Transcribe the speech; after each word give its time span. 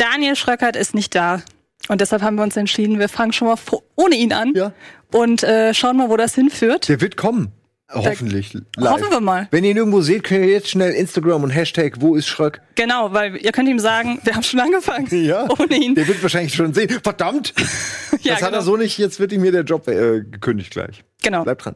Daniel 0.00 0.34
Schröckert 0.34 0.76
ist 0.76 0.94
nicht 0.94 1.14
da. 1.14 1.42
Und 1.88 2.00
deshalb 2.00 2.22
haben 2.22 2.36
wir 2.36 2.42
uns 2.42 2.56
entschieden, 2.56 2.98
wir 2.98 3.08
fangen 3.08 3.32
schon 3.32 3.48
mal 3.48 3.56
ohne 3.96 4.14
ihn 4.14 4.32
an. 4.32 4.52
Ja. 4.54 4.72
Und 5.12 5.42
äh, 5.42 5.74
schauen 5.74 5.96
mal, 5.96 6.08
wo 6.08 6.16
das 6.16 6.34
hinführt. 6.34 6.88
Der 6.88 7.00
wird 7.00 7.16
kommen. 7.16 7.52
Hoffentlich. 7.92 8.52
Live. 8.76 8.90
Hoffen 8.92 9.10
wir 9.10 9.20
mal. 9.20 9.48
Wenn 9.50 9.64
ihr 9.64 9.72
ihn 9.72 9.76
irgendwo 9.76 10.00
seht, 10.00 10.22
könnt 10.22 10.44
ihr 10.44 10.52
jetzt 10.52 10.70
schnell 10.70 10.92
Instagram 10.92 11.42
und 11.42 11.50
Hashtag 11.50 11.94
Wo 11.98 12.14
ist 12.14 12.28
Schröck? 12.28 12.60
Genau, 12.76 13.12
weil 13.12 13.36
ihr 13.36 13.50
könnt 13.50 13.68
ihm 13.68 13.80
sagen, 13.80 14.20
wir 14.22 14.34
haben 14.34 14.42
schon 14.42 14.60
angefangen. 14.60 15.08
Ja. 15.10 15.48
Ohne 15.50 15.74
ihn. 15.76 15.94
Der 15.94 16.06
wird 16.06 16.22
wahrscheinlich 16.22 16.54
schon 16.54 16.72
sehen. 16.72 16.88
Verdammt! 17.02 17.52
ja, 18.22 18.34
das 18.34 18.42
hat 18.42 18.52
er 18.52 18.60
genau. 18.60 18.62
so 18.62 18.76
nicht, 18.76 18.96
jetzt 18.96 19.18
wird 19.20 19.32
ihm 19.32 19.42
hier 19.42 19.52
der 19.52 19.64
Job 19.64 19.86
äh, 19.88 20.20
gekündigt 20.20 20.70
gleich. 20.70 21.04
Genau. 21.22 21.42
Bleibt 21.42 21.64
dran. 21.64 21.74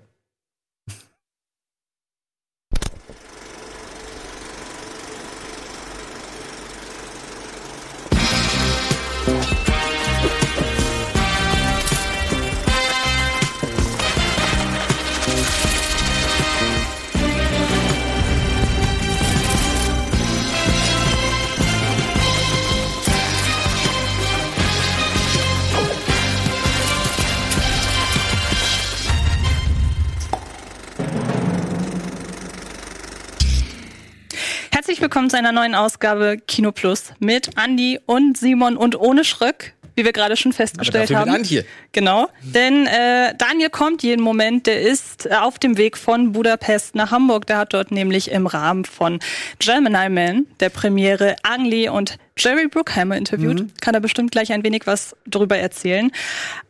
Willkommen 35.15 35.31
zu 35.31 35.39
einer 35.39 35.53
neuen 35.53 35.77
Ausgabe 35.77 36.39
Kino 36.45 36.73
Plus 36.73 37.13
mit 37.21 37.51
Andy 37.57 38.01
und 38.05 38.37
Simon 38.37 38.77
und 38.77 38.99
ohne 38.99 39.23
Schröck, 39.23 39.73
wie 39.95 40.05
wir 40.05 40.13
gerade 40.13 40.37
schon 40.37 40.53
festgestellt 40.53 41.15
haben. 41.15 41.31
Mit 41.31 41.43
Antje. 41.43 41.65
Genau, 41.93 42.29
denn 42.43 42.89
äh, 42.89 43.33
Daniel 43.39 43.71
kommt 43.71 44.03
jeden 44.03 44.23
Moment, 44.23 44.67
der 44.67 44.81
ist 44.81 45.27
äh, 45.27 45.35
auf 45.35 45.61
dem 45.61 45.77
Weg 45.79 45.97
von 45.97 46.33
Budapest 46.33 46.97
nach 46.97 47.13
Hamburg. 47.13 47.47
Der 47.47 47.59
hat 47.59 47.75
dort 47.75 47.93
nämlich 47.93 48.33
im 48.33 48.49
Rahmen 48.49 48.85
von 48.85 49.21
Gemini 49.61 50.09
Man, 50.09 50.47
der 50.59 50.71
Premiere, 50.71 51.37
Ang 51.45 51.65
Lee 51.65 51.89
und 51.89 52.19
Jerry 52.37 52.67
Bruckheimer 52.67 53.17
interviewt. 53.17 53.61
Mhm. 53.61 53.71
Kann 53.81 53.95
er 53.95 54.01
bestimmt 54.01 54.33
gleich 54.33 54.53
ein 54.53 54.65
wenig 54.65 54.83
was 54.87 55.15
drüber 55.29 55.57
erzählen. 55.57 56.11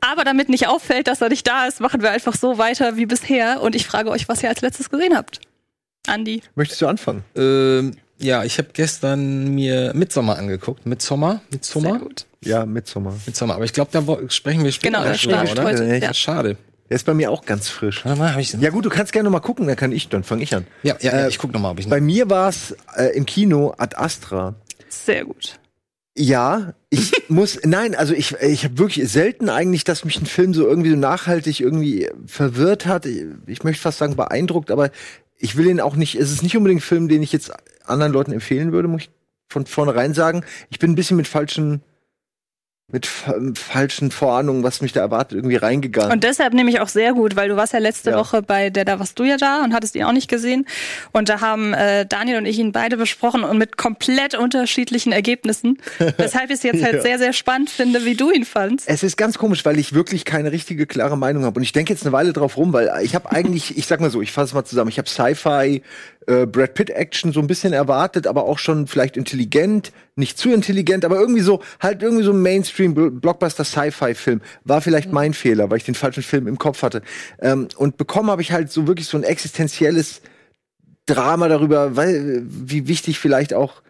Aber 0.02 0.22
damit 0.24 0.50
nicht 0.50 0.66
auffällt, 0.66 1.06
dass 1.06 1.22
er 1.22 1.30
nicht 1.30 1.48
da 1.48 1.64
ist, 1.64 1.80
machen 1.80 2.02
wir 2.02 2.10
einfach 2.10 2.34
so 2.34 2.58
weiter 2.58 2.98
wie 2.98 3.06
bisher. 3.06 3.62
Und 3.62 3.74
ich 3.74 3.86
frage 3.86 4.10
euch, 4.10 4.28
was 4.28 4.42
ihr 4.42 4.50
als 4.50 4.60
letztes 4.60 4.90
gesehen 4.90 5.16
habt. 5.16 5.40
Andi. 6.06 6.42
Möchtest 6.54 6.82
du 6.82 6.86
anfangen? 6.86 7.24
Ähm, 7.34 7.96
ja, 8.18 8.44
ich 8.44 8.58
habe 8.58 8.68
gestern 8.72 9.54
mir 9.54 9.92
Midsommar 9.94 10.38
angeguckt. 10.38 10.86
Midsommar? 10.86 11.40
Midsommar? 11.50 11.92
Sehr 11.92 12.00
gut. 12.00 12.26
Ja, 12.42 12.66
Midsommar. 12.66 13.14
Midsommar. 13.26 13.56
Aber 13.56 13.64
ich 13.64 13.72
glaube, 13.72 13.90
da 13.92 14.02
sprechen 14.28 14.64
wir 14.64 14.72
später 14.72 15.02
genau, 15.02 15.14
drüber, 15.14 15.52
oder? 15.52 15.64
Heute, 15.64 15.96
ja. 15.96 16.14
Schade. 16.14 16.56
Der 16.90 16.96
ist 16.96 17.06
bei 17.06 17.14
mir 17.14 17.30
auch 17.30 17.44
ganz 17.44 17.68
frisch. 17.68 18.04
Mal, 18.04 18.40
ja 18.40 18.70
gut, 18.70 18.84
du 18.84 18.90
kannst 18.90 19.12
gerne 19.12 19.24
noch 19.24 19.32
mal 19.32 19.40
gucken, 19.40 19.66
dann 19.66 19.76
kann 19.76 19.90
ich, 19.90 20.08
dann 20.10 20.22
fange 20.22 20.42
ich 20.42 20.54
an. 20.54 20.66
Ja, 20.82 20.96
ja, 21.00 21.12
äh, 21.12 21.28
ich 21.28 21.38
guck 21.38 21.52
noch 21.52 21.60
mal, 21.60 21.70
ob 21.70 21.80
ich. 21.80 21.88
Bei 21.88 22.00
mir 22.00 22.28
war 22.28 22.50
es 22.50 22.76
äh, 22.94 23.16
im 23.16 23.24
Kino 23.24 23.74
Ad 23.78 23.96
Astra. 23.96 24.54
Sehr 24.88 25.24
gut. 25.24 25.58
Ja, 26.16 26.74
ich 26.90 27.10
muss, 27.28 27.58
nein, 27.64 27.94
also 27.94 28.12
ich, 28.14 28.34
ich 28.34 28.64
habe 28.64 28.78
wirklich 28.78 29.10
selten 29.10 29.48
eigentlich, 29.48 29.84
dass 29.84 30.04
mich 30.04 30.20
ein 30.20 30.26
Film 30.26 30.52
so 30.52 30.68
irgendwie 30.68 30.90
so 30.90 30.96
nachhaltig 30.96 31.60
irgendwie 31.60 32.10
verwirrt 32.26 32.86
hat. 32.86 33.06
Ich, 33.06 33.24
ich 33.46 33.64
möchte 33.64 33.82
fast 33.82 33.98
sagen 33.98 34.14
beeindruckt, 34.14 34.70
aber 34.70 34.90
ich 35.44 35.56
will 35.56 35.66
ihn 35.66 35.78
auch 35.78 35.94
nicht, 35.94 36.14
es 36.14 36.32
ist 36.32 36.42
nicht 36.42 36.56
unbedingt 36.56 36.80
ein 36.80 36.84
Film, 36.84 37.06
den 37.06 37.22
ich 37.22 37.30
jetzt 37.30 37.52
anderen 37.84 38.14
Leuten 38.14 38.32
empfehlen 38.32 38.72
würde, 38.72 38.88
muss 38.88 39.02
ich 39.02 39.10
von 39.50 39.66
vornherein 39.66 40.14
sagen. 40.14 40.42
Ich 40.70 40.78
bin 40.78 40.92
ein 40.92 40.94
bisschen 40.94 41.18
mit 41.18 41.28
falschen 41.28 41.82
mit 42.92 43.06
falschen 43.06 44.10
Vorahnungen, 44.10 44.62
was 44.62 44.82
mich 44.82 44.92
da 44.92 45.00
erwartet, 45.00 45.38
irgendwie 45.38 45.56
reingegangen. 45.56 46.12
Und 46.12 46.22
deshalb 46.22 46.52
nehme 46.52 46.70
ich 46.70 46.80
auch 46.80 46.88
sehr 46.88 47.14
gut, 47.14 47.34
weil 47.34 47.48
du 47.48 47.56
warst 47.56 47.72
ja 47.72 47.78
letzte 47.78 48.10
ja. 48.10 48.18
Woche 48.18 48.42
bei 48.42 48.68
der, 48.68 48.84
da 48.84 48.98
warst 48.98 49.18
du 49.18 49.24
ja 49.24 49.38
da 49.38 49.64
und 49.64 49.72
hattest 49.72 49.94
ihn 49.96 50.04
auch 50.04 50.12
nicht 50.12 50.28
gesehen. 50.28 50.66
Und 51.10 51.30
da 51.30 51.40
haben 51.40 51.72
äh, 51.72 52.04
Daniel 52.04 52.36
und 52.36 52.44
ich 52.44 52.58
ihn 52.58 52.72
beide 52.72 52.98
besprochen 52.98 53.42
und 53.42 53.56
mit 53.56 53.78
komplett 53.78 54.34
unterschiedlichen 54.34 55.12
Ergebnissen. 55.12 55.78
Weshalb 56.18 56.50
ich 56.50 56.56
es 56.56 56.62
jetzt 56.62 56.84
halt 56.84 56.96
ja. 56.96 57.00
sehr, 57.00 57.18
sehr 57.18 57.32
spannend 57.32 57.70
finde, 57.70 58.04
wie 58.04 58.16
du 58.16 58.30
ihn 58.30 58.44
fandst. 58.44 58.86
Es 58.86 59.02
ist 59.02 59.16
ganz 59.16 59.38
komisch, 59.38 59.64
weil 59.64 59.78
ich 59.78 59.94
wirklich 59.94 60.26
keine 60.26 60.52
richtige, 60.52 60.86
klare 60.86 61.16
Meinung 61.16 61.44
habe. 61.44 61.56
Und 61.56 61.62
ich 61.62 61.72
denke 61.72 61.90
jetzt 61.90 62.04
eine 62.04 62.12
Weile 62.12 62.34
drauf 62.34 62.58
rum, 62.58 62.74
weil 62.74 62.92
ich 63.02 63.14
habe 63.14 63.30
eigentlich, 63.32 63.78
ich 63.78 63.86
sag 63.86 64.00
mal 64.00 64.10
so, 64.10 64.20
ich 64.20 64.30
fasse 64.30 64.50
es 64.50 64.54
mal 64.54 64.64
zusammen, 64.64 64.90
ich 64.90 64.98
habe 64.98 65.08
Sci-Fi, 65.08 65.82
äh, 66.26 66.46
Brad 66.46 66.74
Pitt 66.74 66.90
Action 66.90 67.32
so 67.32 67.40
ein 67.40 67.46
bisschen 67.46 67.72
erwartet, 67.72 68.26
aber 68.26 68.44
auch 68.44 68.58
schon 68.58 68.86
vielleicht 68.86 69.16
intelligent, 69.16 69.92
nicht 70.16 70.38
zu 70.38 70.52
intelligent, 70.52 71.04
aber 71.04 71.18
irgendwie 71.18 71.40
so 71.40 71.62
halt 71.80 72.02
irgendwie 72.02 72.24
so 72.24 72.32
ein 72.32 72.42
Mainstream 72.42 73.20
Blockbuster 73.20 73.64
Sci-Fi 73.64 74.14
Film 74.14 74.40
war 74.64 74.80
vielleicht 74.80 75.08
mhm. 75.08 75.14
mein 75.14 75.34
Fehler, 75.34 75.70
weil 75.70 75.78
ich 75.78 75.84
den 75.84 75.94
falschen 75.94 76.22
Film 76.22 76.46
im 76.46 76.58
Kopf 76.58 76.82
hatte. 76.82 77.02
Ähm, 77.40 77.68
und 77.76 77.96
bekommen 77.96 78.30
habe 78.30 78.42
ich 78.42 78.52
halt 78.52 78.70
so 78.70 78.86
wirklich 78.86 79.06
so 79.06 79.16
ein 79.16 79.24
existenzielles 79.24 80.22
Drama 81.06 81.48
darüber, 81.48 81.96
weil 81.96 82.42
wie 82.46 82.88
wichtig 82.88 83.18
vielleicht 83.18 83.52
auch 83.52 83.82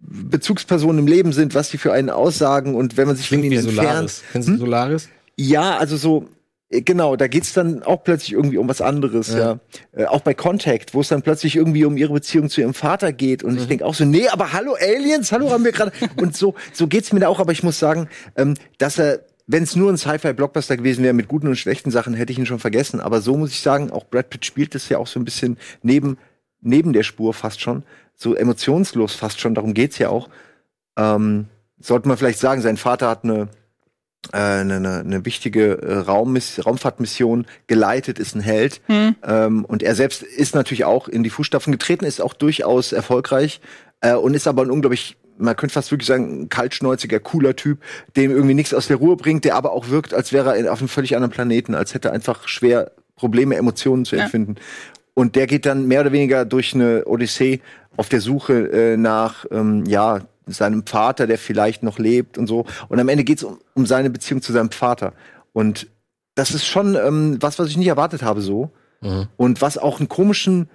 Bezugspersonen 0.00 1.00
im 1.00 1.06
Leben 1.06 1.32
sind, 1.32 1.54
was 1.54 1.70
sie 1.70 1.78
für 1.78 1.92
einen 1.92 2.08
aussagen 2.08 2.74
und 2.74 2.96
wenn 2.96 3.06
man 3.06 3.16
sich 3.16 3.26
Klingt 3.26 3.44
von 3.44 3.52
ihnen 3.52 3.66
entfernt. 3.66 3.88
Solaris. 3.88 4.22
Kennst 4.32 4.48
du 4.48 4.52
hm? 4.52 4.58
Solaris? 4.58 5.08
Ja, 5.36 5.76
also 5.76 5.96
so 5.96 6.28
Genau, 6.70 7.16
da 7.16 7.28
geht's 7.28 7.54
dann 7.54 7.82
auch 7.82 8.04
plötzlich 8.04 8.32
irgendwie 8.32 8.58
um 8.58 8.68
was 8.68 8.82
anderes, 8.82 9.32
ja. 9.32 9.38
ja. 9.38 9.60
Äh, 9.92 10.04
auch 10.04 10.20
bei 10.20 10.34
Contact, 10.34 10.92
wo 10.92 11.00
es 11.00 11.08
dann 11.08 11.22
plötzlich 11.22 11.56
irgendwie 11.56 11.86
um 11.86 11.96
ihre 11.96 12.12
Beziehung 12.12 12.50
zu 12.50 12.60
ihrem 12.60 12.74
Vater 12.74 13.12
geht. 13.12 13.42
Und 13.42 13.54
mhm. 13.54 13.58
ich 13.58 13.68
denke 13.68 13.86
auch 13.86 13.94
so, 13.94 14.04
nee, 14.04 14.28
aber 14.28 14.52
hallo 14.52 14.76
Aliens, 14.78 15.32
hallo 15.32 15.50
haben 15.50 15.64
wir 15.64 15.72
gerade. 15.72 15.92
und 16.20 16.36
so, 16.36 16.54
so 16.74 16.86
geht's 16.86 17.12
mir 17.12 17.20
da 17.20 17.28
auch, 17.28 17.40
aber 17.40 17.52
ich 17.52 17.62
muss 17.62 17.78
sagen, 17.78 18.08
ähm, 18.36 18.54
dass 18.76 18.98
er 18.98 19.20
wenn 19.50 19.62
es 19.62 19.74
nur 19.74 19.90
ein 19.90 19.96
Sci-Fi-Blockbuster 19.96 20.76
gewesen 20.76 21.02
wäre 21.02 21.14
mit 21.14 21.26
guten 21.26 21.48
und 21.48 21.56
schlechten 21.56 21.90
Sachen, 21.90 22.12
hätte 22.12 22.32
ich 22.32 22.38
ihn 22.38 22.44
schon 22.44 22.58
vergessen. 22.58 23.00
Aber 23.00 23.22
so 23.22 23.34
muss 23.34 23.50
ich 23.50 23.62
sagen, 23.62 23.90
auch 23.90 24.04
Brad 24.04 24.28
Pitt 24.28 24.44
spielt 24.44 24.74
das 24.74 24.90
ja 24.90 24.98
auch 24.98 25.06
so 25.06 25.18
ein 25.18 25.24
bisschen 25.24 25.56
neben, 25.82 26.18
neben 26.60 26.92
der 26.92 27.02
Spur 27.02 27.32
fast 27.32 27.62
schon. 27.62 27.82
So 28.14 28.34
emotionslos 28.34 29.14
fast 29.14 29.40
schon, 29.40 29.54
darum 29.54 29.72
geht's 29.72 29.96
ja 29.96 30.10
auch. 30.10 30.28
Ähm, 30.98 31.46
sollte 31.80 32.08
man 32.08 32.18
vielleicht 32.18 32.38
sagen, 32.38 32.60
sein 32.60 32.76
Vater 32.76 33.08
hat 33.08 33.24
eine 33.24 33.42
äh, 33.42 33.46
eine, 34.32 34.76
eine, 34.76 34.98
eine 35.00 35.24
wichtige 35.24 35.80
äh, 35.80 35.98
Raummiss 35.98 36.64
Raumfahrtmission 36.64 37.46
geleitet, 37.66 38.18
ist 38.18 38.34
ein 38.34 38.40
Held. 38.40 38.80
Hm. 38.86 39.16
Ähm, 39.22 39.64
und 39.64 39.82
er 39.82 39.94
selbst 39.94 40.22
ist 40.22 40.54
natürlich 40.54 40.84
auch 40.84 41.08
in 41.08 41.22
die 41.22 41.30
Fußstapfen 41.30 41.72
getreten, 41.72 42.04
ist 42.04 42.20
auch 42.20 42.34
durchaus 42.34 42.92
erfolgreich 42.92 43.60
äh, 44.00 44.14
und 44.14 44.34
ist 44.34 44.46
aber 44.46 44.62
ein 44.62 44.70
unglaublich 44.70 45.16
man 45.40 45.54
könnte 45.54 45.74
fast 45.74 45.92
wirklich 45.92 46.08
sagen, 46.08 46.42
ein 46.42 46.48
kaltschnäuziger, 46.48 47.20
cooler 47.20 47.54
Typ, 47.54 47.78
dem 48.16 48.32
irgendwie 48.32 48.54
nichts 48.54 48.74
aus 48.74 48.88
der 48.88 48.96
Ruhe 48.96 49.16
bringt, 49.16 49.44
der 49.44 49.54
aber 49.54 49.70
auch 49.70 49.88
wirkt, 49.88 50.12
als 50.12 50.32
wäre 50.32 50.58
er 50.58 50.72
auf 50.72 50.80
einem 50.80 50.88
völlig 50.88 51.14
anderen 51.14 51.32
Planeten, 51.32 51.76
als 51.76 51.94
hätte 51.94 52.08
er 52.08 52.14
einfach 52.14 52.48
schwer 52.48 52.90
Probleme, 53.14 53.56
Emotionen 53.56 54.04
zu 54.04 54.16
empfinden. 54.16 54.56
Ja. 54.56 54.62
Und 55.14 55.36
der 55.36 55.46
geht 55.46 55.66
dann 55.66 55.86
mehr 55.86 56.00
oder 56.00 56.12
weniger 56.12 56.44
durch 56.44 56.74
eine 56.74 57.04
Odyssee 57.06 57.60
auf 57.96 58.08
der 58.08 58.20
Suche 58.20 58.70
äh, 58.70 58.96
nach, 58.96 59.44
ähm, 59.50 59.84
ja, 59.86 60.20
seinem 60.52 60.86
Vater, 60.86 61.26
der 61.26 61.38
vielleicht 61.38 61.82
noch 61.82 61.98
lebt 61.98 62.38
und 62.38 62.46
so. 62.46 62.66
Und 62.88 63.00
am 63.00 63.08
Ende 63.08 63.24
geht 63.24 63.38
es 63.38 63.44
um, 63.44 63.58
um 63.74 63.86
seine 63.86 64.10
Beziehung 64.10 64.42
zu 64.42 64.52
seinem 64.52 64.70
Vater. 64.70 65.12
Und 65.52 65.88
das 66.34 66.52
ist 66.52 66.66
schon 66.66 66.94
ähm, 66.94 67.38
was, 67.40 67.58
was 67.58 67.68
ich 67.68 67.76
nicht 67.76 67.88
erwartet 67.88 68.22
habe 68.22 68.40
so. 68.40 68.70
Mhm. 69.00 69.28
Und 69.36 69.60
was 69.60 69.78
auch 69.78 69.98
einen 69.98 70.08
komischen, 70.08 70.68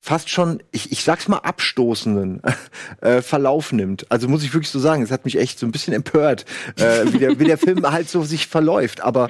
fast 0.00 0.30
schon, 0.30 0.62
ich, 0.72 0.92
ich 0.92 1.04
sag's 1.04 1.28
mal, 1.28 1.38
abstoßenden 1.38 2.42
äh, 3.00 3.22
Verlauf 3.22 3.72
nimmt. 3.72 4.10
Also 4.10 4.28
muss 4.28 4.42
ich 4.42 4.52
wirklich 4.54 4.70
so 4.70 4.78
sagen, 4.78 5.02
es 5.02 5.10
hat 5.10 5.24
mich 5.24 5.38
echt 5.38 5.58
so 5.58 5.66
ein 5.66 5.72
bisschen 5.72 5.94
empört, 5.94 6.44
äh, 6.76 7.12
wie, 7.12 7.18
der, 7.18 7.38
wie 7.38 7.44
der 7.44 7.58
Film 7.58 7.90
halt 7.90 8.08
so 8.08 8.22
sich 8.22 8.46
verläuft. 8.46 9.02
Aber 9.02 9.28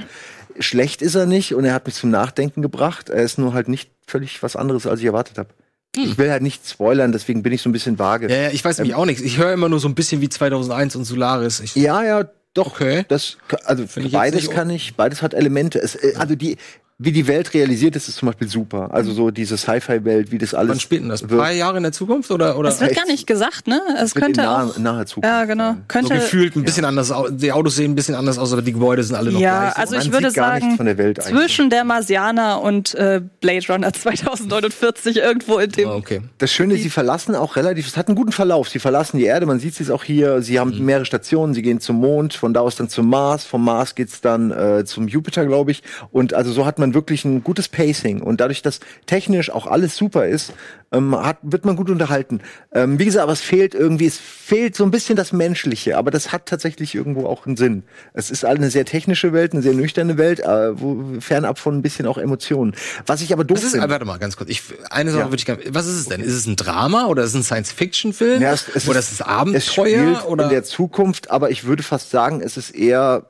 schlecht 0.59 1.03
ist 1.03 1.15
er 1.15 1.27
nicht 1.27 1.55
und 1.55 1.65
er 1.65 1.75
hat 1.75 1.87
mich 1.87 1.95
zum 1.95 2.11
Nachdenken 2.11 2.63
gebracht. 2.63 3.09
Er 3.09 3.23
ist 3.23 3.39
nur 3.39 3.55
halt 3.55 3.69
nicht 3.69 3.91
völlig 4.07 4.43
was 4.43 4.57
anderes, 4.57 4.87
als 4.87 5.01
ich 5.01 5.07
erwartet 5.07 5.39
habe. 5.39 5.51
Hm. 5.97 6.05
Ich 6.05 6.19
will 6.19 6.31
halt 6.31 6.43
nicht 6.43 6.69
spoilern, 6.69 7.13
deswegen 7.13 7.43
bin 7.43 7.53
ich 7.53 7.63
so 7.63 7.69
ein 7.69 7.73
bisschen 7.73 7.99
vage. 7.99 8.29
Ja, 8.31 8.43
ja 8.43 8.51
ich 8.51 8.65
weiß 8.65 8.79
nämlich 8.79 8.95
ähm, 8.95 9.01
auch 9.01 9.07
nichts. 9.07 9.23
Ich 9.23 9.39
höre 9.39 9.53
immer 9.53 9.69
nur 9.69 9.81
so 9.81 9.89
ein 9.89 9.95
bisschen 9.95 10.21
wie 10.21 10.29
2001 10.29 10.97
und 10.97 11.05
Solaris. 11.05 11.61
Ich 11.61 11.75
ja, 11.75 12.05
ja, 12.05 12.29
doch. 12.55 12.75
Okay. 12.75 13.05
Das, 13.09 13.39
also 13.65 13.85
beides 14.11 14.51
kann 14.51 14.71
ich, 14.71 14.95
beides 14.95 15.23
hat 15.23 15.35
Elemente. 15.35 15.81
Es, 15.81 15.97
äh, 15.97 16.15
also 16.17 16.37
die, 16.37 16.59
wie 17.03 17.13
die 17.13 17.27
Welt 17.27 17.55
realisiert 17.55 17.97
ist, 17.97 18.11
ist 18.11 18.17
zum 18.17 18.27
Beispiel 18.27 18.47
super. 18.47 18.93
Also 18.93 19.13
so 19.13 19.31
diese 19.31 19.57
Sci-Fi-Welt, 19.57 20.31
wie 20.33 20.37
das 20.37 20.53
alles. 20.53 20.73
Wann 20.73 20.81
spielt 20.81 21.01
denn 21.01 21.09
das? 21.09 21.23
Ein 21.23 21.29
paar 21.29 21.51
Jahre 21.51 21.79
in 21.79 21.83
der 21.83 21.93
Zukunft 21.93 22.31
oder? 22.31 22.59
oder? 22.59 22.69
Das 22.69 22.79
wird 22.83 22.95
gar 22.95 23.07
nicht 23.07 23.27
gesagt, 23.27 23.67
ne? 23.69 23.81
Es 23.99 24.15
könnte 24.15 24.43
nahe, 24.43 24.67
auch. 24.67 24.77
Nahe 24.77 25.07
Zukunft. 25.07 25.27
Ja, 25.27 25.47
genau. 25.47 25.77
Könnte. 25.89 26.09
So 26.09 26.21
gefühlt 26.21 26.57
ein 26.57 26.63
bisschen 26.63 26.83
ja. 26.83 26.91
anders. 26.91 27.11
Die 27.31 27.53
Autos 27.53 27.77
sehen 27.77 27.93
ein 27.93 27.95
bisschen 27.95 28.15
anders 28.15 28.37
aus, 28.37 28.53
aber 28.53 28.61
die 28.61 28.75
Gebäude 28.75 29.03
sind 29.03 29.17
alle 29.17 29.33
noch 29.33 29.41
ja, 29.41 29.61
gleich. 29.61 29.77
Ja, 29.77 29.81
also 29.81 29.97
ich 29.97 30.13
würde 30.13 30.31
sagen, 30.31 30.79
zwischen 31.21 31.71
der 31.71 31.85
Marsianer 31.85 32.61
und 32.61 32.95
äh, 32.95 33.23
Blade 33.41 33.67
Runner 33.71 33.91
2049 33.95 35.17
irgendwo 35.17 35.59
in 35.59 35.71
dem. 35.71 35.89
Oh, 35.89 35.95
okay. 35.95 36.21
Das 36.37 36.53
Schöne 36.53 36.75
ist, 36.75 36.83
sie 36.83 36.91
verlassen 36.91 37.35
auch 37.35 37.57
relativ, 37.57 37.87
es 37.87 37.97
hat 37.97 38.09
einen 38.09 38.17
guten 38.17 38.33
Verlauf. 38.33 38.69
Sie 38.69 38.79
verlassen 38.79 39.17
die 39.17 39.25
Erde, 39.25 39.47
man 39.47 39.59
sieht 39.59 39.81
es 39.81 39.91
auch 39.91 40.05
hier. 40.05 40.43
Sie 40.43 40.61
haben 40.61 40.77
mhm. 40.77 40.85
mehrere 40.85 41.07
Stationen, 41.07 41.55
sie 41.55 41.63
gehen 41.63 41.81
zum 41.81 41.97
Mond, 41.97 42.35
von 42.35 42.53
da 42.53 42.61
aus 42.61 42.77
dann 42.77 42.91
zum 42.91 43.09
Mars. 43.09 43.45
Vom 43.47 43.65
Mars 43.65 43.95
geht's 43.95 44.21
dann 44.21 44.51
äh, 44.51 44.85
zum 44.85 45.09
Jupiter, 45.09 45.47
glaube 45.47 45.71
ich. 45.71 45.83
Und 46.13 46.35
also 46.35 46.53
so 46.53 46.67
hat 46.67 46.79
man 46.79 46.90
man 46.91 46.95
wirklich 46.95 47.25
ein 47.25 47.43
gutes 47.45 47.69
Pacing. 47.69 48.21
Und 48.23 48.41
dadurch, 48.41 48.63
dass 48.63 48.81
technisch 49.07 49.51
auch 49.51 49.67
alles 49.67 49.97
super 49.97 50.27
ist, 50.27 50.53
ähm, 50.93 51.15
hat, 51.17 51.39
wird 51.43 51.65
man 51.65 51.77
gut 51.77 51.89
unterhalten. 51.89 52.41
Ähm, 52.73 52.99
wie 52.99 53.05
gesagt, 53.05 53.23
aber 53.23 53.33
es 53.33 53.41
fehlt 53.41 53.75
irgendwie, 53.75 54.07
es 54.07 54.19
fehlt 54.19 54.75
so 54.75 54.83
ein 54.85 54.91
bisschen 54.91 55.15
das 55.15 55.33
Menschliche, 55.33 55.97
aber 55.97 56.11
das 56.11 56.33
hat 56.33 56.47
tatsächlich 56.47 56.95
irgendwo 56.97 57.27
auch 57.27 57.47
einen 57.47 57.57
Sinn. 57.57 57.85
Es 58.13 58.31
ist 58.31 58.45
eine 58.45 58.71
sehr 58.71 58.85
technische 58.85 59.33
Welt, 59.33 59.53
eine 59.53 59.63
sehr 59.63 59.75
nüchterne 59.75 60.19
Welt, 60.19 60.41
äh, 60.41 60.81
wo, 60.81 61.21
fernab 61.21 61.59
von 61.59 61.77
ein 61.79 61.83
bisschen 61.83 62.07
auch 62.07 62.19
Emotionen. 62.19 62.75
Was 63.07 63.23
ich 63.23 63.33
aber 63.33 63.45
doof 63.45 63.63
ist, 63.63 63.71
finde. 63.71 63.89
warte 63.89 64.05
mal, 64.05 64.19
ganz 64.19 64.37
kurz. 64.37 64.51
Ich, 64.51 64.63
eine 64.91 65.11
Sache 65.13 65.21
Ja. 65.23 65.27
würde 65.31 65.37
ich 65.37 65.47
gerne, 65.47 65.63
was 65.71 65.87
ist 65.87 65.95
es 65.97 66.07
denn? 66.09 66.21
Ist 66.21 66.35
es 66.35 66.47
ein 66.47 66.57
Drama 66.57 67.07
oder 67.07 67.23
ist 67.23 67.31
es 67.31 67.37
ein 67.37 67.45
Science-Fiction-Film? 67.45 68.43
Ja, 68.43 68.53
es- 68.53 68.67
es 68.75 68.89
oder 68.89 68.99
ist- 68.99 69.13
es 69.13 69.21
Es 69.21 69.23
Abenteuer? 69.23 69.61
spielt 69.61 70.25
Oder? 70.27 70.45
in 70.45 70.51
der 70.51 70.65
Zukunft, 70.65 71.31
aber 71.31 71.51
ich 71.51 71.65
würde 71.65 71.83
fast 71.85 72.11
sagen, 72.11 72.41
es 72.41 72.57
ist 72.57 72.71
eher, 72.71 73.27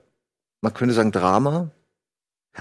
man 0.63 0.73
könnte 0.73 0.95
sagen, 0.95 1.13
Drama. 1.13 1.71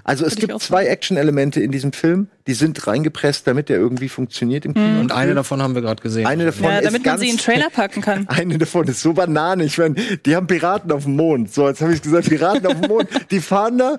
Also 0.04 0.26
es 0.26 0.34
ich 0.34 0.40
gibt 0.40 0.62
zwei 0.62 0.86
Action-Elemente 0.86 1.62
in 1.62 1.72
diesem 1.72 1.92
Film, 1.94 2.28
die 2.48 2.54
sind 2.54 2.86
reingepresst, 2.86 3.46
damit 3.48 3.70
der 3.70 3.78
irgendwie 3.78 4.08
funktioniert 4.08 4.64
im 4.66 4.74
Kino. 4.76 5.00
Und 5.00 5.12
eine 5.12 5.34
davon 5.34 5.62
haben 5.64 5.74
wir 5.76 5.82
gerade 5.82 6.02
gesehen. 6.02 6.26
Eine 6.28 6.46
davon 6.46 6.66
Ja, 6.66 6.78
ist 6.78 6.86
damit 6.86 7.02
man 7.02 7.04
ganz, 7.04 7.22
sie 7.22 7.30
in 7.30 7.36
den 7.38 7.42
Trailer 7.42 7.70
packen 7.70 8.02
kann. 8.02 8.28
Eine 8.30 8.58
davon 8.60 8.88
ist 8.88 9.02
so 9.02 9.14
Banane. 9.14 9.64
Ich 9.66 9.78
meine, 9.78 9.96
die 10.26 10.36
haben 10.36 10.46
Piraten 10.48 10.92
auf 10.92 11.04
dem 11.06 11.16
Mond. 11.16 11.52
So, 11.54 11.68
jetzt 11.68 11.82
habe 11.82 11.94
ich 11.94 12.02
gesagt, 12.02 12.30
Piraten 12.30 12.66
auf 12.68 12.80
dem 12.80 12.88
Mond. 12.88 13.10
Die 13.32 13.40
fahren 13.40 13.78
da 13.80 13.98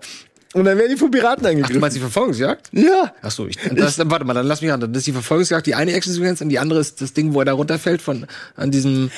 und 0.54 0.64
dann 0.64 0.78
werden 0.78 0.90
die 0.90 0.96
von 0.96 1.10
Piraten 1.10 1.44
Ach, 1.44 1.50
du 1.50 1.56
angegriffen. 1.56 1.80
meinst 1.80 1.96
die 1.96 2.00
Verfolgungsjagd? 2.00 2.70
ja. 2.72 3.12
Ach 3.22 3.30
so, 3.30 3.46
ich, 3.46 3.56
das, 3.74 3.98
warte 4.10 4.24
mal, 4.24 4.34
dann 4.34 4.46
lass 4.46 4.62
mich 4.62 4.72
an. 4.72 4.80
Das 4.80 4.90
ist 4.90 5.06
die 5.06 5.12
Verfolgungsjagd, 5.12 5.64
die 5.66 5.74
eine 5.76 5.92
Action-Sequenz 5.92 6.40
und 6.40 6.48
die 6.48 6.58
andere 6.58 6.80
ist 6.80 7.00
das 7.00 7.12
Ding, 7.12 7.34
wo 7.34 7.40
er 7.40 7.44
da 7.44 7.52
runterfällt 7.52 8.02
von, 8.02 8.26
an 8.56 8.70
diesem, 8.72 9.10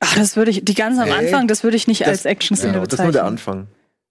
Ach, 0.00 0.14
das 0.16 0.34
würde 0.36 0.50
ich, 0.50 0.64
die 0.64 0.74
ganz 0.74 0.98
am 0.98 1.10
Anfang, 1.12 1.46
das 1.46 1.62
würde 1.62 1.76
ich 1.76 1.86
nicht 1.86 2.00
das- 2.02 2.08
als 2.08 2.24
Action-Szene 2.24 2.72
Das 2.72 2.82
ist 2.84 2.98
nur 2.98 3.12
der 3.12 3.20
bezeichnen. 3.20 3.28
Anfang. 3.28 3.66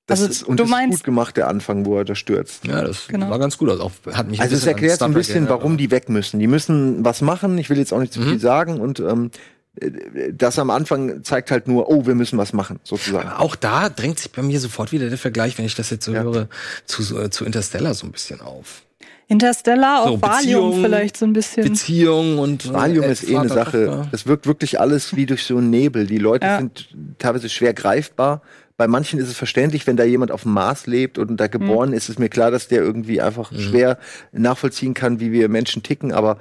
Das 0.10 0.20
Also, 0.22 0.32
ist, 0.32 0.44
und 0.44 0.58
du 0.60 0.64
das 0.64 0.72
meinst- 0.72 0.94
ist 0.96 1.00
gut 1.02 1.06
gemacht, 1.06 1.38
der 1.38 1.48
Anfang, 1.48 1.86
wo 1.86 1.98
er 1.98 2.04
da 2.06 2.16
stürzt. 2.16 2.66
ja, 2.68 2.82
das 2.84 3.08
Genau. 3.08 3.30
war 3.30 3.40
ganz 3.40 3.58
gut 3.58 3.70
aus. 3.70 3.80
Auch, 3.80 3.92
hat 4.12 4.28
mich 4.30 4.42
Also 4.42 4.56
es 4.56 4.66
erklärt 4.66 5.00
so 5.00 5.06
ein 5.06 5.14
bisschen, 5.14 5.36
erinnert. 5.46 5.52
warum 5.60 5.78
die 5.78 5.92
weg 5.92 6.10
müssen. 6.10 6.40
Die 6.40 6.48
müssen 6.48 7.06
was 7.06 7.22
machen. 7.22 7.58
Ich 7.58 7.70
will 7.70 7.78
jetzt 7.78 7.94
auch 7.94 8.00
nicht 8.00 8.12
zu 8.14 8.20
Mhm. 8.20 8.30
viel 8.30 8.40
sagen 8.40 8.80
und 8.82 9.00
ähm, 9.00 9.32
äh, 9.80 9.92
das 10.34 10.60
am 10.60 10.70
Anfang 10.72 11.24
zeigt 11.24 11.52
halt 11.52 11.68
nur, 11.68 11.90
oh, 11.90 12.06
wir 12.06 12.16
müssen 12.16 12.38
was 12.38 12.52
machen, 12.54 12.80
sozusagen. 12.84 13.30
Auch 13.30 13.56
da 13.56 13.90
drängt 13.90 14.20
sich 14.20 14.32
bei 14.32 14.42
mir 14.42 14.60
sofort 14.60 14.92
wieder 14.92 15.08
der 15.10 15.18
Vergleich, 15.18 15.58
wenn 15.58 15.66
ich 15.66 15.76
das 15.76 15.90
jetzt 15.92 16.06
so 16.06 16.12
Ja. 16.12 16.24
höre, 16.24 16.48
zu, 16.86 17.18
äh, 17.20 17.30
zu 17.30 17.46
Interstellar 17.46 17.94
so 17.94 18.06
ein 18.08 18.12
bisschen 18.12 18.42
auf. 18.42 18.82
Interstellar, 19.28 20.06
So, 20.08 20.14
auch 20.16 20.22
Valium 20.24 20.70
Beziehung, 20.72 20.82
vielleicht 20.84 21.16
so 21.18 21.26
ein 21.26 21.34
bisschen. 21.34 21.64
Beziehung 21.64 22.40
und 22.40 22.66
äh, 22.66 22.74
Valium 22.74 23.06
ist 23.06 23.30
eh 23.30 23.38
eine 23.38 23.48
Sache. 23.50 24.08
Das 24.12 24.26
wirkt 24.26 24.48
wirklich 24.48 24.80
alles 24.80 25.16
wie 25.16 25.28
durch 25.28 25.44
so 25.44 25.58
einen 25.58 25.70
Nebel. 25.70 26.08
Die 26.08 26.18
Leute 26.18 26.48
Ja. 26.48 26.58
sind 26.58 26.90
teilweise 27.20 27.48
schwer 27.48 27.76
greifbar. 27.76 28.42
Bei 28.80 28.88
manchen 28.88 29.20
ist 29.20 29.28
es 29.28 29.36
verständlich, 29.36 29.86
wenn 29.88 29.98
da 29.98 30.06
jemand 30.06 30.32
auf 30.32 30.44
dem 30.44 30.54
Mars 30.54 30.88
lebt 30.88 31.18
und 31.18 31.36
da 31.36 31.48
geboren 31.48 31.92
ist, 31.92 32.08
ist 32.08 32.18
mir 32.18 32.30
klar, 32.30 32.50
dass 32.50 32.70
der 32.70 32.82
irgendwie 32.82 33.20
einfach 33.20 33.52
Mhm. 33.52 33.60
schwer 33.60 33.98
nachvollziehen 34.32 34.94
kann, 34.94 35.20
wie 35.20 35.34
wir 35.34 35.50
Menschen 35.50 35.84
ticken. 35.84 36.14
Aber 36.14 36.38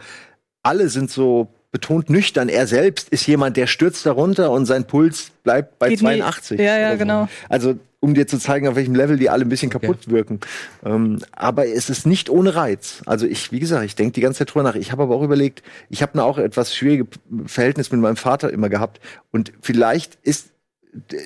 alle 0.62 0.88
sind 0.88 1.11
so 1.11 1.49
betont 1.73 2.08
nüchtern. 2.11 2.49
Er 2.49 2.69
selbst 2.69 3.08
ist 3.08 3.26
jemand, 3.26 3.56
der 3.56 3.67
stürzt 3.67 4.06
da 4.06 4.12
runter 4.12 4.52
und 4.52 4.67
sein 4.67 4.87
Puls 4.87 5.32
bleibt 5.43 5.81
bei 5.81 5.88
Geht 5.88 5.99
nie. 6.02 6.19
82. 6.20 6.61
Ja, 6.61 6.79
ja, 6.79 6.87
oder 6.87 6.93
so. 6.93 6.99
genau. 6.99 7.29
Also 7.49 7.75
um 8.00 8.14
dir 8.14 8.29
zu 8.29 8.38
zeigen, 8.38 8.69
auf 8.69 8.76
welchem 8.76 8.94
Level 8.94 9.17
die 9.17 9.29
alle 9.29 9.44
ein 9.44 9.49
bisschen 9.49 9.75
Okay. 9.75 9.88
kaputt 9.88 10.08
wirken. 10.08 10.38
Ähm, 10.87 11.19
aber 11.32 11.67
es 11.67 11.91
ist 11.91 12.06
nicht 12.06 12.31
ohne 12.31 12.55
Reiz. 12.55 13.02
Also 13.06 13.26
ich, 13.26 13.50
wie 13.50 13.58
gesagt, 13.58 13.84
ich 13.84 13.96
denke 13.96 14.12
die 14.12 14.20
ganze 14.20 14.38
Zeit 14.38 14.55
drüber 14.55 14.62
nach. 14.62 14.76
Ich 14.76 14.93
habe 14.93 15.02
aber 15.02 15.17
auch 15.17 15.23
überlegt, 15.25 15.64
ich 15.91 16.02
habe 16.02 16.23
auch 16.23 16.38
etwas 16.38 16.73
schwierige 16.76 17.08
Verhältnis 17.46 17.91
mit 17.91 18.00
meinem 18.00 18.17
Vater 18.17 18.52
immer 18.52 18.69
gehabt. 18.69 19.00
Und 19.32 19.52
vielleicht 19.61 20.17
ist, 20.23 20.50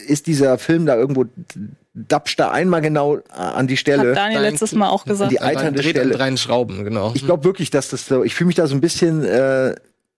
ist 0.07 0.27
dieser 0.27 0.59
Film 0.59 0.87
da 0.87 0.97
irgendwo, 0.97 1.25
dapscht 1.95 2.41
da 2.41 2.51
einmal 2.51 2.81
genau 2.81 3.19
an 3.31 3.67
die 3.67 3.75
Hat 3.75 3.81
Stelle. 3.81 4.15
Daniel 4.15 4.43
Dein- 4.43 4.53
letztes 4.53 4.73
Mal 4.73 4.89
auch 4.89 5.05
gesagt. 5.05 5.31
Die 5.33 5.41
alternde 5.41 5.83
Stelle. 5.83 6.15
drei 6.15 6.35
Schrauben, 6.37 6.85
genau. 6.85 7.13
Ich 7.15 7.25
glaube 7.25 7.45
wirklich, 7.45 7.71
dass 7.71 7.91
das 7.91 8.07
so, 8.07 8.25
ich 8.25 8.35
fühle 8.35 8.47
mich 8.49 8.57
da 8.57 8.67
so 8.67 8.75
ein 8.75 8.81
bisschen 8.81 9.25
äh, 9.25 9.75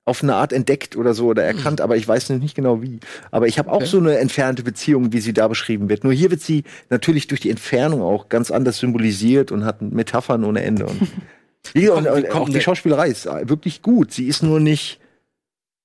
auf 0.06 0.22
eine 0.22 0.34
Art 0.34 0.52
entdeckt 0.52 0.96
oder 0.96 1.14
so 1.14 1.28
oder 1.28 1.42
erkannt, 1.44 1.80
aber 1.80 1.96
ich 1.96 2.06
weiß 2.06 2.28
noch 2.28 2.38
nicht 2.38 2.54
genau 2.54 2.82
wie. 2.82 3.00
Aber 3.30 3.46
ich 3.48 3.58
habe 3.58 3.70
auch 3.72 3.76
Okay. 3.76 3.86
so 3.86 3.98
eine 3.98 4.18
entfernte 4.18 4.62
Beziehung, 4.62 5.12
wie 5.14 5.20
sie 5.20 5.32
da 5.32 5.48
beschrieben 5.48 5.88
wird. 5.88 6.04
Nur 6.04 6.12
hier 6.12 6.30
wird 6.30 6.42
sie 6.42 6.64
natürlich 6.90 7.26
durch 7.26 7.40
die 7.40 7.48
Entfernung 7.50 8.02
auch 8.02 8.28
ganz 8.28 8.50
anders 8.50 8.78
symbolisiert 8.78 9.50
und 9.50 9.64
hat 9.64 9.80
Metaphern 9.80 10.44
ohne 10.44 10.62
Ende. 10.62 10.84
Und, 10.86 11.00
wie, 11.72 11.88
und, 11.88 12.06
und 12.06 12.30
auch 12.32 12.48
die 12.50 12.60
Schauspielerei 12.60 13.08
ist 13.08 13.24
wirklich 13.24 13.80
gut. 13.80 14.12
Sie 14.12 14.26
ist 14.28 14.42
nur 14.42 14.60
nicht, 14.60 15.00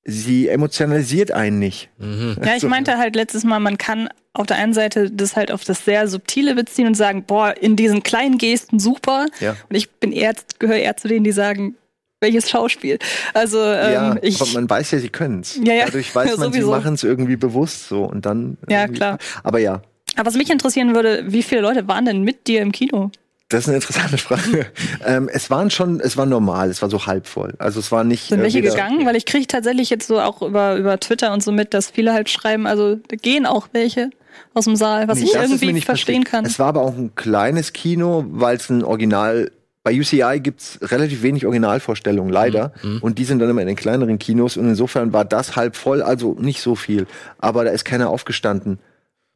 sie 0.04 0.48
emotionalisiert 0.48 1.32
einen 1.32 1.60
nicht. 1.60 1.90
Mhm. 1.98 2.38
Ja, 2.44 2.56
ich 2.56 2.64
meinte 2.64 2.98
halt 2.98 3.16
letztes 3.16 3.44
Mal, 3.44 3.60
man 3.60 3.78
kann 3.78 4.10
auf 4.34 4.48
der 4.48 4.58
einen 4.58 4.74
Seite 4.74 5.12
das 5.12 5.36
halt 5.36 5.52
auf 5.52 5.64
das 5.64 5.86
sehr 5.86 6.08
Subtile 6.08 6.56
beziehen 6.56 6.88
und 6.88 6.96
sagen, 6.96 7.24
boah, 7.26 7.54
in 7.60 7.76
diesen 7.76 8.04
kleinen 8.04 8.38
Gesten 8.38 8.80
super. 8.80 9.28
Ja. 9.40 9.56
Und 9.70 9.76
ich 9.76 9.92
bin 9.92 10.12
eher, 10.12 10.34
gehöre 10.60 10.78
eher 10.78 10.98
zu 10.98 11.08
denen, 11.08 11.24
die 11.24 11.32
sagen, 11.32 11.76
welches 12.22 12.50
Schauspiel. 12.50 13.00
Also 13.34 13.60
ähm, 13.60 13.94
ja, 13.94 14.16
ich, 14.22 14.42
aber 14.42 14.52
man 14.54 14.70
weiß 14.70 14.92
ja, 14.92 15.00
sie 15.00 15.10
können's. 15.10 15.60
Ja, 15.64 15.74
ja. 15.74 15.86
Dadurch 15.86 16.14
weiß 16.14 16.32
Ja, 16.32 16.38
man, 16.38 16.54
sie 16.54 16.62
machen 16.62 16.94
es 16.94 17.04
irgendwie 17.04 17.38
bewusst 17.38 17.88
so 17.88 18.04
und 18.04 18.26
dann. 18.26 18.58
Ja, 18.68 18.88
klar. 18.88 19.18
Aber 19.44 19.60
ja, 19.60 19.82
aber 20.16 20.28
was 20.28 20.36
mich 20.36 20.50
interessieren 20.50 20.96
würde, 20.96 21.24
wie 21.28 21.44
viele 21.44 21.62
Leute 21.62 21.88
waren 21.88 22.06
denn 22.06 22.24
mit 22.24 22.48
dir 22.48 22.62
im 22.62 22.72
Kino? 22.72 23.12
Das 23.50 23.62
ist 23.64 23.68
eine 23.68 23.76
interessante 23.78 24.18
Frage. 24.20 24.68
ähm, 25.06 25.30
es 25.32 25.50
waren 25.50 25.70
schon, 25.72 26.00
es 26.00 26.16
war 26.18 26.26
normal, 26.26 26.70
es 26.70 26.82
war 26.82 26.90
so 26.90 27.06
halb 27.08 27.28
voll. 27.28 27.54
Also 27.58 27.80
es 27.80 27.92
war 27.92 28.04
nicht. 28.04 28.30
Sind 28.30 28.40
äh, 28.40 28.44
welche 28.44 28.62
gegangen? 28.62 29.06
Weil 29.06 29.16
ich 29.16 29.26
kriege 29.26 29.48
tatsächlich 29.48 29.90
jetzt 29.90 30.08
so 30.08 30.20
auch 30.22 30.42
über, 30.42 30.76
über 30.76 31.00
Twitter 31.00 31.34
und 31.34 31.42
so 31.44 31.52
mit, 31.52 31.74
dass 31.74 31.90
viele 31.90 32.14
halt 32.14 32.30
schreiben, 32.30 32.68
also 32.68 32.96
da 32.96 33.16
gehen 33.16 33.46
auch 33.46 33.68
welche 33.74 34.12
aus 34.54 34.66
dem 34.66 34.76
Saal, 34.76 35.08
was 35.08 35.20
Nee, 35.20 35.26
ich 35.26 35.34
irgendwie 35.34 35.74
nicht 35.74 35.86
verstehen 35.86 36.24
passiert. 36.24 36.32
kann. 36.32 36.46
Es 36.46 36.60
war 36.60 36.68
aber 36.68 36.82
auch 36.82 36.96
ein 36.96 37.14
kleines 37.16 37.74
Kino, 37.74 38.24
weil 38.30 38.56
es 38.58 38.70
ein 38.70 38.84
Original. 38.84 39.52
Bei 39.82 39.98
UCI 39.98 40.40
gibt's 40.44 40.78
relativ 40.84 41.24
wenig 41.24 41.46
Originalvorstellungen, 41.46 42.32
leider. 42.32 42.74
Mhm. 42.84 43.00
Und 43.02 43.18
die 43.18 43.24
sind 43.24 43.40
dann 43.40 43.50
immer 43.50 43.62
in 43.62 43.68
den 43.68 43.76
kleineren 43.78 44.20
Kinos. 44.20 44.58
Und 44.58 44.68
insofern 44.68 45.14
war 45.14 45.26
das 45.26 45.56
halb 45.56 45.76
voll, 45.76 46.04
also 46.04 46.36
nicht 46.40 46.62
so 46.62 46.76
viel. 46.76 47.08
Aber 47.40 47.64
da 47.64 47.72
ist 47.72 47.86
keiner 47.86 48.10
aufgestanden. 48.10 48.80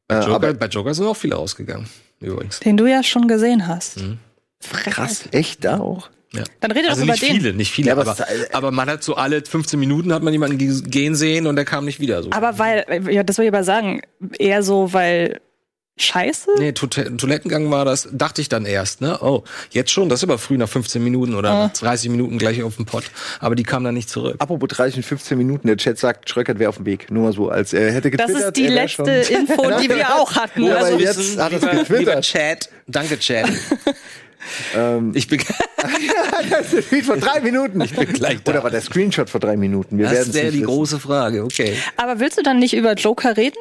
Bei, 0.07 0.17
Äh, 0.17 0.19
Joker, 0.19 0.35
aber 0.35 0.53
bei 0.53 0.65
Joker 0.67 0.93
sind 0.93 1.05
auch 1.07 1.15
viele 1.15 1.35
rausgegangen, 1.35 1.87
übrigens. 2.23 2.59
Den 2.59 2.77
du 2.77 2.85
ja 2.85 3.03
schon 3.03 3.27
gesehen 3.27 3.67
hast. 3.67 3.97
Mhm. 3.99 4.17
Krass, 4.71 5.25
echt 5.31 5.65
da 5.65 5.79
auch? 5.79 6.09
Ja. 6.33 6.43
Dann 6.61 6.71
rede 6.71 6.87
Also 6.89 7.01
doch 7.01 7.03
über 7.05 7.13
nicht 7.13 7.23
den. 7.29 7.35
viele, 7.35 7.53
nicht 7.53 7.71
viele, 7.71 7.87
Ja, 7.89 7.93
aber 7.93 8.09
aber, 8.09 8.25
es- 8.27 8.53
aber 8.53 8.71
man 8.71 8.89
hat 8.89 9.03
so 9.03 9.15
alle 9.15 9.43
15 9.45 9.79
Minuten 9.79 10.11
hat 10.13 10.23
man 10.23 10.33
jemanden 10.33 10.57
ge- 10.57 10.81
gehen 10.81 11.13
sehen 11.15 11.45
und 11.45 11.55
der 11.57 11.65
kam 11.65 11.85
nicht 11.85 11.99
wieder. 11.99 12.23
So. 12.23 12.31
Aber 12.31 12.57
weil, 12.57 12.85
ja, 13.11 13.21
das 13.23 13.37
will 13.37 13.45
ich 13.45 13.51
aber 13.53 13.63
sagen, 13.63 14.01
eher 14.39 14.63
so, 14.63 14.93
weil 14.93 15.41
Scheiße? 15.95 16.49
Nee, 16.57 16.71
Toilettengang 16.71 17.69
war 17.69 17.85
das, 17.85 18.09
dachte 18.11 18.41
ich 18.41 18.49
dann 18.49 18.65
erst, 18.65 18.99
ne? 19.01 19.19
Oh, 19.21 19.43
jetzt 19.69 19.91
schon, 19.91 20.09
das 20.09 20.19
ist 20.21 20.23
aber 20.23 20.39
früh 20.39 20.57
nach 20.57 20.67
15 20.67 21.03
Minuten 21.03 21.35
oder 21.35 21.51
Ah. 21.51 21.63
nach 21.67 21.73
30 21.73 22.09
Minuten 22.09 22.39
gleich 22.39 22.63
auf 22.63 22.77
den 22.77 22.85
Pott. 22.85 23.03
Aber 23.39 23.53
die 23.53 23.61
kam 23.63 23.83
dann 23.83 23.93
nicht 23.93 24.09
zurück. 24.09 24.35
Apropos 24.39 24.69
30 24.69 24.97
und 24.97 25.03
15 25.05 25.37
Minuten, 25.37 25.67
der 25.67 25.77
Chat 25.77 25.99
sagt, 25.99 26.27
Schröckert 26.29 26.57
wäre 26.57 26.69
auf 26.69 26.77
dem 26.77 26.87
Weg. 26.87 27.11
Nur 27.11 27.23
mal 27.25 27.33
so, 27.33 27.49
als 27.49 27.73
er 27.73 27.91
hätte 27.91 28.09
Das 28.09 28.25
getwittert. 28.27 28.47
ist 28.47 28.57
die 28.57 28.65
er 28.65 28.71
letzte 28.71 29.11
Info, 29.33 29.69
die 29.79 29.89
wir 29.89 30.15
auch 30.15 30.35
hatten. 30.35 30.63
Ja, 30.63 30.77
aber 30.77 30.85
Also, 30.85 30.99
jetzt 30.99 31.37
hat 31.37 31.53
er's 31.53 31.61
lieber, 31.61 31.75
getwittert. 31.75 32.23
Chat, 32.23 32.69
danke 32.87 33.19
Chat. 33.19 33.47
Ähm, 34.75 35.13
Ich 35.15 35.29
bin, 35.29 35.39
das 36.49 36.73
ist 36.73 36.75
ein 36.75 36.83
Tweet 36.89 37.05
vor 37.05 37.15
drei 37.15 37.39
Minuten. 37.39 37.79
Ich 37.79 37.95
bin 37.95 38.11
gleich 38.11 38.43
da. 38.43 38.51
Oder 38.51 38.63
war 38.63 38.71
der 38.71 38.81
Screenshot 38.81 39.29
vor 39.29 39.39
drei 39.39 39.55
Minuten? 39.55 39.97
Wir 39.97 40.09
das 40.09 40.33
wäre 40.33 40.47
die 40.51 40.55
wissen. 40.57 40.65
große 40.65 40.99
Frage, 40.99 41.45
okay. 41.45 41.77
aber 41.95 42.19
willst 42.19 42.37
du 42.37 42.43
dann 42.43 42.59
nicht 42.59 42.73
über 42.75 42.91
Joker 42.95 43.37
reden? 43.37 43.55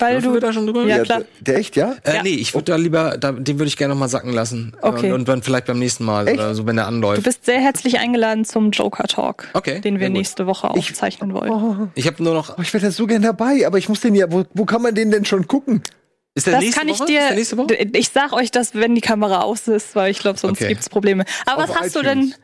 Weil 0.00 0.12
Dürfen 0.14 0.28
du. 0.28 0.34
wir 0.34 0.40
da 0.40 0.52
schon 0.52 0.66
drüber 0.66 0.82
Ja, 0.86 0.96
Ja, 0.98 1.02
klar. 1.04 1.18
der, 1.40 1.54
der 1.54 1.56
echt, 1.60 1.76
ja? 1.76 1.94
Äh, 2.04 2.16
Ja. 2.16 2.22
Nee, 2.22 2.30
ich 2.34 2.54
würde 2.54 2.72
da 2.72 2.76
lieber, 2.76 3.16
da, 3.18 3.32
den 3.32 3.58
würde 3.58 3.68
ich 3.68 3.76
gerne 3.76 3.94
noch 3.94 3.98
mal 4.00 4.08
sacken 4.08 4.32
lassen. 4.32 4.72
Okay. 4.82 5.08
Und, 5.12 5.20
und 5.20 5.28
dann 5.28 5.42
vielleicht 5.42 5.66
beim 5.66 5.78
nächsten 5.78 6.04
Mal 6.04 6.26
Echt? 6.28 6.38
oder 6.38 6.54
so, 6.54 6.66
wenn 6.66 6.78
er 6.78 6.84
Du 6.84 6.88
anläuft. 6.88 7.22
bist 7.22 7.44
sehr 7.44 7.60
herzlich 7.60 7.98
eingeladen 7.98 8.44
zum 8.44 8.70
Joker 8.70 9.04
Talk, 9.04 9.48
Okay, 9.54 9.80
den 9.80 10.00
wir 10.00 10.08
nächste 10.10 10.46
Woche 10.46 10.70
Ich- 10.74 10.90
aufzeichnen 10.90 11.32
wollen. 11.34 11.50
Oh, 11.50 11.88
Ich 11.94 12.06
habe 12.06 12.22
nur 12.22 12.34
noch. 12.34 12.58
oh, 12.58 12.62
ich 12.62 12.72
wäre 12.74 12.84
da 12.86 12.90
so 12.90 13.06
gern 13.06 13.22
dabei, 13.22 13.66
aber 13.66 13.78
ich 13.78 13.88
muss 13.88 14.00
den 14.00 14.14
ja, 14.14 14.30
wo, 14.32 14.44
wo 14.54 14.64
kann 14.64 14.82
man 14.82 14.94
den 14.94 15.10
denn 15.10 15.24
schon 15.24 15.46
gucken? 15.46 15.82
Ist 16.34 16.46
der 16.46 16.54
Das 16.54 16.62
nächste 16.62 16.78
kann 16.80 16.88
ich 16.88 17.00
Woche? 17.00 17.12
Ist 17.12 17.18
der 17.28 17.34
nächste 17.34 17.56
dir. 17.56 17.62
Woche? 17.62 17.88
Ich 17.94 18.08
sag 18.10 18.32
euch 18.32 18.50
das, 18.52 18.74
wenn 18.74 18.94
die 18.94 19.00
Kamera 19.00 19.40
aus 19.42 19.66
ist, 19.68 19.96
weil 19.96 20.10
ich 20.12 20.20
glaube, 20.20 20.38
sonst 20.38 20.58
Okay. 20.60 20.68
gibt's 20.68 20.88
Probleme. 20.88 21.24
Aber 21.44 21.64
Auf 21.64 21.70
was 21.70 21.76
hast 21.80 21.96
du 21.96 22.02
denn? 22.02 22.34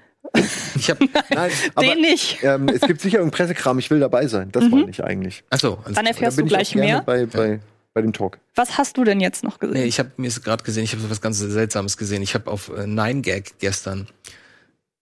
Ich 0.76 0.90
hab, 0.90 1.00
Nein, 1.30 1.50
aber 1.74 1.86
Den 1.86 2.00
nicht. 2.00 2.38
ähm, 2.42 2.68
es 2.68 2.82
gibt 2.82 3.00
sicher 3.00 3.18
irgendeinen 3.18 3.36
Pressekram, 3.36 3.78
ich 3.78 3.90
will 3.90 4.00
dabei 4.00 4.26
sein. 4.26 4.50
Das 4.52 4.64
meine 4.68 4.90
ich 4.90 5.02
eigentlich. 5.02 5.44
achso. 5.50 5.78
Dann 5.84 5.94
Da 5.94 6.00
erfährst 6.02 6.36
bin 6.36 6.46
du 6.46 6.54
gleich 6.54 6.72
gerne 6.72 6.86
mehr. 6.86 7.02
Bei, 7.02 7.26
bei, 7.26 7.60
bei 7.94 8.02
dem 8.02 8.12
Talk. 8.12 8.38
Was 8.54 8.78
hast 8.78 8.96
du 8.96 9.04
denn 9.04 9.20
jetzt 9.20 9.42
noch 9.44 9.58
gesehen? 9.58 9.74
Nee, 9.80 9.84
ich 9.84 9.98
habe 9.98 10.10
mir 10.16 10.30
gerade 10.30 10.62
gesehen, 10.64 10.84
ich 10.84 10.92
habe 10.92 11.02
so 11.02 11.10
was 11.10 11.20
ganz 11.20 11.38
Seltsames 11.38 11.96
gesehen. 11.96 12.22
Ich 12.22 12.34
habe 12.34 12.50
auf 12.50 12.68
äh, 12.68 12.82
9gag 12.82 13.52
gestern 13.58 14.08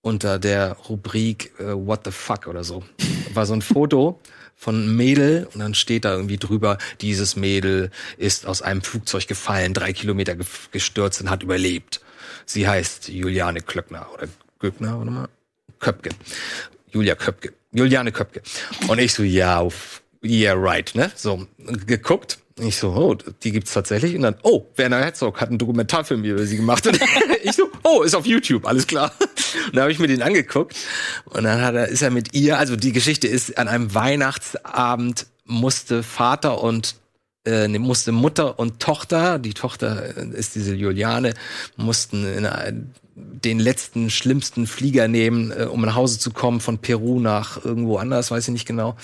unter 0.01 0.39
der 0.39 0.73
Rubrik 0.89 1.53
äh, 1.59 1.73
What 1.75 2.03
the 2.05 2.11
fuck 2.11 2.47
oder 2.47 2.63
so 2.63 2.85
war 3.35 3.47
so 3.47 3.55
ein 3.55 3.63
Foto 3.63 4.21
von 4.57 4.77
einem 4.77 4.97
Mädel 4.97 5.49
und 5.53 5.61
dann 5.61 5.75
steht 5.75 6.05
da 6.05 6.13
irgendwie 6.15 6.37
drüber, 6.37 6.79
dieses 7.01 7.37
Mädel 7.37 7.91
ist 8.17 8.47
aus 8.47 8.63
einem 8.63 8.83
Flugzeug 8.83 9.27
gefallen, 9.27 9.75
drei 9.75 9.93
Kilometer 9.93 10.37
ge 10.37 10.47
gestürzt 10.71 11.21
und 11.21 11.31
hat 11.31 11.43
überlebt. 11.43 12.01
Sie 12.47 12.69
heißt 12.69 13.09
Juliane 13.09 13.61
Klöckner 13.61 14.07
oder 14.15 14.29
Glöckner, 14.65 14.97
warte 14.97 15.11
mal, 15.11 15.29
Köpke. 15.79 16.09
Julia 16.91 17.15
Köpke. 17.17 17.53
Juliane 17.73 18.13
Köpke. 18.13 18.41
Und 18.89 18.99
ich 18.99 19.13
so, 19.13 19.23
ja, 19.23 19.59
auf, 19.59 20.03
yeah, 20.25 20.55
right, 20.57 20.95
ne? 20.95 21.13
So, 21.15 21.47
geguckt 21.87 22.39
Ich 22.61 22.77
so, 22.77 22.95
oh, 22.95 23.15
die 23.43 23.53
gibt's 23.53 23.75
tatsächlich. 23.75 24.17
Und 24.17 24.23
dann, 24.23 24.37
oh, 24.43 24.65
Werner 24.77 25.01
Herzog 25.01 25.39
hat 25.43 25.51
einen 25.51 25.59
Dokumentarfilm 25.59 26.25
über 26.25 26.47
sie 26.47 26.57
gemacht. 26.57 26.87
Und 26.87 26.99
ich 27.43 27.53
so, 27.53 27.69
oh, 27.83 28.01
ist 28.05 28.15
auf 28.15 28.25
YouTube, 28.25 28.67
alles 28.67 28.87
klar. 28.87 29.13
Und 29.67 29.77
da 29.77 29.83
habe 29.83 29.93
ich 29.93 29.99
mir 29.99 30.07
den 30.07 30.23
angeguckt. 30.23 30.75
Und 31.27 31.45
dann 31.45 31.61
hat 31.61 31.75
er, 31.75 31.89
ist 31.89 32.01
er 32.01 32.11
mit 32.11 32.33
ihr, 32.33 32.59
also 32.59 32.77
die 32.77 32.93
Geschichte 32.93 33.29
ist, 33.29 33.59
an 33.59 33.69
einem 33.69 33.95
Weihnachtsabend 33.95 35.27
musste 35.45 36.03
Vater 36.03 36.63
und 36.63 36.95
äh, 37.45 37.69
musste 37.69 38.13
Mutter 38.13 38.59
und 38.59 38.81
Tochter, 38.81 39.39
die 39.39 39.53
Tochter 39.53 40.17
ist 40.33 40.55
diese 40.55 40.75
Juliane, 40.75 41.35
mussten 41.77 42.25
in 42.27 42.47
den 43.17 43.59
letzten 43.59 44.11
schlimmsten 44.11 44.67
Flieger 44.67 45.09
nehmen, 45.09 45.53
äh, 45.53 45.65
um 45.65 45.83
nach 45.83 45.95
Hause 45.95 46.19
zu 46.19 46.31
kommen 46.31 46.61
von 46.61 46.79
Peru 46.79 47.21
nach 47.21 47.65
irgendwo 47.65 47.97
anders, 47.97 48.31
weiß 48.31 48.49
ich 48.49 48.53
nicht 48.53 48.67
genau. 48.67 48.97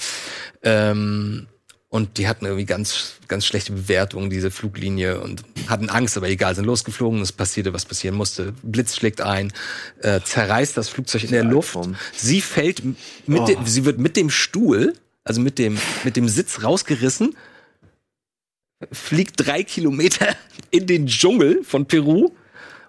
Ähm, 0.62 1.47
und 1.88 2.19
die 2.19 2.29
hatten 2.29 2.45
irgendwie 2.45 2.67
ganz, 2.67 3.14
ganz 3.26 3.45
schlechte 3.45 3.73
Bewertungen, 3.73 4.31
diese 4.31 4.52
Fluglinie, 4.52 5.21
und 5.21 5.43
hatten 5.69 5.90
Angst, 5.90 6.17
aber 6.17 6.29
egal, 6.29 6.55
sind 6.55 6.64
losgeflogen, 6.64 7.21
es 7.21 7.33
passierte, 7.33 7.73
was 7.73 7.85
passieren 7.85 8.14
musste. 8.17 8.52
Blitz 8.62 8.95
schlägt 8.95 9.21
ein, 9.21 9.52
äh, 10.00 10.21
zerreißt 10.21 10.76
das 10.76 10.88
Flugzeug 10.88 11.25
in 11.25 11.33
der 11.33 11.43
Luft. 11.43 11.76
Sie 12.14 12.40
fällt 12.40 12.83
mit 12.85 13.40
Oh. 13.40 13.45
dem, 13.45 13.67
sie 13.67 13.85
wird 13.85 13.99
mit 13.99 14.17
dem 14.17 14.31
Stuhl, 14.31 14.95
also 15.25 15.40
mit 15.40 15.59
dem, 15.59 15.79
mit 16.05 16.17
dem 16.17 16.29
Sitz 16.29 16.62
rausgerissen, 16.62 17.37
fliegt 18.93 19.45
drei 19.45 19.64
Kilometer 19.64 20.37
in 20.71 20.87
den 20.87 21.07
Dschungel 21.07 21.64
von 21.64 21.87
Peru 21.87 22.31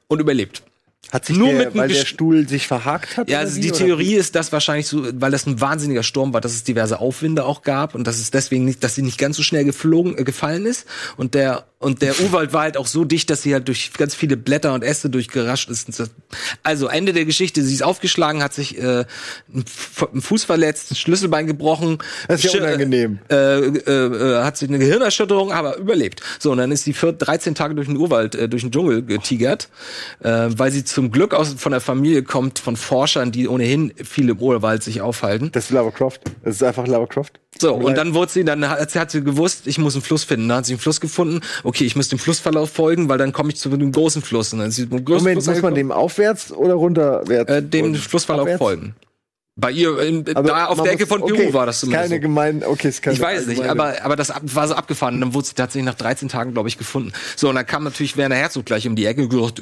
und 0.07 0.19
überlebt. 0.19 0.61
Hat 1.09 1.25
sich 1.25 1.35
Nur 1.35 1.49
der, 1.49 1.65
mit 1.65 1.75
weil 1.75 1.89
der 1.89 2.05
Stuhl 2.05 2.47
sich 2.47 2.67
verhakt 2.67 3.17
hat? 3.17 3.29
Ja, 3.29 3.39
also 3.39 3.59
die? 3.59 3.71
Theorie 3.71 4.15
ist, 4.15 4.35
dass 4.35 4.51
wahrscheinlich 4.51 4.87
so, 4.87 5.05
weil 5.19 5.31
das 5.31 5.45
ein 5.45 5.59
wahnsinniger 5.59 6.03
Sturm 6.03 6.33
war, 6.33 6.41
dass 6.41 6.53
es 6.53 6.63
diverse 6.63 6.99
Aufwinde 6.99 7.43
auch 7.43 7.63
gab 7.63 7.95
und 7.95 8.05
dass 8.07 8.19
es 8.19 8.31
deswegen 8.31 8.65
nicht, 8.65 8.83
dass 8.83 8.95
sie 8.95 9.01
nicht 9.01 9.17
ganz 9.17 9.35
so 9.35 9.43
schnell 9.43 9.65
geflogen, 9.65 10.17
äh, 10.17 10.23
gefallen 10.23 10.65
ist 10.65 10.85
und 11.17 11.33
der 11.33 11.65
und 11.81 12.01
der 12.01 12.17
Urwald 12.21 12.53
war 12.53 12.61
halt 12.61 12.77
auch 12.77 12.87
so 12.87 13.03
dicht, 13.03 13.29
dass 13.29 13.41
sie 13.41 13.53
halt 13.53 13.67
durch 13.67 13.91
ganz 13.93 14.15
viele 14.15 14.37
Blätter 14.37 14.73
und 14.73 14.83
Äste 14.83 15.09
durchgerascht 15.09 15.69
ist. 15.69 15.89
Also 16.63 16.87
Ende 16.87 17.11
der 17.11 17.25
Geschichte, 17.25 17.61
sie 17.63 17.73
ist 17.73 17.83
aufgeschlagen, 17.83 18.41
hat 18.41 18.53
sich 18.53 18.77
äh, 18.77 19.03
einen 19.53 19.65
Fu- 19.65 20.05
einen 20.07 20.21
Fuß 20.21 20.43
verletzt, 20.45 20.91
ein 20.91 20.95
Schlüsselbein 20.95 21.47
gebrochen. 21.47 21.97
Das 22.27 22.43
ist 22.45 22.53
ja 22.53 22.61
unangenehm. 22.61 23.19
Äh, 23.29 23.35
äh, 23.35 23.91
äh, 23.91 24.43
hat 24.43 24.57
sich 24.57 24.69
eine 24.69 24.79
Gehirnerschütterung, 24.79 25.51
aber 25.51 25.77
überlebt. 25.77 26.21
So, 26.39 26.51
und 26.51 26.59
dann 26.59 26.71
ist 26.71 26.83
sie 26.85 26.93
vier, 26.93 27.11
13 27.13 27.55
Tage 27.55 27.75
durch 27.75 27.87
den 27.87 27.97
Urwald, 27.97 28.35
äh, 28.35 28.47
durch 28.47 28.61
den 28.61 28.71
Dschungel 28.71 29.01
getigert, 29.03 29.69
äh, 30.21 30.47
weil 30.49 30.71
sie 30.71 30.83
zum 30.85 31.11
Glück 31.11 31.33
aus, 31.33 31.55
von 31.57 31.71
der 31.71 31.81
Familie 31.81 32.23
kommt, 32.23 32.59
von 32.59 32.75
Forschern, 32.77 33.31
die 33.31 33.47
ohnehin 33.47 33.91
viel 34.03 34.29
im 34.29 34.37
Urwald 34.39 34.83
sich 34.83 35.01
aufhalten. 35.01 35.49
Das 35.51 35.65
ist 35.65 35.71
Lara 35.71 35.91
Croft. 35.91 36.21
Das 36.43 36.55
ist 36.55 36.63
einfach 36.63 36.85
Lara 36.87 37.05
Croft. 37.07 37.39
So, 37.59 37.75
und 37.75 37.95
dann 37.95 38.13
wurde 38.13 38.31
sie, 38.31 38.43
dann 38.43 38.67
hat, 38.67 38.95
hat 38.95 39.11
sie 39.11 39.23
gewusst, 39.23 39.67
ich 39.67 39.77
muss 39.77 39.93
einen 39.93 40.01
Fluss 40.01 40.23
finden. 40.23 40.47
Dann 40.49 40.59
hat 40.59 40.65
sie 40.65 40.73
einen 40.73 40.79
Fluss 40.79 41.01
gefunden. 41.01 41.41
Okay, 41.63 41.83
ich 41.83 41.95
muss 41.95 42.07
dem 42.09 42.17
Flussverlauf 42.17 42.71
folgen, 42.71 43.09
weil 43.09 43.17
dann 43.17 43.33
komme 43.33 43.49
ich 43.49 43.57
zu 43.57 43.69
dem 43.69 43.91
großen 43.91 44.21
Fluss. 44.21 44.53
Und 44.53 44.59
dann 44.59 44.69
ist 44.69 44.77
sie 44.77 44.87
großen 44.87 45.05
Moment, 45.05 45.43
Fluss 45.43 45.55
muss 45.55 45.61
man 45.61 45.75
dem 45.75 45.91
aufwärts 45.91 46.51
oder 46.51 46.75
runterwärts? 46.75 47.51
äh, 47.51 47.61
dem? 47.61 47.93
Flussverlauf 47.95 48.43
Abwärts? 48.43 48.57
folgen. 48.59 48.95
Bei 49.57 49.69
ihr, 49.69 49.99
in, 49.99 50.25
Also 50.33 50.43
da 50.47 50.67
auf 50.67 50.81
der 50.81 50.93
Ecke 50.93 51.05
von 51.05 51.19
Peru 51.19 51.33
okay, 51.33 51.53
war 51.53 51.65
das 51.65 51.81
zumindest. 51.81 52.03
Keine 52.09 52.15
so. 52.15 52.21
gemein, 52.21 52.63
okay, 52.63 52.87
ist 52.87 53.01
keine 53.01 53.15
Ich 53.15 53.21
weiß 53.21 53.47
nicht, 53.47 53.61
allgemeine- 53.61 53.97
aber, 53.97 54.05
aber 54.05 54.15
das 54.15 54.31
war 54.41 54.67
so 54.69 54.75
abgefahren. 54.75 55.15
Und 55.15 55.21
dann 55.21 55.33
wurde 55.33 55.47
sie 55.47 55.55
tatsächlich 55.55 55.85
nach 55.85 55.95
13 55.95 56.29
Tagen, 56.29 56.53
glaube 56.53 56.69
ich, 56.69 56.77
gefunden. 56.77 57.11
So, 57.35 57.49
und 57.49 57.55
dann 57.55 57.65
kam 57.65 57.83
natürlich 57.83 58.15
Werner 58.15 58.35
Herzog 58.35 58.65
gleich 58.65 58.87
um 58.87 58.95
die 58.95 59.05
Ecke 59.05 59.23
und 59.23 59.29
gesagt, 59.29 59.61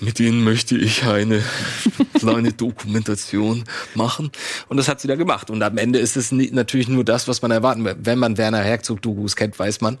mit 0.00 0.18
denen 0.18 0.42
möchte 0.42 0.76
ich 0.76 1.04
eine 1.04 1.42
kleine 2.18 2.52
Dokumentation 2.52 3.62
machen. 3.94 4.32
Und 4.68 4.78
das 4.78 4.88
hat 4.88 5.00
sie 5.00 5.06
da 5.06 5.14
gemacht. 5.14 5.48
Und 5.48 5.62
am 5.62 5.78
Ende 5.78 6.00
ist 6.00 6.16
es 6.16 6.32
natürlich 6.32 6.88
nur 6.88 7.04
das, 7.04 7.28
was 7.28 7.40
man 7.40 7.52
erwarten 7.52 7.84
will. 7.84 7.94
Wenn 8.00 8.18
man 8.18 8.36
Werner 8.36 8.62
Herzog-Dokus 8.62 9.36
kennt, 9.36 9.56
weiß 9.56 9.80
man, 9.80 9.98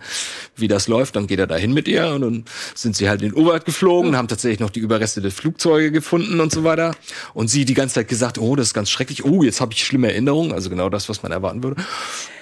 wie 0.56 0.66
das 0.66 0.88
läuft. 0.88 1.14
Dann 1.14 1.28
geht 1.28 1.38
er 1.38 1.46
dahin 1.46 1.72
mit 1.72 1.86
ihr 1.86 2.08
und 2.08 2.20
dann 2.22 2.44
sind 2.74 2.96
sie 2.96 3.08
halt 3.08 3.22
in 3.22 3.28
den 3.30 3.38
Urwald 3.38 3.64
geflogen 3.64 4.16
haben 4.16 4.26
tatsächlich 4.26 4.58
noch 4.60 4.70
die 4.70 4.80
Überreste 4.80 5.20
der 5.20 5.30
Flugzeuge 5.30 5.92
gefunden 5.92 6.40
und 6.40 6.50
so 6.50 6.64
weiter. 6.64 6.96
Und 7.32 7.46
sie 7.48 7.64
die 7.64 7.74
ganze 7.74 7.94
Zeit 7.94 8.08
gesagt, 8.08 8.38
oh, 8.38 8.56
das 8.56 8.68
ist 8.68 8.74
ganz 8.74 8.90
schrecklich. 8.90 9.13
Oh, 9.22 9.42
jetzt 9.42 9.60
habe 9.60 9.72
ich 9.74 9.84
schlimme 9.84 10.10
Erinnerungen. 10.10 10.52
Also 10.52 10.70
genau 10.70 10.88
das, 10.88 11.08
was 11.10 11.22
man 11.22 11.30
erwarten 11.30 11.62
würde. 11.62 11.76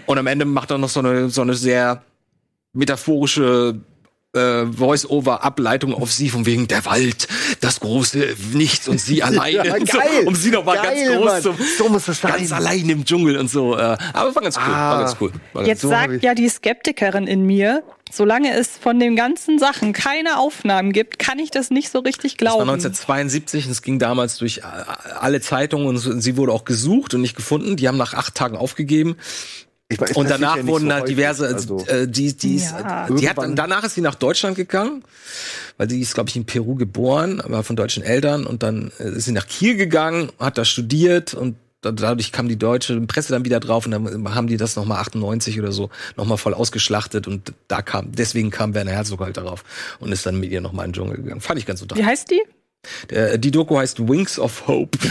Und 0.06 0.18
am 0.18 0.26
Ende 0.28 0.44
macht 0.44 0.70
er 0.70 0.78
noch 0.78 0.88
so 0.88 1.00
eine, 1.00 1.28
so 1.28 1.42
eine 1.42 1.54
sehr 1.54 2.02
metaphorische 2.72 3.80
äh, 4.34 4.64
Voice-Over-Ableitung 4.64 5.92
auf 5.94 6.10
sie 6.10 6.30
von 6.30 6.46
wegen 6.46 6.66
der 6.66 6.84
Wald, 6.86 7.28
das 7.60 7.80
große 7.80 8.34
Nichts 8.54 8.88
und 8.88 8.98
sie 8.98 9.22
alleine. 9.22 9.66
Ja, 9.68 9.76
so, 9.84 9.98
um 10.26 10.34
sie 10.34 10.50
noch 10.50 10.64
mal 10.64 10.76
ganz 10.80 11.00
groß 11.06 11.24
Mann. 11.24 11.42
zu, 11.42 11.54
So 11.78 11.88
muss 11.90 12.06
das 12.06 12.20
ganz 12.22 12.48
sein. 12.48 12.58
allein 12.58 12.88
im 12.88 13.04
Dschungel 13.04 13.36
und 13.36 13.50
so. 13.50 13.76
Äh, 13.76 13.96
aber 14.14 14.34
war 14.34 14.42
ganz 14.42 14.56
cool, 14.56 14.62
Ah. 14.74 14.90
war 14.92 14.98
ganz 15.00 15.16
cool. 15.20 15.32
War 15.52 15.66
Jetzt 15.66 15.82
ganz, 15.82 15.92
so 15.92 15.92
hab 15.94 16.04
sagt 16.06 16.14
ich- 16.14 16.22
ja 16.22 16.34
die 16.34 16.48
Skeptikerin 16.48 17.26
in 17.26 17.44
mir, 17.44 17.82
solange 18.12 18.54
es 18.54 18.68
von 18.76 19.00
den 19.00 19.16
ganzen 19.16 19.58
Sachen 19.58 19.92
keine 19.92 20.38
Aufnahmen 20.38 20.92
gibt, 20.92 21.18
kann 21.18 21.38
ich 21.38 21.50
das 21.50 21.70
nicht 21.70 21.90
so 21.90 22.00
richtig 22.00 22.36
das 22.36 22.46
war 22.48 22.56
glauben. 22.58 22.70
1972 22.70 23.66
und 23.66 23.72
es 23.72 23.82
ging 23.82 23.98
damals 23.98 24.36
durch 24.36 24.58
äh, 24.58 24.62
alle 25.18 25.40
Zeitungen 25.40 25.86
und 25.88 25.98
sie 25.98 26.36
wurde 26.36 26.52
auch 26.52 26.64
gesucht 26.64 27.14
und 27.14 27.22
nicht 27.22 27.36
gefunden. 27.36 27.76
Die 27.76 27.88
haben 27.88 27.96
nach 27.98 28.14
acht 28.14 28.34
Tagen 28.34 28.56
aufgegeben. 28.56 29.16
Ich 29.88 30.00
es 30.00 30.12
Und 30.16 30.30
danach 30.30 30.56
ja 30.56 30.66
wurden 30.66 30.86
so 30.86 30.92
halt 30.92 31.02
häufig, 31.04 31.16
diverse, 31.16 31.46
also- 31.46 31.84
äh, 31.86 32.08
die, 32.08 32.34
die, 32.36 32.56
Ja. 32.58 33.08
die 33.10 33.28
hat, 33.28 33.36
danach 33.54 33.84
ist 33.84 33.94
sie 33.94 34.00
nach 34.00 34.14
Deutschland 34.14 34.56
gegangen, 34.56 35.04
weil 35.76 35.86
die 35.86 36.00
ist, 36.00 36.14
glaube 36.14 36.30
ich, 36.30 36.36
in 36.36 36.46
Peru 36.46 36.76
geboren, 36.76 37.40
aber 37.42 37.62
von 37.62 37.76
deutschen 37.76 38.02
Eltern 38.02 38.46
und 38.46 38.62
dann 38.62 38.90
äh, 38.98 39.10
ist 39.10 39.26
sie 39.26 39.32
nach 39.32 39.46
Kiel 39.46 39.76
gegangen, 39.76 40.30
hat 40.38 40.56
da 40.56 40.64
studiert 40.64 41.34
und 41.34 41.56
dadurch 41.82 42.32
kam 42.32 42.48
die 42.48 42.58
deutsche 42.58 43.00
Presse 43.02 43.32
dann 43.32 43.44
wieder 43.44 43.60
drauf 43.60 43.86
und 43.86 43.92
dann 43.92 44.34
haben 44.34 44.46
die 44.46 44.56
das 44.56 44.76
nochmal 44.76 45.00
98 45.00 45.58
oder 45.60 45.72
so 45.72 45.90
nochmal 46.16 46.38
voll 46.38 46.54
ausgeschlachtet 46.54 47.26
und 47.26 47.52
da 47.68 47.82
kam, 47.82 48.12
deswegen 48.12 48.50
kam 48.50 48.74
Werner 48.74 48.92
Herzog 48.92 49.20
halt 49.20 49.36
darauf 49.36 49.64
und 50.00 50.12
ist 50.12 50.24
dann 50.24 50.38
mit 50.38 50.50
ihr 50.50 50.60
nochmal 50.60 50.86
in 50.86 50.92
den 50.92 50.94
Dschungel 50.94 51.16
gegangen. 51.16 51.40
Fand 51.40 51.58
ich 51.58 51.66
ganz 51.66 51.80
Wie 51.80 51.84
unterhaltsam. 51.84 52.10
heißt 52.10 52.30
die? 52.30 52.42
Der- 53.10 53.38
Die 53.38 53.50
Doku 53.50 53.76
heißt 53.78 54.08
Wings 54.08 54.38
of 54.38 54.66
Hope. 54.66 54.98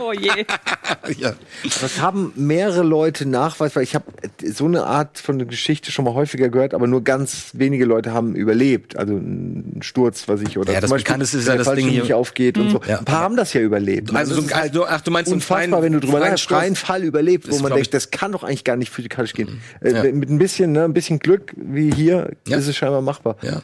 Oh 0.00 0.12
je. 0.12 0.30
ja. 1.18 1.34
Das 1.80 2.00
haben 2.00 2.32
mehrere 2.36 2.82
Leute 2.82 3.26
nachweis, 3.26 3.74
weil 3.76 3.82
ich 3.82 3.94
habe 3.94 4.04
so 4.44 4.64
eine 4.66 4.84
Art 4.84 5.18
von 5.18 5.46
Geschichte 5.48 5.90
schon 5.90 6.04
mal 6.04 6.14
häufiger 6.14 6.48
gehört, 6.48 6.72
aber 6.72 6.86
nur 6.86 7.02
ganz 7.02 7.50
wenige 7.54 7.84
Leute 7.84 8.12
haben 8.12 8.34
überlebt. 8.34 8.96
Also 8.96 9.14
ein 9.14 9.80
Sturz, 9.82 10.28
was 10.28 10.40
ich 10.40 10.56
oder 10.58 10.72
Ja, 10.72 10.80
das 10.80 10.90
Beispiel, 10.90 11.04
bekannteste 11.04 11.38
ist 11.38 11.46
wenn 11.46 11.52
ja 11.58 11.62
der 11.62 11.64
das 11.64 11.74
Ding 11.74 11.88
hier- 11.88 12.02
nicht 12.02 12.14
aufgeht 12.14 12.58
und 12.58 12.70
so. 12.70 12.80
Ja. 12.86 12.98
Ein 12.98 13.04
paar 13.04 13.20
haben 13.20 13.36
das 13.36 13.52
ja 13.54 13.60
überlebt. 13.60 14.14
Also 14.14 14.36
Das 14.36 14.44
so, 14.46 14.54
halt 14.54 14.62
also, 14.70 14.86
ach, 14.86 15.00
du 15.00 15.10
meinst 15.10 15.28
so 15.28 15.34
einen 15.34 15.40
unfassbar, 15.40 15.68
freien, 15.68 15.82
wenn 15.82 15.92
du 15.92 16.00
drüber 16.00 16.20
nachdenkst, 16.20 16.46
freien 16.46 16.76
Fall 16.76 17.02
überlebt, 17.04 17.50
wo 17.50 17.58
man 17.58 17.72
denkt, 17.74 17.92
das 17.92 18.10
kann 18.10 18.32
doch 18.32 18.44
eigentlich 18.44 18.64
gar 18.64 18.76
nicht 18.76 18.90
physikalisch 18.90 19.32
gehen. 19.32 19.60
Äh, 19.80 19.92
Ja. 19.92 20.02
Mit 20.12 20.30
ein 20.30 20.38
bisschen, 20.38 20.72
ne, 20.72 20.84
ein 20.84 20.94
bisschen 20.94 21.18
Glück 21.18 21.52
wie 21.56 21.90
hier 21.92 22.30
Ja. 22.46 22.56
ist 22.58 22.68
es 22.68 22.76
scheinbar 22.76 23.02
machbar. 23.02 23.36
Ja. 23.42 23.62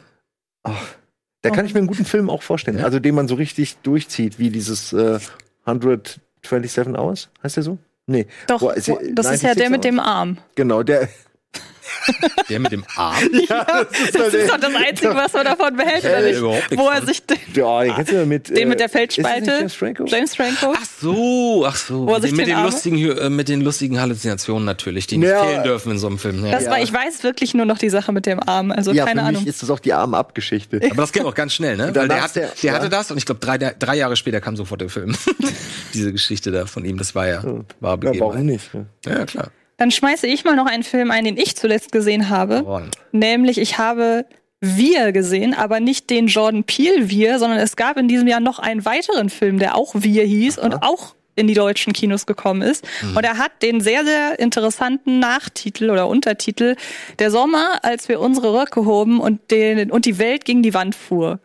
Ach, 0.63 0.81
da 1.49 1.55
kann 1.55 1.65
ich 1.65 1.73
mir 1.73 1.79
einen 1.79 1.87
guten 1.87 2.05
Film 2.05 2.29
auch 2.29 2.41
vorstellen. 2.43 2.77
Ja. 2.79 2.85
Also 2.85 2.99
den 2.99 3.15
man 3.15 3.27
so 3.27 3.35
richtig 3.35 3.77
durchzieht, 3.83 4.39
wie 4.39 4.49
dieses 4.49 4.93
äh, 4.93 5.19
127 5.65 6.95
Hours, 6.97 7.29
heißt 7.43 7.57
der 7.57 7.63
so? 7.63 7.77
Nee. 8.07 8.27
Doch, 8.47 8.59
Boah, 8.59 8.73
ist- 8.75 8.87
das 8.89 9.31
ist 9.31 9.41
ja 9.43 9.53
96 9.53 9.57
der 9.57 9.69
mit 9.69 9.83
dem 9.83 9.99
Arm. 9.99 10.37
Genau, 10.55 10.83
der. 10.83 11.09
Der 12.49 12.59
mit 12.59 12.71
dem 12.71 12.83
Arm. 12.95 13.15
ja, 13.49 13.63
das 13.65 13.99
ist, 13.99 14.15
Das 14.15 14.33
ist 14.33 14.49
doch 14.49 14.57
das 14.59 14.75
Einzige, 14.75 15.15
was 15.15 15.33
man 15.33 15.45
davon 15.45 15.75
behält, 15.75 16.03
oder 16.05 16.21
nicht? 16.21 16.41
Wo 16.77 16.89
er 16.89 17.05
sich 17.05 17.25
den, 17.25 17.37
Ja, 17.53 17.83
den 18.03 18.27
mit. 18.27 18.55
den 18.55 18.69
mit 18.69 18.79
der 18.79 18.89
Feldspalte, 18.89 19.51
James 19.51 19.73
Franco? 19.73 20.05
James 20.05 20.35
Franco. 20.35 20.73
Ach 20.77 20.85
so, 21.01 21.65
ach 21.67 21.75
so. 21.75 22.07
Wo 22.07 22.13
er 22.13 22.21
sich 22.21 22.31
mit, 22.31 22.41
den 22.41 22.45
den 22.47 22.55
Arm- 22.57 22.65
lustigen, 22.65 23.17
äh, 23.17 23.29
mit 23.29 23.49
den 23.49 23.61
lustigen 23.61 23.99
Halluzinationen 23.99 24.65
natürlich, 24.65 25.07
die 25.07 25.17
nicht 25.17 25.29
Ja. 25.29 25.43
fehlen 25.43 25.63
dürfen 25.63 25.91
in 25.93 25.97
so 25.97 26.07
einem 26.07 26.19
Film. 26.19 26.45
Ja. 26.45 26.51
Das 26.51 26.67
war, 26.67 26.79
ich 26.81 26.93
weiß 26.93 27.23
wirklich 27.23 27.53
nur 27.53 27.65
noch 27.65 27.77
die 27.77 27.89
Sache 27.89 28.11
mit 28.11 28.25
dem 28.25 28.39
Arm, 28.39 28.71
also 28.71 28.91
ja, 28.91 29.05
keine 29.05 29.21
für 29.21 29.27
mich 29.27 29.37
Ahnung. 29.37 29.47
ist 29.47 29.61
das 29.63 29.69
auch 29.69 29.79
die 29.79 29.93
Arm-Ab-Geschichte. 29.93 30.79
Aber 30.83 30.95
das 31.01 31.11
ging 31.11 31.23
auch 31.25 31.33
ganz 31.35 31.53
schnell, 31.53 31.77
ne? 31.77 31.91
Weil 31.95 32.07
der, 32.07 32.21
hat, 32.23 32.35
der- 32.35 32.49
der 32.49 32.71
ja. 32.71 32.73
hatte 32.73 32.89
das 32.89 33.09
und 33.11 33.17
ich 33.17 33.25
glaube 33.25 33.39
drei, 33.39 33.57
drei 33.57 33.95
Jahre 33.95 34.15
später 34.15 34.41
kam 34.41 34.55
sofort 34.55 34.81
der 34.81 34.89
Film. 34.89 35.15
Diese 35.93 36.11
Geschichte 36.11 36.51
da 36.51 36.65
von 36.65 36.85
ihm, 36.85 36.97
das 36.97 37.15
war 37.15 37.27
ja, 37.27 37.43
war 37.79 37.97
Ja, 38.03 38.19
warum 38.19 38.45
nicht? 38.45 38.73
ne? 38.73 38.85
Ja, 39.05 39.25
klar. 39.25 39.49
Dann 39.77 39.91
schmeiße 39.91 40.27
ich 40.27 40.45
mal 40.45 40.55
noch 40.55 40.67
einen 40.67 40.83
Film 40.83 41.11
ein, 41.11 41.25
den 41.25 41.37
ich 41.37 41.55
zuletzt 41.55 41.91
gesehen 41.91 42.29
habe. 42.29 42.63
Warum? 42.65 42.89
Nämlich, 43.11 43.57
ich 43.57 43.77
habe 43.77 44.25
Wir 44.61 45.11
gesehen, 45.11 45.53
aber 45.53 45.79
nicht 45.79 46.09
den 46.09 46.27
Jordan 46.27 46.63
Peele 46.63 47.09
Wir, 47.09 47.39
sondern 47.39 47.59
es 47.59 47.75
gab 47.75 47.97
in 47.97 48.07
diesem 48.07 48.27
Jahr 48.27 48.39
noch 48.39 48.59
einen 48.59 48.85
weiteren 48.85 49.29
Film, 49.29 49.59
der 49.59 49.75
auch 49.75 49.93
Wir 49.95 50.23
hieß 50.23 50.57
und 50.57 50.81
auch 50.81 51.15
in 51.35 51.47
die 51.47 51.53
deutschen 51.53 51.93
Kinos 51.93 52.25
gekommen 52.25 52.61
ist. 52.61 52.87
Und 53.15 53.23
er 53.23 53.37
hat 53.37 53.61
den 53.61 53.81
sehr, 53.81 54.05
sehr 54.05 54.39
interessanten 54.39 55.19
Nachtitel 55.19 55.89
oder 55.89 56.07
Untertitel 56.07 56.75
Der 57.19 57.31
Sommer, 57.31 57.79
als 57.83 58.07
wir 58.07 58.19
unsere 58.19 58.53
Röcke 58.53 58.85
hoben 58.85 59.19
und, 59.19 59.51
den, 59.51 59.91
und 59.91 60.05
die 60.05 60.17
Welt 60.17 60.45
gegen 60.45 60.63
die 60.63 60.73
Wand 60.73 60.95
fuhr. 60.95 61.39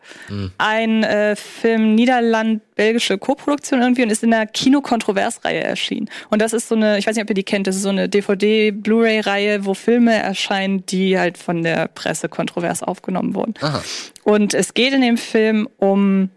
Ein 0.57 1.03
äh, 1.03 1.35
Film 1.35 1.95
Niederland-belgische 1.95 3.17
Koproduktion 3.17 3.81
irgendwie 3.81 4.03
und 4.03 4.09
ist 4.09 4.23
in 4.23 4.31
der 4.31 4.45
Kino-Kontroversreihe 4.45 5.61
erschienen. 5.61 6.09
Und 6.29 6.41
das 6.41 6.53
ist 6.53 6.69
so 6.69 6.75
eine, 6.75 6.97
ich 6.97 7.07
weiß 7.07 7.15
nicht, 7.15 7.23
ob 7.23 7.29
ihr 7.29 7.35
die 7.35 7.43
kennt, 7.43 7.67
das 7.67 7.75
ist 7.75 7.83
so 7.83 7.89
eine 7.89 8.07
DVD-Blu-ray-Reihe, 8.07 9.65
wo 9.65 9.73
Filme 9.73 10.13
erscheinen, 10.13 10.85
die 10.85 11.19
halt 11.19 11.37
von 11.37 11.63
der 11.63 11.87
Presse 11.87 12.29
kontrovers 12.29 12.81
aufgenommen 12.83 13.35
wurden. 13.35 13.53
Aha. 13.61 13.83
Und 14.23 14.53
es 14.53 14.73
geht 14.73 14.93
in 14.93 15.01
dem 15.01 15.17
Film 15.17 15.67
um 15.77 16.29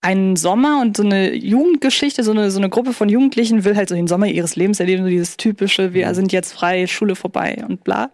einen 0.00 0.36
Sommer 0.36 0.80
und 0.80 0.96
so 0.96 1.02
eine 1.02 1.34
Jugendgeschichte, 1.34 2.22
so 2.22 2.30
eine, 2.30 2.50
so 2.50 2.58
eine 2.58 2.68
Gruppe 2.68 2.92
von 2.92 3.08
Jugendlichen 3.08 3.64
will 3.64 3.76
halt 3.76 3.88
so 3.88 3.94
den 3.94 4.06
Sommer 4.06 4.26
ihres 4.26 4.54
Lebens 4.54 4.78
erleben, 4.78 5.02
so 5.02 5.08
dieses 5.08 5.36
typische, 5.36 5.92
wir 5.92 6.14
sind 6.14 6.32
jetzt 6.32 6.52
frei, 6.52 6.86
Schule 6.86 7.16
vorbei 7.16 7.64
und 7.68 7.82
bla. 7.82 8.10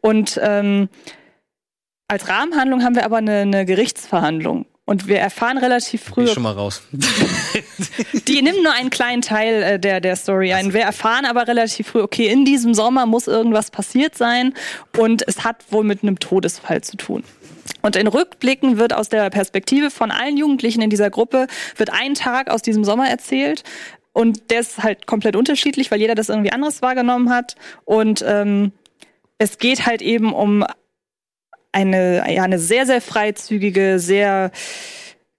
Und 0.00 0.40
ähm, 0.42 0.88
als 2.08 2.28
Rahmenhandlung 2.28 2.82
haben 2.82 2.96
wir 2.96 3.04
aber 3.04 3.18
eine, 3.18 3.40
eine 3.40 3.64
Gerichtsverhandlung. 3.64 4.66
Und 4.90 5.06
wir 5.06 5.20
erfahren 5.20 5.56
relativ 5.56 6.02
früh. 6.02 6.24
Ich 6.24 6.32
schon 6.32 6.42
mal 6.42 6.50
raus. 6.52 6.82
Die 8.26 8.42
nimmt 8.42 8.64
nur 8.64 8.72
einen 8.72 8.90
kleinen 8.90 9.22
Teil 9.22 9.62
äh, 9.62 9.78
der, 9.78 10.00
der 10.00 10.16
Story 10.16 10.52
ein. 10.52 10.72
Wir 10.72 10.80
erfahren 10.80 11.26
aber 11.26 11.46
relativ 11.46 11.86
früh, 11.86 12.00
okay, 12.00 12.26
in 12.26 12.44
diesem 12.44 12.74
Sommer 12.74 13.06
muss 13.06 13.28
irgendwas 13.28 13.70
passiert 13.70 14.16
sein 14.18 14.52
und 14.98 15.22
es 15.28 15.44
hat 15.44 15.64
wohl 15.70 15.84
mit 15.84 16.02
einem 16.02 16.18
Todesfall 16.18 16.82
zu 16.82 16.96
tun. 16.96 17.22
Und 17.82 17.96
in 17.96 18.06
Rückblicken 18.06 18.78
wird 18.78 18.92
aus 18.92 19.08
der 19.08 19.30
Perspektive 19.30 19.90
von 19.90 20.10
allen 20.10 20.36
Jugendlichen 20.36 20.82
in 20.82 20.90
dieser 20.90 21.10
Gruppe, 21.10 21.46
wird 21.76 21.90
ein 21.90 22.14
Tag 22.14 22.50
aus 22.50 22.62
diesem 22.62 22.84
Sommer 22.84 23.08
erzählt. 23.08 23.62
Und 24.12 24.50
der 24.50 24.60
ist 24.60 24.82
halt 24.82 25.06
komplett 25.06 25.36
unterschiedlich, 25.36 25.90
weil 25.90 26.00
jeder 26.00 26.14
das 26.14 26.28
irgendwie 26.28 26.52
anderes 26.52 26.82
wahrgenommen 26.82 27.30
hat. 27.30 27.54
Und 27.84 28.24
ähm, 28.26 28.72
es 29.38 29.58
geht 29.58 29.86
halt 29.86 30.02
eben 30.02 30.32
um 30.32 30.64
eine, 31.72 32.24
ja, 32.32 32.42
eine 32.42 32.58
sehr, 32.58 32.86
sehr 32.86 33.00
freizügige, 33.00 33.98
sehr 33.98 34.50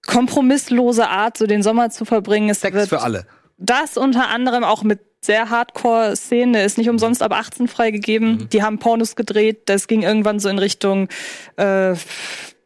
kompromisslose 0.06 1.08
Art, 1.08 1.38
so 1.38 1.46
den 1.46 1.62
Sommer 1.62 1.90
zu 1.90 2.04
verbringen. 2.04 2.50
Es 2.50 2.60
Sex 2.60 2.88
für 2.88 3.02
alle. 3.02 3.26
das 3.58 3.96
unter 3.96 4.28
anderem 4.28 4.64
auch 4.64 4.82
mit 4.82 5.00
sehr 5.24 5.50
Hardcore-Szenen, 5.50 6.52
der 6.52 6.64
ist 6.64 6.78
nicht 6.78 6.90
umsonst 6.90 7.22
ab 7.22 7.32
18 7.32 7.68
freigegeben. 7.68 8.48
Die 8.52 8.62
haben 8.62 8.78
Pornos 8.78 9.16
gedreht, 9.16 9.62
das 9.66 9.86
ging 9.86 10.02
irgendwann 10.02 10.40
so 10.40 10.48
in 10.48 10.58
Richtung 10.58 11.08
äh, 11.56 11.94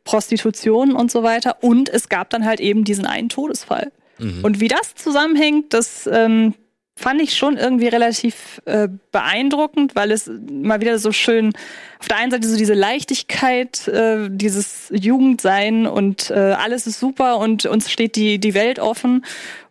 Prostitution 0.05 0.93
und 0.93 1.11
so 1.11 1.23
weiter. 1.23 1.59
Und 1.63 1.89
es 1.89 2.09
gab 2.09 2.31
dann 2.31 2.45
halt 2.45 2.61
eben 2.61 2.85
diesen 2.85 3.07
einen 3.07 3.29
Todesfall. 3.29 3.93
Und 4.43 4.61
wie 4.61 4.69
das 4.69 4.95
zusammenhängt, 4.95 5.75
das 5.75 6.09
ähm, 6.11 6.55
fand 6.99 7.21
ich 7.21 7.37
schon 7.37 7.59
irgendwie 7.59 7.89
relativ 7.89 8.63
äh, 8.65 8.89
beeindruckend, 9.13 9.95
weil 9.95 10.11
es 10.11 10.31
mal 10.51 10.81
wieder 10.81 10.99
so 10.99 11.13
schön 11.13 11.53
auf 12.01 12.09
der 12.09 12.17
einen 12.17 12.31
Seite 12.31 12.49
so 12.49 12.57
diese 12.57 12.73
Leichtigkeit, 12.73 13.87
äh, 13.89 14.29
dieses 14.31 14.91
Jugendsein 14.91 15.87
und 15.87 16.31
äh, 16.31 16.35
alles 16.35 16.87
ist 16.87 16.99
super 16.99 17.39
und 17.39 17.67
uns 17.67 17.91
steht 17.91 18.17
die, 18.17 18.39
die 18.39 18.55
Welt 18.55 18.79
offen. 18.79 19.25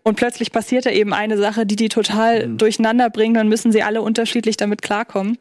Und 0.07 0.17
plötzlich 0.17 0.51
passiert 0.51 0.85
da 0.85 0.91
eben 0.91 1.13
eine 1.13 1.35
Sache, 1.35 1.65
die 1.65 1.75
die 1.75 1.89
total 1.89 2.47
durcheinander 2.47 3.09
bringt. 3.09 3.35
Dann 3.37 3.49
müssen 3.49 3.71
sie 3.71 3.81
alle 3.81 4.03
unterschiedlich 4.03 4.55
damit 4.55 4.83
klarkommen. 4.83 5.39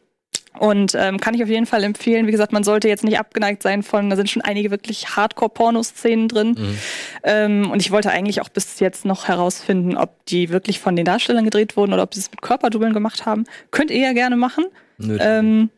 Und 0.58 0.94
ähm, 0.96 1.20
kann 1.20 1.34
ich 1.34 1.42
auf 1.42 1.50
jeden 1.50 1.66
Fall 1.66 1.84
empfehlen. 1.84 2.26
Wie 2.26 2.30
gesagt, 2.30 2.52
man 2.52 2.64
sollte 2.64 2.88
jetzt 2.88 3.04
nicht 3.04 3.18
abgeneigt 3.18 3.62
sein 3.62 3.82
von, 3.82 4.08
da 4.08 4.16
sind 4.16 4.30
schon 4.30 4.40
einige 4.40 4.70
wirklich 4.70 5.16
Hardcore-Porno-Szenen 5.16 6.28
drin. 6.28 6.54
Ähm, 7.24 7.70
und 7.70 7.82
ich 7.82 7.90
wollte 7.90 8.10
eigentlich 8.10 8.40
auch 8.40 8.48
bis 8.48 8.80
jetzt 8.80 9.04
noch 9.04 9.28
herausfinden, 9.28 9.98
ob 9.98 10.24
die 10.26 10.48
wirklich 10.48 10.80
von 10.80 10.96
den 10.96 11.04
Darstellern 11.04 11.44
gedreht 11.44 11.76
wurden 11.76 11.92
oder 11.92 12.04
ob 12.04 12.14
sie 12.14 12.20
es 12.20 12.30
mit 12.30 12.40
Körperdubbeln 12.40 12.94
gemacht 12.94 13.26
haben. 13.26 13.44
Könnt 13.70 13.90
ihr 13.90 13.98
ja 14.00 14.12
gerne 14.14 14.36
machen. 14.36 14.64
Nö. 14.96 15.18
Ähm, 15.20 15.70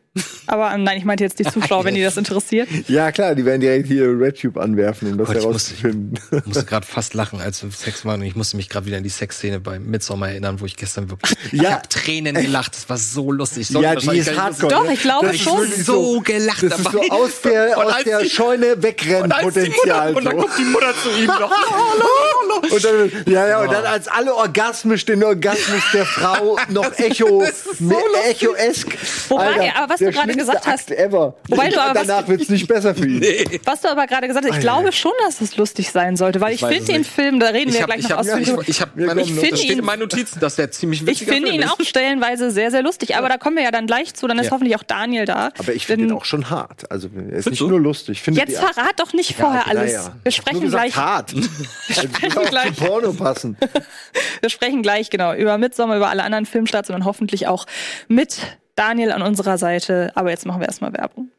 aber 0.47 0.73
ähm, 0.73 0.83
nein, 0.83 0.97
ich 0.97 1.05
meinte 1.05 1.23
jetzt 1.23 1.39
die 1.39 1.43
Zuschauer, 1.43 1.85
wenn 1.85 1.95
die 1.95 2.01
das 2.03 2.17
interessiert. 2.17 2.67
Ja, 2.87 3.11
klar, 3.11 3.35
die 3.35 3.45
werden 3.45 3.61
direkt 3.61 3.87
hier 3.87 4.05
RedTube 4.19 4.57
anwerfen, 4.57 5.11
um 5.11 5.17
das 5.17 5.27
Gott, 5.27 5.37
ich 5.37 5.43
herauszufinden. 5.43 6.19
Ich 6.31 6.45
musste 6.45 6.65
gerade 6.65 6.85
fast 6.85 7.13
lachen, 7.13 7.39
als 7.41 7.63
wir 7.63 7.71
Sex 7.71 8.05
waren. 8.05 8.21
Und 8.21 8.27
ich 8.27 8.35
musste 8.35 8.57
mich 8.57 8.69
gerade 8.69 8.85
wieder 8.85 8.97
an 8.97 9.03
die 9.03 9.09
Sexszene 9.09 9.59
bei 9.59 9.79
Midsommar 9.79 10.29
erinnern, 10.29 10.59
wo 10.59 10.65
ich 10.65 10.75
gestern 10.75 11.09
wirklich 11.09 11.35
ich 11.51 11.61
Ja. 11.61 11.71
hab 11.73 11.89
Tränen 11.89 12.35
gelacht. 12.35 12.75
Das 12.75 12.89
war 12.89 12.97
so 12.97 13.31
lustig. 13.31 13.69
Ich 13.69 13.75
Ja, 13.79 13.95
die 13.95 14.17
ist 14.17 14.37
hardcore. 14.37 14.73
Doch, 14.73 14.85
ne? 14.85 14.93
ich 14.93 15.01
glaube 15.01 15.27
Das 15.27 15.35
ist 15.35 15.41
schon. 15.43 15.57
wirklich 15.59 15.83
so 15.85 16.21
gelacht 16.21 16.63
Das 16.63 16.79
ist 16.79 16.83
so 16.91 16.91
dabei. 16.91 17.11
aus 17.11 17.41
der, 17.43 17.77
Und 17.77 17.85
aus 17.85 18.03
der 18.03 18.19
die- 18.21 18.29
Scheune 18.29 18.65
Und 18.67 18.71
als 18.73 18.79
die 18.79 18.83
Wegrennpotenzial. 18.83 20.13
Mutter, 20.13 20.17
und 20.17 20.25
dann 20.25 20.35
so. 20.35 20.41
kommt 20.45 20.57
die 20.59 20.63
Mutter 20.65 20.93
zu 21.03 21.09
ihm 21.19 21.25
noch. 21.27 21.51
Und 22.71 22.83
dann, 22.83 23.11
ja, 23.27 23.47
ja, 23.47 23.59
und 23.61 23.71
dann 23.71 23.85
als 23.85 24.07
alle 24.07 24.33
orgasmisch 24.33 25.05
den 25.05 25.23
Orgasmus 25.23 25.81
der 25.93 26.05
Frau 26.05 26.57
noch 26.69 26.91
Echo, 26.97 27.43
mit 27.79 27.97
Echo-esk. 28.29 28.87
Wobei, 29.29 29.73
aber 29.75 29.93
was 29.93 29.99
du 30.07 30.17
gerade 30.17 30.33
gesagt 30.35 30.67
hast- 30.67 30.91
Akt 30.91 30.99
ever. 30.99 31.35
Wobei 31.49 31.69
du 31.69 31.81
aber 31.81 32.03
Danach 32.03 32.27
wird's 32.27 32.49
nicht 32.49 32.67
besser 32.67 32.93
für 32.95 33.07
ihn. 33.07 33.21
Was 33.65 33.81
du 33.81 33.89
aber 33.89 34.07
gerade 34.07 34.27
gesagt 34.27 34.45
hast, 34.47 34.55
ich 34.55 34.59
glaube 34.61 34.91
schon, 34.91 35.11
dass 35.25 35.41
es 35.41 35.57
lustig 35.57 35.91
sein 35.91 36.15
sollte, 36.17 36.41
weil 36.41 36.53
ich, 36.53 36.61
weiß 36.61 36.69
finde 36.69 36.83
es 36.83 36.87
den 36.89 36.97
nicht. 37.01 37.11
Film, 37.11 37.39
da 37.39 37.47
reden 37.47 37.69
Ich 37.69 37.75
wir 37.75 37.81
habe 37.83 37.93
gleich 37.93 38.03
ich 38.05 38.09
noch 38.09 38.17
hab, 38.17 38.25
ausführlich 38.25 38.49
ich, 38.63 38.69
ich 38.69 38.81
hab, 38.81 38.95
Wir 38.95 39.07
meine, 39.07 39.21
dazu. 39.21 39.33
steht 39.55 39.69
in 39.71 39.83
meinen 39.85 39.99
Notizen, 39.99 40.39
dass 40.39 40.55
der 40.55 40.71
ziemlich 40.71 41.01
Ich 41.01 41.07
witziger 41.07 41.33
finde 41.33 41.51
ihn 41.51 41.63
auch 41.65 41.79
ist. 41.79 41.89
stellenweise 41.89 42.51
sehr, 42.51 42.71
sehr 42.71 42.81
lustig, 42.83 43.15
aber 43.15 43.29
da 43.29 43.37
kommen 43.37 43.55
wir 43.57 43.63
ja 43.63 43.71
dann 43.71 43.87
gleich 43.87 44.13
zu, 44.13 44.27
dann 44.27 44.37
ist 44.39 44.45
Ja. 44.47 44.51
hoffentlich 44.51 44.75
auch 44.75 44.83
Daniel 44.83 45.25
da. 45.25 45.51
Aber 45.57 45.73
ich 45.73 45.85
finde 45.85 46.05
ihn 46.05 46.11
auch 46.11 46.25
schon 46.25 46.49
hart. 46.49 46.89
Also, 46.91 47.09
er 47.15 47.37
ist 47.37 47.49
nicht 47.49 47.61
du? 47.61 47.67
nur 47.69 47.79
lustig. 47.79 48.21
Findet 48.21 48.47
Jetzt 48.49 48.59
verrat 48.59 48.99
doch 48.99 49.13
nicht 49.13 49.35
vorher 49.35 49.67
alles. 49.67 49.91
Wir 49.93 50.11
Ich 50.25 50.37
hab 50.39 50.47
sprechen 50.47 50.69
gleich. 50.69 50.95
hart. 50.95 51.33
Also, 51.89 52.01
sprechen 52.09 52.45
gleich. 52.49 52.75
Porno 52.77 53.13
passen. 53.13 53.57
Wir 54.41 54.49
sprechen 54.49 54.81
gleich 54.83 55.09
genau 55.09 55.33
über 55.33 55.57
Midsommar, 55.57 55.97
über 55.97 56.09
alle 56.09 56.23
anderen 56.23 56.45
Filmstarts 56.45 56.89
und 56.89 56.93
dann 56.93 57.05
hoffentlich 57.05 57.47
auch 57.47 57.65
mit 58.07 58.37
Daniel 58.77 59.11
an 59.11 59.23
unserer 59.23 59.57
Seite. 59.57 60.11
Aber 60.15 60.29
jetzt 60.29 60.45
machen 60.45 60.61
wir 60.61 60.67
erstmal 60.67 60.93
Werbung. 60.93 61.31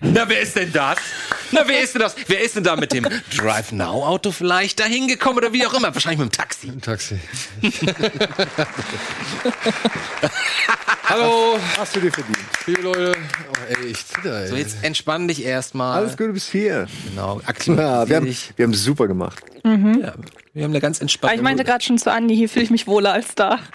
Na, 0.00 0.28
wer 0.28 0.40
ist 0.40 0.56
denn 0.56 0.72
das? 0.72 0.98
Na, 1.52 1.62
wer 1.66 1.80
ist 1.82 1.94
denn 1.94 2.02
das? 2.02 2.16
Wer 2.26 2.40
ist 2.40 2.56
denn 2.56 2.64
da 2.64 2.74
mit 2.76 2.92
dem 2.92 3.06
Drive 3.36 3.72
Now 3.72 4.04
Auto 4.04 4.32
vielleicht 4.32 4.80
dahin 4.80 5.06
gekommen 5.06 5.38
oder 5.38 5.52
wie 5.52 5.66
auch 5.66 5.74
immer? 5.74 5.94
Wahrscheinlich 5.94 6.20
mit 6.20 6.32
dem 6.32 6.36
Taxi. 6.36 6.68
Im 6.68 6.80
Taxi. 6.80 7.20
Hallo, 11.04 11.58
Hast 11.78 11.96
du 11.96 12.00
dir 12.00 12.12
verdient. 12.12 12.38
liebe 12.66 12.82
Leute. 12.82 13.12
Oh, 13.50 13.52
ey, 13.82 13.86
ich 13.90 14.06
zitter, 14.06 14.42
ey. 14.42 14.48
So, 14.48 14.56
jetzt 14.56 14.82
entspann 14.82 15.28
dich 15.28 15.44
erstmal. 15.44 15.96
Alles 15.98 16.16
Gute 16.16 16.32
bis 16.32 16.48
hier. 16.50 16.86
Genau, 17.08 17.40
Ja, 17.40 17.48
aktivier 17.48 17.76
wir 18.08 18.16
haben 18.16 18.36
wir 18.56 18.64
haben 18.64 18.72
es 18.72 18.84
super 18.84 19.08
gemacht. 19.08 19.42
Ja, 19.64 20.14
wir 20.54 20.64
haben 20.64 20.70
eine 20.72 20.80
ganz 20.80 20.98
Aber 20.98 21.02
entspannte 21.02 21.36
ich 21.36 21.42
meinte 21.42 21.64
gerade 21.64 21.82
schon 21.82 21.96
zu 21.98 22.12
Andi, 22.12 22.36
hier 22.36 22.48
fühle 22.48 22.64
ich 22.64 22.70
mich 22.70 22.86
wohler 22.86 23.12
als 23.12 23.34
da. 23.34 23.58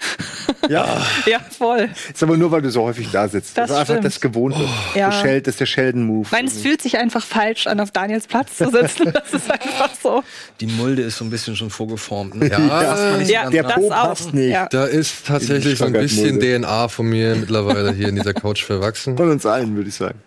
Ja, 0.68 1.00
ja, 1.24 1.38
voll. 1.56 1.88
ist 2.12 2.22
aber 2.22 2.36
nur, 2.36 2.50
weil 2.50 2.60
du 2.60 2.70
so 2.70 2.82
häufig 2.82 3.08
da 3.12 3.28
sitzt. 3.28 3.56
Das 3.56 3.70
ist 3.70 3.76
einfach 3.76 4.00
das 4.00 4.20
Gewohnte. 4.20 4.58
Ja. 4.94 5.12
So 5.12 5.20
Sheld, 5.20 5.46
das 5.46 5.54
ist 5.54 5.60
der 5.60 5.66
Sheldon-Move. 5.66 6.28
Nein, 6.30 6.46
es 6.46 6.60
fühlt 6.60 6.82
sich 6.82 6.98
einfach 6.98 7.24
falsch 7.24 7.66
an, 7.66 7.80
auf 7.80 7.90
Daniels 7.90 8.26
Platz 8.26 8.56
zu 8.56 8.68
sitzen. 8.70 9.12
Das 9.14 9.32
ist 9.32 9.50
einfach 9.50 9.90
so. 10.02 10.22
Die 10.60 10.66
Mulde 10.66 11.02
ist 11.02 11.16
so 11.18 11.24
ein 11.24 11.30
bisschen 11.30 11.54
schon 11.56 11.70
vorgeformt. 11.70 12.34
ne? 12.34 12.48
Ja, 12.50 12.58
Das 12.82 13.00
war 13.00 13.16
nicht 13.18 13.30
Ja, 13.30 13.48
der 13.48 13.62
das 13.62 13.74
Po 13.74 13.90
auch. 13.92 14.08
passt 14.08 14.34
nicht. 14.34 14.50
Ja. 14.50 14.66
Da 14.68 14.84
ist 14.84 15.26
tatsächlich 15.26 15.78
so 15.78 15.84
ein 15.86 15.92
bisschen. 15.92 16.38
DNA 16.40 16.88
von 16.88 17.06
mir 17.06 17.34
mittlerweile 17.36 17.92
hier 17.92 18.08
in 18.08 18.16
dieser 18.16 18.34
Couch 18.34 18.64
verwachsen. 18.64 19.16
Von 19.16 19.30
uns 19.30 19.46
allen, 19.46 19.74
würde 19.76 19.88
ich 19.88 19.94
sagen. 19.94 20.18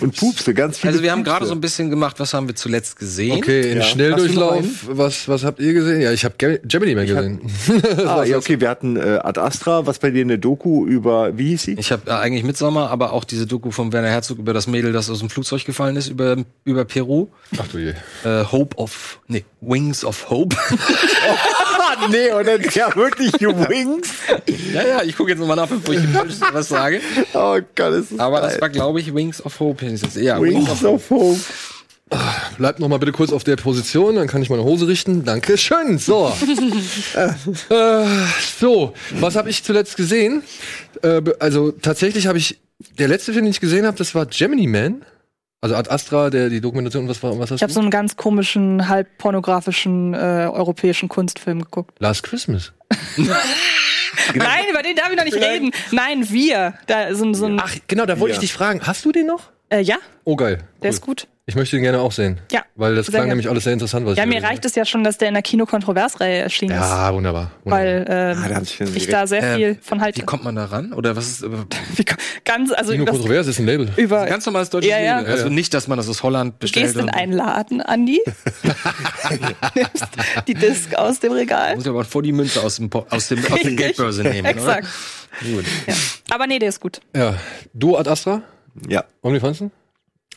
Und 0.00 0.16
Pupse, 0.16 0.54
ganz 0.54 0.78
viele 0.78 0.92
Also 0.92 1.02
wir 1.02 1.12
haben 1.12 1.24
gerade 1.24 1.44
so 1.46 1.52
ein 1.52 1.60
bisschen 1.60 1.90
gemacht, 1.90 2.20
was 2.20 2.32
haben 2.32 2.48
wir 2.48 2.54
zuletzt 2.54 2.98
gesehen? 2.98 3.36
Okay, 3.38 3.72
in 3.72 3.78
Ja. 3.78 3.84
Schnelldurchlauf, 3.84 4.64
was, 4.86 5.28
was 5.28 5.44
habt 5.44 5.60
ihr 5.60 5.67
gesehen? 5.74 6.00
Ja, 6.00 6.12
ich 6.12 6.24
habe 6.24 6.34
Gemini 6.64 6.94
Man 6.94 7.06
gesehen. 7.06 7.40
Ah, 8.06 8.24
ja, 8.24 8.36
okay, 8.36 8.60
wir 8.60 8.68
hatten 8.68 8.96
äh, 8.96 9.18
Ad 9.22 9.40
Astra, 9.40 9.86
was 9.86 9.98
bei 9.98 10.10
dir 10.10 10.22
eine 10.22 10.38
Doku 10.38 10.86
über, 10.86 11.36
wie 11.36 11.48
hieß 11.50 11.62
sie? 11.62 11.74
Ich 11.78 11.92
habe 11.92 12.10
äh, 12.10 12.14
eigentlich 12.14 12.44
Midsommer, 12.44 12.90
aber 12.90 13.12
auch 13.12 13.24
diese 13.24 13.46
Doku 13.46 13.70
von 13.70 13.92
Werner 13.92 14.08
Herzog 14.08 14.38
über 14.38 14.52
das 14.52 14.66
Mädel, 14.66 14.92
das 14.92 15.10
aus 15.10 15.18
dem 15.20 15.30
Flugzeug 15.30 15.64
gefallen 15.64 15.96
ist, 15.96 16.08
über, 16.08 16.36
über 16.64 16.84
Peru. 16.84 17.28
Ach 17.58 17.66
du 17.68 17.78
je. 17.78 17.94
Äh, 18.24 18.44
Hope 18.50 18.76
of, 18.78 19.20
nee, 19.28 19.44
Wings 19.60 20.04
of 20.04 20.30
Hope. 20.30 20.56
Ah, 20.56 22.06
nee, 22.10 22.32
oder 22.32 22.60
ja, 22.72 22.94
wirklich 22.94 23.32
Wings. 23.40 24.08
ja, 24.72 24.86
ja, 24.86 25.02
ich 25.02 25.16
gucke 25.16 25.30
jetzt 25.30 25.38
nochmal 25.40 25.56
nach, 25.56 25.66
bevor 25.68 25.94
ich 25.94 26.00
was 26.52 26.68
sage. 26.68 27.00
Oh 27.34 27.58
Gott, 27.74 27.92
das 27.92 28.10
ist 28.10 28.20
Aber 28.20 28.40
das 28.40 28.52
geil. 28.52 28.60
war, 28.62 28.68
glaube 28.70 29.00
ich, 29.00 29.14
Wings 29.14 29.44
of 29.44 29.58
Hope. 29.60 29.84
Ja, 30.16 30.40
Wings 30.40 30.84
of 30.84 31.10
Hope. 31.10 31.40
Bleibt 32.56 32.80
noch 32.80 32.88
mal 32.88 32.98
bitte 32.98 33.12
kurz 33.12 33.32
auf 33.32 33.44
der 33.44 33.56
Position, 33.56 34.16
dann 34.16 34.26
kann 34.28 34.42
ich 34.42 34.50
meine 34.50 34.64
Hose 34.64 34.88
richten. 34.88 35.24
Dankeschön. 35.24 35.98
So. 35.98 36.32
äh, 37.14 38.04
so, 38.58 38.94
was 39.20 39.36
habe 39.36 39.50
ich 39.50 39.62
zuletzt 39.62 39.96
gesehen? 39.96 40.42
Äh, 41.02 41.22
also 41.40 41.70
tatsächlich 41.70 42.26
habe 42.26 42.38
ich 42.38 42.58
der 42.98 43.08
letzte 43.08 43.32
Film, 43.32 43.44
den 43.44 43.50
ich 43.50 43.60
gesehen 43.60 43.86
habe, 43.86 43.96
das 43.96 44.14
war 44.14 44.26
Gemini 44.26 44.66
Man. 44.66 45.04
Also 45.60 45.74
Ad 45.74 45.90
Astra, 45.90 46.30
der 46.30 46.48
die 46.50 46.60
Dokumentation, 46.60 47.08
was 47.08 47.20
war 47.22 47.32
was 47.38 47.50
hast 47.50 47.56
Ich 47.58 47.62
habe 47.62 47.72
so 47.72 47.80
einen 47.80 47.90
ganz 47.90 48.16
komischen, 48.16 48.88
halb 48.88 49.18
pornografischen 49.18 50.14
äh, 50.14 50.48
europäischen 50.50 51.08
Kunstfilm 51.08 51.62
geguckt. 51.62 51.96
Last 51.98 52.22
Christmas. 52.22 52.72
Nein, 54.34 54.64
über 54.70 54.82
den 54.82 54.94
darf 54.96 55.10
ich 55.10 55.16
noch 55.16 55.24
nicht 55.24 55.36
reden. 55.36 55.72
Nein, 55.90 56.30
wir. 56.30 56.74
Da 56.86 57.14
so, 57.14 57.24
ein- 57.24 57.34
so 57.34 57.46
ein, 57.46 57.60
Ach, 57.60 57.74
genau, 57.88 58.06
da 58.06 58.20
wollte 58.20 58.34
Ja. 58.34 58.36
ich 58.36 58.40
dich 58.48 58.52
fragen. 58.52 58.80
Hast 58.86 59.04
du 59.04 59.12
den 59.12 59.26
noch? 59.26 59.50
äh, 59.70 59.80
ja, 59.80 59.96
Oh 60.24 60.36
geil. 60.36 60.58
der 60.80 60.88
Cool. 60.90 60.94
ist 60.94 61.00
gut. 61.02 61.26
Ich 61.50 61.54
möchte 61.54 61.76
ihn 61.78 61.82
gerne 61.82 61.98
auch 62.00 62.12
sehen. 62.12 62.38
Ja, 62.52 62.62
Weil 62.74 62.94
das 62.94 63.06
klang 63.06 63.20
gerne. 63.20 63.28
nämlich 63.30 63.48
alles 63.48 63.64
sehr 63.64 63.72
interessant, 63.72 64.04
was 64.04 64.18
Ja, 64.18 64.24
ich 64.24 64.28
mir 64.28 64.42
reicht 64.42 64.66
es 64.66 64.74
ja 64.74 64.84
schon, 64.84 65.02
dass 65.02 65.16
der 65.16 65.28
in 65.28 65.34
der 65.34 65.42
Kinokontroversreihe 65.42 66.40
erschienen 66.42 66.72
ist. 66.72 66.80
Ja, 66.82 67.14
wunderbar. 67.14 67.52
wunderbar. 67.64 67.84
Weil 67.86 68.04
ähm, 68.06 68.42
Ah, 68.44 68.48
da 68.50 68.54
hat 68.56 68.66
sich 68.66 68.80
ich 68.94 69.06
da 69.06 69.26
sehr 69.26 69.42
Äh, 69.42 69.56
viel 69.56 69.78
von 69.80 70.02
halte. 70.02 70.20
Wie 70.20 70.26
kommt 70.26 70.44
man 70.44 70.56
da 70.56 70.66
ran? 70.66 70.92
Oder 70.92 71.16
was 71.16 71.26
ist 71.26 71.42
äh, 71.44 71.48
Wie 71.96 72.04
ganz, 72.44 72.70
also 72.72 72.92
Kino 72.92 73.04
übers- 73.04 73.10
Kontrovers 73.12 73.46
ist 73.46 73.58
ein 73.60 73.64
Label. 73.64 73.88
über, 73.96 74.26
ganz 74.26 74.44
normales 74.44 74.68
deutsches 74.68 74.90
Ja, 74.90 74.98
ja. 75.00 75.16
Label? 75.20 75.32
Also 75.32 75.48
nicht, 75.48 75.72
dass 75.72 75.88
man 75.88 75.96
das 75.96 76.06
aus 76.10 76.22
Holland 76.22 76.52
du 76.56 76.58
bestellt. 76.58 76.84
gehst 76.92 76.96
in 76.98 77.08
einen 77.08 77.32
Laden, 77.32 77.80
Andi, 77.80 78.20
nimmst 79.74 80.06
die 80.46 80.54
Disc 80.54 80.94
aus 80.96 81.20
dem 81.20 81.32
Regal. 81.32 81.76
Muss 81.76 81.84
ich 81.84 81.90
aber 81.90 82.04
vor 82.04 82.22
die 82.22 82.32
Münze 82.32 82.62
aus 82.62 82.76
dem, 82.76 82.90
aus 82.92 83.28
dem, 83.28 83.38
aus 83.38 83.46
der 83.46 83.54
Richtig. 83.56 83.76
Geldbörse 83.78 84.22
nehmen. 84.22 84.44
Exakt. 84.46 84.86
Oder? 85.42 85.50
Gut. 85.56 85.64
Ja. 85.86 85.94
Aber 86.30 86.46
nee, 86.46 86.58
der 86.58 86.68
ist 86.68 86.80
gut. 86.80 87.00
Ja. 87.16 87.34
Du 87.72 87.96
Ad 87.96 88.08
Astra? 88.10 88.42
Ja. 88.86 89.04
Und 89.20 89.34
wie 89.34 89.40
fandest 89.40 89.62
du? 89.62 89.70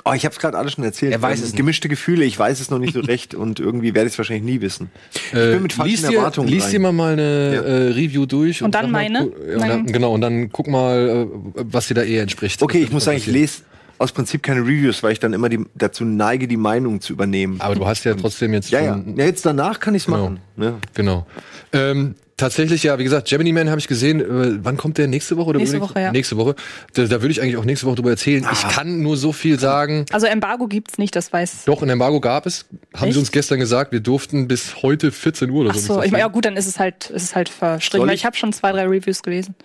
Oh, 0.04 0.14
ich 0.14 0.26
habe 0.26 0.34
es 0.34 0.40
gerade 0.40 0.58
alles 0.58 0.74
schon 0.74 0.84
erzählt. 0.84 1.12
Er 1.12 1.22
weiß 1.22 1.40
Ähm, 1.40 1.44
es 1.44 1.50
nicht. 1.52 1.58
Gemischte 1.58 1.88
Gefühle, 1.90 2.26
ich 2.26 2.38
weiß 2.38 2.60
es 2.60 2.70
noch 2.70 2.80
nicht 2.80 2.94
so 2.94 3.00
recht 3.14 3.36
und 3.36 3.60
irgendwie 3.60 3.94
werde 3.94 4.08
ich 4.08 4.14
es 4.14 4.18
wahrscheinlich 4.18 4.44
nie 4.44 4.62
wissen. 4.62 4.90
Ich 5.14 5.34
Äh, 5.34 5.54
bin 5.54 5.64
mit 5.64 5.74
falschen 5.74 5.92
lies 5.92 6.02
dir, 6.02 6.18
Erwartungen 6.18 6.48
lies 6.48 6.64
rein. 6.66 6.72
dir 6.72 6.80
mal, 6.80 6.92
mal 6.92 7.14
eine 7.14 7.54
Ja. 7.56 7.62
äh, 7.62 7.88
Review 7.92 8.26
durch. 8.26 8.64
Und 8.64 8.74
dann 8.76 8.86
sag 8.86 8.92
mal, 8.92 9.04
meine? 9.10 9.20
ja, 9.48 9.54
und 9.56 9.68
dann, 9.70 9.86
genau, 9.88 10.14
und 10.14 10.22
dann 10.22 10.50
guck 10.52 10.68
mal, 10.68 11.28
äh, 11.56 11.62
was 11.66 11.88
dir 11.88 11.94
da 11.96 12.04
eher 12.04 12.22
entspricht. 12.24 12.62
Okay, 12.64 12.82
ich 12.82 12.92
muss 12.92 13.04
sagen, 13.06 13.18
ich 13.18 13.28
lese 13.28 13.62
aus 13.98 14.12
Prinzip 14.12 14.42
keine 14.42 14.62
Reviews, 14.62 15.04
weil 15.04 15.12
ich 15.12 15.20
dann 15.20 15.32
immer 15.34 15.48
die, 15.48 15.60
dazu 15.76 16.04
neige, 16.06 16.48
die 16.48 16.58
Meinung 16.58 17.02
zu 17.02 17.14
übernehmen. 17.14 17.62
Aber 17.62 17.76
du 17.76 17.86
hast 17.86 18.04
ja 18.04 18.16
trotzdem 18.16 18.52
jetzt 18.54 18.72
ja, 18.72 18.82
ja. 18.82 18.94
schon 18.94 19.16
ja, 19.16 19.26
jetzt 19.26 19.46
danach 19.46 19.80
kann 19.80 19.94
ich 19.94 20.02
es 20.02 20.06
Genau. 20.08 20.18
machen. 20.24 20.40
Ne? 20.56 20.76
Genau. 20.96 21.28
Ähm, 21.72 22.16
tatsächlich, 22.42 22.84
ja, 22.84 23.00
wie 23.00 23.04
gesagt, 23.06 23.30
Gemini 23.30 23.54
Man 23.54 23.70
habe 23.70 23.80
ich 23.80 23.88
gesehen. 23.88 24.20
Äh, 24.20 24.60
wann 24.64 24.76
kommt 24.76 24.98
der 24.98 25.08
nächste 25.08 25.38
Woche? 25.38 25.50
Oder 25.52 25.60
Nächste 25.60 25.78
übernächste- 25.78 25.90
Woche, 25.96 26.02
ja. 26.02 26.12
Nächste 26.12 26.38
Woche. 26.38 26.56
Da, 26.94 27.04
da 27.06 27.22
würde 27.22 27.32
ich 27.32 27.42
eigentlich 27.42 27.56
auch 27.58 27.64
nächste 27.66 27.86
Woche 27.88 27.96
drüber 27.96 28.10
erzählen. 28.12 28.46
Ich 28.52 28.68
kann 28.68 29.02
nur 29.02 29.16
so 29.18 29.32
viel 29.32 29.60
sagen. 29.60 30.06
Also 30.12 30.28
Embargo 30.28 30.68
gibt's 30.68 30.98
nicht, 30.98 31.16
das 31.16 31.32
weiß. 31.32 31.64
Doch, 31.66 31.82
ein 31.82 31.90
Embargo 31.90 32.20
gab 32.20 32.46
es. 32.46 32.66
Haben 32.94 33.06
Echt? 33.06 33.14
sie 33.14 33.20
uns 33.20 33.32
gestern 33.32 33.60
gesagt, 33.60 33.92
wir 33.94 34.02
durften 34.02 34.48
bis 34.48 34.82
heute 34.82 35.12
14 35.12 35.50
Uhr 35.50 35.62
oder 35.62 35.70
Ach 35.72 35.76
so. 35.76 35.94
so, 35.96 36.02
ich 36.04 36.12
meine, 36.12 36.22
ja 36.24 36.28
gut, 36.28 36.46
dann 36.46 36.58
ist 36.58 36.68
es 36.68 36.78
halt, 36.80 37.10
ist 37.10 37.24
es 37.24 37.36
halt 37.36 37.48
verstrichen, 37.50 38.06
weil 38.08 38.14
ich- 38.16 38.22
ich 38.22 38.26
habe 38.26 38.36
schon 38.36 38.52
zwei, 38.54 38.72
drei 38.72 38.86
Reviews 38.88 39.24
gelesen. 39.24 39.56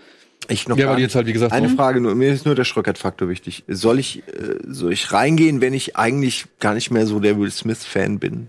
Ich 0.48 0.68
noch 0.68 0.76
Ja, 0.78 0.88
weil 0.90 1.00
jetzt 1.00 1.14
halt, 1.16 1.26
wie 1.26 1.32
gesagt, 1.32 1.52
Eine 1.52 1.70
Frage 1.70 2.00
nur, 2.00 2.14
mir 2.14 2.32
ist 2.32 2.46
nur 2.46 2.54
der 2.54 2.64
Schröckert-Faktor 2.64 3.28
wichtig. 3.28 3.64
Soll 3.66 3.98
ich, 3.98 4.18
äh, 4.28 4.58
soll 4.68 4.92
ich 4.92 5.10
reingehen, 5.12 5.60
wenn 5.60 5.74
ich 5.74 5.96
eigentlich 5.96 6.44
gar 6.60 6.74
nicht 6.74 6.90
mehr 6.92 7.06
so 7.06 7.18
der 7.18 7.38
Will 7.38 7.50
Smith-Fan 7.50 8.18
bin? 8.20 8.48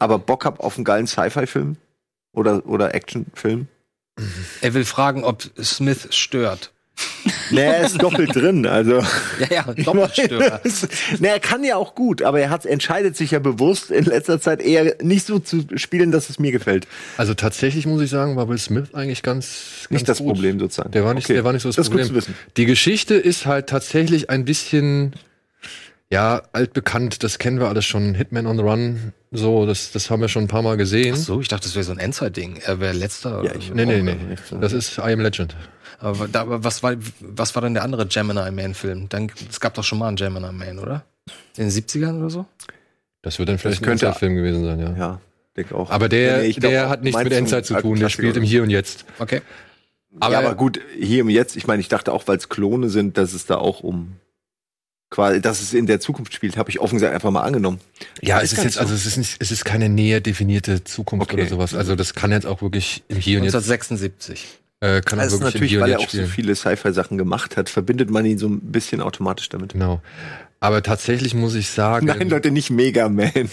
Aber 0.00 0.18
Bock 0.18 0.44
hab 0.44 0.60
auf 0.60 0.76
einen 0.76 0.84
geilen 0.84 1.06
Sci-Fi-Film? 1.06 1.76
Oder, 2.32 2.66
oder 2.66 2.94
Action-Film? 2.94 3.66
Er 4.60 4.74
will 4.74 4.84
fragen, 4.84 5.24
ob 5.24 5.42
Smith 5.62 6.08
stört. 6.10 6.72
Nee, 7.50 7.62
er 7.62 7.86
ist 7.86 8.02
doppelt 8.02 8.34
drin, 8.34 8.66
also. 8.66 8.96
Ja, 9.40 9.46
ja, 9.50 9.62
Doppelstörer. 9.74 10.60
nee, 11.18 11.28
er 11.28 11.40
kann 11.40 11.64
ja 11.64 11.76
auch 11.76 11.94
gut, 11.94 12.20
aber 12.20 12.40
er 12.40 12.50
hat, 12.50 12.66
entscheidet 12.66 13.16
sich 13.16 13.30
ja 13.30 13.38
bewusst 13.38 13.90
in 13.90 14.04
letzter 14.04 14.38
Zeit 14.40 14.60
eher 14.60 14.96
nicht 15.02 15.26
so 15.26 15.38
zu 15.38 15.64
spielen, 15.76 16.12
dass 16.12 16.28
es 16.28 16.38
mir 16.38 16.52
gefällt. 16.52 16.86
Also 17.16 17.32
tatsächlich 17.32 17.86
muss 17.86 18.02
ich 18.02 18.10
sagen, 18.10 18.36
war 18.36 18.48
Will 18.48 18.58
Smith 18.58 18.92
eigentlich 18.92 19.22
ganz, 19.22 19.46
ganz 19.84 19.90
Nicht 19.90 20.08
das 20.10 20.18
gut. 20.18 20.34
Problem 20.34 20.60
sozusagen. 20.60 20.90
Der 20.92 21.04
war 21.04 21.14
nicht, 21.14 21.24
Okay. 21.24 21.34
der 21.34 21.44
war 21.44 21.54
nicht 21.54 21.62
so 21.62 21.70
das, 21.70 21.76
Das 21.76 21.86
ist 21.86 21.90
gut 21.90 22.00
Problem. 22.02 22.08
zu 22.22 22.28
wissen. 22.28 22.34
Die 22.58 22.66
Geschichte 22.66 23.14
ist 23.14 23.46
halt 23.46 23.68
tatsächlich 23.68 24.28
ein 24.28 24.44
bisschen, 24.44 25.14
ja, 26.12 26.42
altbekannt. 26.52 27.22
Das 27.22 27.38
kennen 27.38 27.60
wir 27.60 27.68
alles 27.68 27.84
schon. 27.84 28.14
Hitman 28.14 28.46
on 28.46 28.56
the 28.56 28.62
Run, 28.62 29.12
so, 29.30 29.64
das, 29.66 29.92
das 29.92 30.10
haben 30.10 30.20
wir 30.20 30.28
schon 30.28 30.44
ein 30.44 30.48
paar 30.48 30.62
Mal 30.62 30.76
gesehen. 30.76 31.14
Ach 31.16 31.20
so, 31.22 31.40
ich 31.40 31.48
dachte, 31.48 31.64
das 31.64 31.74
wäre 31.76 31.84
so 31.84 31.92
ein 31.92 31.98
Endzeit-Ding. 31.98 32.56
Er 32.64 32.80
wäre 32.80 32.92
letzter. 32.92 33.42
Ja, 33.44 33.54
ich- 33.54 33.72
Nee, 33.72 33.84
nee, 33.86 34.02
nee. 34.02 34.16
So. 34.48 34.58
Das 34.58 34.72
ist 34.72 34.98
I 34.98 35.12
Am 35.12 35.20
Legend. 35.20 35.56
Aber, 36.00 36.26
da, 36.28 36.44
was 36.64 36.82
war, 36.82 36.94
was 37.20 37.54
war 37.54 37.62
denn 37.62 37.74
der 37.74 37.84
andere 37.84 38.06
Gemini 38.06 38.50
Man-Film? 38.50 39.08
Dann, 39.08 39.30
es 39.48 39.60
gab 39.60 39.74
doch 39.74 39.84
schon 39.84 39.98
mal 39.98 40.08
einen 40.08 40.16
Gemini 40.16 40.50
Man, 40.52 40.78
oder? 40.78 41.04
In 41.56 41.68
den 41.68 41.70
70ern 41.70 42.18
oder 42.18 42.30
so? 42.30 42.46
Das 43.22 43.38
wird 43.38 43.48
dann 43.50 43.58
vielleicht 43.58 43.82
könnte- 43.82 44.08
ein 44.08 44.14
Film 44.14 44.34
gewesen 44.34 44.64
sein, 44.64 44.80
ja. 44.80 44.96
Ja, 44.96 45.20
denke 45.56 45.74
auch. 45.74 45.90
Aber 45.90 46.08
der, 46.08 46.38
Nee, 46.42 46.52
glaub 46.52 46.70
der 46.70 46.88
hat 46.88 47.02
nichts 47.04 47.22
mit 47.22 47.32
Endzeit 47.32 47.66
zu 47.66 47.74
tun. 47.74 48.00
Der 48.00 48.08
spielt 48.08 48.36
im? 48.36 48.42
Hier 48.42 48.62
und 48.62 48.70
Jetzt. 48.70 49.04
Okay. 49.18 49.42
Aber, 50.18 50.32
ja, 50.32 50.38
aber 50.40 50.54
gut, 50.56 50.80
hier 50.98 51.22
und 51.22 51.30
jetzt, 51.30 51.54
ich 51.56 51.66
meine, 51.68 51.80
ich 51.80 51.88
dachte 51.88 52.12
auch, 52.12 52.26
weil 52.26 52.36
es 52.38 52.48
Klone 52.48 52.88
sind, 52.88 53.16
dass 53.16 53.32
es 53.32 53.46
da 53.46 53.56
auch 53.58 53.80
um 53.80 54.16
quasi, 55.10 55.40
dass 55.40 55.60
es 55.60 55.74
in 55.74 55.86
der 55.86 56.00
Zukunft 56.00 56.32
spielt, 56.34 56.56
habe 56.56 56.70
ich 56.70 56.80
offen 56.80 56.96
gesagt 56.96 57.12
einfach 57.14 57.30
mal 57.30 57.42
angenommen. 57.42 57.80
Ja, 58.22 58.36
Weiß 58.36 58.44
es 58.52 58.58
ist 58.58 58.64
jetzt, 58.64 58.74
so. 58.74 58.80
also 58.80 58.94
es 58.94 59.06
ist 59.06 59.16
nicht, 59.16 59.36
es 59.40 59.50
ist 59.50 59.64
keine 59.64 59.88
näher 59.88 60.20
definierte 60.20 60.84
Zukunft 60.84 61.30
Okay. 61.32 61.40
oder 61.42 61.48
sowas. 61.50 61.74
Also 61.74 61.96
das 61.96 62.14
kann 62.14 62.30
jetzt 62.32 62.46
auch 62.46 62.62
wirklich 62.62 63.02
im 63.08 63.16
Hier 63.18 63.38
und 63.38 63.44
Jetzt, 63.44 63.54
1976. 63.54 64.46
äh, 64.80 65.00
kann 65.02 65.18
auch 65.18 65.24
Das 65.24 65.32
ist 65.34 65.40
wirklich 65.40 65.40
im 65.40 65.44
natürlich, 65.54 65.70
Hier 65.70 65.78
und 65.80 65.82
weil 65.84 65.90
er 65.92 65.98
auch 65.98 66.02
so 66.04 66.08
spielen. 66.08 66.26
viele 66.28 66.54
Sci-Fi-Sachen 66.54 67.18
gemacht 67.18 67.56
hat, 67.56 67.68
verbindet 67.68 68.10
man 68.10 68.24
ihn 68.24 68.38
so 68.38 68.48
ein 68.48 68.60
bisschen 68.60 69.00
automatisch 69.00 69.48
damit. 69.48 69.72
Genau. 69.72 70.00
Aber 70.62 70.82
tatsächlich 70.82 71.32
muss 71.32 71.54
ich 71.54 71.70
sagen, 71.70 72.04
Nein, 72.06 72.28
Leute, 72.28 72.50
nicht 72.50 72.68
Mega 72.68 73.08
Man. 73.08 73.30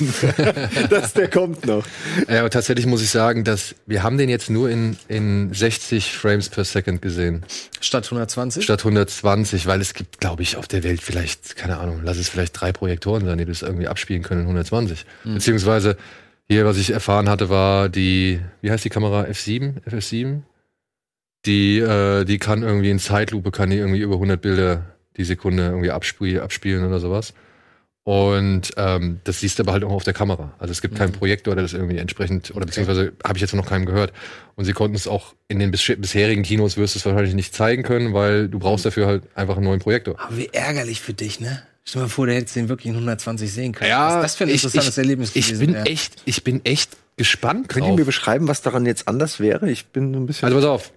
das, 0.89 1.13
der 1.13 1.29
kommt 1.29 1.65
noch. 1.65 1.85
äh, 2.27 2.39
aber 2.39 2.49
tatsächlich 2.49 2.85
muss 2.85 3.01
ich 3.01 3.09
sagen, 3.09 3.45
dass 3.45 3.75
wir 3.85 4.03
haben 4.03 4.17
den 4.17 4.27
jetzt 4.27 4.49
nur 4.49 4.69
in, 4.69 4.97
in 5.07 5.53
60 5.53 6.11
Frames 6.11 6.49
per 6.49 6.65
Second 6.65 7.01
gesehen. 7.01 7.45
Statt 7.79 8.03
120? 8.05 8.61
Statt 8.61 8.81
120, 8.81 9.67
weil 9.67 9.79
es 9.79 9.93
gibt, 9.93 10.19
glaube 10.19 10.43
ich, 10.43 10.57
auf 10.57 10.67
der 10.67 10.83
Welt 10.83 11.01
vielleicht, 11.01 11.55
keine 11.55 11.77
Ahnung, 11.77 12.01
lass 12.03 12.17
es 12.17 12.27
vielleicht 12.27 12.59
drei 12.59 12.73
Projektoren 12.73 13.25
sein, 13.25 13.37
die 13.37 13.45
das 13.45 13.61
irgendwie 13.61 13.87
abspielen 13.87 14.21
können 14.21 14.41
in 14.41 14.47
120. 14.47 15.05
Beziehungsweise 15.23 15.95
hier, 16.49 16.65
was 16.65 16.77
ich 16.77 16.91
erfahren 16.91 17.29
hatte, 17.29 17.47
war 17.47 17.87
die, 17.87 18.41
wie 18.61 18.69
heißt 18.69 18.83
die 18.83 18.89
Kamera? 18.89 19.23
F7? 19.23 19.81
FS7? 19.89 20.41
Die, 21.45 21.79
äh, 21.79 22.25
die 22.25 22.37
kann 22.37 22.63
irgendwie 22.63 22.89
in 22.89 22.99
Zeitlupe, 22.99 23.51
kann 23.51 23.69
die 23.69 23.77
irgendwie 23.77 24.01
über 24.01 24.15
100 24.15 24.41
Bilder 24.41 24.96
die 25.17 25.23
Sekunde 25.25 25.65
irgendwie 25.65 25.91
abspiel, 25.91 26.39
abspielen 26.39 26.85
oder 26.85 26.99
sowas. 26.99 27.33
Und 28.03 28.71
ähm, 28.77 29.19
das 29.25 29.41
siehst 29.41 29.59
du 29.59 29.63
aber 29.63 29.73
halt 29.73 29.83
auch 29.83 29.91
auf 29.91 30.03
der 30.05 30.13
Kamera. 30.13 30.53
Also 30.59 30.71
es 30.71 30.81
gibt 30.81 30.95
keinen 30.95 31.11
Projektor, 31.11 31.55
der 31.55 31.63
das 31.63 31.73
irgendwie 31.73 31.97
entsprechend, 31.97 32.51
oder 32.55 32.65
beziehungsweise 32.65 33.11
habe 33.25 33.37
ich 33.37 33.41
jetzt 33.41 33.53
noch 33.53 33.65
keinem 33.67 33.85
gehört. 33.85 34.13
Und 34.55 34.63
sie 34.63 34.71
konnten 34.71 34.95
es 34.95 35.09
auch 35.09 35.33
in 35.49 35.59
den 35.59 35.71
bis 35.71 35.85
bisherigen 35.97 36.43
Kinos 36.43 36.77
wirst 36.77 36.95
du 36.95 36.99
es 36.99 37.05
wahrscheinlich 37.05 37.33
nicht 37.35 37.53
zeigen 37.53 37.83
können, 37.83 38.13
weil 38.13 38.47
du 38.47 38.59
brauchst 38.59 38.85
dafür 38.85 39.07
halt 39.07 39.23
einfach 39.35 39.57
einen 39.57 39.65
neuen 39.65 39.81
Projektor. 39.81 40.17
Aber 40.21 40.37
wie 40.37 40.47
ärgerlich 40.53 41.01
für 41.01 41.13
dich, 41.13 41.41
ne? 41.41 41.61
Stell 41.83 42.01
dir 42.01 42.05
mal 42.05 42.09
vor, 42.09 42.27
du 42.27 42.33
hättest 42.33 42.55
den 42.55 42.69
wirklich 42.69 42.87
in 42.87 42.93
120 42.93 43.51
sehen 43.51 43.73
können. 43.73 43.89
Ja, 43.89 44.07
Was 44.07 44.15
ist 44.15 44.21
das 44.23 44.35
für 44.35 44.43
ein 44.45 44.49
ich- 44.51 44.55
interessantes 44.63 44.89
ich- 44.89 44.97
Erlebnis 44.97 45.31
Ich 45.35 45.45
gewesen 45.47 45.65
bin 45.65 45.73
wäre. 45.75 45.85
echt, 45.87 46.21
ich 46.23 46.43
bin 46.45 46.61
echt 46.63 46.95
gespannt 47.17 47.67
Könnt 47.67 47.87
ihr 47.87 47.93
mir 47.93 48.05
beschreiben, 48.05 48.47
was 48.47 48.61
daran 48.61 48.85
jetzt 48.85 49.07
anders 49.09 49.39
wäre? 49.41 49.69
Ich 49.69 49.87
bin 49.87 50.13
so 50.13 50.19
ein 50.21 50.25
bisschen. 50.27 50.45
Also 50.45 50.57
pass 50.59 50.65
auf. 50.65 50.93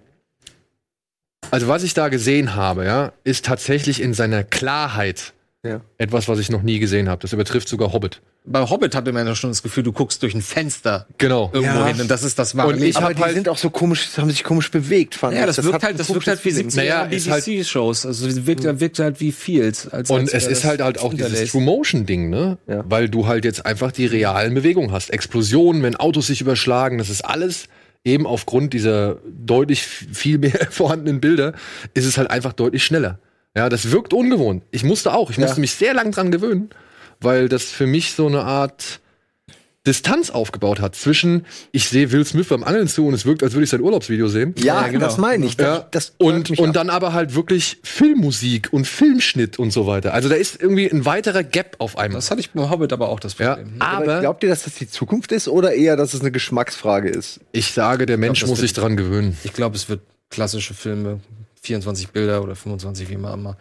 Also 1.51 1.67
was 1.67 1.83
ich 1.83 1.93
da 1.93 2.09
gesehen 2.09 2.55
habe, 2.55 2.85
ja, 2.85 3.11
ist 3.23 3.45
tatsächlich 3.45 4.01
in 4.01 4.13
seiner 4.13 4.43
Klarheit 4.43 5.33
ja. 5.63 5.81
etwas, 5.97 6.27
was 6.27 6.39
ich 6.39 6.49
noch 6.49 6.63
nie 6.63 6.79
gesehen 6.79 7.09
habe. 7.09 7.21
Das 7.21 7.33
übertrifft 7.33 7.67
sogar 7.67 7.93
Hobbit. 7.93 8.21
Bei 8.43 8.61
Hobbit 8.67 8.95
hatte 8.95 9.11
man 9.11 9.27
ja 9.27 9.35
schon 9.35 9.51
das 9.51 9.61
Gefühl, 9.61 9.83
du 9.83 9.91
guckst 9.91 10.23
durch 10.23 10.33
ein 10.33 10.41
Fenster 10.41 11.05
Genau. 11.19 11.51
irgendwo 11.53 11.77
Ja. 11.81 11.85
hin 11.85 12.01
und 12.01 12.09
das 12.09 12.23
ist 12.23 12.39
das 12.39 12.57
wahre 12.57 12.69
Und 12.69 12.81
ich 12.81 12.97
aber 12.97 13.13
die 13.13 13.21
halt- 13.21 13.35
sind 13.35 13.47
auch 13.47 13.57
so 13.59 13.69
komisch, 13.69 14.07
haben 14.17 14.31
sich 14.31 14.43
komisch 14.43 14.71
bewegt, 14.71 15.13
fand 15.13 15.35
ja, 15.35 15.41
ich. 15.41 15.45
das, 15.45 15.57
wirkt 15.63 15.75
hat 15.75 15.83
halt, 15.83 15.99
das 15.99 16.11
wirkt 16.11 16.25
halt 16.25 16.39
wie 16.43 16.49
komisches 16.49 16.73
70 16.73 16.77
Naja, 16.77 16.99
halt- 17.01 17.11
BBC-Shows. 17.11 18.07
Also 18.07 18.47
wirkt, 18.47 18.63
wirkt 18.79 18.97
halt 18.97 19.19
wie 19.19 19.31
Fields. 19.31 19.87
Als, 19.89 20.09
Und 20.09 20.21
als, 20.21 20.33
es 20.33 20.47
ist 20.47 20.63
halt 20.65 20.81
halt 20.81 20.97
auch 20.99 21.13
dieses 21.13 21.51
True-Motion-Ding, 21.51 22.31
ne? 22.31 22.57
Ja. 22.67 22.83
Weil 22.89 23.09
du 23.09 23.27
halt 23.27 23.45
jetzt 23.45 23.63
einfach 23.63 23.91
die 23.91 24.07
realen 24.07 24.55
Bewegungen 24.55 24.91
hast. 24.91 25.11
Explosionen, 25.11 25.83
wenn 25.83 25.95
Autos 25.95 26.25
sich 26.27 26.41
überschlagen, 26.41 26.97
das 26.97 27.09
ist 27.11 27.23
alles 27.23 27.67
eben 28.03 28.25
aufgrund 28.25 28.73
dieser 28.73 29.17
deutlich 29.25 29.83
viel 29.83 30.37
mehr 30.37 30.67
vorhandenen 30.69 31.21
Bilder, 31.21 31.53
ist 31.93 32.05
es 32.05 32.17
halt 32.17 32.29
einfach 32.29 32.53
deutlich 32.53 32.83
schneller. 32.83 33.19
Ja, 33.55 33.69
das 33.69 33.91
wirkt 33.91 34.13
ungewohnt. 34.13 34.63
Ich 34.71 34.83
musste 34.83 35.13
auch, 35.13 35.29
ich 35.29 35.37
musste 35.37 35.59
mich 35.59 35.73
sehr 35.73 35.93
lang 35.93 36.11
dran 36.11 36.31
gewöhnen, 36.31 36.69
weil 37.19 37.49
das 37.49 37.65
für 37.65 37.85
mich 37.85 38.13
so 38.13 38.27
eine 38.27 38.43
Art 38.43 39.01
Distanz 39.87 40.29
aufgebaut 40.29 40.79
hat 40.79 40.95
zwischen, 40.95 41.45
ich 41.71 41.89
sehe 41.89 42.11
Will 42.11 42.23
Smith 42.23 42.47
beim 42.49 42.63
Angeln 42.63 42.87
zu 42.87 43.07
und 43.07 43.15
es 43.15 43.25
wirkt, 43.25 43.41
als 43.41 43.53
würde 43.53 43.63
ich 43.63 43.69
sein 43.71 43.81
Urlaubsvideo 43.81 44.27
sehen. 44.27 44.53
Ja, 44.59 44.81
Ja, 44.83 44.87
genau. 44.89 45.05
das 45.05 45.17
meine 45.17 45.45
ich. 45.45 45.57
Ja, 45.57 45.79
Das, 45.91 46.09
das 46.09 46.13
und, 46.19 46.51
und 46.59 46.67
ab. 46.69 46.73
dann 46.73 46.89
aber 46.91 47.13
halt 47.13 47.33
wirklich 47.33 47.79
Filmmusik 47.83 48.69
und 48.71 48.85
Filmschnitt 48.85 49.57
und 49.57 49.71
so 49.71 49.87
weiter. 49.87 50.13
Also 50.13 50.29
da 50.29 50.35
ist 50.35 50.61
irgendwie 50.61 50.87
ein 50.91 51.05
weiterer 51.05 51.43
Gap 51.43 51.77
auf 51.79 51.97
einmal. 51.97 52.19
Das 52.19 52.29
hatte 52.29 52.41
ich 52.41 52.51
beim 52.51 52.69
Hobbit 52.69 52.93
aber 52.93 53.09
auch 53.09 53.19
das 53.19 53.35
ja, 53.39 53.55
Problem. 53.55 53.75
aber 53.79 54.03
aber 54.03 54.19
glaubt 54.21 54.43
ihr, 54.43 54.49
dass 54.49 54.63
das 54.63 54.75
die 54.75 54.87
Zukunft 54.87 55.31
ist 55.31 55.47
oder 55.47 55.73
eher, 55.73 55.95
dass 55.95 56.13
es 56.13 56.21
eine 56.21 56.31
Geschmacksfrage 56.31 57.09
ist? 57.09 57.39
ich 57.51 57.71
sage, 57.71 58.05
der 58.05 58.17
Mensch 58.17 58.41
das 58.41 58.49
muss 58.49 58.59
sich 58.59 58.73
dran 58.73 58.97
gewöhnen. 58.97 59.35
Ich 59.43 59.53
glaube, 59.53 59.75
es 59.75 59.89
wird 59.89 60.01
klassische 60.29 60.75
Filme, 60.75 61.19
24 61.63 62.09
Bilder 62.09 62.43
oder 62.43 62.55
25, 62.55 63.09
wie 63.09 63.17
man 63.17 63.33
immer. 63.33 63.57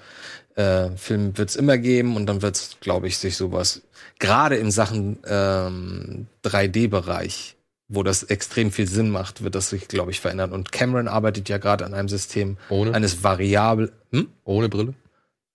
Äh, 0.57 0.91
Film 0.97 1.37
wird 1.39 1.51
es 1.51 1.57
immer 1.57 1.79
geben 1.79 2.17
und 2.17 2.27
dann 2.27 2.43
wird 2.43 2.57
es, 2.57 2.77
glaube 2.81 3.07
ich, 3.07 3.19
sich 3.19 3.37
sowas, 3.37 3.83
gerade 4.21 4.57
in 4.57 4.71
Sachen 4.71 5.19
ähm, 5.27 6.27
3D-Bereich, 6.45 7.57
wo 7.89 8.05
das 8.05 8.23
extrem 8.23 8.71
viel 8.71 8.87
Sinn 8.87 9.11
macht, 9.11 9.43
wird 9.43 9.57
das 9.57 9.71
sich, 9.71 9.89
glaube 9.89 10.13
ich, 10.13 10.21
verändern. 10.21 10.53
Und 10.53 10.71
Cameron 10.71 11.09
arbeitet 11.09 11.49
ja 11.49 11.59
gerade 11.59 11.85
an 11.85 11.93
einem 11.93 12.09
System 12.09 12.57
Ohne, 12.69 12.95
eines 12.95 13.25
variabel, 13.25 13.91
hm? 14.13 14.29
ohne 14.45 14.69
Brille. 14.69 14.95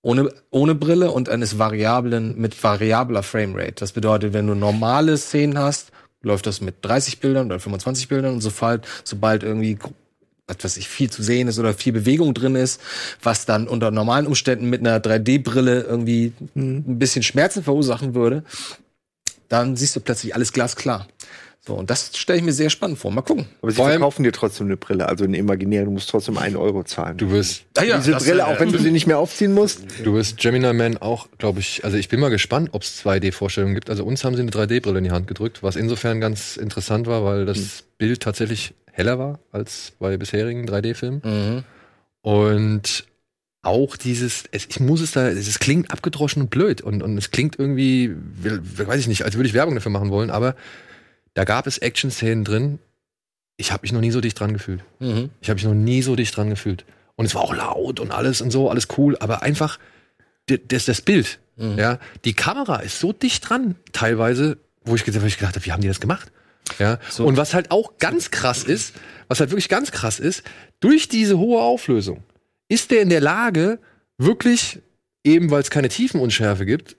ohne, 0.02 0.30
ohne 0.50 0.76
Brille 0.76 1.12
und 1.12 1.30
eines 1.30 1.58
variablen, 1.58 2.38
mit 2.38 2.62
variabler 2.62 3.24
Framerate. 3.24 3.76
Das 3.76 3.94
bedeutet, 3.94 4.34
wenn 4.34 4.48
du 4.48 4.56
normale 4.56 5.18
Szenen 5.18 5.58
hast, 5.58 5.92
läuft 6.22 6.48
das 6.48 6.60
mit 6.60 6.76
30 6.82 7.20
Bildern 7.22 7.46
oder 7.46 7.60
25 7.60 8.10
Bildern 8.10 8.34
und 8.34 8.42
sobald, 8.42 8.86
sobald 9.04 9.44
irgendwie 9.44 9.78
was 10.48 10.58
weiß 10.64 10.78
ich, 10.78 10.88
viel 10.88 11.10
zu 11.10 11.24
sehen 11.24 11.48
ist 11.48 11.58
oder 11.60 11.74
viel 11.74 11.94
Bewegung 11.94 12.34
drin 12.34 12.56
ist, 12.56 12.80
was 13.24 13.46
dann 13.46 13.68
unter 13.68 13.90
normalen 13.92 14.28
Umständen 14.28 14.70
mit 14.70 14.82
einer 14.82 15.00
3D-Brille 15.00 15.82
irgendwie 15.82 16.34
ein 16.56 17.00
bisschen 17.00 17.24
Schmerzen 17.24 17.64
verursachen 17.64 18.14
würde, 18.14 18.44
dann 19.50 19.76
siehst 19.76 19.96
du 19.96 20.00
plötzlich 20.00 20.36
alles 20.36 20.54
glasklar. 20.54 21.08
So, 21.68 21.74
und 21.74 21.90
das 21.90 22.12
stelle 22.16 22.38
ich 22.38 22.46
mir 22.46 22.54
sehr 22.54 22.70
spannend 22.70 23.00
vor. 23.00 23.10
Mal 23.10 23.24
gucken. 23.24 23.48
Aber 23.64 23.72
sie 23.72 23.78
Vor 23.78 23.86
allem- 23.88 23.94
verkaufen 23.94 24.22
dir 24.22 24.32
trotzdem 24.32 24.68
eine 24.68 24.78
Brille, 24.78 25.08
also 25.08 25.24
eine 25.24 25.36
imaginäre. 25.38 25.86
Du 25.86 25.92
musst 25.92 26.08
trotzdem 26.12 26.38
einen 26.38 26.58
Euro 26.58 26.84
zahlen. 26.84 27.18
Du 27.18 27.32
wirst, 27.32 27.64
Ah 27.76 27.84
ja, 27.84 27.98
Diese 27.98 28.12
das, 28.12 28.24
Brille, 28.24 28.42
äh, 28.42 28.44
auch 28.44 28.60
wenn 28.60 28.72
du 28.72 28.78
sie 28.78 28.92
nicht 28.92 29.08
mehr 29.08 29.18
aufziehen 29.18 29.52
musst. 29.52 29.82
du 30.04 30.14
wirst 30.14 30.38
Gemini 30.38 30.72
Man 30.74 30.98
auch, 30.98 31.28
glaube 31.40 31.62
ich, 31.62 31.84
also 31.84 31.98
ich 31.98 32.08
bin 32.08 32.20
mal 32.20 32.30
gespannt, 32.30 32.70
ob 32.74 32.84
es 32.84 33.04
2D-Vorstellungen 33.04 33.74
gibt. 33.74 33.90
Also 33.90 34.06
uns 34.06 34.24
haben 34.24 34.36
sie 34.36 34.44
eine 34.44 34.52
3D-Brille 34.52 35.00
in 35.00 35.06
die 35.06 35.12
Hand 35.12 35.26
gedrückt, 35.26 35.64
was 35.64 35.76
insofern 35.76 36.22
ganz 36.22 36.56
interessant 36.56 37.08
war, 37.08 37.26
weil 37.26 37.46
das 37.48 37.84
Bild 37.98 38.22
tatsächlich 38.22 38.76
heller 38.96 39.20
war 39.20 39.40
als 39.52 39.94
bei 40.00 40.18
bisherigen 40.18 40.68
3D-Filmen. 40.68 41.22
Mhm. 41.24 41.64
Und 42.22 43.06
auch 43.62 43.98
dieses, 43.98 44.44
es, 44.52 44.66
ich 44.68 44.80
muss 44.80 45.02
es 45.02 45.12
da, 45.12 45.28
es 45.28 45.60
klingt 45.60 45.92
abgedroschen 45.92 46.42
und 46.44 46.50
blöd 46.50 46.82
und, 46.82 47.04
und 47.04 47.18
es 47.18 47.32
klingt 47.32 47.58
irgendwie, 47.58 48.16
weiß 48.44 49.00
ich 49.00 49.08
nicht, 49.08 49.26
als 49.26 49.36
würde 49.36 49.48
ich 49.48 49.54
Werbung 49.54 49.76
dafür 49.76 49.92
machen 49.92 50.12
wollen, 50.12 50.30
aber 50.30 50.56
da 51.34 51.44
gab 51.44 51.68
es 51.68 51.78
Action-Szenen 51.80 52.44
drin. 52.44 52.80
Ich 53.58 53.72
habe 53.72 53.82
mich 53.82 53.92
noch 53.92 54.02
nie 54.02 54.12
so 54.12 54.22
dicht 54.22 54.40
dran 54.40 54.54
gefühlt. 54.54 54.82
Mhm. 55.00 55.30
Ich 55.42 55.50
habe 55.50 55.56
mich 55.56 55.66
noch 55.66 55.74
nie 55.74 56.02
so 56.02 56.16
dicht 56.16 56.36
dran 56.36 56.50
gefühlt. 56.50 56.86
Und 57.16 57.26
es 57.26 57.36
war 57.36 57.42
auch 57.42 57.56
laut 57.56 58.00
und 58.00 58.12
alles 58.12 58.42
und 58.42 58.52
so, 58.52 58.70
alles 58.70 58.88
cool, 58.98 59.18
aber 59.20 59.42
einfach 59.42 59.80
das, 60.48 60.86
das 60.86 61.02
Bild, 61.02 61.40
Mhm. 61.58 61.78
ja, 61.80 62.00
die 62.26 62.34
Kamera 62.34 62.80
ist 62.80 63.00
so 63.00 63.14
dicht 63.14 63.50
dran, 63.50 63.76
teilweise, 63.94 64.58
wo 64.84 64.96
ich, 64.96 65.08
wo 65.08 65.26
ich 65.26 65.38
gedacht 65.38 65.56
habe, 65.56 65.66
wie 65.66 65.72
haben 65.72 65.82
die 65.82 65.88
das 65.88 66.02
gemacht? 66.02 66.30
Ja, 66.80 67.00
So. 67.10 67.26
und 67.26 67.38
was 67.38 67.54
halt 67.54 67.72
auch 67.72 67.98
ganz 67.98 68.32
krass 68.32 68.64
ist, 68.64 68.94
was 69.28 69.40
halt 69.40 69.50
wirklich 69.52 69.70
ganz 69.70 69.92
krass 69.92 70.20
ist, 70.20 70.44
durch 70.80 71.08
diese 71.08 71.38
hohe 71.38 71.62
Auflösung 71.62 72.24
ist 72.68 72.92
der 72.92 73.02
in 73.02 73.10
der 73.10 73.22
Lage, 73.22 73.80
wirklich, 74.18 74.80
eben 75.24 75.52
weil 75.52 75.62
es 75.62 75.70
keine 75.70 75.90
Tiefenunschärfe 75.90 76.66
gibt, 76.66 76.98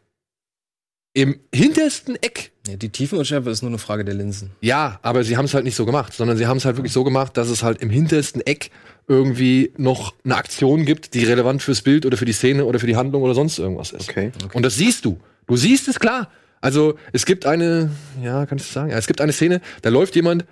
im 1.15 1.41
hintersten 1.55 2.15
Eck 2.17 2.53
Ja, 2.69 2.77
die 2.77 2.91
Tiefenunschärfe 2.91 3.49
ist 3.51 3.63
nur 3.63 3.71
eine 3.71 3.79
Frage 3.79 4.05
der 4.05 4.15
Linsen. 4.15 4.51
ja, 4.61 4.99
aber 5.03 5.25
sie 5.25 5.37
haben 5.37 5.47
es 5.47 5.55
halt 5.55 5.65
nicht 5.65 5.75
so 5.77 5.87
gemacht, 5.87 6.13
sondern 6.13 6.37
sie 6.37 6.47
haben 6.47 6.59
es 6.59 6.65
halt 6.67 6.77
wirklich 6.77 6.93
so 6.93 7.05
gemacht, 7.05 7.37
dass 7.37 7.49
es 7.49 7.63
halt 7.63 7.81
im 7.81 7.89
hintersten 7.91 8.43
Eck 8.43 8.71
irgendwie 9.09 9.73
noch 9.79 10.15
eine 10.25 10.37
Aktion 10.37 10.85
gibt, 10.85 11.15
die 11.15 11.25
relevant 11.25 11.63
fürs 11.63 11.81
Bild 11.83 12.05
oder 12.05 12.17
für 12.17 12.25
die 12.27 12.33
Szene 12.33 12.65
oder 12.67 12.79
für 12.79 12.87
die 12.87 12.97
Handlung 12.97 13.23
oder 13.23 13.35
sonst 13.35 13.59
irgendwas 13.59 13.93
ist. 13.93 14.09
Okay. 14.11 14.31
Und 14.53 14.63
das 14.65 14.75
siehst 14.77 15.05
du. 15.05 15.19
Du 15.47 15.57
siehst 15.57 15.89
es 15.89 15.99
klar. 16.01 16.31
Also 16.61 16.99
es 17.13 17.27
gibt 17.27 17.47
eine, 17.47 17.91
ja, 18.23 18.47
kannst 18.47 18.69
du 18.69 18.73
sagen, 18.73 18.91
ja, 18.91 18.97
es 18.97 19.07
gibt 19.07 19.21
eine 19.21 19.33
Szene, 19.33 19.61
da 19.83 19.91
läuft 19.91 20.17
jemand 20.17 20.45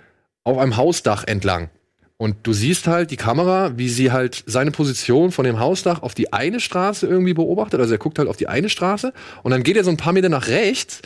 auf 0.43 0.57
einem 0.57 0.77
Hausdach 0.77 1.25
entlang. 1.25 1.69
Und 2.17 2.37
du 2.43 2.53
siehst 2.53 2.87
halt 2.87 3.11
die 3.11 3.17
Kamera, 3.17 3.77
wie 3.77 3.89
sie 3.89 4.11
halt 4.11 4.43
seine 4.45 4.71
Position 4.71 5.31
von 5.31 5.43
dem 5.43 5.59
Hausdach 5.59 6.01
auf 6.01 6.13
die 6.13 6.31
eine 6.31 6.61
Straße 6.61 7.05
irgendwie 7.05 7.33
beobachtet. 7.33 7.81
Also 7.81 7.93
er 7.93 7.97
guckt 7.97 8.19
halt 8.19 8.29
auf 8.29 8.37
die 8.37 8.47
eine 8.47 8.69
Straße 8.69 9.11
und 9.43 9.51
dann 9.51 9.63
geht 9.63 9.75
er 9.75 9.83
so 9.83 9.89
ein 9.89 9.97
paar 9.97 10.13
Meter 10.13 10.29
nach 10.29 10.47
rechts. 10.47 11.01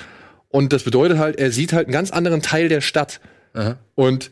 Und 0.49 0.71
das 0.71 0.83
bedeutet 0.83 1.17
halt, 1.17 1.39
er 1.39 1.51
sieht 1.51 1.73
halt 1.73 1.87
einen 1.87 1.93
ganz 1.93 2.11
anderen 2.11 2.41
Teil 2.41 2.69
der 2.69 2.81
Stadt 2.81 3.21
Aha. 3.53 3.77
und 3.95 4.31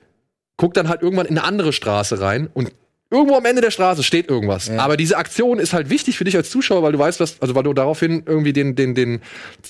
guckt 0.57 0.77
dann 0.77 0.89
halt 0.89 1.01
irgendwann 1.01 1.25
in 1.25 1.37
eine 1.37 1.47
andere 1.47 1.73
Straße 1.73 2.19
rein 2.19 2.47
und 2.53 2.71
irgendwo 3.09 3.35
am 3.35 3.45
Ende 3.45 3.61
der 3.61 3.71
Straße 3.71 4.03
steht 4.03 4.29
irgendwas. 4.29 4.67
Ja. 4.67 4.79
Aber 4.79 4.97
diese 4.97 5.17
Aktion 5.17 5.59
ist 5.59 5.73
halt 5.73 5.89
wichtig 5.89 6.17
für 6.17 6.23
dich 6.23 6.35
als 6.35 6.49
Zuschauer, 6.49 6.83
weil 6.83 6.91
du 6.91 6.99
weißt, 6.99 7.19
was, 7.19 7.41
also 7.41 7.55
weil 7.55 7.63
du 7.63 7.73
daraufhin 7.73 8.23
irgendwie 8.25 8.53
den, 8.53 8.75
den, 8.75 8.95
den, 8.95 9.21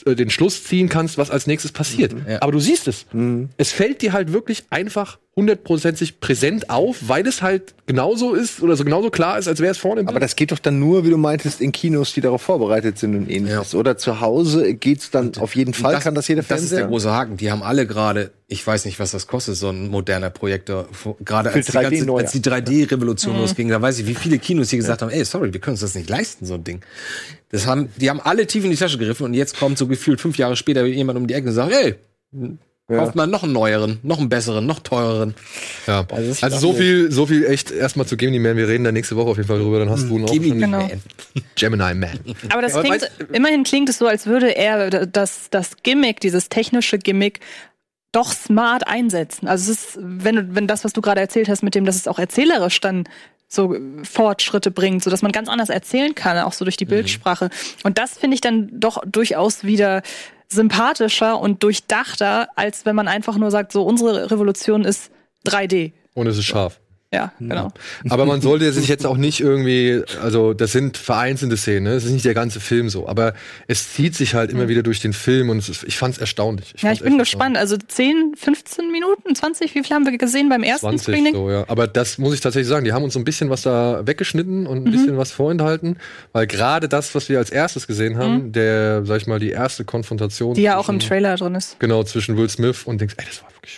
äh, 0.06 0.16
den 0.16 0.30
Schluss 0.30 0.64
ziehen 0.64 0.90
kannst, 0.90 1.18
was 1.18 1.30
als 1.30 1.48
nächstes 1.48 1.72
passiert. 1.72 2.14
Ja. 2.28 2.42
Aber 2.42 2.52
du 2.52 2.60
siehst 2.60 2.88
es. 2.88 3.06
Mhm. 3.14 3.50
Es 3.58 3.72
fällt 3.72 4.02
dir 4.02 4.14
halt 4.14 4.34
wirklich 4.34 4.66
einfach 4.70 5.20
hundertprozentig 5.38 6.20
präsent 6.20 6.70
auf, 6.70 6.98
weil 7.08 7.26
es 7.28 7.42
halt 7.42 7.76
genauso 7.86 8.34
ist 8.34 8.62
oder 8.62 8.76
so 8.76 8.84
genauso 8.84 9.10
klar 9.12 9.38
ist, 9.40 9.48
als 9.48 9.60
wäre 9.62 9.72
es 9.72 9.78
vorne 9.78 10.02
im 10.02 10.10
Aber 10.10 10.20
das 10.20 10.36
geht 10.36 10.52
doch 10.52 10.60
dann 10.60 10.80
nur, 10.80 11.06
wie 11.06 11.12
du 11.12 11.18
meintest, 11.18 11.62
in 11.62 11.72
Kinos, 11.72 12.12
die 12.14 12.22
darauf 12.22 12.42
vorbereitet 12.42 12.98
sind 12.98 13.16
und 13.16 13.30
ähnliches. 13.30 13.74
Oder 13.76 13.98
zu 13.98 14.20
Hause 14.20 14.74
geht's 14.74 15.12
dann 15.12 15.32
auf 15.38 15.56
jeden 15.56 15.74
Fall, 15.74 16.00
kann 16.00 16.16
das 16.16 16.28
jeder 16.28 16.42
Das 16.42 16.62
ist 16.62 16.72
der 16.72 16.80
Fernseher. 16.80 16.88
große 16.90 17.12
Haken. 17.14 17.38
Die 17.38 17.52
haben 17.52 17.64
alle 17.64 17.86
gerade, 17.88 18.32
ich 18.48 18.66
weiß 18.66 18.84
nicht, 18.86 19.00
was 19.00 19.12
das 19.12 19.28
kostet, 19.28 19.56
so 19.56 19.70
ein 19.70 19.88
moderner 19.90 20.32
Projektor. 20.32 20.90
Gerade 21.24 21.52
als, 21.52 21.68
die 21.68 21.72
3D 21.72 21.82
ganze- 21.84 22.06
neuer. 22.06 22.20
als 22.20 22.32
die 22.32 22.42
3D-Revolution 22.42 23.38
losging, 23.38 23.70
da 23.70 23.82
weiß 23.82 24.00
ich, 24.00 24.08
wie 24.08 24.16
viele 24.16 24.40
Kinos 24.40 24.72
hier 24.72 24.80
gesagt 24.80 25.02
haben, 25.04 25.12
ey, 25.12 25.24
sorry, 25.24 25.54
wir 25.54 25.60
können 25.62 25.76
uns 25.76 25.82
das 25.82 25.94
nicht 25.96 26.10
leisten, 26.10 26.46
so 26.48 26.56
ein 26.56 26.64
Ding. 26.64 26.82
Das 27.52 27.68
haben, 27.68 27.90
die 27.98 28.10
haben 28.10 28.20
alle 28.20 28.48
tief 28.48 28.66
in 28.66 28.72
die 28.72 28.76
Tasche 28.76 28.98
gegriffen 28.98 29.24
und 29.26 29.34
jetzt 29.36 29.58
kommt 29.58 29.78
so 29.78 29.86
gefühlt 29.88 30.20
fünf 30.20 30.38
Jahre 30.38 30.56
später 30.58 30.84
jemand 30.86 31.18
um 31.20 31.28
die 31.28 31.36
Ecke 31.36 31.48
und 31.50 31.54
sagt, 31.54 31.72
ey, 31.72 31.96
kauft 32.88 33.16
mal 33.16 33.28
noch 33.28 33.44
einen 33.44 33.52
neueren, 33.54 34.00
noch 34.04 34.20
einen 34.20 34.30
besseren, 34.30 34.66
noch 34.66 34.80
teureren. 34.80 35.36
Ja. 35.88 36.06
Also 36.10 36.36
Also 36.46 36.58
so 36.58 36.74
viel, 36.74 37.12
so 37.12 37.26
viel 37.26 37.46
echt 37.46 37.70
erstmal 37.72 38.06
zu 38.08 38.16
Gemini 38.16 38.40
Man. 38.40 38.56
Wir 38.56 38.68
reden 38.70 38.86
da 38.86 38.92
nächste 38.94 39.18
Woche 39.18 39.30
auf 39.32 39.38
jeden 39.38 39.48
Fall 39.50 39.60
drüber. 39.60 39.80
Dann 39.80 39.90
hast 39.90 40.08
du 40.08 40.18
noch 40.18 40.32
ihn 40.34 40.60
Genau. 40.60 40.80
Man. 40.88 41.02
Gemini 41.56 41.94
Man. 41.96 42.20
Aber 42.50 42.62
das 42.62 42.74
Aber 42.76 42.84
klingt, 42.84 43.04
weißt- 43.04 43.34
immerhin 43.34 43.64
klingt 43.64 43.90
es 43.90 43.98
so, 43.98 44.08
als 44.08 44.26
würde 44.26 44.56
er 44.56 45.06
das, 45.06 45.50
das 45.50 45.72
Gimmick, 45.84 46.22
dieses 46.22 46.48
technische 46.48 46.98
Gimmick, 46.98 47.42
doch 48.14 48.32
smart 48.32 48.88
einsetzen. 48.88 49.48
Also 49.50 49.70
es 49.72 49.80
ist, 49.80 50.00
wenn, 50.02 50.36
du- 50.38 50.56
wenn 50.56 50.68
das, 50.68 50.86
was 50.86 50.94
du 50.94 51.02
gerade 51.02 51.20
erzählt 51.20 51.50
hast, 51.50 51.64
mit 51.64 51.76
dem, 51.76 51.84
dass 51.84 51.98
es 51.98 52.08
auch 52.08 52.20
erzählerisch 52.20 52.80
dann 52.80 53.04
so 53.50 53.76
äh, 53.76 53.82
Fortschritte 54.04 54.72
bringt, 54.72 55.04
so 55.04 55.10
dass 55.10 55.22
man 55.22 55.34
ganz 55.34 55.50
anders 55.50 55.70
erzählen 55.70 56.16
kann, 56.16 56.38
auch 56.40 56.54
so 56.54 56.64
durch 56.64 56.78
die 56.78 56.86
Bildsprache. 56.86 57.50
Und 57.84 57.98
das 57.98 58.18
finde 58.18 58.36
ich 58.36 58.42
dann 58.42 58.70
doch 58.80 59.02
durchaus 59.06 59.66
wieder 59.66 60.04
sympathischer 60.50 61.40
und 61.40 61.64
durchdachter, 61.64 62.50
als 62.56 62.86
wenn 62.86 62.96
man 62.96 63.08
einfach 63.08 63.38
nur 63.38 63.52
sagt, 63.52 63.72
so 63.72 63.84
unsere 63.84 64.32
Revolution 64.32 64.86
ist 64.86 65.12
3D. 65.46 65.94
Und 66.14 66.28
es 66.28 66.38
ist 66.38 66.46
scharf. 66.46 66.80
Ja, 67.14 67.32
genau. 67.40 67.72
Aber 68.10 68.26
man 68.26 68.42
sollte 68.42 68.70
sich 68.74 68.90
jetzt 68.90 69.06
auch 69.06 69.16
nicht 69.16 69.40
irgendwie, 69.40 70.02
also 70.22 70.54
das 70.54 70.74
sind 70.74 70.98
vereinzelte 70.98 71.56
Szenen, 71.56 71.84
ne? 71.84 71.92
es 71.92 72.04
ist 72.04 72.12
nicht 72.12 72.26
der 72.26 72.34
ganze 72.34 72.60
Film 72.60 72.90
so, 72.90 73.08
aber 73.08 73.34
es 73.68 73.94
zieht 73.94 74.14
sich 74.14 74.34
halt 74.34 74.52
immer 74.52 74.68
wieder 74.68 74.84
durch 74.84 75.00
den 75.00 75.14
Film 75.14 75.50
und 75.50 75.60
ist, 75.60 75.86
ich 75.86 75.98
fand 75.98 76.16
es 76.16 76.20
erstaunlich. 76.20 76.74
Ja, 76.74 76.90
fand's 76.90 77.00
ich 77.00 77.04
bin 77.08 77.18
gespannt. 77.18 77.56
Also 77.58 77.78
10, 77.78 78.34
15 78.36 78.92
Minuten, 78.92 79.34
20, 79.36 79.74
wie 79.74 79.84
viel 79.84 79.96
haben 79.96 80.06
wir 80.06 80.18
gesehen 80.18 80.50
beim 80.50 80.64
ersten 80.64 80.88
20 80.88 81.02
Screening? 81.04 81.34
so, 81.34 81.50
ja. 81.50 81.64
Aber 81.70 81.88
das 81.88 82.18
muss 82.18 82.34
ich 82.34 82.42
tatsächlich 82.42 82.68
sagen, 82.68 82.84
die 82.84 82.92
haben 82.92 83.04
uns 83.04 83.14
so 83.14 83.20
ein 83.20 83.26
bisschen 83.26 83.50
was 83.50 83.62
da 83.62 84.06
weggeschnitten 84.06 84.68
und 84.68 84.80
ein 84.80 84.84
Mhm. 84.84 84.92
bisschen 84.92 85.18
was 85.18 85.32
vorenthalten, 85.32 85.98
weil 86.34 86.46
gerade 86.46 86.90
das, 86.90 87.16
was 87.16 87.30
wir 87.30 87.38
als 87.38 87.50
erstes 87.52 87.88
gesehen 87.88 88.18
haben, 88.18 88.52
der, 88.52 89.06
sag 89.06 89.22
ich 89.22 89.28
mal, 89.28 89.40
die 89.40 89.52
erste 89.52 89.86
Konfrontation. 89.86 90.52
Mhm. 90.52 90.56
Die 90.56 90.62
ja 90.64 90.76
auch 90.78 90.90
im 90.90 91.00
zwischen- 91.00 91.08
Trailer 91.10 91.36
drin 91.38 91.56
ist. 91.56 91.80
Genau, 91.80 92.04
zwischen 92.04 92.36
Will 92.36 92.50
Smith 92.50 92.84
und 92.84 93.00
denkst, 93.00 93.16
ey, 93.18 93.26
das 93.26 93.42
war 93.44 93.50
wirklich. 93.54 93.78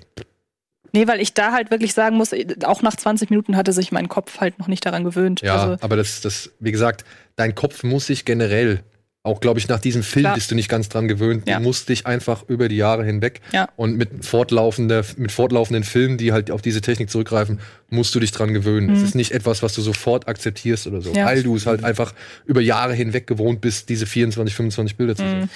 Nee, 0.91 1.07
weil 1.07 1.21
ich 1.21 1.33
da 1.33 1.51
halt 1.51 1.71
wirklich 1.71 1.93
sagen 1.93 2.17
muss, 2.17 2.31
auch 2.65 2.81
nach 2.81 2.95
20 2.95 3.29
Minuten 3.29 3.55
hatte 3.55 3.73
sich 3.73 3.91
mein 3.91 4.07
Kopf 4.09 4.39
halt 4.39 4.59
noch 4.59 4.67
nicht 4.67 4.85
daran 4.85 5.03
gewöhnt. 5.03 5.41
Ja, 5.41 5.55
Also, 5.55 5.77
aber 5.83 5.95
das, 5.95 6.21
das, 6.21 6.51
wie 6.59 6.71
gesagt, 6.71 7.03
dein 7.35 7.55
Kopf 7.55 7.83
muss 7.83 8.07
sich 8.07 8.25
generell, 8.25 8.81
auch 9.21 9.41
glaube 9.41 9.59
ich, 9.59 9.67
nach 9.67 9.79
diesem 9.79 10.01
Film 10.01 10.23
Klar. 10.23 10.35
bist 10.35 10.49
du 10.49 10.55
nicht 10.55 10.69
ganz 10.69 10.87
dran 10.89 11.07
gewöhnt. 11.09 11.47
Ja. 11.47 11.57
Du 11.57 11.63
musst 11.63 11.89
dich 11.89 12.05
einfach 12.07 12.43
über 12.47 12.69
die 12.69 12.77
Jahre 12.77 13.03
hinweg 13.03 13.41
Ja. 13.51 13.67
und 13.75 13.97
mit 13.97 14.25
fortlaufender, 14.25 15.03
mit 15.17 15.31
fortlaufenden 15.31 15.83
Filmen, 15.83 16.17
die 16.17 16.31
halt 16.31 16.49
auf 16.51 16.61
diese 16.61 16.79
Technik 16.81 17.09
zurückgreifen, 17.09 17.59
musst 17.89 18.15
du 18.15 18.19
dich 18.21 18.31
dran 18.31 18.53
gewöhnen. 18.53 18.89
Es 18.95 19.01
ist 19.03 19.15
nicht 19.15 19.31
etwas, 19.31 19.61
was 19.61 19.75
du 19.75 19.81
sofort 19.81 20.27
akzeptierst 20.27 20.87
oder 20.87 21.01
so, 21.01 21.09
Mhm. 21.11 21.15
Ja. 21.17 21.25
weil 21.25 21.43
du 21.43 21.55
es 21.55 21.65
halt 21.65 21.83
einfach 21.83 22.13
über 22.45 22.61
Jahre 22.61 22.93
hinweg 22.93 23.27
gewohnt 23.27 23.59
bist, 23.61 23.89
diese 23.89 24.05
24, 24.05 24.55
25 24.55 24.95
Bilder 24.97 25.15
zu 25.15 25.23
Mhm. 25.23 25.29
sehen. 25.29 25.49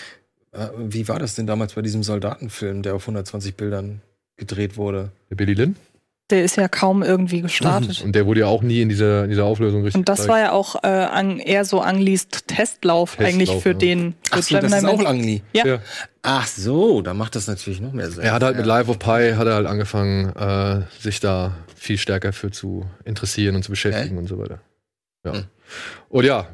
Äh, 0.51 0.67
Wie 0.77 1.07
war 1.07 1.17
das 1.17 1.33
denn 1.35 1.47
damals 1.47 1.73
bei 1.73 1.81
diesem 1.81 2.03
Soldatenfilm, 2.03 2.83
der 2.83 2.93
auf 2.95 3.07
120 3.07 3.55
Bildern 3.55 4.01
gedreht 4.37 4.77
wurde? 4.77 5.11
Der 5.29 5.35
Billy 5.35 5.53
Lynn. 5.53 5.75
der 6.29 6.43
ist 6.43 6.55
ja 6.55 6.67
kaum 6.67 7.03
irgendwie 7.03 7.41
gestartet. 7.41 8.01
Und 8.01 8.15
der 8.15 8.25
wurde 8.25 8.41
ja 8.41 8.47
auch 8.47 8.63
nie 8.63 8.81
in 8.81 8.89
dieser, 8.89 9.23
in 9.25 9.29
dieser 9.29 9.45
Auflösung 9.45 9.83
richtig 9.83 9.99
Und 9.99 10.09
das 10.09 10.21
gezeigt. 10.21 10.31
war 10.31 10.39
ja 10.39 10.51
auch 10.51 10.83
äh, 10.83 10.87
an, 10.87 11.39
eher 11.39 11.65
so 11.65 11.81
Anglis 11.81 12.27
Testlauf, 12.27 13.15
Testlauf, 13.15 13.19
eigentlich 13.19 13.51
für 13.61 13.71
ja. 13.71 13.77
den. 13.77 14.13
für 14.13 14.17
Ach 14.31 14.41
so, 14.41 14.57
das 14.57 14.73
ist 14.73 14.85
auch 14.85 15.01
Langli. 15.01 15.43
Ja. 15.53 15.65
Ja. 15.65 15.79
Ach 16.23 16.47
so, 16.47 17.01
da 17.01 17.13
macht 17.13 17.35
das 17.35 17.47
natürlich 17.47 17.81
noch 17.81 17.91
mehr 17.91 18.09
Sinn. 18.09 18.23
Er 18.23 18.33
hat 18.33 18.41
halt 18.41 18.55
mit 18.55 18.65
ja. 18.65 18.77
Life 18.77 18.89
of 18.89 18.97
Pi 18.97 19.33
hat 19.35 19.45
er 19.45 19.55
halt 19.55 19.67
angefangen, 19.67 20.35
äh, 20.35 20.81
sich 20.99 21.19
da 21.19 21.55
viel 21.75 21.97
stärker 21.97 22.33
für 22.33 22.49
zu 22.49 22.85
interessieren 23.03 23.55
und 23.55 23.63
zu 23.63 23.71
beschäftigen 23.71 24.17
und 24.17 24.27
so 24.27 24.39
weiter. 24.39 24.61
Ja. 25.25 25.33
Hm. 25.33 25.43
Und 26.09 26.25
ja, 26.25 26.47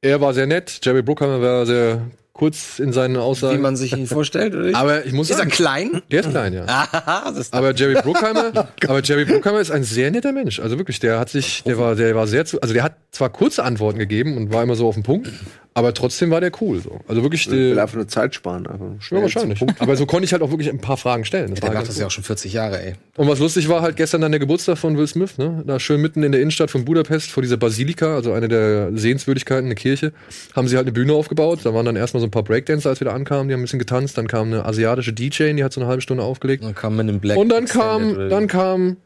er 0.00 0.20
war 0.20 0.32
sehr 0.32 0.46
nett. 0.46 0.80
Jerry 0.82 1.02
Bruckheimer 1.02 1.40
war 1.40 1.66
sehr 1.66 2.00
kurz 2.40 2.78
in 2.78 2.90
seinen 2.94 3.16
Wie 3.16 3.18
Aussagen. 3.18 3.60
man 3.60 3.76
sich 3.76 3.92
ihn 3.92 4.06
vorstellt, 4.06 4.54
oder? 4.54 4.74
aber 4.74 5.04
ich 5.04 5.12
muss 5.12 5.28
ist 5.28 5.36
er 5.36 5.40
sagen, 5.40 5.50
klein? 5.50 6.00
der 6.10 6.20
ist 6.20 6.30
klein, 6.30 6.54
ja. 6.54 6.64
Ah, 6.66 7.30
ist 7.38 7.52
Aber 7.52 7.74
Jerry 7.74 7.94
Bruckheimer, 8.02 8.66
aber 8.88 9.02
Jerry 9.02 9.26
Bruckheimer 9.26 9.60
ist 9.60 9.70
ein 9.70 9.84
sehr 9.84 10.10
netter 10.10 10.32
Mensch. 10.32 10.58
Also 10.58 10.78
wirklich, 10.78 10.98
der 11.00 11.18
hat 11.18 11.28
sich, 11.28 11.62
der 11.64 11.76
war, 11.76 11.96
der 11.96 12.14
war 12.16 12.26
sehr 12.26 12.46
zu, 12.46 12.58
also 12.62 12.72
der 12.72 12.82
hat 12.82 12.94
zwar 13.10 13.28
kurze 13.28 13.62
Antworten 13.62 13.98
gegeben 13.98 14.38
und 14.38 14.54
war 14.54 14.62
immer 14.62 14.74
so 14.74 14.88
auf 14.88 14.94
den 14.94 15.02
Punkt, 15.02 15.28
aber 15.72 15.94
trotzdem 15.94 16.30
war 16.30 16.40
der 16.40 16.50
cool. 16.60 16.80
So. 16.80 17.00
Also 17.06 17.22
wirklich, 17.22 17.46
Ich 17.46 17.52
will 17.52 17.78
einfach 17.78 17.94
nur 17.94 18.08
Zeit 18.08 18.34
sparen. 18.34 18.66
Einfach 18.66 18.86
ja, 19.10 19.22
wahrscheinlich. 19.22 19.60
Aber 19.78 19.94
so 19.94 20.04
konnte 20.04 20.24
ich 20.24 20.32
halt 20.32 20.42
auch 20.42 20.50
wirklich 20.50 20.68
ein 20.68 20.80
paar 20.80 20.96
Fragen 20.96 21.24
stellen. 21.24 21.50
Das 21.50 21.60
der 21.60 21.68
war 21.68 21.74
macht 21.76 21.88
das 21.88 21.94
gut. 21.94 22.00
ja 22.00 22.06
auch 22.06 22.10
schon 22.10 22.24
40 22.24 22.52
Jahre, 22.52 22.82
ey. 22.82 22.94
Und 23.16 23.28
was 23.28 23.38
lustig 23.38 23.68
war, 23.68 23.80
halt 23.80 23.96
gestern 23.96 24.20
dann 24.20 24.32
der 24.32 24.40
Geburtstag 24.40 24.78
von 24.78 24.96
Will 24.98 25.06
Smith, 25.06 25.38
ne? 25.38 25.62
Da 25.66 25.78
schön 25.78 26.00
mitten 26.00 26.22
in 26.22 26.32
der 26.32 26.40
Innenstadt 26.40 26.70
von 26.70 26.84
Budapest 26.84 27.30
vor 27.30 27.42
dieser 27.42 27.56
Basilika, 27.56 28.14
also 28.14 28.32
eine 28.32 28.48
der 28.48 28.90
Sehenswürdigkeiten, 28.96 29.66
eine 29.66 29.76
Kirche, 29.76 30.12
haben 30.56 30.66
sie 30.66 30.76
halt 30.76 30.86
eine 30.86 30.92
Bühne 30.92 31.12
aufgebaut. 31.12 31.60
Da 31.62 31.72
waren 31.72 31.86
dann 31.86 31.96
erstmal 31.96 32.20
so 32.20 32.26
ein 32.26 32.32
paar 32.32 32.44
Breakdancer, 32.44 32.88
als 32.90 33.00
wir 33.00 33.04
da 33.04 33.12
ankamen, 33.12 33.48
die 33.48 33.54
haben 33.54 33.60
ein 33.60 33.64
bisschen 33.64 33.78
getanzt. 33.78 34.18
Dann 34.18 34.26
kam 34.26 34.48
eine 34.48 34.64
asiatische 34.64 35.12
DJ, 35.12 35.52
die 35.52 35.62
hat 35.62 35.72
so 35.72 35.80
eine 35.80 35.88
halbe 35.88 36.02
Stunde 36.02 36.24
aufgelegt. 36.24 36.64
Dann 36.64 36.74
kam 36.74 36.96
man 36.96 37.08
in 37.08 37.20
Black. 37.20 37.38
Und 37.38 37.48
dann 37.48 37.64
Extended 37.64 38.16
kam, 38.16 38.28
dann 38.28 38.48
kam 38.48 38.96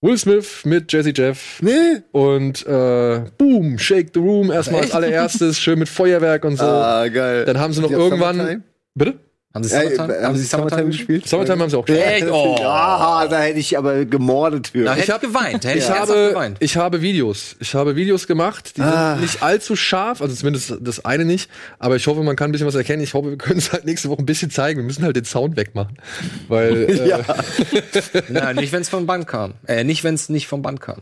Will 0.00 0.16
Smith 0.16 0.64
mit 0.64 0.92
Jesse 0.92 1.12
Jeff 1.14 1.60
Nee. 1.60 2.02
und 2.12 2.64
äh, 2.66 3.22
boom, 3.36 3.78
Shake 3.78 4.10
the 4.14 4.20
Room 4.20 4.50
erstmal 4.52 4.82
als 4.82 4.92
allererstes, 4.92 5.58
schön 5.58 5.78
mit 5.80 5.88
Feuerwerk 5.88 6.44
und 6.44 6.56
so. 6.56 6.64
Ah, 6.64 7.08
geil. 7.08 7.44
Dann 7.44 7.58
haben 7.58 7.72
sie 7.72 7.80
noch 7.80 7.90
irgendwann. 7.90 8.62
Bitte? 8.94 9.18
Haben 9.54 9.64
Sie 9.64 9.74
Ja, 9.74 9.80
Summertime? 9.82 10.14
äh, 10.18 10.24
haben 10.24 10.36
Sie 10.36 10.44
Summertime 10.44 10.86
gespielt? 10.86 11.26
Summertime 11.26 11.62
haben 11.62 11.70
sie 11.70 11.76
auch 11.78 11.84
gespielt. 11.86 12.06
Echt? 12.06 12.26
Oh. 12.30 12.56
Ja, 12.60 13.26
da 13.28 13.40
hätte 13.40 13.58
ich 13.58 13.78
aber 13.78 14.04
gemordet 14.04 14.68
für. 14.68 14.84
Da 14.84 14.92
hätte 14.94 15.04
Ich 15.04 15.10
hab- 15.10 15.22
geweint. 15.22 15.64
Hätte 15.64 15.78
ich, 15.78 15.88
habe, 15.90 16.28
geweint. 16.30 16.56
ich 16.60 16.76
habe 16.76 17.00
Videos. 17.00 17.56
Ich 17.58 17.74
habe 17.74 17.96
Videos 17.96 18.26
gemacht, 18.26 18.76
die 18.76 18.82
Ah. 18.82 19.12
sind 19.14 19.22
nicht 19.22 19.42
allzu 19.42 19.74
scharf, 19.74 20.20
also 20.20 20.34
zumindest 20.34 20.74
das 20.80 21.02
eine 21.04 21.24
nicht. 21.24 21.50
Aber 21.78 21.96
ich 21.96 22.06
hoffe, 22.06 22.22
man 22.22 22.36
kann 22.36 22.50
ein 22.50 22.52
bisschen 22.52 22.66
was 22.66 22.74
erkennen. 22.74 23.02
Ich 23.02 23.14
hoffe, 23.14 23.30
wir 23.30 23.38
können 23.38 23.58
es 23.58 23.72
halt 23.72 23.86
nächste 23.86 24.10
Woche 24.10 24.18
ein 24.22 24.26
bisschen 24.26 24.50
zeigen. 24.50 24.80
Wir 24.80 24.84
müssen 24.84 25.02
halt 25.02 25.16
den 25.16 25.24
Sound 25.24 25.56
wegmachen. 25.56 25.96
Weil, 26.48 26.76
äh, 26.90 27.08
ja. 27.08 27.20
Nein, 28.28 28.56
nicht 28.56 28.72
wenn 28.72 28.82
es 28.82 28.90
vom 28.90 29.06
Band 29.06 29.26
kam. 29.26 29.54
Äh, 29.66 29.82
nicht 29.82 30.04
wenn 30.04 30.14
es 30.14 30.28
nicht 30.28 30.46
vom 30.46 30.60
Band 30.60 30.82
kam. 30.82 30.98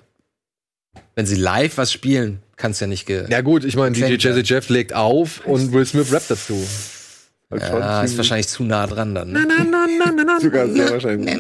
Wenn 1.16 1.26
sie 1.26 1.34
live 1.36 1.78
was 1.78 1.92
spielen, 1.92 2.42
kann 2.56 2.70
es 2.70 2.80
ja 2.80 2.86
nicht 2.86 3.06
ge. 3.06 3.24
ja 3.28 3.40
gut, 3.40 3.64
ich 3.64 3.74
meine, 3.76 3.90
DJ 3.94 4.14
Jazzy 4.18 4.42
Jeff 4.44 4.68
legt 4.68 4.94
auf 4.94 5.44
und 5.46 5.72
Will 5.72 5.84
Smith 5.84 6.12
rappt 6.12 6.30
dazu. 6.30 6.64
Ja, 7.48 8.02
ist 8.02 8.16
wahrscheinlich 8.16 8.48
zu 8.48 8.64
nah 8.64 8.88
dran 8.88 9.14
dann. 9.14 9.30
Ne? 9.30 9.46
sogar 10.40 10.68
sehr 10.68 10.90
wahrscheinlich. 10.90 11.32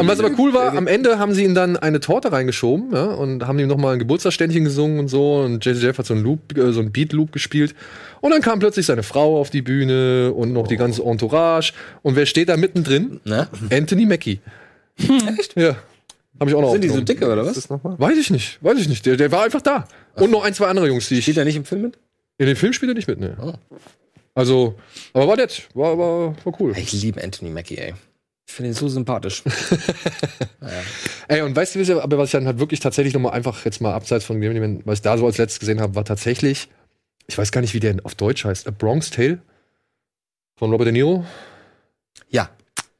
Und 0.00 0.08
was 0.08 0.20
aber 0.20 0.30
cool 0.38 0.54
war, 0.54 0.74
am 0.74 0.86
Ende 0.86 1.18
haben 1.18 1.34
sie 1.34 1.44
ihm 1.44 1.54
dann 1.54 1.76
eine 1.76 2.00
Torte 2.00 2.32
reingeschoben 2.32 2.92
ja, 2.92 3.04
und 3.04 3.46
haben 3.46 3.58
ihm 3.58 3.68
nochmal 3.68 3.92
ein 3.92 3.98
Geburtstagsständchen 3.98 4.64
gesungen 4.64 5.00
und 5.00 5.08
so. 5.08 5.40
Und 5.40 5.62
Jazzy 5.62 5.82
Jeff 5.82 5.98
hat 5.98 6.06
so 6.06 6.14
einen 6.14 6.22
Loop, 6.22 6.56
äh, 6.56 6.72
so 6.72 6.80
einen 6.80 6.92
Beat-Loop 6.92 7.30
gespielt. 7.32 7.74
Und 8.22 8.30
dann 8.30 8.40
kam 8.40 8.58
plötzlich 8.58 8.86
seine 8.86 9.02
Frau 9.02 9.38
auf 9.38 9.50
die 9.50 9.60
Bühne 9.60 10.32
und 10.32 10.54
noch 10.54 10.66
die 10.66 10.78
ganze 10.78 11.02
Entourage. 11.02 11.74
Und 12.02 12.16
wer 12.16 12.24
steht 12.24 12.48
da 12.48 12.56
mittendrin? 12.56 13.20
Ne? 13.24 13.48
Anthony 13.70 14.06
Mackie. 14.06 14.40
Echt? 15.38 15.56
Ja. 15.60 15.76
Habe 16.40 16.50
ich 16.50 16.56
auch 16.56 16.62
noch 16.62 16.72
Sind 16.72 16.84
die 16.84 16.88
so 16.88 17.00
dicke 17.00 17.30
oder 17.30 17.44
was? 17.44 17.68
Weiß 17.68 18.16
ich 18.16 18.30
nicht, 18.30 18.62
weiß 18.62 18.78
ich 18.78 18.88
nicht. 18.88 19.04
Der, 19.04 19.16
der 19.16 19.30
war 19.30 19.44
einfach 19.44 19.60
da. 19.60 19.86
Und 20.14 20.30
noch 20.30 20.44
ein, 20.44 20.54
zwei 20.54 20.68
andere 20.68 20.86
Jungs, 20.86 21.08
die 21.08 21.18
ich. 21.18 21.24
Steht 21.24 21.36
er 21.36 21.44
nicht 21.44 21.56
im 21.56 21.64
Film 21.64 21.82
mit? 21.82 21.98
In 22.38 22.46
den 22.46 22.56
Film 22.56 22.72
spielt 22.72 22.92
er 22.92 22.94
nicht 22.94 23.08
mit, 23.08 23.18
ne. 23.18 23.36
Oh. 23.42 23.54
Also, 24.38 24.76
aber 25.14 25.26
war 25.26 25.34
nett. 25.34 25.68
War, 25.74 25.98
war, 25.98 26.36
war 26.44 26.60
cool. 26.60 26.72
Ich 26.78 26.92
liebe 26.92 27.20
Anthony 27.20 27.50
Mackie, 27.50 27.76
ey. 27.76 27.94
Ich 28.46 28.54
finde 28.54 28.70
ihn 28.70 28.74
so 28.74 28.88
sympathisch. 28.88 29.42
Ey, 31.28 31.42
und 31.42 31.56
weißt 31.56 31.74
du, 31.74 32.00
aber 32.00 32.18
was 32.18 32.28
ich 32.28 32.32
dann 32.32 32.46
halt 32.46 32.60
wirklich 32.60 32.78
tatsächlich 32.78 33.14
nochmal 33.14 33.32
einfach 33.32 33.64
jetzt 33.64 33.80
mal 33.80 33.92
abseits 33.92 34.24
von 34.24 34.40
dem, 34.40 34.80
was 34.86 34.98
ich 34.98 35.02
da 35.02 35.18
so 35.18 35.26
als 35.26 35.38
letztes 35.38 35.58
gesehen 35.58 35.80
habe, 35.80 35.96
war 35.96 36.04
tatsächlich, 36.04 36.68
ich 37.26 37.36
weiß 37.36 37.50
gar 37.50 37.62
nicht, 37.62 37.74
wie 37.74 37.80
der 37.80 37.96
auf 38.04 38.14
Deutsch 38.14 38.44
heißt, 38.44 38.68
A 38.68 38.70
Bronx 38.70 39.10
Tale 39.10 39.42
von 40.56 40.70
Robert 40.70 40.86
De 40.86 40.92
Niro. 40.92 41.26
ja. 42.30 42.48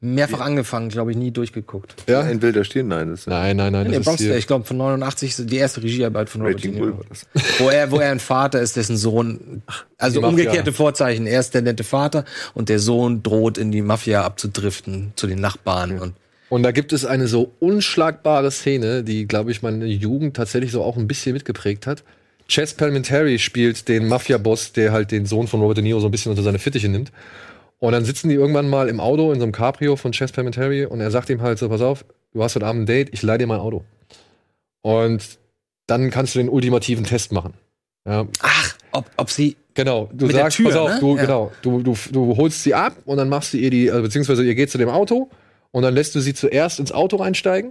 Mehrfach 0.00 0.40
angefangen, 0.40 0.90
glaube 0.90 1.10
ich, 1.10 1.16
nie 1.16 1.32
durchgeguckt. 1.32 1.96
Ja? 2.08 2.20
Ein 2.20 2.40
wilder 2.40 2.62
Stirn, 2.62 2.86
nein. 2.88 3.10
Das 3.10 3.20
ist 3.20 3.26
Nein, 3.26 3.56
nein, 3.56 3.72
nein. 3.72 3.90
Das 3.90 4.04
Bronx, 4.04 4.20
ist 4.20 4.26
hier- 4.28 4.36
ich 4.36 4.46
glaube, 4.46 4.64
von 4.64 4.76
89 4.76 5.30
ist 5.30 5.50
die 5.50 5.56
erste 5.56 5.82
Regiearbeit 5.82 6.28
von 6.30 6.42
Robert 6.42 6.62
De 6.62 6.70
Niro. 6.70 6.98
war 6.98 7.04
das. 7.08 7.26
Wo 7.58 7.68
er, 7.68 7.90
wo 7.90 7.98
er 7.98 8.12
ein 8.12 8.20
Vater 8.20 8.60
ist, 8.60 8.76
dessen 8.76 8.96
Sohn, 8.96 9.62
also 9.96 10.20
umgekehrte 10.22 10.72
Vorzeichen. 10.72 11.26
Er 11.26 11.40
ist 11.40 11.52
der 11.54 11.62
nette 11.62 11.82
Vater 11.82 12.24
und 12.54 12.68
der 12.68 12.78
Sohn 12.78 13.24
droht 13.24 13.58
in 13.58 13.72
die 13.72 13.82
Mafia 13.82 14.22
abzudriften 14.24 15.12
zu 15.16 15.26
den 15.26 15.40
Nachbarn. 15.40 15.98
Und 15.98 16.14
Und 16.48 16.62
da 16.62 16.70
gibt 16.70 16.92
es 16.92 17.04
eine 17.04 17.26
so 17.26 17.52
unschlagbare 17.58 18.52
Szene, 18.52 19.02
die, 19.02 19.26
glaube 19.26 19.50
ich, 19.50 19.62
meine 19.62 19.84
Jugend 19.86 20.36
tatsächlich 20.36 20.70
so 20.70 20.82
auch 20.84 20.96
ein 20.96 21.08
bisschen 21.08 21.32
mitgeprägt 21.32 21.88
hat. 21.88 22.04
Chess 22.48 22.72
Palminteri 22.72 23.38
spielt 23.38 23.88
den 23.88 24.08
Mafia-Boss, 24.08 24.72
der 24.72 24.92
halt 24.92 25.10
den 25.10 25.26
Sohn 25.26 25.48
von 25.48 25.60
Robert 25.60 25.76
De 25.78 25.82
Niro 25.84 26.00
so 26.00 26.06
ein 26.06 26.10
bisschen 26.10 26.30
unter 26.30 26.42
seine 26.44 26.58
Fittiche 26.58 26.88
nimmt. 26.88 27.10
Und 27.80 27.92
dann 27.92 28.04
sitzen 28.04 28.28
die 28.28 28.34
irgendwann 28.34 28.68
mal 28.68 28.88
im 28.88 28.98
Auto 29.00 29.30
in 29.32 29.38
so 29.38 29.44
einem 29.44 29.52
Cabrio 29.52 29.96
von 29.96 30.12
Chess 30.12 30.32
Palminteri 30.32 30.84
und 30.86 31.00
er 31.00 31.10
sagt 31.10 31.30
ihm 31.30 31.40
halt 31.42 31.58
so, 31.58 31.68
pass 31.68 31.80
auf, 31.80 32.04
du 32.32 32.42
hast 32.42 32.56
heute 32.56 32.66
Abend 32.66 32.82
ein 32.82 32.86
Date, 32.86 33.10
ich 33.12 33.22
leih 33.22 33.38
dir 33.38 33.46
mein 33.46 33.60
Auto. 33.60 33.84
Und 34.82 35.38
dann 35.86 36.10
kannst 36.10 36.34
du 36.34 36.38
den 36.40 36.48
ultimativen 36.48 37.04
Test 37.04 37.32
machen. 37.32 37.54
Ja, 38.06 38.26
ach, 38.40 38.76
ob, 38.92 39.10
ob 39.16 39.30
sie 39.30 39.56
Genau, 39.74 40.08
du 40.12 40.28
sagst, 40.28 40.56
Tür, 40.56 40.66
pass 40.70 40.76
auf, 40.76 40.90
ne? 40.90 40.98
du, 41.00 41.16
Ja. 41.16 41.22
genau, 41.22 41.52
du, 41.62 41.82
du, 41.82 41.94
du 42.10 42.36
holst 42.36 42.64
sie 42.64 42.74
ab 42.74 42.96
und 43.04 43.16
dann 43.16 43.28
machst 43.28 43.52
du 43.52 43.58
ihr 43.58 43.70
die, 43.70 43.90
also 43.92 44.02
beziehungsweise 44.02 44.42
ihr 44.44 44.56
geht 44.56 44.70
zu 44.72 44.78
dem 44.78 44.88
Auto 44.88 45.28
und 45.70 45.82
dann 45.84 45.94
lässt 45.94 46.16
du 46.16 46.20
sie 46.20 46.34
zuerst 46.34 46.80
ins 46.80 46.90
Auto 46.90 47.20
einsteigen, 47.20 47.70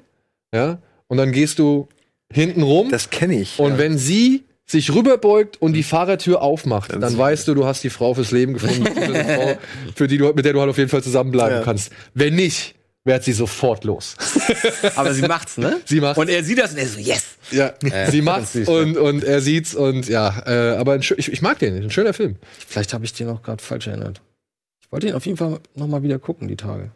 ja, 0.55 0.77
und 1.07 1.17
dann 1.17 1.33
gehst 1.33 1.59
du 1.59 1.89
hinten 2.31 2.61
rum 2.61 2.89
Das 2.91 3.09
kenne 3.09 3.35
ich. 3.41 3.59
und 3.59 3.77
wenn 3.77 3.97
sie 3.97 4.45
sich 4.69 4.93
rüberbeugt 4.93 5.61
und 5.61 5.73
die 5.73 5.83
Fahrertür 5.83 6.41
aufmacht, 6.41 6.91
Dann 6.93 7.17
weißt 7.17 7.47
du, 7.47 7.53
du 7.53 7.65
hast 7.65 7.83
die 7.83 7.89
Frau 7.89 8.13
fürs 8.13 8.31
Leben 8.31 8.53
gefunden, 8.53 8.83
die 8.83 9.23
Frau, 9.33 9.57
für 9.95 10.07
die 10.07 10.17
du, 10.17 10.33
mit 10.33 10.43
der 10.43 10.53
du 10.53 10.59
halt 10.59 10.69
auf 10.69 10.77
jeden 10.77 10.89
Fall 10.89 11.01
zusammenbleiben 11.01 11.59
Ja. 11.59 11.63
kannst. 11.63 11.91
Wenn 12.13 12.35
nicht, 12.35 12.75
wärt 13.05 13.23
sie 13.23 13.31
sofort 13.31 13.85
los. 13.85 14.15
aber 14.97 15.13
sie 15.13 15.21
macht's, 15.21 15.57
ne? 15.57 15.79
Sie 15.85 16.01
macht's. 16.01 16.19
Und 16.19 16.29
er 16.29 16.43
sieht 16.43 16.59
das 16.59 16.73
und 16.73 16.79
er 16.79 16.87
so, 16.87 16.99
yes. 16.99 17.23
Ja, 17.51 17.73
sie 18.11 18.21
macht's 18.21 18.55
und, 18.55 18.97
und 18.97 19.23
er 19.23 19.39
sieht's 19.39 19.73
und 19.73 20.09
ja, 20.09 20.43
äh, 20.45 20.75
aber 20.75 20.93
ein, 20.93 20.99
ich, 21.01 21.31
ich 21.31 21.41
mag 21.41 21.59
den, 21.59 21.83
ein 21.83 21.89
schöner 21.91 22.13
Film. 22.13 22.35
Vielleicht 22.67 22.93
habe 22.93 23.05
ich 23.05 23.13
den 23.13 23.29
auch 23.29 23.41
gerade 23.41 23.63
falsch 23.63 23.87
erinnert. 23.87 24.21
Ich 24.83 24.91
wollte 24.91 25.07
ihn 25.07 25.13
auf 25.13 25.25
jeden 25.25 25.37
Fall 25.37 25.59
noch 25.75 25.87
mal 25.87 26.03
wieder 26.03 26.19
gucken, 26.19 26.49
die 26.49 26.57
Tage. 26.57 26.91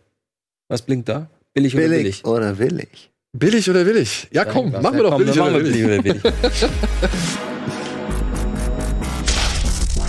Was 0.68 0.82
blinkt 0.82 1.08
da? 1.08 1.30
Billig, 1.54 1.74
oder 1.76 1.84
billig? 1.84 2.02
billig 2.04 2.26
oder 2.26 2.58
willig? 2.60 3.12
Billig 3.34 3.70
oder 3.70 3.86
willig? 3.86 4.28
Ja, 4.32 4.44
komm, 4.44 4.72
machen 4.74 4.84
Ja, 4.84 4.94
wir 4.94 5.04
doch 5.04 5.12
komm, 5.12 5.20
billig 5.26 5.40
oder 5.40 5.54
willig. 5.64 5.74
billig 5.74 5.86
oder 5.86 6.02
billig. 6.02 6.22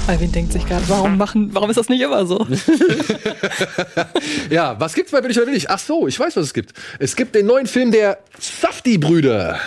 Alvin 0.09 0.33
denkt 0.33 0.53
sich 0.53 0.67
gerade, 0.67 0.89
warum 0.89 1.17
machen, 1.17 1.51
warum 1.55 1.71
ist 1.71 1.77
das 1.77 1.89
nicht 1.89 2.01
immer 2.03 2.27
so? 2.27 2.47
Ja, 4.51 4.79
was 4.79 4.95
gibt's 4.95 5.13
bei 5.13 5.21
billig 5.21 5.39
oder 5.39 5.47
willig? 5.47 5.71
Ach 5.71 5.79
so, 5.79 6.07
ich 6.07 6.19
weiß, 6.19 6.37
was 6.37 6.45
es 6.47 6.55
gibt. 6.55 6.73
Es 6.99 7.17
gibt 7.17 7.35
den 7.35 7.47
neuen 7.47 7.67
Film 7.67 7.91
der 7.91 8.19
Safdie-Brüder. 8.39 9.59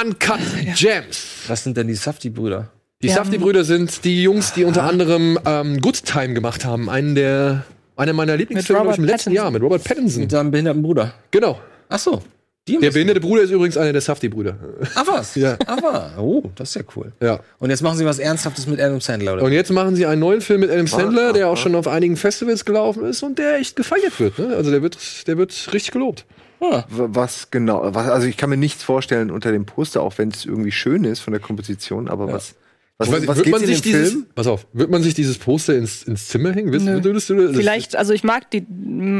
Uncut 0.00 0.38
Gems. 0.76 1.26
Was 1.48 1.64
sind 1.64 1.76
denn 1.76 1.88
die 1.88 1.94
Safti-Brüder? 1.94 2.68
Die 3.02 3.08
Ja. 3.08 3.16
Safdie-Brüder 3.16 3.64
sind 3.64 4.04
die 4.04 4.22
Jungs, 4.22 4.52
die 4.52 4.64
unter 4.64 4.84
anderem 4.84 5.38
ähm, 5.44 5.80
Good 5.80 6.04
Time 6.04 6.34
gemacht 6.34 6.64
haben. 6.64 6.88
Einen 6.88 7.14
der, 7.14 7.64
einer 7.96 8.12
meiner 8.12 8.36
Lieblingsfilme 8.36 8.78
glaub 8.82 8.84
Robert 8.86 8.94
ich, 8.94 8.98
im 8.98 9.04
letzten 9.04 9.30
Pattinson. 9.30 9.34
Jahr 9.34 9.50
mit 9.50 9.62
Robert 9.62 9.84
Pattinson. 9.84 10.22
Mit 10.22 10.30
seinem 10.30 10.50
behinderten 10.50 10.82
Bruder. 10.82 11.14
Genau. 11.30 11.58
Ach 11.88 11.98
so. 11.98 12.22
Die 12.68 12.78
Der 12.78 12.92
behinderte 12.92 13.18
Bruder 13.20 13.42
ist 13.42 13.50
übrigens 13.50 13.76
einer 13.76 13.92
der 13.92 14.00
Safdie-Brüder. 14.00 14.56
Ach 14.94 15.04
was? 15.08 15.34
Ja. 15.34 15.58
Was? 15.66 16.16
Oh, 16.16 16.44
das 16.54 16.68
ist 16.70 16.74
ja 16.76 16.82
cool. 16.94 17.12
Ja. 17.20 17.40
Und 17.58 17.70
jetzt 17.70 17.82
machen 17.82 17.98
sie 17.98 18.04
was 18.04 18.20
Ernsthaftes 18.20 18.68
mit 18.68 18.80
Adam 18.80 19.00
Sandler, 19.00 19.34
oder? 19.34 19.42
Und 19.42 19.50
jetzt 19.52 19.70
machen 19.72 19.96
sie 19.96 20.06
einen 20.06 20.20
neuen 20.20 20.40
Film 20.40 20.60
mit 20.60 20.70
Adam 20.70 20.86
Sandler, 20.86 21.32
der 21.32 21.48
auch 21.48 21.56
schon 21.56 21.74
auf 21.74 21.88
einigen 21.88 22.16
Festivals 22.16 22.64
gelaufen 22.64 23.04
ist 23.04 23.24
und 23.24 23.38
der 23.40 23.56
echt 23.56 23.74
gefeiert 23.74 24.18
wird. 24.20 24.38
Ne? 24.38 24.54
Also 24.54 24.70
der 24.70 24.80
wird, 24.80 24.96
der 25.26 25.38
wird 25.38 25.50
richtig 25.72 25.90
gelobt. 25.90 26.24
Ah, 26.60 26.84
Was 26.88 27.50
genau? 27.50 27.92
Was, 27.92 28.06
also 28.08 28.28
ich 28.28 28.36
kann 28.36 28.48
mir 28.48 28.56
nichts 28.56 28.84
vorstellen 28.84 29.32
unter 29.32 29.50
dem 29.50 29.66
Poster, 29.66 30.00
auch 30.00 30.16
wenn 30.18 30.28
es 30.28 30.44
irgendwie 30.44 30.70
schön 30.70 31.02
ist 31.02 31.18
von 31.18 31.32
der 31.32 31.40
Komposition, 31.40 32.06
aber 32.08 32.32
was, 32.32 32.54
was, 32.98 33.10
weiß 33.10 33.18
nicht, 33.22 33.28
was 33.28 33.38
wird 33.38 33.48
man 33.48 33.64
sich 33.66 33.82
dieses, 33.82 34.10
Film? 34.12 34.26
pass 34.36 34.46
auf, 34.46 34.68
wird 34.72 34.88
man 34.88 35.02
sich 35.02 35.14
dieses 35.14 35.36
Poster 35.38 35.74
ins, 35.74 36.04
ins 36.04 36.28
Zimmer 36.28 36.52
hängen? 36.52 36.70
Würdest 36.72 37.28
du, 37.28 37.34
das- 37.34 37.56
Vielleicht, 37.56 37.96
also 37.96 38.12
ich 38.12 38.22
mag 38.22 38.48
die, 38.52 38.64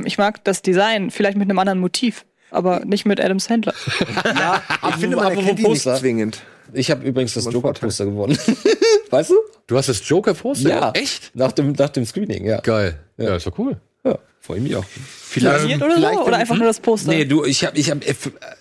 ich 0.04 0.18
mag 0.18 0.44
das 0.44 0.62
Design, 0.62 1.10
vielleicht 1.10 1.36
mit 1.36 1.50
einem 1.50 1.58
anderen 1.58 1.80
Motiv, 1.80 2.24
aber 2.52 2.84
nicht 2.84 3.04
mit 3.06 3.20
Adam 3.20 3.38
Sandler. 3.38 3.74
Ja, 4.24 4.62
ich 4.88 4.96
finde, 4.96 5.16
man 5.16 5.26
apropos 5.26 5.42
erkennt 5.42 5.58
ihn 5.58 5.70
nicht 5.70 5.84
Poster. 5.84 5.96
zwingend. 5.96 6.42
Ich 6.72 6.90
habe 6.90 7.04
übrigens 7.06 7.34
das. 7.34 7.44
Joker-Poster 7.44 8.04
gewonnen. 8.06 8.38
weißt 9.10 9.30
du? 9.30 9.36
Du 9.66 9.76
hast 9.76 9.88
das 9.88 10.06
Joker-Poster? 10.08 10.92
Echt? 10.94 11.34
Nach 11.34 11.52
dem, 11.52 11.72
nach 11.72 11.90
dem 11.90 12.04
Screening, 12.04 12.46
ja. 12.46 12.60
Geil. 12.60 12.98
Ja, 13.16 13.36
ist 13.36 13.46
doch 13.46 13.58
cool. 13.58 13.80
Ja, 14.04 14.18
freue 14.40 14.58
ich 14.58 14.62
mich 14.64 14.76
auch. 14.76 14.84
Signiert 15.32 15.82
oder 15.82 15.94
vielleicht, 15.94 16.14
so? 16.14 16.26
Oder 16.26 16.36
einfach 16.36 16.56
nur 16.56 16.66
das 16.66 16.80
Poster? 16.80 17.10
Nee, 17.10 17.24
du, 17.24 17.44
ich 17.44 17.64
hab, 17.64 17.76
ich 17.76 17.90
hab, 17.90 17.98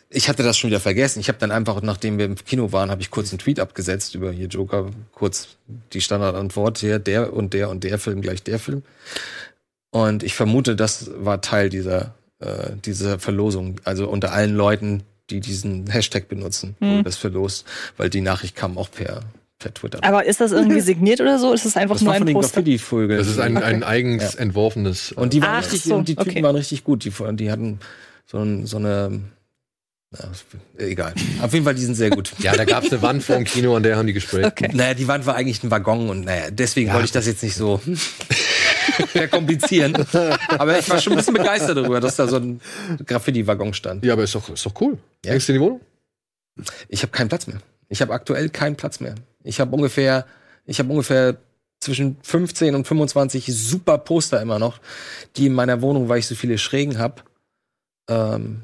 ich 0.09 0.29
hatte 0.29 0.43
das 0.43 0.57
schon 0.57 0.69
wieder 0.69 0.79
vergessen. 0.79 1.19
Ich 1.19 1.27
habe 1.27 1.39
dann 1.39 1.51
einfach, 1.51 1.81
nachdem 1.81 2.17
wir 2.17 2.25
im 2.25 2.35
Kino 2.35 2.71
waren, 2.71 2.91
habe 2.91 3.01
ich 3.01 3.11
kurz 3.11 3.31
einen 3.31 3.39
Tweet 3.39 3.59
abgesetzt 3.59 4.15
über 4.15 4.31
hier 4.31 4.47
Joker, 4.47 4.89
kurz 5.13 5.49
die 5.93 6.01
Standardantwort 6.01 6.77
hier, 6.77 6.99
der 6.99 7.33
und 7.33 7.53
der 7.53 7.69
und 7.69 7.83
der 7.83 7.97
Film 7.97 8.21
gleich 8.21 8.43
der 8.43 8.59
Film. 8.59 8.83
Und 9.89 10.23
ich 10.23 10.35
vermute, 10.35 10.75
das 10.75 11.11
war 11.15 11.41
Teil 11.41 11.69
dieser, 11.69 12.15
äh, 12.41 12.71
dieser 12.83 13.19
Verlosung. 13.19 13.79
Also 13.83 14.07
unter 14.09 14.33
allen 14.33 14.55
Leuten, 14.55 15.03
die 15.29 15.39
diesen 15.39 15.87
Hashtag 15.89 16.27
benutzen, 16.27 16.75
wurde 16.79 17.03
das 17.03 17.15
verlost, 17.17 17.65
weil 17.97 18.09
die 18.09 18.21
Nachricht 18.21 18.55
kam 18.55 18.77
auch 18.77 18.91
per, 18.91 19.21
per 19.59 19.73
Twitter. 19.73 19.99
Aber 20.03 20.25
ist 20.25 20.41
das 20.41 20.51
irgendwie 20.51 20.81
signiert 20.91 21.21
oder 21.21 21.39
so? 21.39 21.53
Ist 21.53 21.65
das 21.65 21.77
einfach 21.77 21.95
das 21.95 22.03
nur 22.03 22.13
ein 22.13 22.19
von 22.19 22.27
den 22.27 22.33
Poster? 22.33 22.61
Graffiti-Vögeln. 22.61 23.17
Das 23.19 23.27
ist 23.27 23.39
ein, 23.39 23.55
Okay. 23.55 23.65
ein 23.65 23.83
eigens 23.83 24.35
entworfenes. 24.35 25.11
Und 25.13 25.33
die 25.33 25.41
waren 25.41 25.63
Ach 25.63 25.63
richtig, 25.63 25.83
so, 25.83 25.95
und 25.95 26.07
die 26.07 26.15
Typen 26.15 26.31
okay. 26.31 26.43
waren 26.43 26.55
richtig 26.55 26.83
gut. 26.83 27.05
Die, 27.05 27.11
die 27.37 27.51
hatten 27.51 27.79
so, 28.25 28.39
ein, 28.39 28.65
so 28.65 28.77
eine, 28.77 29.21
ja, 30.17 30.85
egal. 30.85 31.13
Auf 31.41 31.53
jeden 31.53 31.63
Fall, 31.63 31.75
die 31.75 31.85
sind 31.85 31.95
sehr 31.95 32.09
gut. 32.09 32.33
ja, 32.39 32.53
da 32.55 32.65
gab 32.65 32.83
es 32.83 32.91
eine 32.91 33.01
Wand 33.01 33.23
vor 33.23 33.37
dem 33.37 33.45
Kino, 33.45 33.75
an 33.75 33.83
der 33.83 33.95
haben 33.95 34.07
die 34.07 34.13
gesprayt. 34.13 34.45
Okay. 34.45 34.69
Naja, 34.73 34.93
die 34.93 35.07
Wand 35.07 35.25
war 35.25 35.35
eigentlich 35.35 35.63
ein 35.63 35.71
Waggon 35.71 36.09
und 36.09 36.25
naja, 36.25 36.51
deswegen 36.51 36.91
wollte 36.91 37.05
ich 37.05 37.11
das 37.13 37.25
jetzt 37.27 37.43
nicht 37.43 37.55
so 37.55 37.79
verkomplizieren. 39.07 39.95
Aber 40.49 40.77
ich 40.79 40.89
war 40.89 40.99
schon 40.99 41.13
ein 41.13 41.17
bisschen 41.17 41.33
begeistert 41.33 41.77
darüber, 41.77 41.99
dass 41.99 42.15
da 42.15 42.27
so 42.27 42.37
ein 42.37 42.61
Graffiti-Waggon 43.05 43.73
stand. 43.73 44.05
Ja, 44.05 44.13
aber 44.13 44.23
ist 44.23 44.35
doch, 44.35 44.49
ist 44.49 44.65
doch 44.65 44.73
cool. 44.81 44.97
Ja. 45.25 45.31
Hängst 45.31 45.47
du 45.49 45.53
in 45.53 45.59
die 45.59 45.65
Wohnung? 45.65 45.81
Ich 46.89 47.01
habe 47.03 47.11
keinen 47.11 47.29
Platz 47.29 47.47
mehr. 47.47 47.59
Ich 47.89 48.01
habe 48.01 48.13
aktuell 48.13 48.49
keinen 48.49 48.75
Platz 48.75 48.99
mehr. 48.99 49.15
Ich 49.43 49.59
habe 49.59 49.75
ungefähr, 49.75 50.25
ich 50.65 50.79
habe 50.79 50.89
ungefähr 50.89 51.37
zwischen 51.79 52.17
15 52.21 52.75
und 52.75 52.87
25 52.87 53.47
super 53.47 53.97
Poster 53.97 54.41
immer 54.41 54.59
noch, 54.59 54.79
die 55.35 55.47
in 55.47 55.53
meiner 55.53 55.81
Wohnung, 55.81 56.09
weil 56.09 56.19
ich 56.19 56.27
so 56.27 56.35
viele 56.35 56.57
Schrägen 56.57 56.99
habe, 56.99 57.23
ähm, 58.09 58.63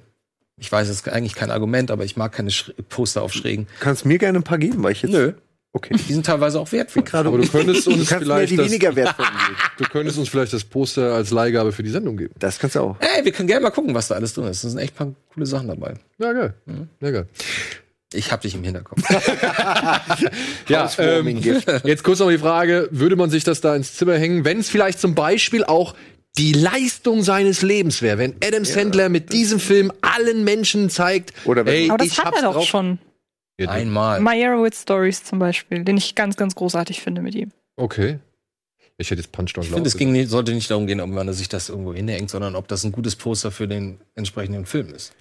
Ich 0.60 0.72
weiß, 0.72 0.88
es 0.88 0.98
ist 1.02 1.10
eigentlich 1.10 1.36
kein 1.36 1.52
Argument, 1.52 1.92
aber 1.92 2.04
ich 2.04 2.18
mag 2.18 2.32
keine 2.32 2.50
Sch 2.52 2.74
Poster 2.90 3.22
auf 3.22 3.32
Schrägen. 3.34 3.68
Kannst 3.80 4.06
mir 4.06 4.18
gerne 4.18 4.40
ein 4.40 4.44
paar 4.44 4.58
geben, 4.58 4.82
weil 4.84 4.92
ich 4.94 5.04
jetzt. 5.04 5.12
Nö. 5.12 5.34
Okay. 5.78 5.96
Die 6.08 6.14
sind 6.14 6.26
teilweise 6.26 6.60
auch 6.60 6.72
wertvoll. 6.72 7.04
Gerade 7.04 7.30
Aber 7.30 7.38
du 7.38 7.48
könntest 7.48 7.88
uns 7.88 8.10
vielleicht 8.12 8.52
die 8.52 8.58
das, 8.58 8.68
weniger 8.68 8.96
wertvollen 8.96 9.30
geben. 9.48 9.58
du 9.78 9.84
könntest 9.86 10.18
uns 10.18 10.30
vielleicht 10.30 10.54
das 10.54 10.64
Poster 10.64 11.14
als 11.14 11.30
Leihgabe 11.32 11.72
für 11.72 11.84
die 11.84 11.90
Sendung 11.92 12.18
geben. 12.18 12.34
Das 12.40 12.58
kannst 12.60 12.76
du 12.76 12.80
auch. 12.82 12.96
Ey, 13.00 13.24
wir 13.24 13.32
können 13.32 13.48
gerne 13.48 13.62
mal 13.64 13.70
gucken, 13.72 13.94
was 13.94 14.08
da 14.08 14.16
alles 14.16 14.34
drin 14.34 14.46
ist. 14.46 14.64
Da 14.64 14.70
sind 14.70 14.80
echt 14.80 14.94
ein 14.96 14.98
paar 14.98 15.14
coole 15.34 15.46
Sachen 15.46 15.68
dabei. 15.68 15.94
Ja, 16.18 16.34
geil. 16.34 16.54
Mhm. 16.66 16.88
Ja, 17.00 17.12
geil. 17.12 17.28
Ich 18.14 18.32
hab 18.32 18.42
dich 18.42 18.56
im 18.56 18.64
Hinterkopf. 18.64 19.02
Ja, 20.68 20.90
ähm, 20.98 21.28
jetzt 21.84 22.04
kurz 22.04 22.20
noch 22.20 22.30
die 22.30 22.38
Frage, 22.38 22.88
würde 22.92 23.16
man 23.16 23.30
sich 23.30 23.44
das 23.44 23.62
da 23.62 23.76
ins 23.76 23.94
Zimmer 23.96 24.16
hängen, 24.18 24.46
wenn 24.46 24.60
es 24.60 24.70
vielleicht 24.70 25.00
zum 25.00 25.16
Beispiel 25.16 25.64
auch 25.64 25.96
die 26.38 26.54
Leistung 26.54 27.24
seines 27.24 27.62
Lebens 27.62 28.02
wäre, 28.02 28.18
wenn 28.18 28.36
Adam 28.44 28.64
Sandler 28.66 29.10
mit 29.10 29.34
diesem 29.34 29.60
Film 29.60 29.92
allen 30.02 30.44
Menschen 30.44 30.90
zeigt, 30.90 31.34
Oder 31.46 31.66
wenn- 31.66 31.74
ey, 31.74 31.90
Aber 31.90 31.98
das 31.98 32.08
ich 32.08 32.20
hat 32.20 32.36
er 32.36 32.42
doch 32.44 32.54
drauf. 32.56 32.66
schon. 32.68 33.00
Ja, 33.60 33.70
Einmal. 33.70 34.22
My 34.22 34.44
Arrowhead 34.46 34.76
Stories 34.76 35.24
zum 35.24 35.40
Beispiel, 35.40 35.84
den 35.84 35.98
ich 35.98 36.14
ganz, 36.14 36.36
ganz 36.36 36.54
großartig 36.56 37.02
finde 37.02 37.22
mit 37.22 37.34
ihm. 37.34 37.52
Okay. 37.76 38.20
Ich 38.98 39.12
hätte 39.12 39.22
jetzt 39.22 39.32
Punchdown 39.32 39.64
Ich 39.64 39.72
finde, 39.72 39.88
es 39.88 39.98
ging 39.98 40.12
nicht, 40.12 40.30
sollte 40.30 40.54
nicht 40.54 40.70
darum 40.72 40.88
gehen, 40.88 41.00
ob 41.02 41.10
man 41.10 41.32
sich 41.34 41.50
das 41.50 41.70
irgendwo 41.70 41.94
hinhängt, 41.94 42.30
sondern 42.30 42.56
ob 42.56 42.68
das 42.68 42.84
ein 42.84 42.92
gutes 42.92 43.16
Poster 43.16 43.52
für 43.52 43.68
den 43.68 44.00
entsprechenden 44.16 44.66
Film 44.66 44.94
ist. 44.94 45.14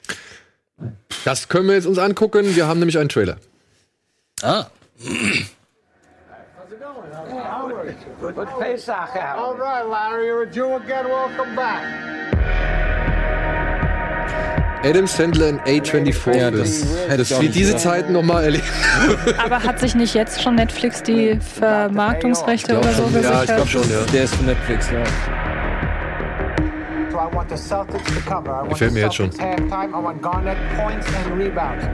Das 1.25 1.49
können 1.49 1.69
wir 1.69 1.75
jetzt 1.75 1.87
uns 1.87 1.99
angucken. 1.99 2.57
Wir 2.57 2.67
haben 2.67 2.79
nämlich 2.79 2.99
einen 2.99 3.09
Trailer. 3.09 3.39
Ah. 4.43 4.67
Good 8.21 8.49
Pesach 8.59 9.15
out. 9.15 9.39
All 9.39 9.55
right, 9.57 9.87
Larry, 9.87 10.27
you're 10.27 10.43
a 10.43 10.51
Jew 10.51 10.77
again. 10.77 11.07
Welcome 11.07 11.55
back. 11.55 12.16
Adam 14.87 15.09
Sandler 15.09 15.49
in 15.49 15.59
A24. 15.61 16.37
Ja, 16.37 16.51
das 16.53 16.85
hätte 17.09 17.17
das 17.19 17.31
ich 17.33 17.41
wie 17.41 17.49
diese. 17.49 17.77
Zeiten 17.77 18.13
nochmal 18.13 18.45
erlebt. 18.45 18.65
Aber 19.45 19.61
hat 19.61 19.81
sich 19.81 19.97
nicht 19.97 20.15
jetzt 20.15 20.41
schon 20.41 20.55
Netflix 20.55 21.03
die 21.03 21.41
Vermarktungsrechte 21.41 22.79
oder 22.79 22.93
so 22.93 23.03
schon, 23.03 23.15
ja, 23.15 23.21
gesichert? 23.21 23.43
ich 23.43 23.55
glaub 23.57 23.69
schon, 23.69 23.91
ja. 23.91 24.01
Der 24.13 24.25
ist 24.25 24.35
von 24.37 24.47
Netflix, 24.47 24.91
ja. 24.91 25.03
Gefällt 28.69 28.93
mir 28.93 29.01
jetzt 29.01 29.17
schon. 29.17 29.33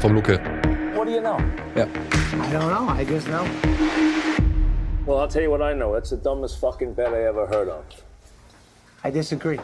Vom 0.00 0.14
Look 0.14 0.28
her. 0.28 0.40
Ja. 1.74 1.84
I 1.84 1.88
don't 2.52 2.68
know. 2.68 2.94
I 3.00 3.04
just 3.10 3.26
know. 3.26 3.44
Well, 5.06 5.18
I'll 5.18 5.28
tell 5.28 5.42
you 5.42 5.50
what 5.50 5.62
I 5.62 5.74
know. 5.74 5.94
That's 5.94 6.10
the 6.10 6.16
dumbest 6.16 6.58
fucking 6.60 6.94
bet 6.94 7.08
I 7.08 7.24
ever 7.26 7.46
heard 7.46 7.68
of. 7.68 7.84
I 9.02 9.10
disagree. 9.10 9.58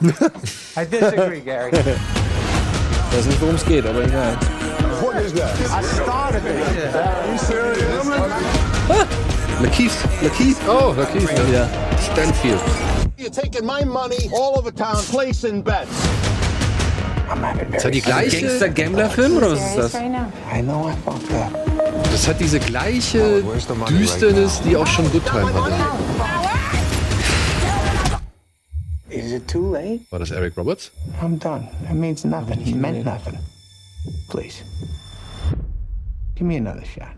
I 0.76 0.84
disagree, 0.84 1.40
Gary. 1.40 1.70
Ich 1.70 3.18
weiß 3.18 3.26
nicht, 3.26 3.40
worum 3.40 3.54
es 3.54 3.64
geht, 3.64 3.86
aber 3.86 4.02
egal. 4.04 4.36
I 5.14 5.82
started 5.82 6.42
it. 6.44 6.56
you 7.30 7.38
serious? 7.38 8.06
Lakeith. 9.60 9.96
Lakeith. 10.22 10.58
Oh, 10.68 10.94
Lakeith. 10.96 11.30
Ja. 11.52 11.68
Stanfield. 12.12 12.60
You're 13.16 13.30
taking 13.30 13.64
my 13.64 13.84
money 13.84 14.28
all 14.34 14.58
over 14.58 14.72
town, 14.72 15.02
placing 15.10 15.62
bets. 15.62 15.90
Das 17.72 17.84
hat 17.84 17.94
die 17.94 18.00
gleiche, 18.00 18.40
Gangster-Gambler-Film 18.42 19.36
oder 19.38 19.52
was 19.52 19.60
ist 19.60 19.76
das? 19.76 19.94
I 19.94 20.62
know 20.62 20.88
I 20.88 20.94
fucked 21.04 21.32
up. 21.32 21.64
das 22.10 22.28
hat 22.28 22.38
diese 22.38 22.60
gleiche 22.60 23.42
Düsternis, 23.88 24.60
die 24.62 24.76
auch 24.76 24.86
schon 24.86 25.10
Good 25.10 25.24
Time 25.26 25.52
hatte. 25.52 25.72
It 29.34 29.46
too 29.48 29.66
late? 29.70 30.02
War 30.10 30.18
das 30.20 30.30
Eric 30.32 30.56
Roberts? 30.56 30.90
I'm 31.20 31.36
done. 31.38 31.68
That 31.82 31.94
means 31.94 32.24
nothing. 32.24 32.60
He 32.60 32.72
meant 32.74 33.04
nothing. 33.04 33.38
Please. 34.28 34.62
Give 36.34 36.46
me 36.46 36.56
another 36.56 36.84
shot. 36.84 37.14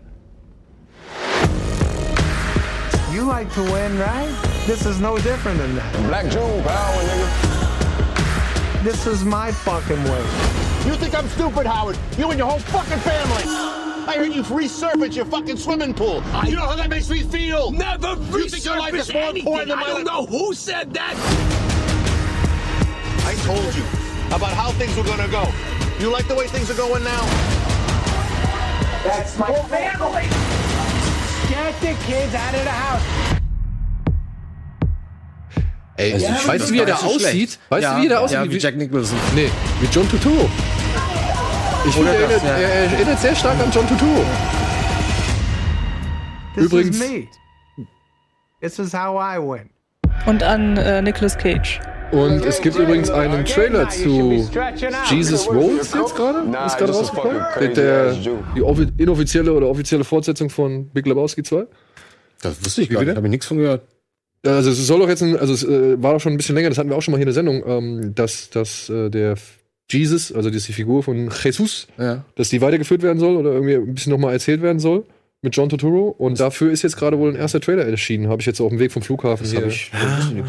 You 3.11 3.23
like 3.23 3.51
to 3.53 3.61
win, 3.63 3.97
right? 3.97 4.29
This 4.67 4.85
is 4.85 4.99
no 4.99 5.17
different 5.17 5.57
than 5.59 5.75
that. 5.75 5.93
Black 6.07 6.27
Joe, 6.29 6.61
power, 6.65 7.01
nigga. 7.03 8.83
This 8.83 9.07
is 9.07 9.23
my 9.23 9.51
fucking 9.51 10.03
way. 10.03 10.21
You 10.85 10.95
think 10.95 11.15
I'm 11.15 11.27
stupid, 11.29 11.65
Howard? 11.65 11.97
You 12.17 12.29
and 12.29 12.37
your 12.37 12.47
whole 12.49 12.59
fucking 12.59 12.99
family. 12.99 13.43
I 14.07 14.13
heard 14.17 14.33
you 14.33 14.43
resurface 14.43 15.15
your 15.15 15.25
fucking 15.25 15.57
swimming 15.57 15.93
pool. 15.93 16.23
you 16.45 16.55
know 16.55 16.67
how 16.67 16.75
that 16.75 16.89
makes 16.89 17.09
me 17.09 17.23
feel? 17.23 17.71
Never 17.71 18.15
You 18.37 18.47
think 18.47 18.63
your 18.63 18.77
life 18.77 18.93
is 18.93 19.11
more 19.13 19.35
important 19.35 19.69
than 19.69 19.77
my 19.79 19.83
I 19.83 19.87
my 19.87 19.87
don't 19.87 20.03
life? 20.05 20.05
know 20.05 20.25
who 20.25 20.53
said 20.53 20.93
that. 20.93 21.66
Told 23.45 23.75
you 23.75 23.83
about 24.31 24.51
how 24.53 24.71
things 24.73 24.95
were 24.97 25.03
gonna 25.03 25.27
go. 25.27 25.43
You 25.99 26.11
like 26.11 26.27
the 26.27 26.35
way 26.35 26.47
things 26.47 26.69
are 26.69 26.75
going 26.77 27.03
now? 27.03 27.23
That's 29.03 29.37
my 29.37 29.51
family. 29.69 30.27
Get 31.49 31.73
the 31.81 31.93
kids 32.05 32.35
out 32.35 32.53
of 32.53 32.63
the 32.63 32.69
house. 32.71 33.01
Ey, 35.99 36.13
weißt 36.13 36.69
du, 36.69 36.73
wie 36.73 36.79
er 36.79 36.85
da 36.85 36.95
aussieht? 36.95 37.57
Weißt 37.69 37.83
ja, 37.83 37.95
du, 37.95 38.01
wie 38.01 38.07
er 38.07 38.09
da 38.09 38.19
aussieht? 38.19 38.37
Ja, 38.37 38.51
wie 38.51 38.57
Jack 38.57 38.75
Nicholson. 38.75 39.17
Nee, 39.33 39.49
wie 39.79 39.87
John 39.87 40.07
Turturro. 40.09 40.47
Ich 41.87 41.93
finde, 41.95 42.13
er, 42.15 42.27
das, 42.27 42.43
erinnert- 42.43 42.59
ja. 42.61 42.67
er 42.67 42.91
erinnert 42.91 43.19
sehr 43.19 43.35
stark 43.35 43.59
an 43.59 43.71
John 43.71 43.87
Turturro. 43.87 44.23
This 46.55 46.65
Übrigens- 46.65 46.99
is 46.99 47.09
me. 47.09 47.27
This 48.61 48.77
is 48.79 48.93
how 48.93 49.17
I 49.19 49.37
win. 49.39 49.69
Und 50.25 50.43
an 50.43 50.77
äh, 50.77 51.01
Nicolas 51.01 51.35
Cage. 51.37 51.79
Und 52.11 52.45
es 52.45 52.61
gibt 52.61 52.77
übrigens 52.77 53.09
einen 53.09 53.43
Trailer 53.45 53.89
zu 53.89 54.47
Jesus 55.09 55.47
Rolls 55.49 55.93
jetzt 55.93 56.15
gerade. 56.15 56.39
ist 56.65 56.77
gerade 56.77 56.93
rausgekommen. 56.93 57.41
Der, 57.59 57.67
der, 57.69 58.13
die 58.55 58.61
offi- 58.61 58.91
inoffizielle 58.97 59.51
oder 59.53 59.67
offizielle 59.67 60.03
Fortsetzung 60.03 60.49
von 60.49 60.87
Big 60.89 61.05
Lebowski 61.05 61.43
2. 61.43 61.65
Das 62.41 62.63
wusste 62.63 62.81
ich 62.83 62.89
gar 62.89 63.03
nicht. 63.03 63.15
Habe 63.15 63.27
ich 63.27 63.31
nichts 63.31 63.45
von 63.45 63.57
gehört. 63.57 63.81
Also 64.45 64.69
es 64.69 64.85
soll 64.87 64.99
doch 64.99 65.09
jetzt, 65.09 65.21
ein, 65.23 65.35
also 65.37 65.53
es 65.53 65.63
äh, 65.63 66.01
war 66.01 66.13
doch 66.13 66.19
schon 66.21 66.31
ein 66.33 66.37
bisschen 66.37 66.55
länger, 66.55 66.69
das 66.69 66.77
hatten 66.77 66.89
wir 66.89 66.95
auch 66.95 67.01
schon 67.01 67.11
mal 67.11 67.17
hier 67.17 67.23
in 67.23 67.27
der 67.27 67.33
Sendung, 67.33 67.63
ähm, 67.65 68.15
dass, 68.15 68.49
dass 68.51 68.87
äh, 68.89 69.09
der 69.09 69.35
Jesus, 69.91 70.31
also 70.31 70.49
diese 70.49 70.71
Figur 70.73 71.01
von 71.03 71.29
Jesus, 71.43 71.87
Ja. 71.97 72.23
dass 72.35 72.49
die 72.49 72.61
weitergeführt 72.61 73.01
werden 73.01 73.19
soll 73.19 73.35
oder 73.35 73.51
irgendwie 73.51 73.75
ein 73.75 73.93
bisschen 73.95 74.11
nochmal 74.11 74.33
erzählt 74.33 74.61
werden 74.61 74.79
soll 74.79 75.03
mit 75.41 75.55
John 75.55 75.69
Turturro. 75.69 76.09
Und 76.09 76.39
dafür 76.39 76.71
ist 76.71 76.81
jetzt 76.81 76.97
gerade 76.97 77.17
wohl 77.19 77.29
ein 77.31 77.35
erster 77.35 77.59
Trailer 77.61 77.85
erschienen. 77.85 78.27
Habe 78.29 78.41
ich 78.41 78.45
jetzt 78.45 78.59
auf 78.59 78.69
dem 78.69 78.79
Weg 78.79 78.91
vom 78.91 79.01
Flughafen 79.01 79.43
Das 79.43 79.51
hier. 79.51 79.65
ich, 79.67 79.91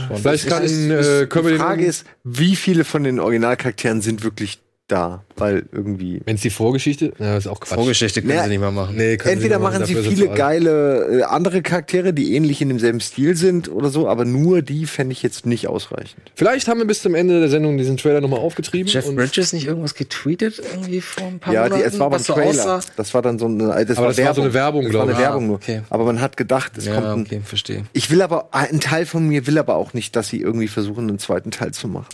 von. 0.09 0.17
Vielleicht 0.17 0.47
kann, 0.49 0.63
Ist- 0.63 0.89
äh, 0.89 1.27
können 1.27 1.45
wir 1.47 1.53
die 1.53 1.59
den. 1.59 1.61
Frage 1.67 1.85
ist, 1.85 2.07
wie 2.25 2.57
viele 2.57 2.85
von 2.85 3.05
den 3.05 3.21
Originalcharakteren 3.21 4.01
sind 4.01 4.25
wirklich 4.25 4.61
da? 4.89 5.23
Weil 5.37 5.65
irgendwie. 5.71 6.21
Wenn 6.25 6.35
es 6.35 6.41
die 6.43 6.51
Vorgeschichte, 6.51 7.13
ja, 7.19 7.37
ist 7.37 7.47
auch 7.47 7.61
Quatsch. 7.61 7.75
Vorgeschichte 7.77 8.23
können 8.23 8.35
Ja. 8.35 8.43
sie 8.45 8.49
nicht 8.51 8.59
mehr 8.61 8.71
machen. 8.73 8.97
Nee, 8.97 9.17
können 9.17 9.35
Entweder 9.35 9.59
nicht 9.59 9.71
machen 9.71 9.85
sie 9.85 9.95
viele 9.95 10.29
geile 10.29 11.21
äh, 11.21 11.23
andere 11.23 11.63
Charaktere, 11.63 12.13
die 12.13 12.35
ähnlich 12.35 12.61
in 12.61 12.69
demselben 12.69 13.01
Stil 13.01 13.37
sind 13.37 13.69
oder 13.71 13.91
so, 13.91 14.09
aber 14.09 14.25
nur 14.25 14.63
die 14.63 14.87
fände 14.87 15.13
ich 15.13 15.23
jetzt 15.23 15.47
nicht 15.47 15.69
ausreichend. 15.69 16.23
Vielleicht 16.35 16.67
haben 16.69 16.79
wir 16.79 16.87
bis 16.87 17.03
zum 17.03 17.15
Ende 17.15 17.39
der 17.39 17.49
Sendung 17.49 17.79
diesen 17.79 17.97
Trailer 17.97 18.21
nochmal 18.21 18.41
aufgetrieben. 18.41 18.91
Jeff 18.91 19.07
und- 19.07 19.17
Bridges 19.17 19.53
nicht 19.53 19.67
irgendwas 19.67 19.95
getweetet 19.95 20.61
irgendwie 20.73 21.01
vor 21.01 21.27
ein 21.29 21.39
paar 21.39 21.55
Ja, 21.55 21.63
Monaten? 21.65 21.83
die, 21.83 21.87
es 21.87 21.99
war 21.99 22.07
aber 22.07 22.17
ein 22.17 22.21
was 22.21 22.27
so 22.27 22.33
Trailer. 22.35 22.49
aussah? 22.51 22.81
Das 22.97 23.15
war 23.15 23.23
dann 23.23 23.39
so 23.39 23.47
eine, 23.47 23.59
das 23.85 23.97
Aber 23.99 24.07
war 24.09 24.15
das 24.15 24.25
war 24.25 24.35
so 24.35 24.43
eine 24.43 24.55
Werbung, 24.55 24.85
das 24.85 24.95
war 24.95 25.05
glaub 25.07 25.09
eine 25.09 25.13
ich. 25.13 25.19
Werbung 25.19 25.45
Ah, 25.45 25.47
nur. 25.47 25.57
okay. 25.57 25.83
Aber 25.91 26.05
man 26.05 26.21
hat 26.21 26.37
gedacht, 26.37 26.73
es 26.79 26.87
kommt 26.87 26.97
Ja, 26.97 27.13
ein, 27.13 27.21
okay, 27.23 27.41
verstehe. 27.45 27.85
Ich 27.93 28.11
will 28.11 28.23
aber, 28.23 28.49
ein 28.53 28.81
Teil 28.81 29.07
von 29.07 29.29
mir 29.29 29.47
will 29.47 29.59
aber 29.59 29.77
auch 29.77 29.93
nicht, 29.93 30.17
dass 30.17 30.29
sie 30.29 30.41
irgendwie 30.41 30.69
versuchen, 30.69 31.09
einen 31.09 31.19
zweiten 31.19 31.51
Teil 31.51 31.73
zu 31.73 31.87
machen. 31.89 32.09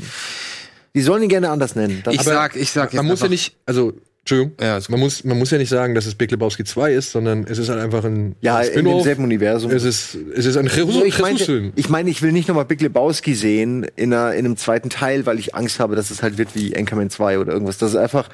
Die 0.95 1.03
sollen 1.03 1.23
ihn 1.25 1.29
gerne 1.29 1.51
anders 1.51 1.75
nennen. 1.75 2.03
Das 2.05 2.15
Ich 2.15 2.23
sag, 2.23 2.55
ich 2.57 2.71
sag 2.71 2.93
jetzt 2.93 2.97
man 2.97 3.07
muss 3.07 3.21
ja 3.21 3.29
nicht, 3.29 3.57
also, 3.67 3.95
Entschuldigung, 4.21 4.53
Ja, 4.61 4.79
man, 4.89 5.01
muss, 5.01 5.25
man 5.25 5.37
muss 5.39 5.51
ja 5.51 5.59
nicht 5.59 5.69
sagen, 5.69 5.95
dass 5.95 6.07
es 6.07 6.15
Big 6.15 6.31
Lebowski 6.31 6.65
2 6.65 6.95
ist, 6.95 7.11
sondern 7.13 7.45
es 7.45 7.59
ist 7.59 7.69
halt 7.69 7.81
einfach 7.81 8.05
ein 8.05 8.37
ja, 8.41 8.59
ein 8.59 8.71
in 8.71 8.85
demselben 8.87 9.25
Universum. 9.25 9.71
Es 9.73 9.83
ist, 9.83 10.15
es 10.15 10.47
ist 10.47 10.57
ein 10.57 10.67
Jesus- 10.67 10.95
So, 10.95 11.05
ich, 11.05 11.19
meinte, 11.19 11.73
ich 11.75 11.89
meine, 11.89 12.09
ich 12.09 12.23
will 12.23 12.33
nicht 12.33 12.49
nochmal 12.49 12.65
Big 12.65 12.81
Lebowski 12.81 13.35
sehen 13.35 13.85
in, 13.97 14.15
einer, 14.15 14.33
in 14.35 14.47
einem 14.47 14.57
zweiten 14.57 14.89
Teil, 14.89 15.27
weil 15.27 15.39
ich 15.41 15.55
Angst 15.55 15.81
habe, 15.81 15.97
dass 15.97 16.11
es 16.11 16.23
halt 16.23 16.39
wird 16.39 16.55
wie 16.55 16.77
Anchorman 16.77 17.11
2 17.11 17.39
oder 17.41 17.53
irgendwas. 17.53 17.77
Das 17.79 17.91
ist 17.91 17.97
einfach 17.97 18.29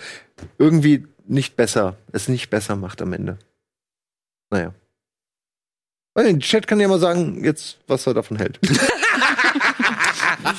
irgendwie 0.59 1.07
nicht 1.27 1.57
besser, 1.57 1.97
es 2.13 2.29
nicht 2.29 2.51
besser 2.51 2.77
macht 2.77 3.01
am 3.03 3.13
Ende. 3.15 3.39
Naja. 4.51 4.75
Weil 6.15 6.25
Der 6.25 6.39
Chat 6.41 6.67
kann 6.67 6.79
ja 6.79 6.89
mal 6.89 7.01
sagen, 7.01 7.43
jetzt, 7.43 7.79
was 7.87 8.07
er 8.07 8.15
davon 8.15 8.37
hält. 8.37 8.61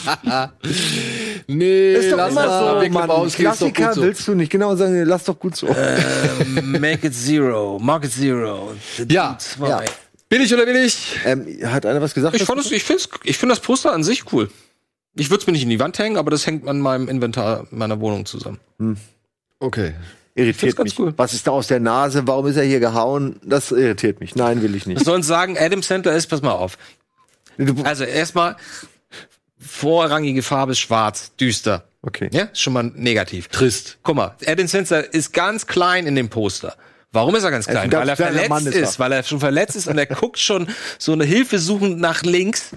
nee, 1.48 1.94
ist 1.94 2.12
doch 2.12 2.18
lass 2.18 2.32
immer 2.32 2.46
mal, 2.46 2.86
so, 2.86 2.89
Mann. 2.94 3.08
Doch 3.08 3.34
Klassiker 3.34 3.86
gut 3.88 3.96
so. 3.96 4.02
willst 4.02 4.28
du 4.28 4.36
nicht 4.36 4.52
genau 4.52 4.76
sagen, 4.76 5.04
lass 5.06 5.24
doch 5.24 5.38
gut 5.39 5.56
so. 5.56 5.68
Ähm, 5.68 6.80
Make 6.80 7.08
it 7.08 7.16
Zero, 7.16 7.80
Market 7.80 8.12
Zero. 8.12 8.74
Ja, 9.10 9.30
Doom 9.30 9.39
2. 9.39 9.70
ja. 9.70 9.84
Billig 10.30 10.54
oder 10.54 10.66
willig? 10.66 11.20
ähm, 11.26 11.46
hat 11.66 11.86
einer 11.86 12.02
was 12.02 12.14
gesagt? 12.14 12.36
Ich, 12.36 12.44
fand 12.44 12.72
ich 12.72 12.84
finde 12.84 13.04
ich 13.24 13.38
find 13.38 13.52
das 13.52 13.60
Poster 13.60 13.92
an 13.92 14.04
sich 14.04 14.32
cool. 14.32 14.50
Ich 15.16 15.30
würde 15.30 15.42
es 15.42 15.48
mir 15.48 15.54
nicht 15.54 15.64
in 15.64 15.70
die 15.70 15.80
Wand 15.80 16.00
hängen, 16.00 16.16
aber 16.16 16.32
das 16.32 16.48
hängt 16.48 16.68
an 16.68 16.80
meinem 16.80 17.10
Inventar 17.10 17.68
meiner 17.72 18.00
Wohnung 18.00 18.26
zusammen. 18.26 18.60
Okay. 19.60 19.94
irritiert 20.36 20.80
mich. 20.80 20.98
cool. 20.98 21.14
Was 21.18 21.34
ist 21.34 21.48
da 21.48 21.52
aus 21.52 21.68
der 21.68 21.82
Nase? 21.82 22.26
Warum 22.28 22.48
ist 22.48 22.56
er 22.56 22.64
hier 22.64 22.80
gehauen? 22.80 23.42
Das 23.44 23.72
irritiert 23.72 24.22
mich. 24.22 24.36
Nein, 24.36 24.62
will 24.62 24.74
ich 24.76 24.86
nicht. 24.86 25.04
sollen 25.04 25.22
sagen, 25.22 25.58
Adam 25.60 25.82
Sandler 25.82 26.14
ist, 26.14 26.28
pass 26.28 26.42
mal 26.42 26.54
auf. 26.54 26.78
Also 27.84 28.06
erstmal, 28.06 28.56
vorrangige 29.66 30.41
Farbe 30.43 30.72
ist 30.74 30.80
schwarz, 30.80 31.32
düster. 31.39 31.86
Okay. 32.01 32.30
Ja, 32.32 32.43
ist 32.45 32.62
schon 32.62 32.74
mal 32.74 32.84
negativ. 32.95 33.47
Trist. 33.49 33.97
Guck 34.03 34.16
mal, 34.16 34.36
Adam 34.45 34.68
Sandler 34.68 35.14
ist 35.14 35.34
ganz 35.34 35.68
klein 35.68 36.07
in 36.07 36.16
dem 36.16 36.30
Poster. 36.30 36.76
Warum 37.12 37.36
ist 37.36 37.43
er 37.43 37.51
ganz 37.51 37.68
Er 37.68 37.74
klein? 37.74 37.84
ein 37.86 37.91
Weil 37.91 37.99
er 38.01 38.05
ganz 38.07 38.18
kleiner 38.18 38.32
verletzt 38.34 38.49
Mann, 38.49 38.66
ist 38.68 38.76
er. 38.76 38.84
ist, 38.84 38.99
weil 38.99 39.12
er 39.12 39.24
schon 39.24 39.39
verletzt 39.39 39.76
ist 39.76 39.88
und 39.88 39.97
er 39.97 40.05
guckt 40.07 40.39
schon 40.39 40.68
so 40.97 41.12
eine 41.14 41.26
Hilfe 41.26 41.59
suchend 41.59 41.99
nach 41.99 42.24
links. 42.24 42.70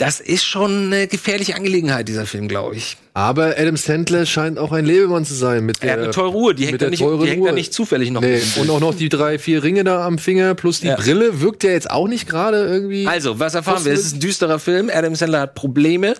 Das 0.00 0.18
ist 0.18 0.44
schon 0.44 0.86
eine 0.86 1.06
gefährliche 1.08 1.54
Angelegenheit, 1.54 2.08
dieser 2.08 2.24
Film, 2.24 2.48
glaube 2.48 2.74
ich. 2.76 2.96
Aber 3.12 3.56
Adam 3.58 3.76
Sandler 3.76 4.24
scheint 4.24 4.58
auch 4.58 4.72
ein 4.72 4.86
Lebemann 4.86 5.26
zu 5.26 5.34
sein. 5.34 5.66
Mit 5.66 5.78
Er 5.78 5.80
der, 5.82 5.92
hat 5.92 6.00
eine 6.04 6.10
teure 6.10 6.34
Uhr, 6.36 6.54
die 6.54 6.62
hängt, 6.62 6.72
mit 6.72 6.82
da 6.82 6.88
nicht, 6.88 7.00
die 7.02 7.28
hängt 7.28 7.46
da 7.46 7.52
nicht 7.52 7.74
zufällig 7.74 8.10
noch 8.10 8.22
Nee. 8.22 8.36
mit 8.38 8.56
dem 8.56 8.62
Und 8.62 8.70
auch 8.70 8.80
noch 8.80 8.94
die 8.94 9.10
drei, 9.10 9.38
vier 9.38 9.62
Ringe 9.62 9.84
da 9.84 10.06
am 10.06 10.16
Finger 10.16 10.54
plus 10.54 10.80
die 10.80 10.86
Ja. 10.86 10.96
Brille 10.96 11.42
wirkt 11.42 11.64
ja 11.64 11.70
jetzt 11.72 11.90
auch 11.90 12.08
nicht 12.08 12.26
gerade 12.26 12.64
irgendwie. 12.66 13.06
Also, 13.06 13.38
was 13.38 13.54
erfahren 13.54 13.84
wir? 13.84 13.92
Es 13.92 14.00
ist 14.06 14.14
ein 14.16 14.20
düsterer 14.20 14.58
Film. 14.58 14.90
Adam 14.90 15.14
Sandler 15.14 15.40
hat 15.42 15.54
Probleme. 15.54 16.14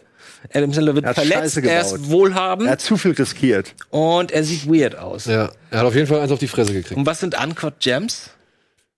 Adam 0.53 0.74
Sandler 0.74 0.95
wird 0.95 1.05
Er 1.07 1.09
hat 1.11 1.16
verletzt. 1.16 1.57
Er 1.57 1.81
ist 1.81 2.11
wohlhabend 2.11 2.66
Er 2.66 2.72
hat 2.72 2.81
zu 2.83 2.99
viel 2.99 3.12
riskiert. 3.12 3.74
und 3.89 4.31
er 4.31 4.45
sieht 4.45 4.66
weird 4.66 4.97
aus. 4.97 5.24
ja, 5.24 5.51
er 5.70 5.78
hat 5.78 5.87
auf 5.87 5.95
jeden 5.95 6.07
Fall 6.07 6.20
eins 6.20 6.31
auf 6.33 6.39
die 6.39 6.49
Fresse 6.49 6.74
gekriegt. 6.74 6.99
Und 6.99 7.07
was 7.07 7.20
sind 7.20 7.35
Uncut 7.43 7.81
Gems? 7.81 8.28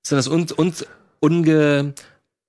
Sind 0.02 0.16
das 0.18 0.26
un, 0.26 0.46
un, 0.58 0.72
unge, 1.20 1.94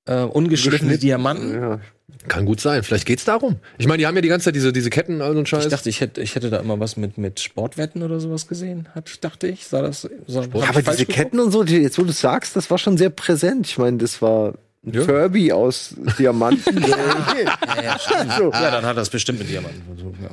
äh, 0.07 0.15
ungeschliffene 0.23 0.97
Diamanten? 0.97 1.53
Ja. 1.53 1.79
Kann 2.27 2.45
gut 2.45 2.59
sein. 2.61 2.83
Vielleicht 2.83 3.05
geht's 3.05 3.25
darum. 3.25 3.57
Ich 3.77 3.87
meine, 3.87 3.97
die 3.99 4.07
haben 4.07 4.15
ja 4.15 4.21
die 4.21 4.27
ganze 4.29 4.45
Zeit 4.45 4.55
diese, 4.55 4.71
diese 4.71 4.89
Ketten 4.89 5.21
und 5.21 5.31
so 5.31 5.37
einen 5.37 5.45
Scheiß. 5.45 5.65
Ich 5.65 5.71
dachte, 5.71 5.89
ich 5.89 5.99
hätte, 6.01 6.21
ich 6.21 6.35
hätte 6.35 6.49
da 6.49 6.57
immer 6.59 6.79
was 6.79 6.95
mit, 6.95 7.17
mit 7.17 7.39
Sportwetten 7.39 8.01
oder 8.03 8.19
sowas 8.19 8.47
gesehen. 8.47 8.87
Hat, 8.95 9.23
dachte 9.23 9.47
ich. 9.47 9.67
Sah 9.67 9.81
das, 9.81 10.07
sah, 10.27 10.41
Ja, 10.41 10.47
ich 10.53 10.63
aber 10.69 10.81
diese 10.81 10.97
geguckt? 10.97 11.11
Ketten 11.17 11.39
und 11.39 11.51
so, 11.51 11.63
die, 11.63 11.77
jetzt 11.77 11.97
wo 11.97 12.03
du 12.03 12.11
sagst, 12.11 12.55
das 12.55 12.69
war 12.71 12.77
schon 12.77 12.97
sehr 12.97 13.09
präsent. 13.09 13.67
Ich 13.67 13.77
meine, 13.77 13.97
das 13.97 14.21
war 14.21 14.53
ein 14.85 14.93
Ja. 14.93 15.01
Furby 15.03 15.51
aus 15.51 15.95
Diamanten. 16.19 16.83
Ja, 16.87 17.81
ja, 17.81 17.99
stimmt. 17.99 18.31
So. 18.37 18.51
ja, 18.51 18.71
dann 18.71 18.85
hat 18.85 18.95
das 18.97 19.09
bestimmt 19.09 19.39
mit 19.39 19.49
Diamanten. 19.49 19.81
Also, 19.91 20.13
ja. 20.21 20.29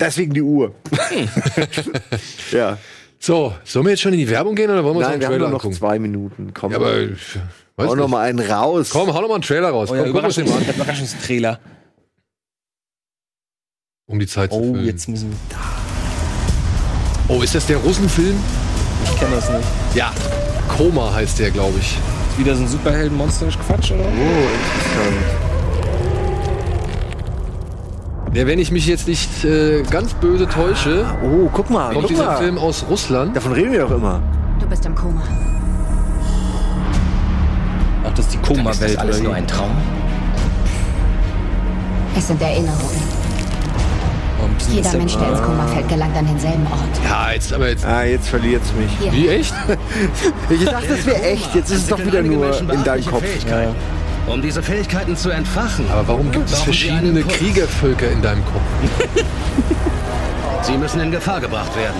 Deswegen 0.00 0.32
die 0.34 0.42
Uhr. 0.42 0.74
ja. 2.52 2.78
so, 3.18 3.54
sollen 3.64 3.86
wir 3.86 3.90
jetzt 3.90 4.00
schon 4.00 4.12
in 4.12 4.18
die 4.18 4.28
Werbung 4.30 4.54
gehen 4.54 4.70
oder 4.70 4.82
wollen 4.84 4.96
wir 4.96 4.98
uns 5.00 5.08
Nein, 5.08 5.20
wir 5.20 5.28
noch 5.28 5.34
haben 5.34 5.34
einen 5.34 5.38
nur 5.40 5.48
Trailer 5.48 5.50
noch 5.50 5.64
angucken? 5.64 5.74
zwei 5.76 5.98
Minuten. 5.98 6.54
Komm, 6.54 6.72
Ja, 6.72 6.78
aber 6.78 7.00
ich 7.00 7.38
weiß 7.78 7.88
hau 7.88 7.94
noch 7.94 8.08
mal 8.08 8.22
einen 8.28 8.40
raus. 8.40 8.90
Komm, 8.90 9.12
hau 9.14 9.20
noch 9.20 9.28
mal 9.28 9.34
einen 9.34 9.42
Trailer 9.42 9.70
raus. 9.70 9.90
Oh 9.90 9.94
ja, 9.94 10.02
Komm, 10.04 10.12
guck 10.12 10.36
Überraschungstrailer. 10.76 11.58
Um 14.06 14.18
die 14.18 14.26
Zeit 14.26 14.52
zu 14.52 14.58
Oh, 14.58 14.72
füllen. 14.72 14.86
jetzt 14.86 15.08
müssen 15.08 15.30
wir. 15.30 15.36
Oh, 17.36 17.42
ist 17.42 17.54
das 17.54 17.66
der 17.66 17.76
Russenfilm? 17.78 18.36
Ich 19.04 19.16
kenne 19.18 19.36
das 19.36 19.50
nicht. 19.50 19.68
Ja. 19.94 20.12
Koma 20.76 21.12
heißt 21.14 21.38
der, 21.38 21.50
glaube 21.50 21.78
ich. 21.78 21.96
Ist 22.30 22.38
wieder 22.38 22.54
so 22.54 22.62
ein 22.62 22.68
Superhelden-Monster-Quatsch, 22.68 23.92
oder? 23.92 24.04
Oh, 24.04 24.06
interessant. 24.08 25.16
Der, 28.34 28.46
wenn 28.46 28.58
ich 28.58 28.70
mich 28.70 28.86
jetzt 28.86 29.08
nicht 29.08 29.44
äh, 29.44 29.82
ganz 29.90 30.12
böse 30.14 30.46
täusche, 30.48 31.06
Oh, 31.24 31.48
guck 31.52 31.70
mal. 31.70 31.88
kommt 31.92 32.00
Guck 32.02 32.08
dieser 32.08 32.26
mal. 32.26 32.36
Film 32.36 32.58
aus 32.58 32.84
Russland. 32.88 33.34
Davon 33.36 33.52
reden 33.52 33.72
wir 33.72 33.80
doch 33.80 33.90
immer. 33.90 34.22
Du 34.60 34.66
bist 34.66 34.84
im 34.86 34.94
Koma. 34.94 35.22
Ach, 38.08 38.14
das 38.14 38.26
ist 38.26 38.34
die 38.34 38.38
Koma-Welt, 38.38 38.98
oder? 39.04 39.18
wie? 39.36 39.46
Traum? 39.46 39.70
Es 42.16 42.26
sind 42.26 42.40
Erinnerungen. 42.40 43.18
Ein 44.40 44.74
Jeder 44.74 44.80
ist 44.86 44.92
der- 44.92 44.98
Mensch, 44.98 45.16
der 45.16 45.28
ins 45.30 45.42
Koma 45.42 45.66
fällt, 45.66 45.88
gelangt 45.88 46.16
an 46.16 46.26
denselben 46.26 46.66
Ort. 46.66 46.80
Ja, 47.04 47.32
jetzt 47.32 47.52
aber 47.52 47.68
jetzt. 47.68 47.84
Ah, 47.84 48.02
jetzt 48.04 48.28
verliert's 48.28 48.72
mich. 48.72 48.90
Hier. 49.00 49.12
Wie 49.12 49.28
echt? 49.28 49.54
Ich 50.50 50.64
dachte, 50.64 50.86
das 50.88 51.06
wäre 51.06 51.22
echt. 51.22 51.54
Jetzt 51.54 51.70
ist 51.70 51.82
es 51.82 51.86
doch 51.88 51.98
wieder 51.98 52.22
nur 52.22 52.58
in 52.60 52.84
deinem 52.84 53.04
Kopf. 53.06 53.24
Um 54.26 54.42
diese 54.42 54.62
Fähigkeiten 54.62 55.16
zu 55.16 55.30
entfachen. 55.30 55.86
Aber 55.90 56.08
warum 56.08 56.30
gibt 56.30 56.50
es 56.50 56.60
verschiedene. 56.60 57.22
Kriegervölker 57.22 58.10
in 58.10 58.20
deinem 58.22 58.44
Kopf? 58.44 59.24
Sie 60.62 60.76
müssen 60.76 61.00
in 61.00 61.10
Gefahr 61.10 61.40
gebracht 61.40 61.74
werden. 61.76 61.96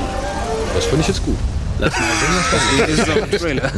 Das 0.74 0.84
finde 0.84 1.02
ich 1.02 1.08
jetzt 1.08 1.24
gut. 1.24 1.36
Lass 1.78 1.92
mal 1.94 2.00
sehen, 2.02 2.34
was. 2.50 2.98
Das 3.08 3.08
ist 3.08 3.22
ein 3.22 3.38
Trailer. 3.40 3.70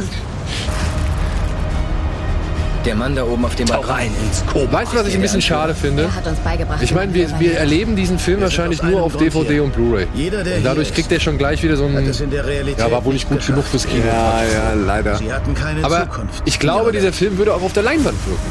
Der 2.85 2.95
Mann 2.95 3.15
da 3.15 3.23
oben 3.25 3.45
auf 3.45 3.55
dem 3.55 3.67
Balkon. 3.67 3.85
rein 3.91 4.11
ins 4.25 4.43
Koma. 4.51 4.71
Weißt 4.71 4.91
du, 4.93 4.97
was 4.97 5.07
ich 5.07 5.13
ein 5.13 5.21
bisschen 5.21 5.41
schade 5.41 5.75
finde? 5.75 6.03
Er 6.03 6.15
hat 6.15 6.25
uns 6.25 6.39
beigebracht. 6.39 6.81
Ich 6.81 6.93
meine, 6.95 7.13
wir, 7.13 7.29
wir 7.39 7.57
erleben 7.57 7.95
diesen 7.95 8.17
Film 8.17 8.41
wahrscheinlich 8.41 8.81
nur 8.81 9.03
auf 9.03 9.15
DVD 9.17 9.59
und 9.59 9.71
Blu-ray. 9.73 10.07
Jeder, 10.15 10.43
der 10.43 10.57
Und 10.57 10.63
dadurch 10.65 10.91
kriegt 10.91 11.11
er 11.11 11.19
schon 11.19 11.37
gleich 11.37 11.61
wieder 11.61 11.77
so 11.77 11.87
hat 11.91 12.03
es 12.05 12.19
ein. 12.19 12.25
in 12.25 12.31
der 12.31 12.45
Realität 12.45 12.79
Ja, 12.79 12.91
war 12.91 13.05
wohl 13.05 13.13
nicht 13.13 13.29
gut 13.29 13.45
genug 13.45 13.65
fürs 13.65 13.85
Kino. 13.85 14.03
Ja, 14.07 14.41
ja, 14.43 14.73
leider. 14.73 15.15
Sie 15.17 15.31
hatten 15.31 15.53
keine 15.53 15.83
Aber 15.83 16.01
Zukunft. 16.09 16.41
ich 16.45 16.57
glaube, 16.59 16.91
dieser 16.91 17.13
Film 17.13 17.37
würde 17.37 17.53
auch 17.53 17.61
auf 17.61 17.73
der 17.73 17.83
Leinwand 17.83 18.17
wirken. 18.25 18.41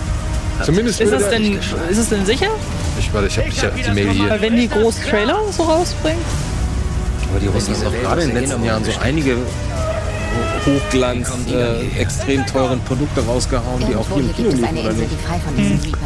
Zumindest 0.64 1.01
Ist 1.01 1.11
würde 1.11 1.24
es 1.24 1.31
der- 1.31 1.39
denn, 1.41 1.59
ist 1.91 1.99
es 1.99 2.09
denn 2.11 2.24
sicher? 2.24 2.49
Ich, 3.01 3.12
warte, 3.12 3.26
ich 3.28 3.37
habe 3.39 3.49
hab 3.51 3.74
die 3.74 3.91
Mail 3.91 4.11
hier. 4.11 4.28
Weil 4.31 4.43
wenn 4.43 4.57
die 4.57 4.68
groß 4.68 5.01
Trailer 5.09 5.39
so 5.51 5.64
rausbringen? 5.64 6.20
Aber 7.31 7.41
die 7.41 7.47
Russen 7.49 7.74
haben 7.74 7.83
doch 7.85 7.93
gerade 8.01 8.22
in 8.22 8.28
den 8.35 8.43
letzten 8.45 8.64
Jahren 8.64 8.85
so 8.85 8.91
einige 9.03 9.37
Hochglanz, 10.66 11.28
äh, 11.51 12.01
extrem 12.01 12.47
teuren 12.47 12.80
Produkte 12.80 13.24
rausgehauen, 13.24 13.84
die 13.88 13.95
auch 13.95 14.07
hier 14.14 14.22
im 14.24 14.34
Kino 14.34 14.66
eine 14.66 14.80
oder 14.80 14.93
nicht? 14.93 15.11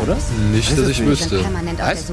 Oder? 0.02 0.16
Nicht, 0.52 0.78
dass 0.78 0.88
ich 0.88 1.04
wüsste. 1.04 1.40
Was? 1.78 2.10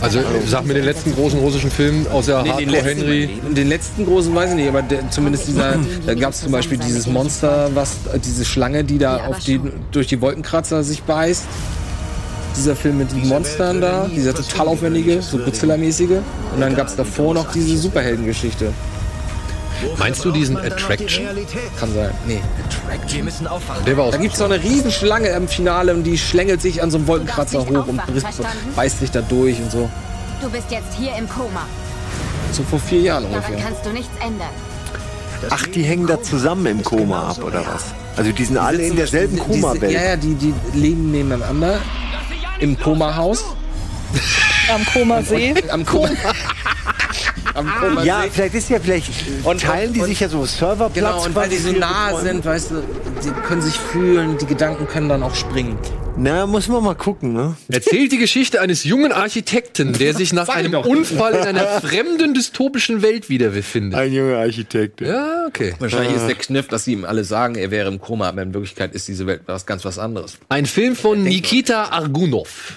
Also 0.00 0.20
verraten. 0.20 0.46
sag 0.46 0.66
mir 0.66 0.74
den 0.74 0.84
letzten 0.84 1.14
großen 1.14 1.38
russischen 1.38 1.70
Film 1.70 2.06
außer 2.12 2.42
Nee, 2.42 2.48
den, 2.48 2.52
Hardcore 2.52 2.70
letzten, 2.72 3.06
Henry. 3.06 3.40
den 3.54 3.68
letzten 3.68 4.06
großen 4.06 4.34
weiß 4.34 4.50
ich 4.50 4.56
nicht, 4.56 4.68
aber 4.68 4.82
der, 4.82 5.10
zumindest 5.10 5.48
dieser, 5.48 5.76
da 6.06 6.14
gab 6.14 6.32
es 6.32 6.40
zum 6.40 6.52
Beispiel 6.52 6.78
dieses 6.78 7.06
Monster, 7.06 7.70
was 7.74 7.92
äh, 8.12 8.18
diese 8.18 8.44
Schlange, 8.44 8.84
die 8.84 8.98
da 8.98 9.24
auf 9.26 9.38
die, 9.38 9.60
durch 9.92 10.06
die 10.08 10.20
Wolkenkratzer 10.20 10.82
sich 10.82 11.02
beißt. 11.02 11.44
Dieser 12.56 12.76
Film 12.76 12.98
mit 12.98 13.10
den 13.12 13.28
Monstern 13.28 13.80
da, 13.80 14.10
dieser 14.14 14.34
total 14.34 14.68
aufwendige, 14.68 15.22
so 15.22 15.38
Godzilla-mäßige. 15.38 16.18
Und 16.54 16.60
dann 16.60 16.76
gab 16.76 16.88
es 16.88 16.96
davor 16.96 17.32
noch 17.32 17.50
diese 17.50 17.78
Superheldengeschichte. 17.78 18.72
Meinst 19.98 20.24
du 20.24 20.30
diesen 20.30 20.56
Attraction? 20.56 21.26
Kann 21.78 21.94
sein. 21.94 22.10
Nee. 22.26 22.40
Wir 23.08 23.24
müssen 23.24 23.46
aufwachen. 23.46 23.84
Der 23.84 23.96
war 23.96 24.04
aus. 24.04 24.12
Da 24.12 24.18
gibt 24.18 24.32
es 24.32 24.38
so 24.38 24.44
eine 24.44 24.62
Riesenschlange 24.62 25.28
im 25.28 25.48
Finale 25.48 25.94
und 25.94 26.04
die 26.04 26.18
schlängelt 26.18 26.62
sich 26.62 26.82
an 26.82 26.90
so 26.90 26.98
einem 26.98 27.06
Wolkenkratzer 27.06 27.60
hoch 27.60 27.86
und 27.86 28.00
beißt 28.76 29.00
sich 29.00 29.10
da 29.10 29.20
durch 29.22 29.58
und 29.58 29.70
so. 29.70 29.88
Du 30.40 30.50
bist 30.50 30.70
jetzt 30.70 30.94
hier 30.98 31.14
im 31.16 31.28
Koma. 31.28 31.66
So 32.52 32.62
vor 32.64 32.78
vier 32.78 33.00
Jahren 33.00 33.24
Daran 33.24 33.36
ungefähr. 33.38 33.64
kannst 33.64 33.86
du 33.86 33.90
nichts 33.90 34.12
ändern. 34.20 34.48
Ach, 35.50 35.66
die 35.66 35.82
hängen 35.82 36.06
da 36.06 36.22
zusammen 36.22 36.66
im 36.66 36.82
Koma 36.82 37.30
ab, 37.30 37.42
oder 37.42 37.64
was? 37.66 37.86
Also 38.16 38.30
die 38.30 38.44
sind 38.44 38.58
alle 38.58 38.82
in 38.82 38.94
derselben 38.96 39.38
Koma-Welt. 39.38 39.92
Ja, 39.92 40.02
ja, 40.02 40.16
die, 40.16 40.34
die 40.34 40.54
leben 40.74 41.10
nebeneinander 41.10 41.80
im 42.60 42.78
Koma-Haus. 42.78 43.44
Am 44.72 44.84
Komasee. 44.84 45.54
Am 45.70 45.84
Koma. 45.84 46.10
Am 47.54 47.66
Koma 47.80 48.02
Ja, 48.04 48.24
vielleicht 48.30 48.54
ist 48.54 48.70
ja 48.70 48.78
vielleicht 48.80 49.10
Und- 49.44 49.60
teilen 49.60 49.92
die 49.92 50.00
und- 50.00 50.06
sich 50.06 50.20
ja 50.20 50.28
so 50.28 50.44
Serverplatz. 50.44 50.94
Genau, 50.94 51.24
und 51.24 51.34
weil 51.34 51.48
die 51.48 51.56
so 51.58 51.72
nah 51.72 52.18
sind, 52.20 52.44
weißt 52.44 52.70
du, 52.70 52.82
die 53.24 53.30
können 53.46 53.62
sich 53.62 53.74
fühlen, 53.76 54.38
die 54.38 54.46
Gedanken 54.46 54.86
können 54.88 55.08
dann 55.08 55.22
auch 55.22 55.34
springen. 55.34 55.76
Na, 56.16 56.46
muss 56.46 56.68
man 56.68 56.84
mal 56.84 56.94
gucken, 56.94 57.32
ne? 57.32 57.56
Erzählt 57.68 58.12
die 58.12 58.18
Geschichte 58.18 58.60
eines 58.60 58.84
jungen 58.84 59.12
Architekten, 59.12 59.94
der 59.94 60.12
sich 60.12 60.34
nach 60.34 60.48
einem 60.50 60.72
doch. 60.72 60.84
Unfall 60.84 61.32
in 61.34 61.40
einer 61.40 61.66
fremden 61.80 62.34
dystopischen 62.34 63.00
Welt 63.00 63.30
wiederfindet. 63.30 63.98
Ein 63.98 64.12
junger 64.12 64.36
Architekt. 64.38 65.00
Ja. 65.00 65.08
Ja, 65.08 65.46
okay. 65.48 65.74
Wahrscheinlich 65.78 66.16
ist 66.16 66.26
der 66.26 66.34
Kniff, 66.34 66.68
dass 66.68 66.84
sie 66.84 66.92
ihm 66.92 67.04
alle 67.06 67.24
sagen, 67.24 67.54
er 67.54 67.70
wäre 67.70 67.88
im 67.88 67.98
Koma, 67.98 68.28
aber 68.28 68.42
in 68.42 68.52
Wirklichkeit 68.52 68.94
ist 68.94 69.08
diese 69.08 69.26
Welt 69.26 69.42
was 69.46 69.64
ganz 69.64 69.84
was 69.86 69.98
anderes. 69.98 70.36
Ein 70.50 70.66
Film 70.66 70.96
von 70.96 71.22
Nikita 71.22 71.84
Argunov. 71.84 72.74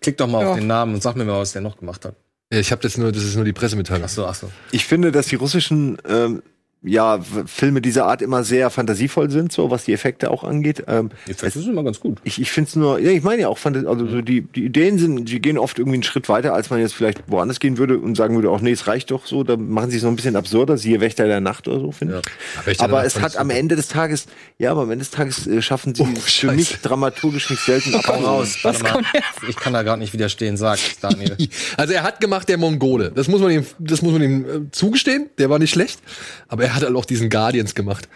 Klick 0.00 0.16
doch 0.16 0.26
mal 0.26 0.42
Ja. 0.42 0.50
auf 0.52 0.56
den 0.58 0.66
Namen 0.66 0.94
und 0.94 1.02
sag 1.02 1.16
mir 1.16 1.24
mal, 1.26 1.38
was 1.38 1.52
der 1.52 1.60
noch 1.62 1.76
gemacht 1.76 2.04
hat. 2.06 2.14
Ich 2.60 2.70
habe 2.70 2.82
das 2.82 2.98
nur, 2.98 3.12
das 3.12 3.24
ist 3.24 3.34
nur 3.34 3.46
die 3.46 3.54
Pressemitteilung. 3.54 4.04
Ach 4.04 4.10
so, 4.10 4.26
ach 4.26 4.34
so. 4.34 4.50
Ich 4.72 4.84
finde, 4.84 5.10
dass 5.10 5.26
die 5.26 5.36
russischen 5.36 5.96
ähm, 6.06 6.42
ja, 6.84 7.20
Filme 7.46 7.80
dieser 7.80 8.06
Art 8.06 8.22
immer 8.22 8.42
sehr 8.42 8.68
fantasievoll 8.70 9.30
sind, 9.30 9.52
so 9.52 9.70
was 9.70 9.84
die 9.84 9.92
Effekte 9.92 10.30
auch 10.32 10.42
angeht. 10.42 10.82
Ähm, 10.88 11.10
Die 11.26 11.30
Effekte 11.30 11.60
sind 11.60 11.70
immer 11.70 11.84
ganz 11.84 12.00
gut. 12.00 12.18
ich 12.24 12.40
ich 12.40 12.50
finde 12.50 12.68
es 12.68 12.76
nur, 12.76 12.98
ja, 12.98 13.10
ich 13.12 13.22
meine 13.22 13.42
ja 13.42 13.48
auch, 13.48 13.58
also 13.64 14.06
so 14.08 14.20
die, 14.20 14.40
die 14.42 14.64
Ideen 14.64 14.98
sind, 14.98 15.28
die 15.28 15.40
gehen 15.40 15.58
oft 15.58 15.78
irgendwie 15.78 15.94
einen 15.96 16.02
Schritt 16.02 16.28
weiter, 16.28 16.54
als 16.54 16.70
man 16.70 16.80
jetzt 16.80 16.94
vielleicht 16.94 17.22
woanders 17.28 17.60
gehen 17.60 17.78
würde 17.78 17.98
und 17.98 18.16
sagen 18.16 18.34
würde, 18.34 18.50
auch 18.50 18.60
nee, 18.60 18.72
es 18.72 18.88
reicht 18.88 19.12
doch 19.12 19.26
so, 19.26 19.44
da 19.44 19.56
machen 19.56 19.90
sie 19.90 19.98
es 19.98 20.02
noch 20.02 20.10
ein 20.10 20.16
bisschen 20.16 20.34
absurder, 20.34 20.76
siehe 20.76 21.00
Wächter 21.00 21.26
der 21.26 21.40
Nacht 21.40 21.68
oder 21.68 21.78
so, 21.78 21.92
finde 21.92 22.14
Ja. 22.14 22.20
ich. 22.66 22.78
Der 22.78 22.84
Aber 22.84 23.04
es 23.04 23.20
hat 23.20 23.36
am. 23.36 23.50
Ende 23.50 23.76
des 23.76 23.88
Tages, 23.88 24.26
ja, 24.58 24.70
aber 24.72 24.82
am 24.82 24.90
Ende 24.90 25.04
des 25.04 25.10
Tages 25.10 25.46
äh, 25.46 25.60
schaffen 25.62 25.94
sie 25.94 26.02
Oh, 26.02 26.08
es 26.16 26.32
für 26.34 26.50
mich 26.52 26.80
dramaturgisch 26.80 27.48
nicht 27.50 27.62
selten 27.64 27.94
ab. 27.94 28.08
Raus, 28.08 28.58
warte 28.62 28.82
mal. 28.82 29.02
Ich 29.48 29.56
kann 29.56 29.72
da 29.74 29.82
gerade 29.82 30.00
nicht 30.00 30.12
widerstehen, 30.14 30.56
sag 30.56 30.78
Daniel. 31.00 31.36
Also 31.76 31.92
er 31.94 32.02
hat 32.02 32.20
gemacht 32.20 32.48
der 32.48 32.56
Mongole. 32.58 33.12
Das 33.14 33.28
muss 33.28 33.40
man 33.40 33.50
ihm, 33.50 33.66
das 33.78 34.02
muss 34.02 34.12
man 34.12 34.22
ihm 34.22 34.44
äh, 34.44 34.70
zugestehen. 34.72 35.28
Der 35.38 35.48
war 35.50 35.58
nicht 35.58 35.70
schlecht. 35.70 36.00
Aber 36.48 36.64
er 36.64 36.71
hat 36.74 36.82
halt 36.82 36.94
auch 36.96 37.04
diesen 37.04 37.30
Guardians 37.30 37.74
gemacht. 37.74 38.08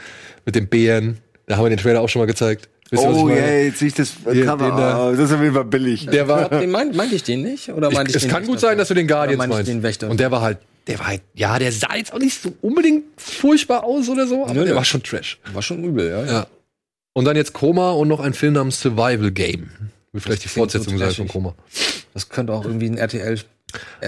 Mit 0.44 0.54
dem 0.54 0.68
Bären. 0.68 1.18
Da 1.46 1.56
haben 1.56 1.64
wir 1.64 1.70
den 1.70 1.78
Trailer 1.78 2.00
auch 2.00 2.08
schon 2.08 2.20
mal 2.20 2.26
gezeigt. 2.26 2.68
Wisst 2.90 3.02
ihr, 3.02 3.08
Oh 3.10 3.28
ich 3.28 3.34
ja, 3.36 3.40
meine? 3.42 3.62
jetzt 3.64 3.78
sehe 3.80 3.88
ich 3.88 3.94
das 3.94 4.12
Cover. 4.24 4.34
den 4.36 4.46
da. 4.76 5.06
Ah, 5.08 5.10
das 5.10 5.18
ist 5.20 5.32
auf 5.32 5.40
jeden 5.42 5.54
Fall 5.54 5.64
billig. 5.64 6.06
Der 6.06 6.28
war, 6.28 6.48
Den 6.60 6.70
meint, 6.70 6.94
meinte 6.94 7.16
ich 7.16 7.22
den 7.24 7.42
nicht? 7.42 7.68
Oder 7.70 7.90
meinte 7.90 8.10
ich 8.10 8.16
es 8.16 8.22
den 8.22 8.30
kann 8.30 8.42
Wächter? 8.42 8.52
gut 8.52 8.60
sein, 8.60 8.78
dass 8.78 8.88
du 8.88 8.94
den 8.94 9.08
Guardians 9.08 9.42
ich 9.42 9.48
meinst. 9.50 9.68
den 9.68 9.82
Wächter? 9.82 10.08
Und 10.08 10.20
der 10.20 10.30
war 10.30 10.40
halt, 10.40 10.58
der 10.86 10.98
war 11.00 11.08
halt, 11.08 11.22
ja, 11.34 11.58
der 11.58 11.72
sah 11.72 11.96
jetzt 11.96 12.12
auch 12.12 12.18
nicht 12.20 12.40
so 12.40 12.52
unbedingt 12.62 13.04
furchtbar 13.16 13.82
aus 13.82 14.08
oder 14.08 14.28
so, 14.28 14.44
aber 14.44 14.54
Nö, 14.54 14.64
der 14.64 14.76
war 14.76 14.84
schon 14.84 15.02
Trash. 15.02 15.40
war 15.52 15.62
schon 15.62 15.82
übel, 15.82 16.08
ja. 16.08 16.24
Ja. 16.32 16.46
Und 17.12 17.24
dann 17.24 17.34
jetzt 17.34 17.54
Koma 17.54 17.90
und 17.90 18.06
noch 18.06 18.20
ein 18.20 18.34
Film 18.34 18.52
namens 18.52 18.80
Survival 18.80 19.32
Game. 19.32 19.70
Wird 20.12 20.22
vielleicht 20.22 20.44
die 20.44 20.48
klingt 20.48 20.70
so 20.70 20.78
Fortsetzung 20.78 20.98
sein 20.98 21.10
von. 21.12 21.26
Koma. 21.28 21.54
Das 22.14 22.28
könnte 22.28 22.52
auch 22.52 22.64
irgendwie 22.64 22.86
ein 22.86 22.98
RTL. 22.98 23.40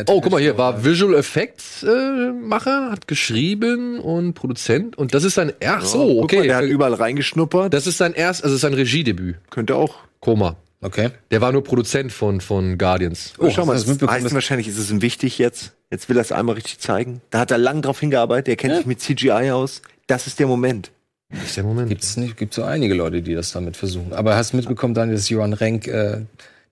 Oh, 0.07 0.21
guck 0.21 0.31
mal 0.31 0.41
hier, 0.41 0.57
war 0.57 0.85
Visual 0.85 1.15
Effects 1.15 1.83
äh, 1.83 2.33
Macher, 2.33 2.91
hat 2.91 3.09
geschrieben 3.09 3.99
und 4.01 4.35
Produzent 4.35 4.97
und 4.97 5.15
das 5.15 5.25
ist 5.25 5.35
sein 5.35 5.53
ach 5.65 5.85
so, 5.85 6.07
Guck 6.15 6.25
okay. 6.25 6.39
Mal, 6.39 6.47
der 6.47 6.57
hat 6.57 6.65
überall 6.65 6.95
reingeschnuppert. 6.95 7.75
das 7.75 7.87
ist 7.87 7.99
sein 7.99 8.15
erst, 8.15 8.45
also 8.45 8.57
sein 8.57 8.75
Regiedebüt. 8.75 9.37
könnte 9.51 9.75
auch. 9.77 9.97
Koma. 10.21 10.57
Okay. 10.81 11.11
Der 11.33 11.41
war 11.41 11.51
nur 11.51 11.65
Produzent 11.65 12.13
von 12.13 12.41
von 12.41 12.79
Guardians. 12.79 13.33
Oh, 13.39 13.51
schau 13.51 13.67
mal, 13.67 13.73
das 13.73 13.87
mitbekommen, 13.87 14.23
meisten 14.23 14.35
wahrscheinlich 14.35 14.69
ist 14.69 14.79
es 14.79 14.91
ihm 14.93 15.03
wichtig 15.03 15.39
jetzt. 15.39 15.73
Jetzt 15.91 16.09
will 16.09 16.17
er 16.17 16.21
es 16.21 16.31
einmal 16.31 16.55
richtig 16.55 16.79
zeigen. 16.79 17.21
Da 17.31 17.41
hat 17.41 17.51
er 17.51 17.59
lang 17.59 17.83
drauf 17.83 17.99
hingearbeitet. 17.99 18.49
Er 18.49 18.57
kennt 18.57 18.77
sich 18.77 18.87
mit 18.87 19.01
CGI 19.01 19.51
aus. 19.51 19.83
Das 20.07 20.29
ist 20.29 20.39
der 20.39 20.47
Moment. 20.47 20.93
Das 21.31 21.45
ist 21.45 21.57
der 21.57 21.65
Moment. 21.65 21.89
Gibt's 21.89 22.17
nicht, 22.17 22.37
gibt 22.37 22.55
so 22.55 22.63
einige 22.63 22.95
Leute, 22.95 23.23
die 23.23 23.35
das 23.35 23.51
damit 23.53 23.77
versuchen. 23.77 24.13
Aber 24.13 24.37
hast 24.37 24.53
du 24.53 24.57
mitbekommen, 24.57 24.95
Daniel, 24.95 25.17
dass 25.17 25.29
Johann 25.29 25.53
Renk 25.53 25.89
äh, 25.89 26.21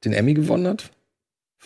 den 0.05 0.12
Emmy 0.12 0.34
gewonnen 0.34 0.68
hat? 0.68 0.91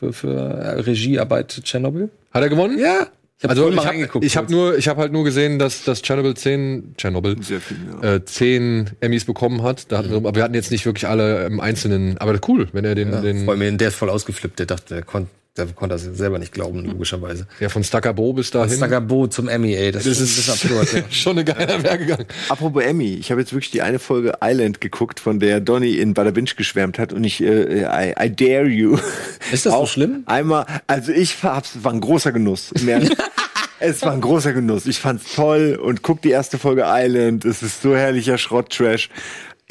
Für, 0.01 0.15
für 0.15 0.33
äh, 0.33 0.81
Regiearbeit 0.81 1.61
Tschernobyl? 1.63 2.09
Hat 2.31 2.43
er 2.43 2.49
gewonnen? 2.49 2.79
Ja. 2.79 3.09
Ich 3.39 3.45
hab 3.45 3.51
Also 3.51 3.71
ich 3.71 3.87
habe 3.87 4.25
ich 4.25 4.37
hab 4.37 4.51
nur, 4.51 4.79
ich 4.79 4.89
habe 4.89 5.01
halt 5.01 5.13
nur 5.13 5.25
gesehen, 5.25 5.59
dass 5.59 5.85
das 5.85 6.01
Chernobyl 6.03 6.35
10, 6.35 6.95
Chernobyl, 6.97 7.43
Sehr 7.43 7.61
viel, 7.61 7.77
ja. 8.03 8.15
äh, 8.15 8.25
10 8.25 8.93
Emmys 9.01 9.27
bekommen 9.27 9.63
hat. 9.63 9.93
Da 9.93 9.99
hatten 9.99 10.11
wir, 10.11 10.17
aber 10.17 10.35
wir 10.35 10.43
hatten 10.43 10.55
jetzt 10.55 10.71
nicht 10.71 10.87
wirklich 10.87 11.07
alle 11.07 11.45
im 11.45 11.61
Einzelnen. 11.61 12.17
Aber 12.19 12.39
cool, 12.49 12.69
wenn 12.73 12.87
er 12.87 12.95
den, 12.95 13.13
ja, 13.13 13.21
den 13.21 13.45
vor 13.45 13.55
allem, 13.55 13.77
der 13.77 13.89
ist 13.89 13.95
voll 13.95 14.09
ausgeflippt. 14.11 14.59
Der 14.59 14.67
dachte, 14.67 14.95
der 14.95 15.03
konnte 15.03 15.31
der 15.67 15.75
konnte 15.75 15.95
das 15.95 16.03
selber 16.03 16.39
nicht 16.39 16.53
glauben, 16.53 16.85
logischerweise. 16.85 17.47
ja, 17.61 17.69
von 17.69 17.85
Staccato 17.85 18.33
bis 18.33 18.51
dahin. 18.51 18.77
Stagabo 18.77 19.27
zum 19.27 19.49
Emmy, 19.49 19.75
ey. 19.75 19.93
Das, 19.93 20.05
Das 20.05 20.21
ist, 20.21 20.39
ist 20.39 20.51
absurd. 20.51 20.93
ja. 20.93 21.03
schon 21.11 21.33
eine 21.39 21.45
geile 21.45 21.83
Werkgang. 21.83 22.25
Apropos 22.49 22.83
Emmy, 22.83 23.15
ich 23.15 23.31
habe 23.31 23.41
jetzt 23.41 23.53
wirklich 23.53 23.71
die 23.71 23.83
eine 23.83 23.99
Folge 23.99 24.35
Island 24.43 24.81
geguckt, 24.81 25.21
von 25.21 25.39
der 25.41 25.61
Donny 25.61 25.97
in 25.99 26.15
Bada 26.15 26.31
Binge 26.31 26.51
geschwärmt 26.57 26.99
hat 26.99 27.13
und 27.13 27.25
ich, 27.25 27.43
äh, 27.43 27.83
I, 27.85 28.15
I 28.27 28.31
dare 28.35 28.67
you. 28.67 28.95
Ist 29.53 29.67
das 29.67 29.73
so 29.73 29.79
Auch 29.79 29.89
schlimm? 29.89 30.23
Einmal, 30.27 30.67
also 30.87 31.13
ich 31.13 31.43
hab's, 31.43 31.79
war 31.83 31.93
ein 31.93 32.01
großer 32.01 32.33
Genuss. 32.33 32.73
Mehr, 32.83 33.01
es 33.81 34.03
war 34.03 34.13
ein 34.13 34.21
großer 34.21 34.53
Genuss. 34.53 34.87
Ich 34.87 34.99
fand's 34.99 35.35
toll 35.35 35.79
und 35.83 36.03
guck 36.03 36.23
die 36.23 36.31
erste 36.31 36.59
Folge 36.59 36.85
Island. 36.87 37.45
Es 37.45 37.63
ist 37.63 37.83
so 37.83 37.95
herrlicher 37.97 38.39
Schrott-Trash. 38.39 39.09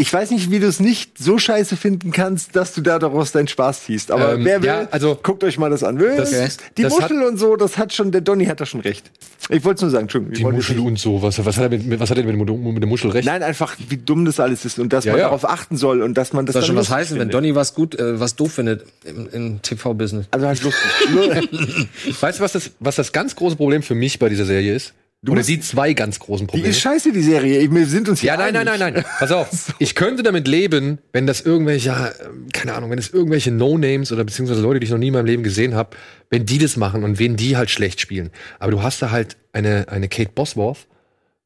Ich 0.02 0.14
weiß 0.14 0.32
nicht, 0.32 0.50
wie 0.50 0.60
du 0.60 0.68
es 0.68 0.80
nicht 0.80 1.18
so 1.18 1.38
scheiße 1.38 1.76
finden 1.76 2.12
kannst, 2.12 2.56
dass 2.56 2.74
du 2.74 2.80
da 2.80 3.00
daraus 3.00 3.34
deinen 3.34 3.50
Spaß 3.50 3.84
ziehst. 3.84 4.12
Aber 4.12 4.36
Ähm, 4.36 4.46
wer 4.46 4.62
will, 4.62 4.68
ja, 4.68 4.88
also- 4.92 5.20
guckt 5.22 5.44
euch 5.44 5.58
mal 5.58 5.70
das 5.70 5.84
an. 5.84 6.00
Will, 6.00 6.16
Das- 6.16 6.30
die 6.78 6.84
das 6.84 6.94
Muschel 6.98 7.22
und 7.24 7.38
so, 7.38 7.58
das 7.58 7.78
hat 7.78 7.92
schon, 7.94 8.12
der 8.14 8.22
Donny 8.22 8.46
hat 8.46 8.62
da 8.62 8.66
schon 8.66 8.80
recht. 8.80 9.12
Ich 9.50 9.66
wollte 9.66 9.84
nur 9.84 9.92
sagen, 9.92 10.04
Entschuldigung. 10.04 10.36
Die 10.52 10.56
Muschel 10.56 10.80
und 10.80 10.98
so. 10.98 11.22
Was, 11.22 11.44
was 11.44 11.58
hat 11.58 11.64
er 11.64 11.70
mit, 11.70 11.86
mit- 11.86 12.00
was 12.00 12.10
hat 12.10 12.18
er 12.18 12.24
mit, 12.24 12.34
dem 12.34 12.74
mit 12.74 12.82
der 12.82 12.88
Muschel 12.88 13.12
recht? 13.12 13.26
Nein, 13.28 13.44
einfach, 13.44 13.76
wie 13.90 13.98
dumm 13.98 14.24
das 14.24 14.40
alles 14.40 14.64
ist 14.64 14.80
und 14.80 14.94
dass 14.94 15.04
Ja, 15.04 15.12
man 15.12 15.20
ja. 15.20 15.26
darauf 15.26 15.44
achten 15.44 15.76
soll 15.76 16.02
und 16.02 16.14
dass 16.18 16.32
man 16.32 16.46
das 16.46 16.54
Das 16.54 16.66
soll 16.66 16.76
dann 16.76 16.86
schon 16.86 16.90
was 16.94 16.98
heißen, 16.98 17.16
wenn 17.18 17.24
findet. 17.30 17.36
Donny 17.36 17.56
was 17.56 17.74
gut, 17.74 18.00
äh, 18.00 18.20
was 18.22 18.38
doof 18.38 18.54
findet 18.54 18.86
im, 19.04 19.28
im 19.34 19.62
TV-Business. 19.62 20.28
Also 20.32 20.48
halt 20.48 20.64
lustig. 20.64 20.92
Weißt 22.22 22.40
du, 22.40 22.44
was 22.44 22.54
das, 22.54 22.72
was 22.80 22.96
das 22.96 23.12
ganz 23.12 23.36
große 23.36 23.58
Problem 23.58 23.82
für 23.84 23.96
mich 23.96 24.18
bei 24.20 24.30
dieser 24.30 24.46
Serie 24.46 24.74
ist? 24.76 24.94
Oder 25.26 25.36
musst- 25.36 25.50
die 25.50 25.60
zwei 25.60 25.94
ganz 25.94 26.18
großen 26.20 26.48
die 26.48 26.52
Probleme. 26.52 26.70
ist 26.70 26.80
scheiße, 26.80 27.12
die 27.12 27.22
Serie. 27.22 27.70
Wir 27.70 27.86
sind 27.88 28.08
uns 28.08 28.22
hier 28.22 28.28
Ja, 28.32 28.38
nein, 28.38 28.54
nein, 28.54 28.66
nein, 28.66 28.80
nein. 28.94 29.06
Pass 29.20 29.32
auf. 29.34 29.50
Ich 29.80 29.94
könnte 29.96 30.24
damit 30.24 30.48
leben, 30.48 31.00
wenn 31.12 31.28
das 31.28 31.42
irgendwelche, 31.42 31.88
ja, 31.90 32.08
ähm, 32.24 32.48
keine 32.54 32.74
Ahnung, 32.74 32.90
wenn 32.90 33.00
es 33.00 33.10
irgendwelche 33.10 33.52
No-Names 33.52 34.12
oder 34.14 34.24
beziehungsweise 34.24 34.62
Leute, 34.62 34.80
die 34.80 34.86
ich 34.86 34.92
noch 34.92 34.98
nie 34.98 35.08
in 35.08 35.14
meinem 35.14 35.26
Leben 35.26 35.44
gesehen 35.44 35.76
habe, 35.76 35.98
wenn 36.30 36.46
die 36.46 36.58
das 36.58 36.78
machen 36.78 37.04
und 37.04 37.20
wen 37.20 37.36
die 37.36 37.58
halt 37.58 37.70
schlecht 37.70 38.00
spielen. 38.00 38.30
Aber 38.60 38.72
du 38.72 38.82
hast 38.82 39.02
da 39.02 39.12
halt 39.12 39.36
eine, 39.52 39.88
eine 39.90 40.08
Kate 40.08 40.32
Bosworth, 40.34 40.88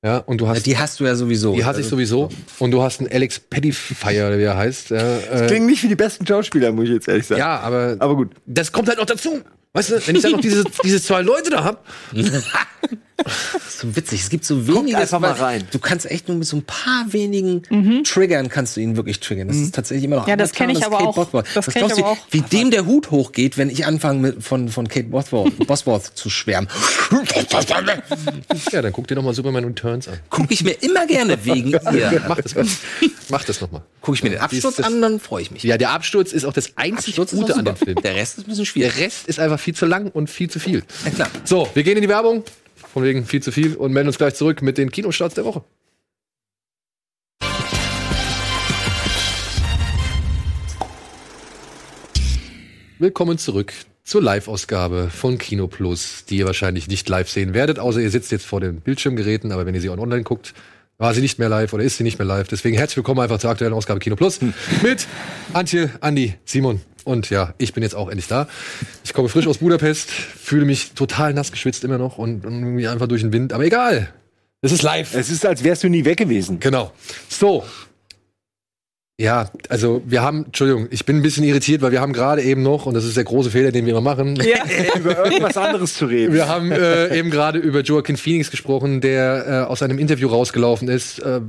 ja, 0.05 0.17
und 0.17 0.39
du 0.41 0.47
hast, 0.49 0.65
Die 0.65 0.77
hast 0.77 0.99
du 0.99 1.05
ja 1.05 1.15
sowieso. 1.15 1.55
die 1.55 1.63
hasse 1.63 1.79
ich 1.81 1.87
sowieso, 1.87 2.27
und 2.59 2.71
du 2.71 2.83
hast 2.83 2.99
einen 2.99 3.09
Alex 3.11 3.39
Pettyfire, 3.39 4.27
oder 4.27 4.37
wie 4.37 4.43
er 4.43 4.57
heißt. 4.57 4.89
Ja, 4.91 5.17
äh, 5.17 5.47
Klingt 5.47 5.65
nicht 5.65 5.81
wie 5.81 5.87
die 5.87 5.95
besten 5.95 6.27
Schauspieler, 6.27 6.71
muss 6.73 6.85
ich 6.85 6.91
jetzt 6.91 7.07
ehrlich 7.07 7.25
sagen. 7.25 7.39
ja, 7.39 7.59
aber, 7.61 7.95
Aber 7.99 8.15
gut. 8.17 8.31
das 8.45 8.71
kommt 8.71 8.89
halt 8.89 8.99
noch 8.99 9.05
dazu. 9.05 9.41
Weißt 9.71 9.89
du, 9.91 10.05
wenn 10.07 10.15
ich 10.17 10.21
dann 10.21 10.33
noch 10.33 10.41
diese, 10.41 10.65
diese 10.83 11.01
zwei 11.01 11.21
Leute 11.21 11.49
da 11.49 11.63
hab, 11.63 11.85
Das 12.13 12.29
so 13.69 13.95
witzig. 13.95 14.21
Es 14.21 14.29
gibt 14.29 14.45
so 14.45 14.67
wenige. 14.67 14.97
einfach 14.97 15.19
mal 15.19 15.31
rein. 15.31 15.63
Du 15.71 15.79
kannst 15.79 16.09
echt 16.09 16.27
nur 16.27 16.37
mit 16.37 16.47
so 16.47 16.57
ein 16.57 16.63
paar 16.63 17.05
wenigen 17.13 18.03
Triggern 18.03 18.49
kannst 18.49 18.75
du 18.75 18.81
ihn 18.81 18.95
wirklich 18.95 19.19
triggern. 19.19 19.47
Das 19.47 19.57
ist 19.57 19.75
tatsächlich 19.75 20.05
immer 20.05 20.17
noch. 20.17 20.23
Mhm. 20.25 20.29
Ja, 20.29 20.35
das 20.35 20.51
Avatar, 20.51 20.67
kenn 20.67 20.75
ich 20.77 20.85
aber 20.85 20.97
Kate 20.97 21.09
auch. 21.09 21.43
Das 21.53 21.67
Was 21.67 21.73
kenn 21.73 21.85
ich 21.85 21.93
aber 21.93 22.07
auch. 22.07 22.17
Wie 22.31 22.41
dem 22.41 22.71
der 22.71 22.85
Hut 22.85 23.11
hochgeht, 23.11 23.57
wenn 23.57 23.69
ich 23.69 23.85
anfange 23.85 24.19
mit, 24.19 24.43
von, 24.43 24.69
von 24.69 24.87
Kate 24.87 25.07
Bosworth, 25.09 25.55
Bosworth 25.67 26.11
zu 26.15 26.29
schwärmen. 26.29 26.67
ja, 28.71 28.81
dann 28.81 28.93
guck 28.93 29.07
dir 29.07 29.15
doch 29.15 29.23
mal 29.23 29.33
Superman 29.33 29.65
Returns 29.65 30.07
an. 30.07 30.19
Gucke 30.29 30.53
ich 30.53 30.63
mir 30.63 30.71
immer 30.81 31.05
gerne 31.07 31.37
wegen 31.45 31.71
ihr. 31.93 32.21
Mach 32.27 32.39
das. 32.41 32.55
Mach 33.29 33.43
das 33.43 33.61
noch 33.61 33.71
mal. 33.71 33.81
Gucke 34.01 34.15
ich 34.17 34.23
mir 34.23 34.31
den 34.31 34.39
Absturz 34.39 34.79
an, 34.79 35.01
dann 35.01 35.19
freue 35.19 35.43
ich 35.43 35.51
mich. 35.51 35.63
Ja, 35.63 35.77
der 35.77 35.91
Absturz 35.91 36.31
ist 36.33 36.45
auch 36.45 36.53
das 36.53 36.77
einzig 36.77 37.19
Absturz 37.19 37.31
Gute 37.31 37.55
an 37.55 37.65
dem. 37.65 37.75
Film. 37.75 37.95
Der 38.03 38.15
Rest 38.15 38.37
ist 38.37 38.45
ein 38.45 38.49
bisschen 38.49 38.63
Der 38.63 38.65
schwierig. 38.65 38.97
Rest 38.99 39.27
ist 39.27 39.39
einfach 39.39 39.59
viel 39.59 39.75
zu 39.75 39.85
lang 39.85 40.09
und 40.11 40.29
viel 40.29 40.49
zu 40.49 40.59
viel. 40.59 40.83
Ja, 41.05 41.11
klar. 41.11 41.29
So, 41.43 41.67
wir 41.73 41.83
gehen 41.83 41.95
in 41.97 42.01
die 42.01 42.09
Werbung. 42.09 42.43
Von 42.93 43.03
wegen 43.03 43.25
viel 43.25 43.41
zu 43.41 43.51
viel 43.51 43.75
und 43.75 43.91
melden 43.91 44.09
uns 44.09 44.19
gleich 44.19 44.35
zurück 44.35 44.61
mit 44.61 44.77
den 44.77 44.91
Kinostarts 44.91 45.33
der 45.33 45.45
Woche. 45.45 45.63
Willkommen 52.99 53.39
zurück 53.39 53.73
zur 54.03 54.21
Live-Ausgabe 54.21 55.09
von 55.09 55.39
Kino 55.39 55.65
Plus, 55.65 56.25
die 56.25 56.37
ihr 56.37 56.45
wahrscheinlich 56.45 56.87
nicht 56.87 57.09
live 57.09 57.27
sehen 57.29 57.55
werdet, 57.55 57.79
außer 57.79 57.99
ihr 57.99 58.11
sitzt 58.11 58.31
jetzt 58.31 58.45
vor 58.45 58.61
den 58.61 58.81
Bildschirmgeräten, 58.81 59.51
aber 59.51 59.65
wenn 59.65 59.73
ihr 59.73 59.81
sie 59.81 59.89
auch 59.89 59.97
online 59.97 60.21
guckt, 60.21 60.53
war 60.99 61.15
sie 61.15 61.21
nicht 61.21 61.39
mehr 61.39 61.49
live 61.49 61.73
oder 61.73 61.83
ist 61.83 61.97
sie 61.97 62.03
nicht 62.03 62.19
mehr 62.19 62.27
live. 62.27 62.47
Deswegen 62.47 62.77
herzlich 62.77 62.97
willkommen 62.97 63.21
einfach 63.21 63.39
zur 63.39 63.49
aktuellen 63.49 63.73
Ausgabe 63.73 63.99
Kino 64.01 64.15
Plus 64.15 64.39
mit 64.83 65.07
Antje, 65.53 65.89
Andi, 65.99 66.35
Simon 66.45 66.79
und 67.03 67.29
ja, 67.29 67.53
ich 67.57 67.73
bin 67.73 67.83
jetzt 67.83 67.95
auch 67.95 68.09
endlich 68.09 68.27
da. 68.27 68.47
Ich 69.03 69.13
komme 69.13 69.29
frisch 69.29 69.47
aus 69.47 69.59
Budapest, 69.59 70.09
fühle 70.09 70.65
mich 70.65 70.93
total 70.93 71.33
nass 71.33 71.51
geschwitzt 71.51 71.83
immer 71.83 71.97
noch 71.97 72.17
und, 72.17 72.45
und 72.45 72.61
irgendwie 72.61 72.87
einfach 72.87 73.07
durch 73.07 73.21
den 73.21 73.33
Wind, 73.33 73.53
aber 73.53 73.65
egal. 73.65 74.13
Es 74.61 74.71
ist 74.71 74.81
live. 74.81 75.13
Es 75.13 75.29
ist, 75.29 75.45
als 75.45 75.63
wärst 75.63 75.83
du 75.83 75.89
nie 75.89 76.05
weg 76.05 76.17
gewesen. 76.17 76.59
Genau. 76.59 76.91
So. 77.27 77.65
Ja, 79.19 79.51
also 79.69 80.01
wir 80.07 80.23
haben, 80.23 80.45
Entschuldigung, 80.45 80.87
ich 80.89 81.05
bin 81.05 81.17
ein 81.17 81.21
bisschen 81.21 81.43
irritiert, 81.43 81.83
weil 81.83 81.91
wir 81.91 82.01
haben 82.01 82.13
gerade 82.13 82.41
eben 82.41 82.63
noch, 82.63 82.87
und 82.87 82.95
das 82.95 83.05
ist 83.05 83.15
der 83.15 83.23
große 83.23 83.51
Fehler, 83.51 83.71
den 83.71 83.85
wir 83.85 83.91
immer 83.91 84.01
machen, 84.01 84.35
Über 84.97 85.25
irgendwas 85.25 85.55
anderes 85.55 85.93
zu 85.93 86.05
reden. 86.07 86.33
wir 86.33 86.47
haben 86.47 86.71
äh, 86.71 87.15
eben 87.15 87.29
gerade 87.29 87.59
über 87.59 87.81
Joaquin 87.81 88.17
Phoenix 88.17 88.49
gesprochen, 88.49 89.01
der 89.01 89.45
äh, 89.47 89.69
aus 89.69 89.83
einem 89.83 89.99
Interview 89.99 90.29
rausgelaufen 90.29 90.87
ist 90.87 91.19
äh, 91.19 91.41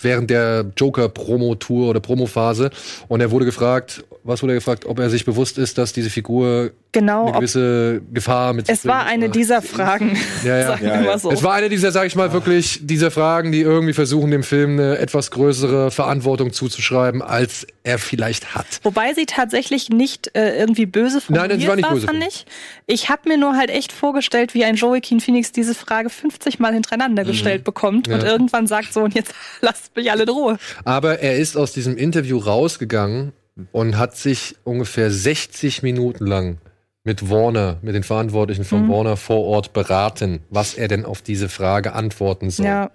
während 0.00 0.28
der 0.30 0.66
Joker-Promo-Tour 0.76 1.88
oder 1.90 2.00
Promo-Phase. 2.00 2.70
Und 3.06 3.20
er 3.20 3.30
wurde 3.30 3.44
gefragt, 3.44 4.04
was 4.24 4.42
wurde 4.42 4.52
er 4.54 4.56
gefragt, 4.56 4.84
ob 4.84 4.98
er 4.98 5.08
sich 5.08 5.24
bewusst 5.24 5.56
ist, 5.56 5.78
dass 5.78 5.92
diese 5.92 6.10
Figur 6.10 6.72
Genau, 6.92 7.26
eine 7.26 7.32
gewisse 7.38 8.00
Gefahr 8.12 8.52
mit 8.54 8.66
sich 8.66 8.76
es 8.76 8.86
war 8.86 9.04
bringt. 9.04 9.12
eine 9.24 9.28
dieser 9.30 9.62
Fragen. 9.62 10.16
Ja, 10.44 10.56
ja. 10.58 10.66
Sagen 10.68 10.82
wir 10.82 10.88
Ja, 10.88 10.94
ja. 10.96 11.06
mal 11.06 11.18
so. 11.18 11.30
Es 11.30 11.42
war 11.42 11.54
eine 11.54 11.68
dieser, 11.68 11.92
sag 11.92 12.06
ich 12.06 12.16
mal, 12.16 12.32
wirklich 12.32 12.80
dieser 12.82 13.10
Fragen, 13.10 13.52
die 13.52 13.60
irgendwie 13.60 13.92
versuchen, 13.92 14.30
dem 14.30 14.42
Film 14.42 14.72
eine 14.78 14.98
etwas 14.98 15.30
größere 15.30 15.90
Verantwortung 15.90 16.52
zuzuschreiben, 16.52 16.87
als 17.22 17.66
er 17.82 17.98
vielleicht 17.98 18.54
hat. 18.54 18.66
Wobei 18.82 19.14
sie 19.14 19.26
tatsächlich 19.26 19.90
nicht 19.90 20.34
äh, 20.36 20.58
irgendwie 20.58 20.86
böse 20.86 21.20
formuliert 21.20 21.50
Nein, 21.50 21.60
sie 21.60 21.68
war 21.68 21.76
nicht 21.76 21.88
böse 21.88 22.06
fand 22.06 22.24
ich. 22.26 22.46
Ich 22.86 23.08
habe 23.08 23.28
mir 23.28 23.38
nur 23.38 23.56
halt 23.56 23.70
echt 23.70 23.92
vorgestellt, 23.92 24.54
wie 24.54 24.64
ein 24.64 24.74
Joaquin 24.76 25.20
Phoenix 25.20 25.52
diese 25.52 25.74
Frage 25.74 26.10
50 26.10 26.58
Mal 26.58 26.72
hintereinander 26.74 27.24
gestellt 27.24 27.64
bekommt 27.64 28.08
und 28.08 28.14
Mhm. 28.18 28.20
Ja. 28.20 28.32
irgendwann 28.32 28.66
sagt 28.66 28.92
so, 28.92 29.00
und 29.00 29.14
jetzt 29.14 29.34
lasst 29.60 29.94
mich 29.96 30.10
alle 30.10 30.22
in 30.24 30.28
Ruhe. 30.28 30.58
Aber 30.84 31.20
er 31.20 31.36
ist 31.36 31.56
aus 31.56 31.72
diesem 31.72 31.96
Interview 31.96 32.38
rausgegangen 32.38 33.32
und 33.72 33.96
hat 33.98 34.16
sich 34.16 34.56
ungefähr 34.64 35.10
60 35.10 35.82
Minuten 35.82 36.26
lang 36.26 36.58
mit 37.04 37.30
Warner, 37.30 37.78
mit 37.82 37.94
den 37.94 38.02
Verantwortlichen 38.02 38.64
von 38.64 38.84
Mhm. 38.86 38.90
Warner 38.90 39.16
vor 39.16 39.44
Ort 39.44 39.72
beraten, 39.72 40.40
was 40.50 40.74
er 40.74 40.88
denn 40.88 41.04
auf 41.04 41.22
diese 41.22 41.48
Frage 41.48 41.92
antworten 41.94 42.50
soll. 42.50 42.66
Ja, 42.66 42.90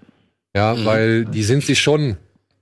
Ja, 0.55 0.85
weil 0.85 1.25
die 1.25 1.41
sind 1.43 1.63
sich 1.65 1.81
schon 1.81 2.17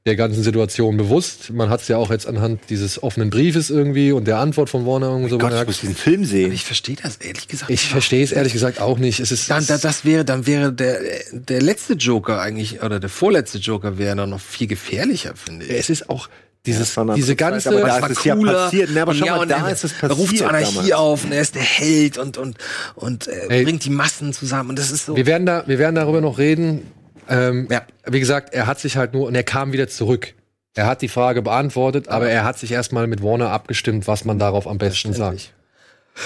der 0.07 0.15
ganzen 0.15 0.41
Situation 0.41 0.97
bewusst. 0.97 1.51
Man 1.51 1.69
hat 1.69 1.81
es 1.81 1.87
ja 1.87 1.97
auch 1.97 2.09
jetzt 2.09 2.25
anhand 2.27 2.61
dieses 2.71 3.03
offenen 3.03 3.29
Briefes 3.29 3.69
irgendwie 3.69 4.11
und 4.11 4.25
der 4.25 4.39
Antwort 4.39 4.69
von 4.69 4.85
Warner 4.87 5.09
irgendwie 5.09 5.29
so 5.29 5.37
Gott, 5.37 5.53
ich 5.53 5.65
muss 5.67 5.79
diesen 5.81 5.95
Film 5.95 6.25
sehen. 6.25 6.51
Ich 6.51 6.65
verstehe 6.65 6.95
das 7.01 7.17
ehrlich 7.17 7.47
gesagt. 7.47 7.69
Ich 7.69 7.87
verstehe 7.87 8.23
es 8.23 8.31
ehrlich 8.31 8.53
gesagt 8.53 8.81
auch 8.81 8.97
nicht. 8.97 9.19
Es 9.19 9.31
ist 9.31 9.49
Dann, 9.51 9.63
da, 9.67 9.77
das 9.77 10.03
wäre, 10.03 10.25
dann 10.25 10.47
wäre 10.47 10.73
der, 10.73 10.99
der 11.31 11.61
letzte 11.61 11.93
Joker 11.93 12.41
eigentlich, 12.41 12.81
oder 12.81 12.99
der 12.99 13.09
vorletzte 13.11 13.59
Joker 13.59 13.99
wäre 13.99 14.15
dann 14.15 14.31
noch 14.31 14.41
viel 14.41 14.65
gefährlicher, 14.67 15.33
finde 15.35 15.67
ich. 15.67 15.71
es 15.71 15.89
ist 15.91 16.09
auch 16.09 16.29
dieses, 16.65 16.97
eine 16.97 17.13
diese 17.15 17.35
ganze, 17.35 17.69
Zeit, 17.69 17.73
aber 17.73 17.87
da 17.87 17.99
Das 18.01 18.11
ist 18.11 18.17
es 18.19 18.23
ja 18.23 18.35
passiert. 18.35 18.89
Na, 18.93 19.01
aber 19.03 19.11
Und 19.11 19.17
schau 19.17 19.25
ja, 19.25 19.35
mal, 19.35 19.41
und 19.43 19.49
da 19.51 19.67
er- 19.67 19.71
ist 19.71 19.83
es 19.83 19.93
Er 20.01 20.09
ruft 20.09 20.19
passiert 20.31 20.39
zur 20.39 20.49
Anarchie 20.49 20.75
damals. 20.75 20.91
auf 20.93 21.25
und 21.25 21.31
er 21.31 21.41
ist 21.41 21.53
der 21.55 21.61
Held 21.61 22.17
und, 22.17 22.37
und, 22.39 22.57
und 22.95 23.27
äh, 23.27 23.47
Ey. 23.49 23.63
bringt 23.65 23.85
die 23.85 23.89
Massen 23.91 24.33
zusammen. 24.33 24.71
Und 24.71 24.79
das 24.79 24.89
ist 24.91 25.05
so. 25.05 25.15
wir 25.15 25.25
werden 25.27 25.45
da, 25.45 25.63
wir 25.67 25.77
werden 25.79 25.95
darüber 25.95 26.21
noch 26.21 26.39
reden. 26.39 26.81
Ähm, 27.29 27.67
Ja. 27.69 27.83
Wie 28.05 28.19
gesagt, 28.19 28.53
er 28.53 28.67
hat 28.67 28.79
sich 28.79 28.97
halt 28.97 29.13
nur 29.13 29.27
und 29.27 29.35
er 29.35 29.43
kam 29.43 29.73
wieder 29.73 29.87
zurück. 29.87 30.33
Er 30.75 30.85
hat 30.87 31.01
die 31.01 31.09
Frage 31.09 31.41
beantwortet, 31.41 32.07
aber 32.07 32.29
er 32.29 32.43
hat 32.45 32.57
sich 32.57 32.71
erstmal 32.71 33.05
mit 33.07 33.21
Warner 33.21 33.49
abgestimmt, 33.49 34.07
was 34.07 34.23
man 34.25 34.39
darauf 34.39 34.67
am 34.67 34.77
besten 34.77 35.13
sagt. 35.13 35.53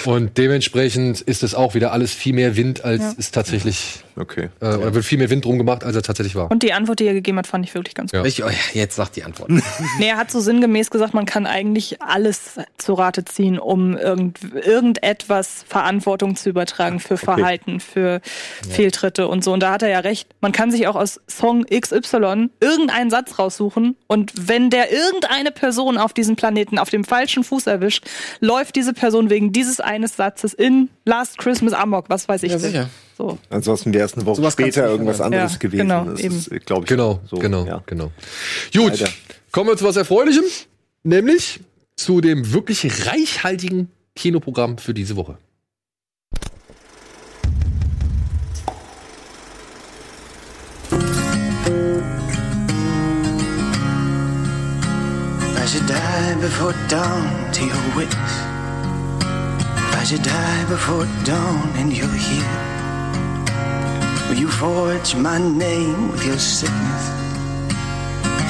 Und 0.04 0.36
dementsprechend 0.36 1.20
ist 1.20 1.42
es 1.42 1.54
auch 1.54 1.74
wieder 1.74 1.92
alles 1.92 2.12
viel 2.12 2.32
mehr 2.34 2.56
Wind, 2.56 2.84
als 2.84 3.02
Ja. 3.02 3.14
es 3.18 3.30
tatsächlich, 3.30 4.00
Okay. 4.16 4.50
äh, 4.60 4.66
oder 4.74 4.94
wird 4.94 5.04
viel 5.04 5.18
mehr 5.18 5.30
Wind 5.30 5.44
drum 5.44 5.58
gemacht, 5.58 5.84
als 5.84 5.94
er 5.96 6.02
tatsächlich 6.02 6.34
war. 6.34 6.50
Und 6.50 6.62
die 6.62 6.72
Antwort, 6.72 6.98
die 7.00 7.06
er 7.06 7.14
gegeben 7.14 7.38
hat, 7.38 7.46
fand 7.46 7.64
ich 7.64 7.74
wirklich 7.74 7.94
ganz 7.94 8.12
Ja. 8.12 8.18
gut. 8.20 8.28
Ich, 8.28 8.42
oh 8.44 8.48
ja, 8.48 8.54
jetzt 8.74 8.96
sagt 8.96 9.16
die 9.16 9.22
Antwort. 9.24 9.48
Nee, 9.98 10.08
er 10.08 10.16
hat 10.16 10.30
so 10.30 10.40
sinngemäß 10.40 10.90
gesagt, 10.90 11.14
man 11.14 11.24
kann 11.24 11.46
eigentlich 11.46 12.02
alles 12.02 12.58
zu 12.78 12.94
Rate 12.94 13.24
ziehen, 13.24 13.58
um 13.58 13.96
irgend, 13.96 14.38
irgendetwas 14.66 15.64
Verantwortung 15.66 16.36
zu 16.36 16.50
übertragen 16.50 17.00
für 17.00 17.16
Verhalten, 17.16 17.80
für 17.80 18.20
Fehltritte 18.68 19.28
und 19.28 19.44
so. 19.44 19.52
Und 19.52 19.60
da 19.60 19.72
hat 19.72 19.82
er 19.82 19.88
ja 19.88 20.00
recht. 20.00 20.28
Man 20.40 20.52
kann 20.52 20.70
sich 20.70 20.86
auch 20.88 20.96
aus 20.96 21.20
Song 21.28 21.64
XY 21.64 22.50
irgendeinen 22.60 23.10
Satz 23.10 23.38
raussuchen 23.38 23.96
und 24.06 24.32
wenn 24.36 24.70
der 24.70 24.92
irgendeine 24.92 25.50
Person 25.52 25.96
auf 25.98 26.12
diesem 26.12 26.36
Planeten 26.36 26.78
auf 26.78 26.90
dem 26.90 27.04
falschen 27.04 27.44
Fuß 27.44 27.66
erwischt, 27.66 28.04
läuft 28.40 28.76
diese 28.76 28.92
Person 28.92 29.30
wegen 29.30 29.52
dieses 29.52 29.75
eines 29.80 30.16
Satzes 30.16 30.54
in 30.54 30.88
Last 31.04 31.38
Christmas 31.38 31.72
Amok, 31.72 32.08
was 32.08 32.28
weiß 32.28 32.42
ich. 32.44 32.52
Ja, 32.52 32.58
sicher. 32.58 32.90
So. 33.16 33.38
Ansonsten 33.50 33.94
wäre 33.94 34.04
es 34.04 34.14
eine 34.14 34.26
Woche 34.26 34.36
Sowas 34.36 34.52
später 34.52 34.86
irgendwas 34.88 35.20
anderes 35.20 35.52
Ja, 35.52 35.58
gewesen. 35.58 35.78
genau, 35.88 36.04
das 36.04 36.20
eben. 36.20 36.36
ist, 36.36 36.50
glaube 36.66 36.82
ich, 36.84 36.88
Genau, 36.88 37.20
so. 37.26 37.36
genau, 37.38 37.64
Ja. 37.64 37.82
genau. 37.86 38.10
Gut, 38.74 38.98
Leider. 39.00 39.08
kommen 39.52 39.70
wir 39.70 39.76
zu 39.76 39.84
was 39.84 39.96
Erfreulichem, 39.96 40.44
nämlich 41.02 41.60
zu 41.96 42.20
dem 42.20 42.52
wirklich 42.52 43.06
reichhaltigen 43.06 43.88
Kinoprogramm 44.14 44.76
für 44.78 44.92
diese 44.92 45.16
Woche. 45.16 45.38
I 55.58 55.66
should 55.68 55.86
die 55.88 56.40
before 56.40 56.74
dawn 56.88 57.52
to 57.52 57.64
your 57.64 57.96
witness. 57.96 58.55
I 60.06 60.08
should 60.08 60.22
die 60.22 60.64
before 60.68 61.04
dawn 61.24 61.68
and 61.74 61.92
you're 61.92 62.06
here. 62.06 62.58
Will 64.28 64.38
you 64.38 64.48
forge 64.48 65.16
my 65.16 65.38
name 65.38 66.12
with 66.12 66.24
your 66.24 66.38
sickness 66.38 67.08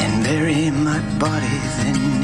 and 0.02 0.22
bury 0.22 0.70
my 0.70 1.00
body 1.18 1.58
then 1.78 2.15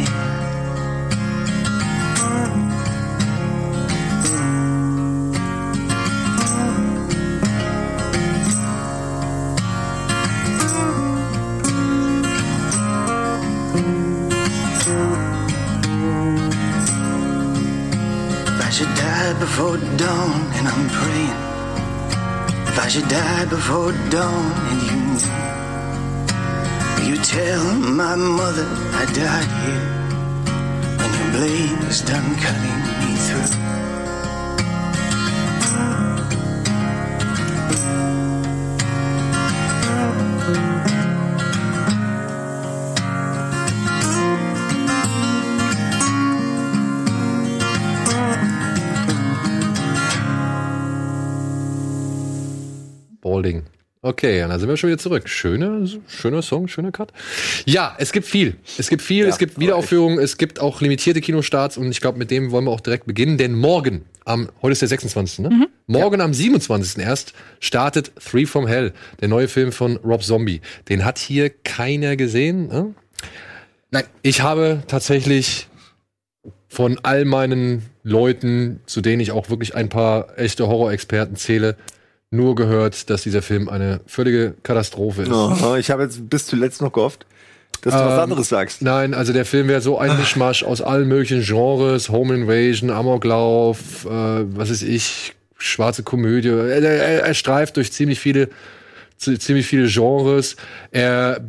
die 19.33 19.41
before 19.41 19.77
dawn 19.97 20.53
and 20.57 20.69
I'm 20.69 20.89
praying. 20.89 21.39
If 22.69 22.79
I 22.79 22.89
should 22.89 23.09
die 23.09 23.45
before 23.47 23.93
dawn 24.11 24.53
and 24.71 24.83
you. 24.89 25.03
You 27.09 27.17
tell 27.23 27.65
my 27.75 28.15
mother 28.17 28.67
I 29.01 29.05
died 29.13 29.51
here 29.63 29.85
when 30.99 31.11
your 31.19 31.31
blade 31.37 31.79
was 31.87 32.01
done 32.03 32.37
cutting 32.37 32.81
me 33.01 33.17
through? 33.17 33.82
Balding. 53.43 53.65
Okay, 54.05 54.41
dann 54.41 54.59
sind 54.59 54.69
wir 54.69 54.77
schon 54.77 54.89
wieder 54.89 54.99
zurück. 54.99 55.29
Schöner, 55.29 55.87
schöner 56.09 56.43
Song, 56.43 56.67
schöner 56.67 56.91
Cut. 56.91 57.13
Ja, 57.67 57.95
es 57.99 58.11
gibt 58.11 58.27
viel. 58.27 58.57
Es 58.77 58.89
gibt 58.89 59.01
viel, 59.01 59.27
es 59.27 59.39
gibt 59.39 59.61
Wiederaufführungen, 59.61 60.19
es 60.19 60.39
gibt 60.39 60.61
auch 60.61 60.81
limitierte 60.81 61.21
Kinostarts 61.21 61.77
und 61.77 61.89
ich 61.91 62.01
glaube, 62.01 62.19
mit 62.19 62.33
dem 62.33 62.51
wollen 62.51 62.65
wir 62.65 62.73
auch 62.73 62.81
direkt 62.81 63.07
beginnen, 63.07 63.39
denn 63.39 63.55
morgen, 63.55 64.05
am, 64.25 64.49
heute 64.61 64.73
ist 64.73 64.83
der 64.83 64.89
26. 64.89 65.41
Ne? 65.41 65.69
Morgen 65.87 66.21
am 66.21 66.35
27. 66.35 66.99
erst 67.05 67.33
startet 67.61 68.13
Three 68.17 68.47
from 68.47 68.67
Hell, 68.67 68.93
der 69.21 69.29
neue 69.29 69.47
Film 69.47 69.71
von 69.71 69.97
Rob 69.99 70.25
Zombie. 70.25 70.61
Den 70.89 71.05
hat 71.05 71.19
hier 71.19 71.51
keiner 71.51 72.17
gesehen. 72.17 72.69
Ne? 72.69 72.95
Nein. 73.93 74.05
Ich 74.23 74.43
habe 74.43 74.83
tatsächlich 74.89 75.69
von 76.69 76.99
all 77.05 77.25
meinen 77.25 77.83
Leuten, 78.03 78.81
zu 78.87 79.01
denen 79.01 79.21
ich 79.21 79.31
auch 79.31 79.49
wirklich 79.49 79.77
ein 79.77 79.89
paar 79.89 80.39
echte 80.39 80.67
Horrorexperten 80.67 81.37
zähle, 81.37 81.77
nur 82.33 82.55
gehört, 82.55 83.11
dass 83.11 83.23
dieser 83.23 83.43
Film 83.43 83.69
eine 83.69 84.01
völlige 84.07 84.55
Katastrophe 84.63 85.23
ist. 85.23 85.31
Oh, 85.31 85.77
ich 85.79 85.91
habe 85.91 86.03
jetzt 86.05 86.29
bis 86.29 86.47
zuletzt 86.47 86.81
noch 86.83 86.93
gehofft, 86.93 87.27
dass 87.83 87.95
du 87.95 88.01
was 88.01 88.15
Ähm, 88.15 88.21
anderes 88.21 88.49
sagst. 88.49 88.83
Nein, 88.83 89.15
also 89.15 89.33
der 89.33 89.45
Film 89.45 89.69
wäre 89.69 89.81
so 89.81 89.99
ein 89.99 90.17
Mischmasch 90.19 90.65
aus 90.65 90.81
allen 90.83 91.07
möglichen 91.09 91.43
Genres, 91.43 92.09
Home 92.09 92.35
Invasion, 92.35 92.91
Amoklauf, 92.91 94.07
äh, 94.07 94.09
was 94.09 94.71
ist 94.71 94.83
ich, 94.83 95.35
schwarze 95.59 96.03
Komödie. 96.03 96.49
Er, 96.49 96.83
er, 96.83 97.23
er 97.25 97.35
streift 97.35 97.77
durch 97.77 97.93
ziemlich 97.93 98.19
viele, 98.19 98.49
zi- 99.19 99.39
ziemlich 99.39 99.67
viele 99.67 99.87
Genres. 99.89 100.57
Er 100.91 101.41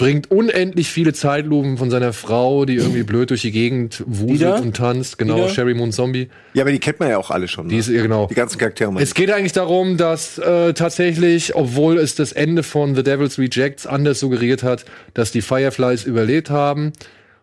bringt 0.00 0.30
unendlich 0.30 0.88
viele 0.88 1.12
Zeitlupen 1.12 1.76
von 1.76 1.90
seiner 1.90 2.14
Frau, 2.14 2.64
die 2.64 2.76
irgendwie 2.76 3.02
blöd 3.02 3.28
durch 3.28 3.42
die 3.42 3.50
Gegend 3.52 4.02
wuselt 4.06 4.40
Wieder? 4.40 4.62
und 4.62 4.74
tanzt. 4.74 5.18
Genau, 5.18 5.36
Wieder? 5.36 5.50
Sherry 5.50 5.74
Moon 5.74 5.92
Zombie. 5.92 6.30
Ja, 6.54 6.62
aber 6.62 6.72
die 6.72 6.78
kennt 6.78 7.00
man 7.00 7.10
ja 7.10 7.18
auch 7.18 7.30
alle 7.30 7.48
schon. 7.48 7.68
Die 7.68 7.74
Ne? 7.74 7.80
ist 7.80 7.90
ja 7.90 8.00
genau. 8.00 8.26
Die 8.26 8.34
ganzen 8.34 8.56
Charaktere. 8.56 8.94
Es 8.98 9.12
geht 9.12 9.30
eigentlich 9.30 9.52
darum, 9.52 9.98
dass 9.98 10.38
äh, 10.38 10.72
tatsächlich, 10.72 11.54
obwohl 11.54 11.98
es 11.98 12.14
das 12.14 12.32
Ende 12.32 12.62
von 12.62 12.94
The 12.94 13.02
Devil's 13.02 13.38
Rejects 13.38 13.86
anders 13.86 14.20
suggeriert 14.20 14.62
hat, 14.62 14.86
dass 15.12 15.32
die 15.32 15.42
Fireflies 15.42 16.04
überlebt 16.04 16.48
haben. 16.48 16.94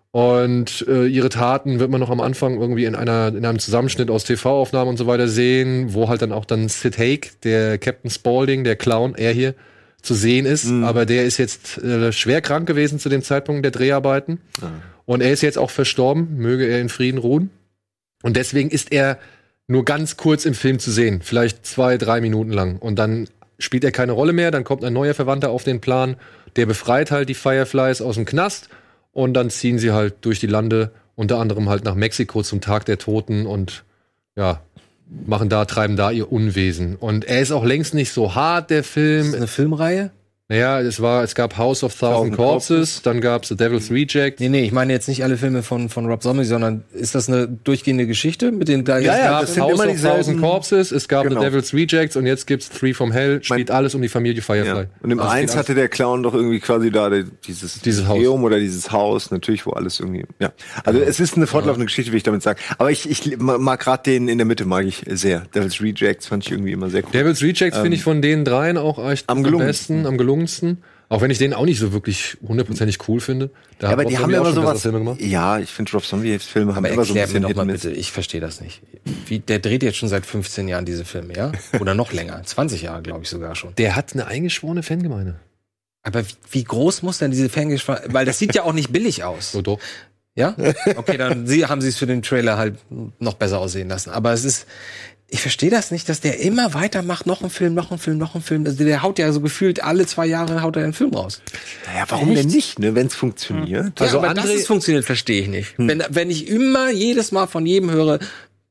Und 0.09 0.83
äh, 0.89 1.05
ihre 1.05 1.29
Taten 1.29 1.79
wird 1.79 1.91
man 1.91 1.99
noch 1.99 2.09
am 2.09 2.21
Anfang 2.21 2.59
irgendwie 2.59 2.85
in, 2.85 2.95
einer, 2.95 3.27
in 3.27 3.45
einem 3.45 3.59
Zusammenschnitt 3.59 4.09
aus 4.09 4.23
TV-Aufnahmen 4.23 4.89
und 4.89 4.97
so 4.97 5.05
weiter 5.05 5.27
sehen, 5.27 5.93
wo 5.93 6.09
halt 6.09 6.23
dann 6.23 6.31
auch 6.31 6.45
dann 6.45 6.69
Sid 6.69 6.97
Haig, 6.97 7.33
der 7.43 7.77
Captain 7.77 8.09
Spaulding, 8.09 8.63
der 8.63 8.77
Clown, 8.77 9.13
er 9.15 9.31
hier 9.31 9.53
zu 10.07 10.15
sehen 10.15 10.45
ist. 10.45 10.65
Aber 10.83 11.05
der 11.05 11.25
ist 11.25 11.37
jetzt 11.37 11.77
äh, 11.77 12.11
schwer 12.11 12.41
krank 12.41 12.67
gewesen 12.67 12.97
zu 12.97 13.09
dem 13.09 13.21
Zeitpunkt 13.21 13.63
der 13.63 13.71
Dreharbeiten. 13.71 14.39
Und 15.05 15.21
er 15.21 15.31
ist 15.31 15.41
jetzt 15.41 15.57
auch 15.57 15.69
verstorben, 15.69 16.37
möge 16.37 16.65
er 16.65 16.81
in 16.81 16.89
Frieden 16.89 17.17
ruhen. 17.17 17.51
Und 18.23 18.35
deswegen 18.35 18.69
ist 18.69 18.91
er 18.91 19.19
nur 19.67 19.85
ganz 19.85 20.17
kurz 20.17 20.45
im 20.45 20.53
Film 20.53 20.79
zu 20.79 20.91
sehen, 20.91 21.21
vielleicht 21.21 21.65
zwei, 21.65 21.97
drei 21.97 22.21
Minuten 22.21 22.51
lang. 22.51 22.77
Und 22.77 22.97
dann 22.97 23.27
spielt 23.59 23.83
er 23.83 23.91
keine 23.91 24.13
Rolle 24.13 24.33
mehr, 24.33 24.51
dann 24.51 24.63
kommt 24.63 24.83
ein 24.83 24.93
neuer 24.93 25.13
Verwandter 25.13 25.49
auf 25.49 25.63
den 25.63 25.81
Plan, 25.81 26.15
der 26.55 26.65
befreit 26.65 27.11
halt 27.11 27.29
die 27.29 27.33
Fireflies 27.33 28.01
aus 28.01 28.15
dem 28.15 28.25
Knast. 28.25 28.69
Und 29.11 29.33
dann 29.33 29.49
ziehen 29.49 29.79
sie 29.79 29.91
halt 29.91 30.15
durch 30.21 30.39
die 30.39 30.47
Lande, 30.47 30.91
unter 31.15 31.39
anderem 31.39 31.69
halt 31.69 31.83
nach 31.83 31.95
Mexiko 31.95 32.43
zum 32.43 32.61
Tag 32.61 32.85
der 32.85 32.97
Toten. 32.97 33.45
Und 33.45 33.83
ja, 34.35 34.61
machen 35.25 35.49
da, 35.49 35.65
treiben 35.65 35.95
da 35.95 36.11
ihr 36.11 36.31
Unwesen. 36.31 36.95
Und 36.95 37.25
er 37.25 37.41
ist 37.41 37.51
auch 37.51 37.65
längst 37.65 37.93
nicht 37.93 38.11
so 38.11 38.35
hart, 38.35 38.69
der 38.69 38.83
Film. 38.83 39.33
Eine 39.33 39.47
Filmreihe? 39.47 40.11
Naja, 40.49 40.79
es 40.79 41.01
war, 41.01 41.23
es 41.23 41.35
gab 41.35 41.57
House 41.57 41.83
of 41.83 41.93
Thousand 41.93 42.35
Thousand 42.35 42.35
Corpses, 42.37 43.01
dann 43.01 43.19
gab 43.19 43.43
es 43.43 43.49
The 43.49 43.57
Devil's 43.57 43.91
Reject. 43.91 44.39
Nee, 44.39 44.47
nee, 44.47 44.63
ich 44.63 44.71
meine 44.71 44.93
jetzt 44.93 45.09
nicht 45.09 45.21
alle 45.25 45.35
Filme 45.35 45.61
von, 45.61 45.89
von 45.89 46.05
Rob 46.05 46.23
Zombie, 46.23 46.45
sondern 46.45 46.85
ist 46.93 47.15
das 47.15 47.27
eine 47.27 47.49
durchgehende 47.49 48.07
Geschichte 48.07 48.53
mit 48.53 48.69
den 48.69 48.85
da 48.85 48.97
Ja, 48.97 49.11
es 49.13 49.19
ja, 49.19 49.27
gab 49.31 49.41
das 49.41 49.53
sind 49.55 49.63
House 49.63 49.73
immer 49.81 49.91
of 49.91 50.01
Thousand 50.01 50.39
Corpses, 50.39 50.93
es 50.93 51.09
gab 51.09 51.23
Genau. 51.27 51.41
The 51.41 51.47
Devil's 51.47 51.73
Rejects 51.73 52.15
und 52.15 52.25
jetzt 52.27 52.47
gibt's 52.47 52.69
Three 52.69 52.93
from 52.93 53.11
Hell, 53.11 53.43
spielt 53.43 53.71
alles 53.71 53.93
um 53.93 54.01
die 54.01 54.07
Familie 54.07 54.41
Firefly. 54.41 54.83
Ja. 54.83 54.85
Und 55.01 55.11
im 55.11 55.19
Also 55.19 55.31
Eins 55.31 55.57
hatte 55.57 55.75
der 55.75 55.89
Clown 55.89 56.23
doch 56.23 56.33
irgendwie 56.33 56.61
quasi 56.61 56.91
da 56.91 57.09
die- 57.09 57.25
dieses, 57.45 57.81
Dieses 57.81 58.07
Haus. 58.07 58.15
Museum 58.15 58.41
oder 58.45 58.57
dieses 58.57 58.89
Haus, 58.93 59.31
natürlich, 59.31 59.65
wo 59.65 59.71
alles 59.71 59.99
irgendwie. 59.99 60.23
Ja. 60.39 60.53
Also 60.85 61.01
es 61.01 61.19
ist 61.19 61.35
eine 61.35 61.47
fortlaufende 61.47 61.87
Geschichte, 61.87 62.13
will 62.13 62.17
ich 62.19 62.23
damit 62.23 62.41
sagen. 62.41 62.57
Aber 62.77 62.89
ich, 62.89 63.09
ich 63.09 63.37
mag 63.37 63.81
gerade 63.81 64.03
den 64.03 64.29
in 64.29 64.37
der 64.37 64.47
Mitte, 64.47 64.63
mag 64.63 64.85
ich 64.85 65.03
sehr. 65.09 65.41
Devil's 65.53 65.81
Rejects 65.81 66.27
fand 66.27 66.45
ich 66.45 66.51
irgendwie 66.53 66.71
immer 66.71 66.89
sehr 66.89 67.03
cool. 67.03 67.09
Devil's 67.11 67.41
Rejects 67.41 67.77
finde 67.77 67.97
ich 67.97 68.03
von 68.03 68.21
den 68.21 68.45
dreien 68.45 68.77
auch 68.77 68.97
echt 69.11 69.27
am 69.29 69.43
am, 69.43 69.57
besten, 69.57 70.05
am 70.05 70.17
gelungensten. 70.37 70.83
Auch 71.09 71.21
wenn 71.21 71.31
ich 71.31 71.37
den 71.37 71.53
auch 71.53 71.63
nicht 71.63 71.79
so 71.79 71.93
wirklich 71.93 72.37
hundertprozentig 72.45 73.07
cool 73.07 73.21
finde. 73.21 73.49
Da 73.79 73.87
ja, 73.87 73.93
aber 73.93 74.03
die 74.03 74.17
haben 74.17 74.29
ja 74.29 74.41
auch 74.41 74.45
immer 74.45 74.53
sowas. 74.53 74.81
Filme 74.81 74.99
gemacht. 74.99 75.21
Ja, 75.21 75.57
ich 75.57 75.69
finde 75.69 75.93
Rob 75.93 76.03
Zombie 76.03 76.37
Filme 76.37 76.75
haben 76.75 76.85
Aber 76.85 76.93
immer 76.93 77.05
so 77.05 77.13
ein 77.13 77.17
erklär 77.17 77.39
mir 77.39 77.47
bisschen 77.47 77.57
noch 77.57 77.65
mal 77.65 77.73
bitte, 77.73 77.91
ich 77.91 78.11
verstehe 78.11 78.41
das 78.41 78.59
nicht. 78.59 78.81
Wie, 79.25 79.39
der 79.39 79.59
dreht 79.59 79.83
jetzt 79.83 79.97
schon 79.97 80.09
seit 80.09 80.25
15 80.25 80.67
Jahren 80.67 80.83
diese 80.83 81.05
Filme, 81.05 81.33
ja? 81.33 81.53
Oder 81.79 81.93
noch 81.93 82.11
länger. 82.11 82.43
20 82.43 82.81
Jahre, 82.81 83.01
glaube 83.01 83.23
ich 83.23 83.29
sogar 83.29 83.55
schon. 83.55 83.73
Der 83.75 83.95
hat 83.95 84.13
eine 84.13 84.27
eingeschworene 84.27 84.83
Fangemeinde. 84.83 85.39
Aber 86.03 86.27
wie, 86.27 86.33
wie 86.51 86.63
groß 86.65 87.03
muss 87.03 87.19
denn 87.19 87.31
diese 87.31 87.47
Fangeschmack, 87.47 88.13
weil 88.13 88.25
das 88.25 88.37
sieht 88.37 88.53
ja 88.53 88.63
auch 88.63 88.73
nicht 88.73 88.91
billig 88.91 89.23
aus. 89.23 89.53
So 89.53 89.61
doch. 89.61 89.79
Ja? 90.35 90.55
Okay, 90.97 91.17
dann 91.17 91.47
sie, 91.47 91.65
haben 91.65 91.81
sie 91.81 91.87
es 91.87 91.97
für 91.97 92.05
den 92.05 92.21
Trailer 92.21 92.57
halt 92.57 92.75
noch 93.19 93.35
besser 93.35 93.59
aussehen 93.59 93.87
lassen. 93.87 94.09
Aber 94.09 94.33
es 94.33 94.43
ist, 94.43 94.67
ich 95.29 95.41
verstehe 95.41 95.69
das 95.69 95.91
nicht, 95.91 96.07
dass 96.07 96.21
der 96.21 96.39
immer 96.39 96.73
weitermacht, 96.73 97.25
noch 97.25 97.41
ein 97.41 97.49
Film, 97.49 97.73
noch 97.73 97.91
ein 97.91 97.97
Film, 97.97 98.17
noch 98.17 98.33
ein 98.35 98.41
Film. 98.41 98.65
Also 98.65 98.83
der 98.85 99.01
haut 99.01 99.19
ja 99.19 99.29
so 99.33 99.41
gefühlt 99.41 99.83
alle 99.83 100.05
zwei 100.05 100.25
Jahre 100.25 100.61
haut 100.61 100.77
er 100.77 100.83
einen 100.85 100.93
Film 100.93 101.13
raus. 101.13 101.41
Naja, 101.85 102.05
warum 102.07 102.33
denn 102.33 102.47
nicht, 102.47 102.79
ne, 102.79 102.95
wenn 102.95 103.07
es 103.07 103.15
funktioniert? 103.15 103.99
Also 104.01 104.03
Also 104.05 104.17
ja, 104.19 104.23
aber 104.23 104.33
dass 104.33 104.45
André- 104.49 104.55
es 104.59 104.67
funktioniert, 104.67 105.03
verstehe 105.03 105.41
ich 105.41 105.47
nicht. 105.49 105.73
Wenn, 105.77 106.01
wenn 106.09 106.29
ich 106.29 106.47
immer 106.47 106.91
jedes 106.91 107.33
Mal 107.33 107.47
von 107.47 107.65
jedem 107.65 107.91
höre, 107.91 108.19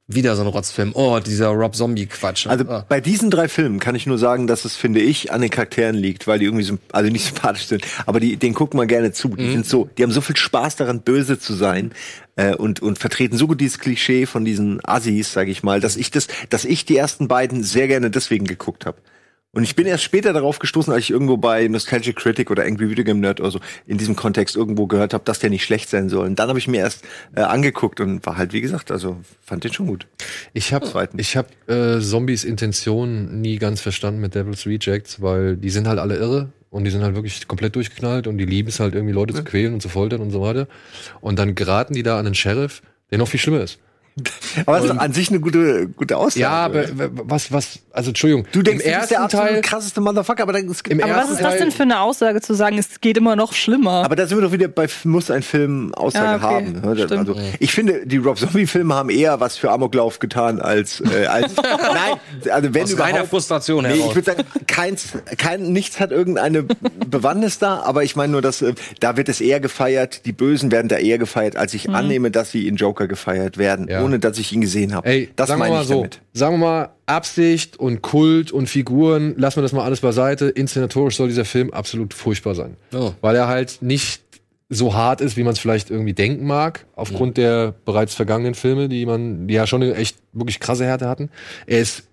Wieder 0.08 0.36
so 0.36 0.42
ein 0.42 0.46
Rotzfilm. 0.48 0.92
Oh, 0.94 1.18
dieser 1.18 1.48
Rob 1.48 1.74
Zombie-Quatsch. 1.74 2.46
Also 2.46 2.64
Ah. 2.68 2.84
bei 2.88 3.00
diesen 3.00 3.28
drei 3.28 3.48
Filmen 3.48 3.80
kann 3.80 3.96
ich 3.96 4.06
nur 4.06 4.18
sagen, 4.18 4.46
dass 4.46 4.64
es, 4.64 4.76
finde 4.76 5.00
ich, 5.00 5.32
an 5.32 5.40
den 5.40 5.50
Charakteren 5.50 5.96
liegt, 5.96 6.28
weil 6.28 6.38
die 6.38 6.44
irgendwie 6.44 6.62
so, 6.62 6.78
also 6.92 7.10
nicht 7.10 7.24
sympathisch 7.34 7.66
sind, 7.66 7.84
aber 8.06 8.20
die, 8.20 8.36
denen 8.36 8.54
guckt 8.54 8.74
man 8.74 8.86
gerne 8.86 9.10
zu. 9.10 9.30
Die 9.30 9.50
sind 9.50 9.66
so, 9.66 9.90
die 9.98 10.04
haben 10.04 10.12
so 10.12 10.20
viel 10.20 10.36
Spaß 10.36 10.76
daran, 10.76 11.00
böse 11.00 11.40
zu 11.40 11.54
sein 11.54 11.90
äh, 12.36 12.54
und 12.54 12.80
und 12.82 13.00
vertreten 13.00 13.36
so 13.36 13.48
gut 13.48 13.60
dieses 13.60 13.80
Klischee 13.80 14.26
von 14.26 14.44
diesen 14.44 14.78
Assis, 14.84 15.32
sage 15.32 15.50
ich 15.50 15.64
mal, 15.64 15.80
dass 15.80 15.96
ich 15.96 16.12
das, 16.12 16.28
dass 16.50 16.64
ich 16.64 16.84
die 16.84 16.96
ersten 16.96 17.26
beiden 17.26 17.64
sehr 17.64 17.88
gerne 17.88 18.08
deswegen 18.08 18.44
geguckt 18.46 18.86
habe. 18.86 18.98
Und 19.56 19.62
ich 19.62 19.74
bin 19.74 19.86
erst 19.86 20.04
später 20.04 20.34
darauf 20.34 20.58
gestoßen, 20.58 20.92
als 20.92 21.04
ich 21.04 21.10
irgendwo 21.12 21.38
bei 21.38 21.66
Nostalgic 21.66 22.16
Critic 22.16 22.50
oder 22.50 22.64
Angry 22.64 22.90
Video 22.90 23.06
Game 23.06 23.20
Nerd 23.20 23.40
oder 23.40 23.50
so 23.50 23.58
in 23.86 23.96
diesem 23.96 24.14
Kontext 24.14 24.54
irgendwo 24.54 24.86
gehört 24.86 25.14
habe, 25.14 25.24
dass 25.24 25.38
der 25.38 25.48
nicht 25.48 25.64
schlecht 25.64 25.88
sein 25.88 26.10
soll. 26.10 26.26
Und 26.26 26.38
dann 26.38 26.50
habe 26.50 26.58
ich 26.58 26.68
mir 26.68 26.80
erst 26.80 27.06
äh, 27.34 27.40
angeguckt 27.40 28.00
und 28.00 28.26
war 28.26 28.36
halt, 28.36 28.52
wie 28.52 28.60
gesagt, 28.60 28.90
also 28.90 29.16
fand 29.42 29.64
den 29.64 29.72
schon 29.72 29.86
gut. 29.86 30.06
Ich 30.52 30.74
habe 30.74 31.08
ich 31.16 31.38
hab, 31.38 31.46
äh, 31.70 32.00
Zombies 32.00 32.44
Intention 32.44 33.40
nie 33.40 33.56
ganz 33.56 33.80
verstanden 33.80 34.20
mit 34.20 34.34
Devil's 34.34 34.66
Rejects, 34.66 35.22
weil 35.22 35.56
die 35.56 35.70
sind 35.70 35.88
halt 35.88 36.00
alle 36.00 36.16
irre 36.16 36.50
und 36.68 36.84
die 36.84 36.90
sind 36.90 37.02
halt 37.02 37.14
wirklich 37.14 37.48
komplett 37.48 37.76
durchgeknallt 37.76 38.26
und 38.26 38.36
die 38.36 38.44
lieben 38.44 38.68
es 38.68 38.78
halt 38.78 38.94
irgendwie 38.94 39.14
Leute 39.14 39.32
zu 39.32 39.42
quälen 39.42 39.72
und 39.72 39.80
zu 39.80 39.88
foltern 39.88 40.20
und 40.20 40.32
so 40.32 40.42
weiter. 40.42 40.68
Und 41.22 41.38
dann 41.38 41.54
geraten 41.54 41.94
die 41.94 42.02
da 42.02 42.18
an 42.18 42.26
einen 42.26 42.34
Sheriff, 42.34 42.82
der 43.10 43.16
noch 43.16 43.28
viel 43.28 43.40
schlimmer 43.40 43.62
ist. 43.62 43.78
Aber 44.64 44.76
das 44.78 44.86
ist 44.86 44.90
an 44.98 45.12
sich 45.12 45.28
eine 45.28 45.40
gute, 45.40 45.88
gute 45.88 46.16
Aussage. 46.16 46.40
Ja, 46.40 46.50
aber 46.50 46.84
was, 47.10 47.52
was, 47.52 47.80
also 47.92 48.10
Entschuldigung, 48.10 48.46
Du 48.50 48.62
denkst, 48.62 48.84
im 48.86 48.90
du 48.92 48.98
bist 48.98 49.10
der 49.10 49.18
ersten 49.18 49.36
absolut 49.36 49.46
Teil, 49.46 49.60
krasseste 49.60 50.00
Motherfucker, 50.00 50.42
aber 50.42 50.54
dann, 50.54 50.66
es 50.70 50.82
gibt, 50.82 50.94
Im 50.96 51.02
aber, 51.02 51.12
Aber 51.12 51.22
was 51.22 51.30
ersten 51.32 51.44
ist 51.44 51.52
das 51.52 51.58
denn 51.58 51.70
für 51.70 51.82
eine 51.82 52.00
Aussage 52.00 52.40
zu 52.40 52.54
sagen, 52.54 52.78
es 52.78 53.02
geht 53.02 53.18
immer 53.18 53.36
noch 53.36 53.52
schlimmer? 53.52 54.04
aber 54.06 54.16
da 54.16 54.26
sind 54.26 54.38
wir 54.38 54.42
doch 54.42 54.52
wieder 54.52 54.68
bei 54.68 54.86
muss 55.04 55.30
ein 55.30 55.42
Film 55.42 55.92
Aussage 55.94 56.24
Ja, 56.24 56.36
okay. 56.36 56.44
haben. 56.46 56.80
ne? 56.80 56.96
Stimmt. 57.04 57.12
Also, 57.28 57.36
ich 57.60 57.72
finde, 57.72 58.06
die 58.06 58.16
Rob 58.16 58.38
Zombie 58.38 58.66
Filme 58.66 58.94
haben 58.94 59.10
eher 59.10 59.38
was 59.40 59.58
für 59.58 59.70
Amoklauf 59.70 60.18
getan 60.18 60.60
als 60.62 61.00
äh, 61.02 61.26
als 61.26 61.54
nein, 61.56 62.50
also 62.50 62.72
wenn 62.74 62.84
Aus 62.84 62.92
überhaupt 62.92 63.28
Frustration 63.28 63.82
Nee, 63.84 63.90
heraus. 63.98 64.08
ich 64.08 64.14
würde 64.14 64.26
sagen, 64.30 64.44
keins, 64.66 65.08
kein, 65.36 65.72
nichts 65.72 66.00
hat 66.00 66.10
irgendeine 66.10 66.62
Bewandtnis 66.62 67.58
da, 67.58 67.80
aber 67.82 68.02
ich 68.02 68.16
meine 68.16 68.32
nur, 68.32 68.40
dass 68.42 68.62
äh, 68.62 68.72
da 69.00 69.16
wird 69.18 69.28
es 69.28 69.42
eher 69.42 69.60
gefeiert, 69.60 70.24
die 70.24 70.32
Bösen 70.32 70.70
werden 70.72 70.88
da 70.88 70.96
eher 70.96 71.18
gefeiert, 71.18 71.56
als 71.56 71.74
ich 71.74 71.90
annehme, 71.90 72.30
dass 72.30 72.50
sie 72.50 72.66
in 72.66 72.76
Joker 72.76 73.06
gefeiert 73.08 73.58
werden, 73.58 73.88
Ja. 73.88 74.05
Ohne 74.06 74.18
dass 74.18 74.38
ich 74.38 74.52
ihn 74.52 74.60
gesehen 74.60 74.94
habe. 74.94 75.08
ey, 75.08 75.28
das 75.36 75.48
sagen 75.48 75.60
wir 75.60 75.64
meine 75.64 75.74
mal 75.74 75.82
ich 75.82 75.88
so, 75.88 75.94
damit. 75.94 76.20
sagen 76.32 76.54
wir 76.54 76.66
mal 76.66 76.90
Absicht 77.06 77.78
und 77.78 78.02
Kult 78.02 78.52
und 78.52 78.68
Figuren, 78.68 79.34
lassen 79.36 79.58
wir 79.58 79.62
das 79.62 79.72
mal 79.72 79.84
alles 79.84 80.00
beiseite. 80.00 80.46
Inszenatorisch 80.48 81.16
soll 81.16 81.28
dieser 81.28 81.44
Film 81.44 81.70
absolut 81.72 82.14
furchtbar 82.14 82.54
sein. 82.54 82.76
Oh. 82.94 83.12
Weil 83.20 83.36
er 83.36 83.48
halt 83.48 83.78
nicht 83.80 84.22
so 84.68 84.94
hart 84.94 85.20
ist, 85.20 85.36
wie 85.36 85.44
man 85.44 85.52
es 85.52 85.58
vielleicht 85.58 85.90
irgendwie 85.90 86.12
denken 86.12 86.46
mag, 86.46 86.86
aufgrund 86.96 87.36
der 87.36 87.74
bereits 87.84 88.14
vergangenen 88.14 88.54
Filme, 88.54 88.88
die 88.88 89.06
man, 89.06 89.46
die 89.46 89.54
ja 89.54 89.66
schon 89.66 89.82
eine 89.82 89.94
echt 89.94 90.16
wirklich 90.32 90.58
krasse 90.58 90.84
Härte 90.84 91.08
hatten. 91.08 91.30
Er 91.66 91.78
ist, 91.78 92.08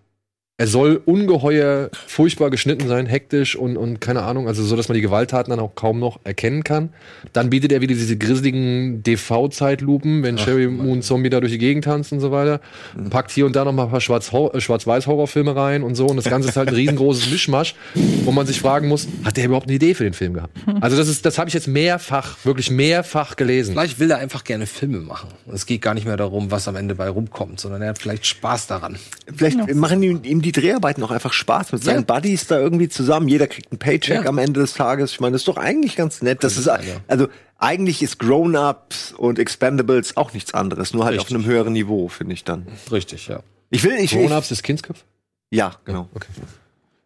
er 0.64 0.68
soll 0.68 1.02
ungeheuer 1.04 1.90
furchtbar 2.08 2.50
geschnitten 2.50 2.88
sein, 2.88 3.06
hektisch 3.06 3.58
und, 3.58 3.76
und 3.76 4.00
keine 4.00 4.24
Ahnung, 4.24 4.48
also 4.48 4.64
so, 4.64 4.78
dass 4.78 4.88
man 4.88 4.96
die 4.96 5.02
Gewalttaten 5.02 5.50
dann 5.50 5.60
auch 5.60 5.76
kaum 5.76 6.00
noch 6.00 6.22
erkennen 6.24 6.64
kann. 6.64 6.94
Dann 7.34 7.50
bietet 7.50 7.74
er 7.74 7.82
wieder 7.82 7.94
diese 7.94 8.16
grisseligen 8.16 9.04
DV-Zeitlupen, 9.04 10.24
wenn 10.24 10.38
Sherry 10.38 10.68
Moon 10.70 11.02
Zombie 11.02 11.30
da 11.30 11.42
durch 11.42 11.52
die 11.52 11.58
Gegend 11.58 11.84
tanzt 11.84 12.14
und 12.14 12.22
so 12.22 12.32
weiter. 12.32 12.62
Packt 13.10 13.32
hier 13.32 13.46
und 13.46 13.58
da 13.58 13.66
noch 13.66 13.74
mal 13.74 13.84
ein 13.84 13.90
paar 13.90 14.00
Schwarz- 14.00 14.32
Schwarz-Weiß-Horrorfilme 14.32 15.54
rein 15.54 15.84
und 15.84 15.96
so. 15.96 16.06
Und 16.06 16.16
das 16.16 16.26
Ganze 16.30 16.48
ist 16.48 16.56
halt 16.56 16.70
ein 16.70 16.76
riesengroßes 16.76 17.30
Mischmasch, 17.30 17.76
wo 18.24 18.32
man 18.32 18.46
sich 18.48 18.62
fragen 18.62 18.88
muss, 18.88 19.10
hat 19.26 19.36
der 19.36 19.44
überhaupt 19.44 19.68
eine 19.68 19.76
Idee 19.76 19.96
für 19.96 20.06
den 20.06 20.14
Film 20.14 20.34
gehabt? 20.34 20.56
Also 20.80 20.96
das 20.96 21.10
ist, 21.10 21.26
das 21.26 21.38
habe 21.38 21.50
ich 21.50 21.54
jetzt 21.54 21.68
mehrfach, 21.68 22.38
wirklich 22.46 22.72
mehrfach 22.72 23.36
gelesen. 23.36 23.74
Vielleicht 23.74 24.00
will 24.00 24.10
er 24.10 24.20
einfach 24.20 24.46
gerne 24.46 24.66
Filme 24.66 25.00
machen. 25.00 25.28
Es 25.52 25.66
geht 25.66 25.82
gar 25.82 25.94
nicht 25.94 26.08
mehr 26.08 26.16
darum, 26.16 26.52
was 26.52 26.70
am 26.70 26.78
Ende 26.78 26.96
bei 26.96 27.10
rumkommt, 27.10 27.60
sondern 27.60 27.82
er 27.82 27.90
hat 27.90 28.00
vielleicht 28.00 28.26
Spaß 28.26 28.68
daran. 28.68 28.96
Vielleicht 29.36 29.76
machen 29.76 30.02
ihm, 30.02 30.22
ihm 30.24 30.42
die 30.42 30.53
Dreharbeiten 30.54 31.04
auch 31.04 31.12
einfach 31.12 31.34
Spaß 31.34 31.74
mit 31.74 31.84
seinen 31.84 32.06
Buddies 32.06 32.48
da 32.48 32.58
irgendwie 32.58 32.88
zusammen. 32.88 33.28
Jeder 33.28 33.48
kriegt 33.48 33.72
einen 33.72 33.80
Paycheck 33.80 34.24
Ja. 34.24 34.30
am 34.30 34.38
Ende 34.38 34.62
des 34.62 34.74
Tages. 34.74 35.12
Ich 35.12 35.20
meine, 35.20 35.34
das 35.34 35.42
ist 35.42 35.48
doch 35.50 35.58
eigentlich 35.58 35.98
ganz 35.98 36.22
nett. 36.22 36.44
Das 36.44 36.56
ist, 36.58 36.68
ja. 36.68 36.80
also 37.08 37.28
eigentlich 37.58 38.02
ist 38.02 38.20
Grown-Ups 38.20 39.14
und 39.18 39.40
Expendables 39.40 40.16
auch 40.18 40.34
nichts 40.34 40.54
anderes, 40.54 40.94
nur 40.94 41.06
halt 41.06 41.20
auf 41.20 41.30
einem 41.30 41.46
höheren 41.46 41.74
Niveau, 41.74 42.08
finde 42.08 42.34
ich 42.34 42.44
dann. 42.44 42.68
Richtig, 42.92 43.28
ja. 43.28 43.42
Ich 43.70 43.84
will, 43.84 43.94
ich, 44.00 44.12
Grown-Ups 44.12 44.50
des 44.50 44.64
Kindsköpf? 44.64 45.04
ja, 45.50 45.76
genau. 45.86 46.08
Okay. 46.14 46.28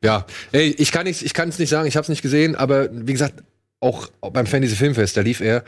Ja, 0.04 0.26
ey, 0.52 0.76
ich 0.78 0.92
kann 0.92 1.06
nicht, 1.06 1.24
ich 1.24 1.34
kann 1.34 1.50
es 1.50 1.58
nicht 1.58 1.70
sagen, 1.70 1.88
ich 1.88 1.96
habe 1.96 2.04
es 2.04 2.10
nicht 2.10 2.22
gesehen, 2.22 2.56
aber 2.56 2.90
wie 2.92 3.14
gesagt, 3.14 3.44
auch 3.80 4.08
beim 4.22 4.46
Fantasy 4.46 4.76
Filmfest, 4.76 5.18
da 5.18 5.22
lief 5.22 5.42
er 5.42 5.64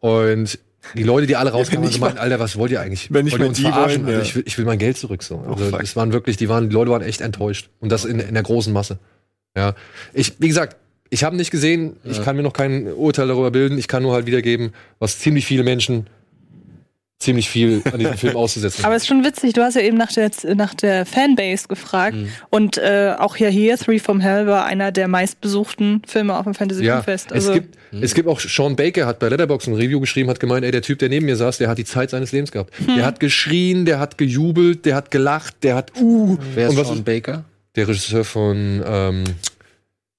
und 0.00 0.58
die 0.94 1.02
Leute, 1.02 1.26
die 1.26 1.36
alle 1.36 1.50
rauskamen, 1.50 1.84
nicht 1.84 1.94
haben 1.94 2.00
gemeint, 2.00 2.18
Alter, 2.18 2.40
was 2.40 2.56
wollt 2.56 2.72
ihr 2.72 2.80
eigentlich? 2.80 3.12
wenn 3.12 3.24
nicht 3.24 3.32
wollt 3.32 3.42
ihr 3.42 3.48
uns 3.48 3.58
die 3.58 3.64
verarschen? 3.64 4.06
wollen, 4.06 4.16
also 4.16 4.18
ja. 4.18 4.22
ich, 4.22 4.36
will, 4.36 4.42
ich 4.46 4.58
will 4.58 4.64
mein 4.64 4.78
Geld 4.78 4.96
zurück 4.96 5.22
so. 5.22 5.38
Also 5.38 5.66
fuck. 5.66 5.80
das 5.80 5.96
waren 5.96 6.12
wirklich, 6.12 6.36
die 6.36 6.48
waren, 6.48 6.68
die 6.68 6.74
Leute 6.74 6.90
waren 6.90 7.02
echt 7.02 7.20
enttäuscht 7.20 7.70
und 7.80 7.90
das 7.90 8.04
in, 8.04 8.18
in 8.18 8.34
der 8.34 8.42
großen 8.42 8.72
Masse. 8.72 8.98
Ja, 9.56 9.74
ich, 10.12 10.34
wie 10.38 10.48
gesagt, 10.48 10.76
ich 11.10 11.24
habe 11.24 11.36
nicht 11.36 11.50
gesehen, 11.50 11.96
ich 12.04 12.22
kann 12.22 12.36
mir 12.36 12.42
noch 12.42 12.54
kein 12.54 12.90
Urteil 12.90 13.28
darüber 13.28 13.50
bilden, 13.50 13.78
ich 13.78 13.86
kann 13.86 14.02
nur 14.02 14.14
halt 14.14 14.26
wiedergeben, 14.26 14.72
was 14.98 15.18
ziemlich 15.18 15.44
viele 15.44 15.62
Menschen 15.62 16.06
ziemlich 17.22 17.48
viel 17.48 17.82
an 17.92 17.98
diesem 17.98 18.16
Film 18.18 18.36
auszusetzen 18.36 18.84
Aber 18.84 18.94
es 18.96 19.02
ist 19.02 19.08
schon 19.08 19.24
witzig, 19.24 19.52
du 19.54 19.62
hast 19.62 19.74
ja 19.76 19.80
eben 19.82 19.96
nach 19.96 20.12
der, 20.12 20.30
nach 20.54 20.74
der 20.74 21.06
Fanbase 21.06 21.68
gefragt. 21.68 22.16
Und 22.50 22.78
äh, 22.78 23.14
auch 23.18 23.36
hier, 23.36 23.48
hier, 23.48 23.78
Three 23.78 23.98
from 23.98 24.20
Hell 24.20 24.46
war 24.46 24.64
einer 24.66 24.92
der 24.92 25.08
meistbesuchten 25.08 26.02
Filme 26.06 26.36
auf 26.36 26.44
dem 26.44 26.54
Fantasy 26.54 26.84
Ja, 26.84 26.94
Filmfest. 27.02 27.26
es 27.32 27.48
Also, 27.48 27.54
gibt, 27.54 27.76
es 28.00 28.14
gibt 28.14 28.28
auch 28.28 28.40
Sean 28.40 28.76
Baker 28.76 29.06
hat 29.06 29.18
bei 29.18 29.28
Letterboxd 29.28 29.68
ein 29.68 29.74
Review 29.74 30.00
geschrieben, 30.00 30.28
hat 30.30 30.40
gemeint, 30.40 30.64
ey, 30.64 30.70
der 30.70 30.82
Typ, 30.82 30.98
der 30.98 31.08
neben 31.08 31.26
mir 31.26 31.36
saß, 31.36 31.58
der 31.58 31.68
hat 31.68 31.78
die 31.78 31.84
Zeit 31.84 32.10
seines 32.10 32.32
Lebens 32.32 32.50
gehabt. 32.52 32.72
Der 32.96 33.06
hat 33.06 33.20
geschrien, 33.20 33.84
der 33.84 33.98
hat 34.00 34.18
gejubelt, 34.18 34.84
der 34.84 34.94
hat 34.96 35.10
gelacht, 35.10 35.54
der 35.62 35.74
hat 35.76 35.92
uh. 36.00 36.36
Wer 36.54 36.68
Und 36.68 36.74
ist 36.74 36.80
was 36.80 36.88
Sean 36.88 37.04
Baker? 37.04 37.44
Der 37.76 37.88
Regisseur 37.88 38.24
von 38.24 38.82
ähm, 38.86 39.24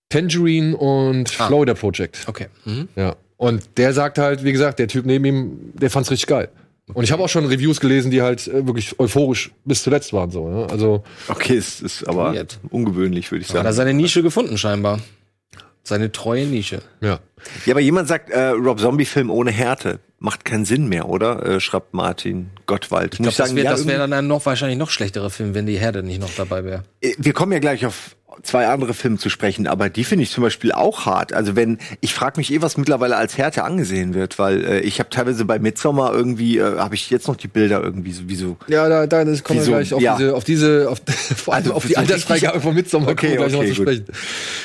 Tangerine 0.09 0.75
und 0.77 1.29
Ah. 1.39 1.47
Florida 1.47 1.73
Project. 1.73 2.19
Okay. 2.27 2.47
Mhm. 2.65 2.87
Ja. 2.95 3.15
Und 3.37 3.63
der 3.77 3.93
sagt 3.93 4.17
halt, 4.19 4.43
wie 4.43 4.51
gesagt, 4.51 4.79
der 4.79 4.87
Typ 4.87 5.05
neben 5.05 5.25
ihm, 5.25 5.51
der 5.73 5.89
fand's 5.89 6.11
richtig 6.11 6.27
geil. 6.27 6.49
Und 6.93 7.03
ich 7.05 7.11
habe 7.13 7.23
auch 7.23 7.29
schon 7.29 7.45
Reviews 7.45 7.79
gelesen, 7.79 8.11
die 8.11 8.21
halt 8.21 8.47
äh, 8.47 8.67
wirklich 8.67 8.99
euphorisch 8.99 9.51
bis 9.63 9.83
zuletzt 9.83 10.11
waren. 10.11 10.31
So, 10.31 10.49
ja? 10.49 10.65
Also 10.67 11.03
Okay, 11.29 11.55
es 11.55 11.79
ist 11.81 12.03
aber 12.07 12.33
Weird. 12.33 12.59
ungewöhnlich, 12.69 13.31
würde 13.31 13.43
ich 13.43 13.49
Hat 13.49 13.55
er 13.57 13.63
sagen. 13.63 13.75
seine 13.75 13.93
Nische 13.93 14.21
gefunden, 14.21 14.57
scheinbar. 14.57 14.99
Seine 15.85 16.11
treue 16.11 16.45
Nische. 16.45 16.81
ja. 17.01 17.19
Ja, 17.65 17.73
aber 17.73 17.81
jemand 17.81 18.07
sagt, 18.07 18.29
äh, 18.29 18.39
Rob 18.51 18.79
Zombie-Film 18.79 19.29
ohne 19.29 19.51
Härte 19.51 19.99
macht 20.17 20.45
keinen 20.45 20.63
Sinn 20.63 20.87
mehr, 20.87 21.09
oder? 21.09 21.45
Äh, 21.45 21.59
schreibt 21.59 21.93
Martin 21.93 22.51
Gottwald. 22.67 23.15
Ich 23.15 23.19
glaube, 23.19 23.35
das 23.35 23.53
wäre 23.53 23.85
wär 23.85 23.97
dann 23.97 24.13
ein 24.13 24.27
noch 24.27 24.45
wahrscheinlich 24.45 24.77
noch 24.77 24.89
schlechterer 24.89 25.29
Film, 25.29 25.53
wenn 25.53 25.65
die 25.65 25.77
Herde 25.77 26.03
nicht 26.03 26.21
noch 26.21 26.33
dabei 26.37 26.63
wäre. 26.63 26.83
Äh, 27.01 27.11
Wir 27.17 27.33
kommen 27.33 27.51
ja 27.51 27.59
gleich 27.59 27.85
auf 27.85 28.15
zwei 28.41 28.67
andere 28.67 28.93
Filme 28.93 29.17
zu 29.17 29.29
sprechen, 29.29 29.67
aber 29.67 29.89
die 29.89 30.03
finde 30.03 30.23
ich 30.23 30.31
zum 30.31 30.43
Beispiel 30.43 30.71
auch 30.71 31.05
hart. 31.05 31.33
Also 31.33 31.55
wenn, 31.55 31.77
ich 32.01 32.13
frage 32.13 32.39
mich 32.39 32.51
eh, 32.51 32.61
was 32.61 32.77
mittlerweile 32.77 33.15
als 33.15 33.37
Härte 33.37 33.63
angesehen 33.63 34.13
wird, 34.13 34.39
weil 34.39 34.63
äh, 34.65 34.79
ich 34.79 34.99
habe 34.99 35.09
teilweise 35.09 35.45
bei 35.45 35.59
Midsommar 35.59 36.13
irgendwie, 36.13 36.57
äh, 36.57 36.77
habe 36.77 36.95
ich 36.95 37.09
jetzt 37.09 37.27
noch 37.27 37.35
die 37.35 37.47
Bilder 37.47 37.81
irgendwie 37.83 38.11
so, 38.11 38.27
wie 38.27 38.35
so. 38.35 38.57
Ja, 38.67 38.89
da, 38.89 39.05
da 39.07 39.23
das 39.25 39.43
kommen 39.43 39.59
wir 39.59 39.67
gleich 39.67 39.93
auf 39.93 40.01
Ja. 40.01 40.17
diese, 40.17 40.35
auf 40.35 40.43
diese, 40.43 40.87
auf, 40.89 41.01
vor 41.07 41.53
allem 41.53 41.63
Also, 41.63 41.73
auf 41.75 41.85
die 41.85 41.93
so 41.93 41.99
Altersfreigabe 41.99 42.59
von 42.61 42.73
Midsommar 42.73 43.09
Okay, 43.11 43.35
kommen 43.35 43.39
wir 43.39 43.47
gleich 43.47 43.55
okay, 43.59 43.69
noch 43.69 43.75
zu 43.75 43.81
sprechen. 43.81 44.05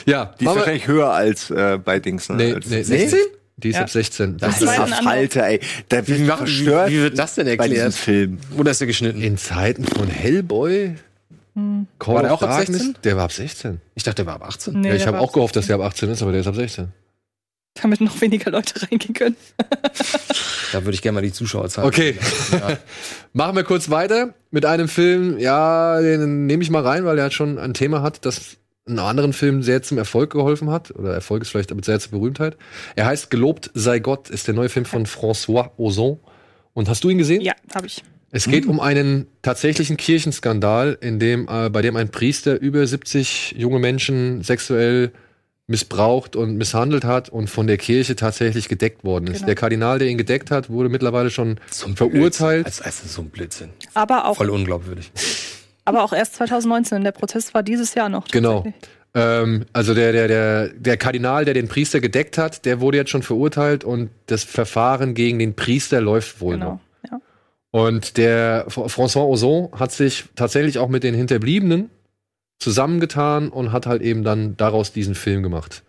Ja, 0.06 0.34
Die 0.40 0.44
ist 0.46 0.54
wahrscheinlich 0.54 0.86
höher 0.86 1.10
als 1.12 1.50
äh, 1.50 1.78
bei 1.84 1.98
Dings. 1.98 2.28
Ne? 2.28 2.36
Nee, 2.36 2.52
als, 2.54 2.66
nee, 2.68 2.82
16? 2.82 3.18
Die 3.60 3.70
ist 3.70 3.74
Ja. 3.74 3.82
ab 3.82 3.90
16. 3.90 4.36
Das 4.38 4.60
Das 4.60 4.62
ist 4.62 4.78
anderer- 4.78 5.06
Alter, 5.08 5.46
ey. 5.46 5.60
Da 5.88 6.06
wird 6.06 6.18
Wie 6.20 6.22
machen- 6.22 6.46
wie- 6.46 6.66
wie 6.66 7.00
wird 7.02 7.18
das 7.18 7.34
denn 7.34 7.46
bei 7.56 7.66
diesem 7.68 7.86
erklärt? 7.86 7.94
Film. 7.94 8.38
Oder 8.56 8.70
ist 8.70 8.80
er 8.80 8.86
geschnitten? 8.86 9.20
In 9.20 9.36
Zeiten 9.36 9.84
von 9.84 10.06
Hellboy? 10.08 10.94
Call 11.98 12.14
War 12.14 12.22
der 12.22 12.34
auch 12.34 12.42
ab 12.42 12.50
Darkness? 12.50 12.82
16? 12.82 13.02
Der 13.04 13.16
war 13.16 13.24
ab 13.24 13.32
16. 13.32 13.80
Ich 13.94 14.02
dachte, 14.02 14.16
der 14.16 14.26
war 14.26 14.34
ab 14.36 14.44
18. 14.46 14.80
nee, 14.80 14.88
ja, 14.88 14.94
ich 14.94 15.02
der 15.02 15.12
habe 15.12 15.20
auch 15.20 15.32
gehofft, 15.32 15.56
dass 15.56 15.66
der 15.66 15.76
ab 15.76 15.82
18 15.82 16.10
ist, 16.10 16.22
aber 16.22 16.32
der 16.32 16.40
ist 16.40 16.46
ab 16.46 16.54
16. 16.56 16.92
damit 17.80 18.00
noch 18.00 18.20
weniger 18.20 18.50
Leute 18.50 18.82
reingehen 18.82 19.14
können. 19.14 19.36
Da 20.70 20.84
würde 20.84 20.94
ich 20.94 21.00
gerne 21.00 21.14
mal 21.14 21.22
die 21.22 21.32
Zuschauer 21.32 21.70
zeigen. 21.70 21.88
Okay. 21.88 22.14
Machen 23.32 23.56
wir 23.56 23.64
kurz 23.64 23.88
weiter 23.88 24.34
mit 24.50 24.66
einem 24.66 24.86
Film. 24.86 25.38
Ja, 25.38 25.98
den 25.98 26.44
nehme 26.44 26.62
ich 26.62 26.68
mal 26.68 26.82
rein, 26.82 27.06
weil 27.06 27.16
er 27.16 27.22
halt 27.22 27.32
schon 27.32 27.58
ein 27.58 27.72
Thema 27.72 28.02
hat, 28.02 28.26
das 28.26 28.58
einem 28.86 28.98
anderen 29.00 29.32
Film 29.32 29.62
sehr 29.62 29.82
zum 29.82 29.98
Erfolg 29.98 30.30
geholfen 30.30 30.70
hat. 30.70 30.90
Oder 30.90 31.14
Erfolg 31.14 31.42
ist 31.42 31.50
vielleicht 31.50 31.72
aber 31.72 31.82
sehr 31.82 32.00
zur 32.00 32.12
Berühmtheit. 32.12 32.56
Er 32.96 33.06
heißt 33.06 33.30
Gelobt 33.30 33.70
sei 33.74 33.98
Gott, 33.98 34.30
ist 34.30 34.46
der 34.46 34.54
neue 34.54 34.68
Film 34.68 34.84
von 34.84 35.06
François 35.06 35.70
Ozon. 35.76 36.20
Und 36.74 36.88
hast 36.88 37.04
du 37.04 37.10
ihn 37.10 37.18
gesehen? 37.18 37.40
Ja, 37.40 37.54
habe 37.74 37.86
ich. 37.86 38.02
Es 38.30 38.44
geht 38.46 38.66
um 38.66 38.78
einen 38.78 39.26
tatsächlichen 39.42 39.96
Kirchenskandal, 39.96 40.98
in 41.00 41.18
dem, 41.18 41.48
äh, 41.48 41.70
bei 41.70 41.80
dem 41.80 41.96
ein 41.96 42.10
Priester 42.10 42.60
über 42.60 42.86
70 42.86 43.54
junge 43.56 43.78
Menschen 43.78 44.42
sexuell 44.42 45.12
missbraucht 45.66 46.34
und 46.34 46.56
misshandelt 46.56 47.04
hat 47.04 47.28
und 47.28 47.48
von 47.48 47.66
der 47.66 47.76
Kirche 47.76 48.16
tatsächlich 48.16 48.68
gedeckt 48.68 49.04
worden 49.04 49.26
ist. 49.26 49.34
Genau. 49.36 49.46
Der 49.46 49.54
Kardinal, 49.54 49.98
der 49.98 50.08
ihn 50.08 50.18
gedeckt 50.18 50.50
hat, 50.50 50.70
wurde 50.70 50.88
mittlerweile 50.88 51.30
schon 51.30 51.58
Zum 51.70 51.96
verurteilt. 51.96 52.66
Als, 52.66 52.80
als 52.80 53.14
so 53.14 53.22
ein 53.22 53.28
Blödsinn. 53.28 53.70
Aber 53.94 54.26
auch, 54.26 54.36
Voll 54.36 54.50
unglaubwürdig. 54.50 55.10
aber 55.84 56.02
auch 56.02 56.12
erst 56.12 56.36
2019. 56.36 57.04
Der 57.04 57.12
Protest 57.12 57.52
war 57.54 57.62
dieses 57.62 57.94
Jahr 57.94 58.08
noch. 58.08 58.28
Genau. 58.28 58.64
Ähm, 59.14 59.66
also 59.72 59.94
der, 59.94 60.12
der, 60.12 60.28
der, 60.28 60.68
der 60.68 60.96
Kardinal, 60.96 61.44
der 61.44 61.54
den 61.54 61.68
Priester 61.68 62.00
gedeckt 62.00 62.38
hat, 62.38 62.64
der 62.64 62.80
wurde 62.80 62.98
jetzt 62.98 63.10
schon 63.10 63.22
verurteilt 63.22 63.84
und 63.84 64.10
das 64.26 64.44
Verfahren 64.44 65.14
gegen 65.14 65.38
den 65.38 65.54
Priester 65.54 66.00
läuft 66.00 66.40
wohl 66.40 66.56
noch. 66.56 66.64
Genau. 66.64 66.72
Ja. 66.74 66.87
Und 67.70 68.16
der 68.16 68.66
François 68.68 69.26
Ozon 69.28 69.68
hat 69.78 69.92
sich 69.92 70.24
tatsächlich 70.36 70.78
auch 70.78 70.88
mit 70.88 71.02
den 71.04 71.14
Hinterbliebenen 71.14 71.90
zusammengetan 72.58 73.50
und 73.50 73.72
hat 73.72 73.86
halt 73.86 74.02
eben 74.02 74.24
dann 74.24 74.56
daraus 74.56 74.92
diesen 74.92 75.14
Film 75.14 75.42
gemacht. 75.42 75.84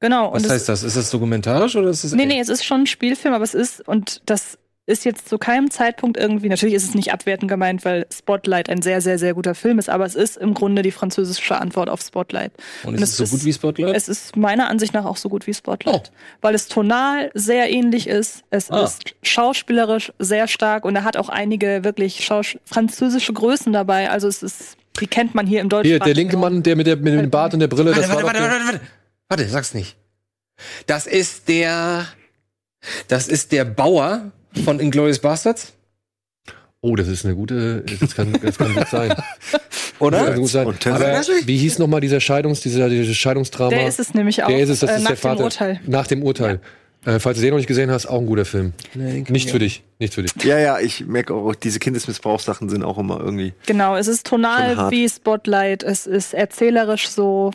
Genau. 0.00 0.32
Was 0.32 0.44
und 0.44 0.50
heißt 0.50 0.68
das? 0.68 0.82
Ist 0.82 0.96
das 0.96 1.10
dokumentarisch 1.10 1.76
oder 1.76 1.88
ist 1.90 2.04
das 2.04 2.12
Nee, 2.12 2.22
echt? 2.22 2.28
nee, 2.28 2.40
es 2.40 2.48
ist 2.48 2.64
schon 2.64 2.82
ein 2.82 2.86
Spielfilm, 2.86 3.34
aber 3.34 3.44
es 3.44 3.54
ist, 3.54 3.86
und 3.86 4.22
das 4.26 4.58
ist 4.90 5.04
jetzt 5.04 5.28
zu 5.28 5.38
keinem 5.38 5.70
Zeitpunkt 5.70 6.18
irgendwie, 6.18 6.48
natürlich 6.48 6.74
ist 6.74 6.84
es 6.84 6.94
nicht 6.94 7.12
abwertend 7.12 7.48
gemeint, 7.50 7.84
weil 7.84 8.06
Spotlight 8.12 8.68
ein 8.68 8.82
sehr, 8.82 9.00
sehr, 9.00 9.18
sehr 9.18 9.34
guter 9.34 9.54
Film 9.54 9.78
ist, 9.78 9.88
aber 9.88 10.04
es 10.04 10.14
ist 10.14 10.36
im 10.36 10.52
Grunde 10.52 10.82
die 10.82 10.90
französische 10.90 11.56
Antwort 11.58 11.88
auf 11.88 12.02
Spotlight. 12.02 12.52
Und 12.84 12.94
ist 13.00 13.18
es 13.18 13.30
so 13.30 13.36
gut 13.36 13.44
wie 13.44 13.52
Spotlight? 13.52 13.96
Es 13.96 14.08
ist 14.08 14.36
meiner 14.36 14.68
Ansicht 14.68 14.92
nach 14.92 15.04
auch 15.04 15.16
so 15.16 15.28
gut 15.28 15.46
wie 15.46 15.54
Spotlight. 15.54 16.12
Weil 16.40 16.54
es 16.54 16.68
tonal 16.68 17.30
sehr 17.34 17.70
ähnlich 17.70 18.06
ist. 18.06 18.42
Es 18.50 18.70
Ah. 18.70 18.84
ist 18.84 19.14
schauspielerisch 19.22 20.12
sehr 20.18 20.48
stark 20.48 20.84
und 20.84 20.94
er 20.96 21.04
hat 21.04 21.16
auch 21.16 21.28
einige 21.28 21.84
wirklich 21.84 22.24
Schaus 22.24 22.56
französische 22.64 23.32
Größen 23.32 23.72
dabei. 23.72 24.10
Also 24.10 24.28
es 24.28 24.42
ist, 24.42 24.76
die 25.00 25.06
kennt 25.06 25.34
man 25.34 25.46
hier 25.46 25.60
im 25.60 25.68
Deutschen. 25.68 25.88
Hier, 25.90 25.98
der 26.00 26.14
linke 26.14 26.36
Mann, 26.36 26.62
der 26.62 26.76
mit, 26.76 26.86
der, 26.86 26.96
mit 26.96 27.14
dem 27.14 27.30
Bart 27.30 27.54
und 27.54 27.60
der 27.60 27.68
Brille, 27.68 27.90
Warte, 27.90 28.00
das 28.00 28.10
warte, 28.10 28.22
war 28.24 28.34
warte, 28.34 28.40
warte, 28.50 28.64
warte. 28.66 28.80
Warte, 29.28 29.48
sag's 29.48 29.72
nicht. 29.74 29.96
Das 30.86 31.06
ist 31.06 31.48
der. 31.48 32.06
Das 33.08 33.28
ist 33.28 33.52
der 33.52 33.64
Bauer 33.64 34.32
von 34.64 34.80
Inglourious 34.80 35.18
Bastards, 35.18 35.72
Oh, 36.82 36.96
das 36.96 37.08
ist 37.08 37.26
eine 37.26 37.34
gute, 37.34 37.84
das 38.00 38.14
kann, 38.14 38.32
das 38.42 38.56
kann 38.56 38.74
gut 38.74 38.88
sein. 38.88 39.14
oder? 39.98 40.18
Das 40.18 40.26
kann 40.28 40.40
gut 40.40 40.48
sein. 40.48 40.94
Aber 40.94 41.22
wie 41.44 41.58
hieß 41.58 41.78
nochmal 41.78 42.00
dieser 42.00 42.20
Scheidungs, 42.20 42.60
dieser, 42.60 42.88
dieses 42.88 43.16
Scheidungsdrama? 43.16 43.68
Der 43.70 43.86
ist 43.86 44.00
es 44.00 44.14
nämlich 44.14 44.42
auch. 44.42 44.48
Der 44.48 44.60
ist 44.60 44.70
es, 44.70 44.80
das 44.80 44.90
äh, 44.90 44.96
ist 44.96 45.02
nach 45.02 45.08
der 45.08 45.16
Vater. 45.18 45.36
dem 45.36 45.44
Urteil. 45.44 45.80
Nach 45.86 46.06
dem 46.06 46.22
Urteil. 46.22 46.60
Äh, 47.04 47.18
falls 47.18 47.36
du 47.36 47.42
den 47.42 47.50
noch 47.50 47.58
nicht 47.58 47.66
gesehen 47.66 47.90
hast, 47.90 48.06
auch 48.06 48.20
ein 48.20 48.26
guter 48.26 48.46
Film. 48.46 48.72
Nicht 48.94 49.50
für 49.50 49.58
dich. 49.58 49.82
Nicht 49.98 50.14
für 50.14 50.22
dich. 50.22 50.32
Ja, 50.42 50.58
ja, 50.58 50.78
ich 50.80 51.06
merke 51.06 51.34
auch, 51.34 51.54
diese 51.54 51.78
Kindesmissbrauchssachen 51.78 52.70
sind 52.70 52.82
auch 52.82 52.96
immer 52.96 53.20
irgendwie. 53.20 53.52
Genau, 53.66 53.96
es 53.96 54.06
ist 54.06 54.26
tonal 54.26 54.90
wie 54.90 55.08
Spotlight, 55.08 55.82
es 55.82 56.06
ist 56.06 56.32
erzählerisch 56.32 57.08
so 57.08 57.52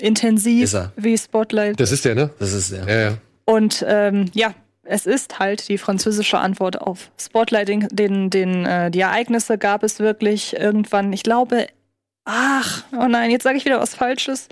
intensiv 0.00 0.76
wie 0.96 1.18
Spotlight. 1.18 1.78
Das 1.78 1.92
ist 1.92 2.04
der, 2.04 2.14
ne? 2.16 2.30
Das 2.38 2.52
ist 2.52 2.72
der. 2.72 2.84
Ja, 2.88 3.10
ja. 3.10 3.18
Und 3.44 3.84
ähm, 3.88 4.26
ja, 4.34 4.54
es 4.88 5.06
ist 5.06 5.38
halt 5.38 5.68
die 5.68 5.78
französische 5.78 6.38
Antwort 6.38 6.80
auf 6.80 7.10
Spotlight. 7.20 7.68
Den, 7.68 7.88
den, 7.90 8.30
den, 8.30 8.66
äh, 8.66 8.90
die 8.90 9.00
Ereignisse 9.00 9.58
gab 9.58 9.82
es 9.82 10.00
wirklich 10.00 10.56
irgendwann, 10.56 11.12
ich 11.12 11.22
glaube, 11.22 11.66
ach, 12.24 12.84
oh 12.92 13.06
nein, 13.06 13.30
jetzt 13.30 13.44
sage 13.44 13.56
ich 13.56 13.64
wieder 13.64 13.80
was 13.80 13.94
Falsches. 13.94 14.48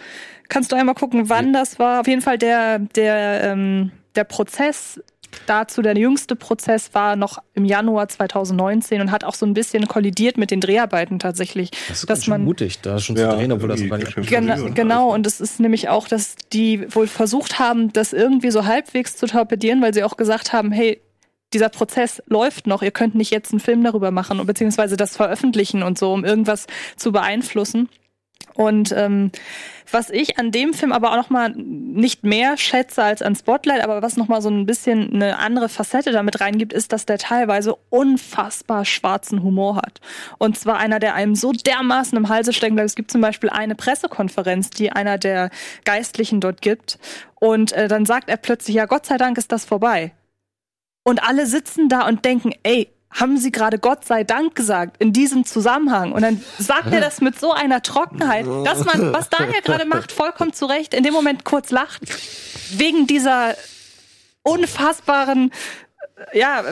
Kannst 0.48 0.72
du 0.72 0.76
einmal 0.76 0.94
gucken, 0.94 1.28
wann 1.28 1.52
das 1.52 1.78
war? 1.78 2.00
Auf 2.00 2.06
jeden 2.06 2.22
Fall 2.22 2.38
der, 2.38 2.78
der, 2.78 3.42
ähm, 3.44 3.92
der 4.14 4.24
Prozess 4.24 5.00
dazu, 5.46 5.82
der 5.82 5.96
jüngste 5.96 6.36
Prozess 6.36 6.90
war 6.92 7.16
noch 7.16 7.38
im 7.54 7.64
Januar 7.64 8.08
2019 8.08 9.00
und 9.00 9.10
hat 9.10 9.24
auch 9.24 9.34
so 9.34 9.46
ein 9.46 9.54
bisschen 9.54 9.86
kollidiert 9.88 10.36
mit 10.36 10.50
den 10.50 10.60
Dreharbeiten 10.60 11.18
tatsächlich. 11.18 11.70
Das 11.88 11.98
ist 11.98 12.02
dass 12.02 12.06
ganz 12.06 12.24
schön 12.24 12.30
man 12.32 12.44
mutig, 12.44 12.80
da 12.80 12.98
schon 12.98 13.16
Ja, 13.16 13.30
zu 13.30 13.36
drehen, 13.36 13.52
obwohl 13.52 13.68
das 13.68 13.86
gar 13.88 13.98
nicht 13.98 14.14
Gena 14.28 14.56
genau, 14.70 15.06
alles. 15.06 15.14
und 15.14 15.26
es 15.26 15.40
ist 15.40 15.60
nämlich 15.60 15.88
auch, 15.88 16.08
dass 16.08 16.36
die 16.52 16.86
wohl 16.94 17.06
versucht 17.06 17.58
haben, 17.58 17.92
das 17.92 18.12
irgendwie 18.12 18.50
so 18.50 18.64
halbwegs 18.66 19.16
zu 19.16 19.26
torpedieren, 19.26 19.82
weil 19.82 19.94
sie 19.94 20.04
auch 20.04 20.16
gesagt 20.16 20.52
haben, 20.52 20.72
hey, 20.72 21.00
dieser 21.52 21.68
Prozess 21.68 22.22
läuft 22.26 22.66
noch, 22.66 22.82
ihr 22.82 22.90
könnt 22.90 23.14
nicht 23.14 23.30
jetzt 23.30 23.52
einen 23.52 23.60
Film 23.60 23.84
darüber 23.84 24.10
machen, 24.10 24.40
und 24.40 24.46
beziehungsweise 24.46 24.96
das 24.96 25.16
veröffentlichen 25.16 25.82
und 25.82 25.98
so, 25.98 26.12
um 26.12 26.24
irgendwas 26.24 26.66
zu 26.96 27.12
beeinflussen. 27.12 27.88
Und 28.54 28.92
ähm, 28.92 29.30
was 29.90 30.10
ich 30.10 30.38
an 30.38 30.50
dem 30.50 30.74
Film 30.74 30.92
aber 30.92 31.12
auch 31.12 31.16
noch 31.16 31.30
mal 31.30 31.50
nicht 31.50 32.24
mehr 32.24 32.56
schätze 32.56 33.02
als 33.02 33.20
an 33.20 33.34
Spotlight, 33.34 33.82
aber 33.82 34.00
was 34.02 34.16
noch 34.16 34.28
mal 34.28 34.40
so 34.40 34.48
ein 34.48 34.66
bisschen 34.66 35.12
eine 35.12 35.38
andere 35.38 35.68
Facette 35.68 36.12
damit 36.12 36.40
reingibt, 36.40 36.72
ist, 36.72 36.92
dass 36.92 37.06
der 37.06 37.18
teilweise 37.18 37.76
unfassbar 37.90 38.84
schwarzen 38.84 39.42
Humor 39.42 39.76
hat. 39.76 40.00
Und 40.38 40.58
zwar 40.58 40.78
einer, 40.78 41.00
der 41.00 41.14
einem 41.14 41.34
so 41.34 41.52
dermaßen 41.52 42.16
im 42.16 42.28
Halse 42.28 42.52
stecken 42.52 42.76
bleibt. 42.76 42.90
Es 42.90 42.96
gibt 42.96 43.10
zum 43.10 43.20
Beispiel 43.20 43.50
eine 43.50 43.74
Pressekonferenz, 43.74 44.70
die 44.70 44.90
einer 44.90 45.18
der 45.18 45.50
Geistlichen 45.84 46.40
dort 46.40 46.62
gibt. 46.62 46.98
Und 47.34 47.72
äh, 47.72 47.88
dann 47.88 48.06
sagt 48.06 48.28
er 48.28 48.36
plötzlich, 48.36 48.76
ja, 48.76 48.86
Gott 48.86 49.06
sei 49.06 49.16
Dank 49.16 49.36
ist 49.36 49.52
das 49.52 49.64
vorbei. 49.64 50.12
Und 51.04 51.22
alle 51.22 51.46
sitzen 51.46 51.88
da 51.88 52.06
und 52.08 52.24
denken, 52.24 52.52
ey, 52.62 52.88
haben 53.14 53.36
Sie 53.38 53.52
gerade 53.52 53.78
Gott 53.78 54.04
sei 54.04 54.24
Dank 54.24 54.54
gesagt 54.54 54.96
in 54.98 55.12
diesem 55.12 55.44
Zusammenhang? 55.44 56.12
Und 56.12 56.22
dann 56.22 56.42
sagt 56.58 56.92
er 56.92 57.00
das 57.00 57.20
mit 57.20 57.38
so 57.38 57.52
einer 57.52 57.80
Trockenheit, 57.80 58.44
dass 58.64 58.84
man, 58.84 59.12
was 59.12 59.28
Daniel 59.30 59.62
gerade 59.62 59.86
macht, 59.86 60.12
vollkommen 60.12 60.52
zu 60.52 60.66
Recht, 60.66 60.92
in 60.94 61.04
dem 61.04 61.14
Moment 61.14 61.44
kurz 61.44 61.70
lacht, 61.70 62.02
wegen 62.76 63.06
dieser 63.06 63.54
unfassbaren 64.42 65.50
ja, 66.32 66.62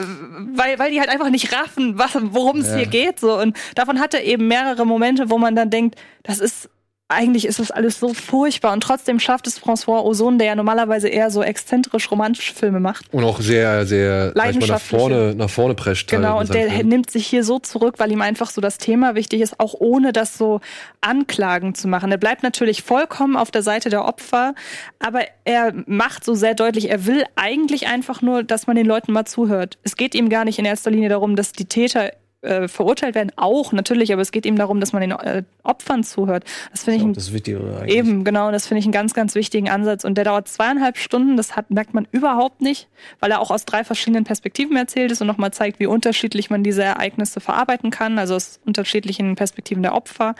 weil, 0.55 0.79
weil 0.79 0.91
die 0.91 0.99
halt 0.99 1.09
einfach 1.09 1.29
nicht 1.29 1.53
raffen, 1.53 1.97
was, 1.97 2.11
worum 2.15 2.59
es 2.59 2.67
Ja. 2.69 2.75
hier 2.77 2.85
geht. 2.87 3.19
So. 3.19 3.37
Und 3.37 3.57
davon 3.75 3.99
hat 3.99 4.13
er 4.13 4.23
eben 4.23 4.47
mehrere 4.47 4.85
Momente, 4.85 5.29
wo 5.29 5.37
man 5.37 5.55
dann 5.55 5.69
denkt, 5.69 5.95
das 6.23 6.39
ist, 6.39 6.69
eigentlich 7.13 7.45
ist 7.45 7.59
das 7.59 7.71
alles 7.71 7.99
so 7.99 8.13
furchtbar. 8.13 8.73
Und 8.73 8.81
trotzdem 8.81 9.19
schafft 9.19 9.47
es 9.47 9.61
François 9.61 10.03
Ozon, 10.03 10.37
der 10.37 10.47
ja 10.47 10.55
normalerweise 10.55 11.07
eher 11.07 11.29
so 11.29 11.43
exzentrisch 11.43 12.09
romantische 12.11 12.53
Filme 12.53 12.79
macht. 12.79 13.13
Und 13.13 13.23
auch 13.23 13.39
sehr, 13.39 13.85
sehr, 13.85 14.31
sag 14.35 14.51
ich 14.51 14.59
mal, 14.59 14.67
nach 14.67 14.81
vorne, 14.81 15.35
nach 15.35 15.49
vorne 15.49 15.75
prescht. 15.75 16.09
Genau, 16.09 16.37
halt 16.37 16.41
und 16.41 16.47
in 16.47 16.53
seinen 16.53 16.61
der 16.61 16.75
Filmen. 16.75 16.89
nimmt 16.89 17.11
sich 17.11 17.27
hier 17.27 17.43
so 17.43 17.59
zurück, 17.59 17.95
weil 17.97 18.11
ihm 18.11 18.21
einfach 18.21 18.49
so 18.49 18.61
das 18.61 18.77
Thema 18.77 19.15
wichtig 19.15 19.41
ist, 19.41 19.59
auch 19.59 19.75
ohne 19.77 20.13
das 20.13 20.37
so 20.37 20.61
anklagen 21.01 21.75
zu 21.75 21.87
machen. 21.87 22.11
Er 22.11 22.17
bleibt 22.17 22.43
natürlich 22.43 22.83
vollkommen 22.83 23.35
auf 23.35 23.51
der 23.51 23.63
Seite 23.63 23.89
der 23.89 24.05
Opfer, 24.05 24.55
aber 24.99 25.21
er 25.45 25.73
macht 25.85 26.23
so 26.23 26.33
sehr 26.33 26.55
deutlich, 26.55 26.89
er 26.89 27.05
will 27.05 27.23
eigentlich 27.35 27.87
einfach 27.87 28.21
nur, 28.21 28.43
dass 28.43 28.67
man 28.67 28.75
den 28.75 28.85
Leuten 28.85 29.11
mal 29.11 29.25
zuhört. 29.25 29.77
Es 29.83 29.95
geht 29.95 30.15
ihm 30.15 30.29
gar 30.29 30.45
nicht 30.45 30.59
in 30.59 30.65
erster 30.65 30.91
Linie 30.91 31.09
darum, 31.09 31.35
dass 31.35 31.51
die 31.51 31.65
Täter 31.65 32.11
äh, 32.43 32.67
verurteilt 32.67 33.15
werden, 33.15 33.31
auch 33.35 33.71
natürlich, 33.73 34.13
aber 34.13 34.21
es 34.21 34.31
geht 34.31 34.45
ihm 34.45 34.57
darum, 34.57 34.79
dass 34.79 34.93
man 34.93 35.01
den 35.01 35.11
äh, 35.11 35.43
Opfern 35.63 36.03
zuhört. 36.03 36.43
Das 36.71 36.83
finde 36.83 36.97
ich 36.99 37.03
ein 37.05 37.13
Das 37.13 37.23
ist 37.25 37.33
wichtig, 37.33 37.55
oder 37.57 37.79
eigentlich? 37.81 37.95
Eben, 37.95 38.23
genau. 38.23 38.51
Das 38.51 38.67
finde 38.67 38.79
ich 38.79 38.85
einen 38.85 38.91
ganz, 38.91 39.13
ganz 39.13 39.33
wichtigen 39.35 39.69
Ansatz. 39.69 40.03
Und 40.03 40.15
der 40.15 40.25
dauert 40.25 40.47
zweieinhalb 40.47 40.97
Stunden. 40.97 41.37
Das 41.37 41.55
hat, 41.55 41.71
merkt 41.71 41.93
man 41.93 42.07
überhaupt 42.11 42.61
nicht, 42.61 42.87
weil 43.19 43.31
er 43.31 43.39
auch 43.39 43.49
aus 43.51 43.65
drei 43.65 43.83
verschiedenen 43.83 44.23
Perspektiven 44.25 44.75
erzählt 44.75 45.11
ist 45.11 45.21
und 45.21 45.27
nochmal 45.27 45.51
zeigt, 45.51 45.79
wie 45.79 45.85
unterschiedlich 45.87 46.49
man 46.49 46.63
diese 46.63 46.83
Ereignisse 46.83 47.39
verarbeiten 47.39 47.91
kann. 47.91 48.19
Also 48.19 48.35
aus 48.35 48.59
unterschiedlichen 48.65 49.35
Perspektiven 49.35 49.81
der 49.83 49.93
Opfer. 49.95 50.35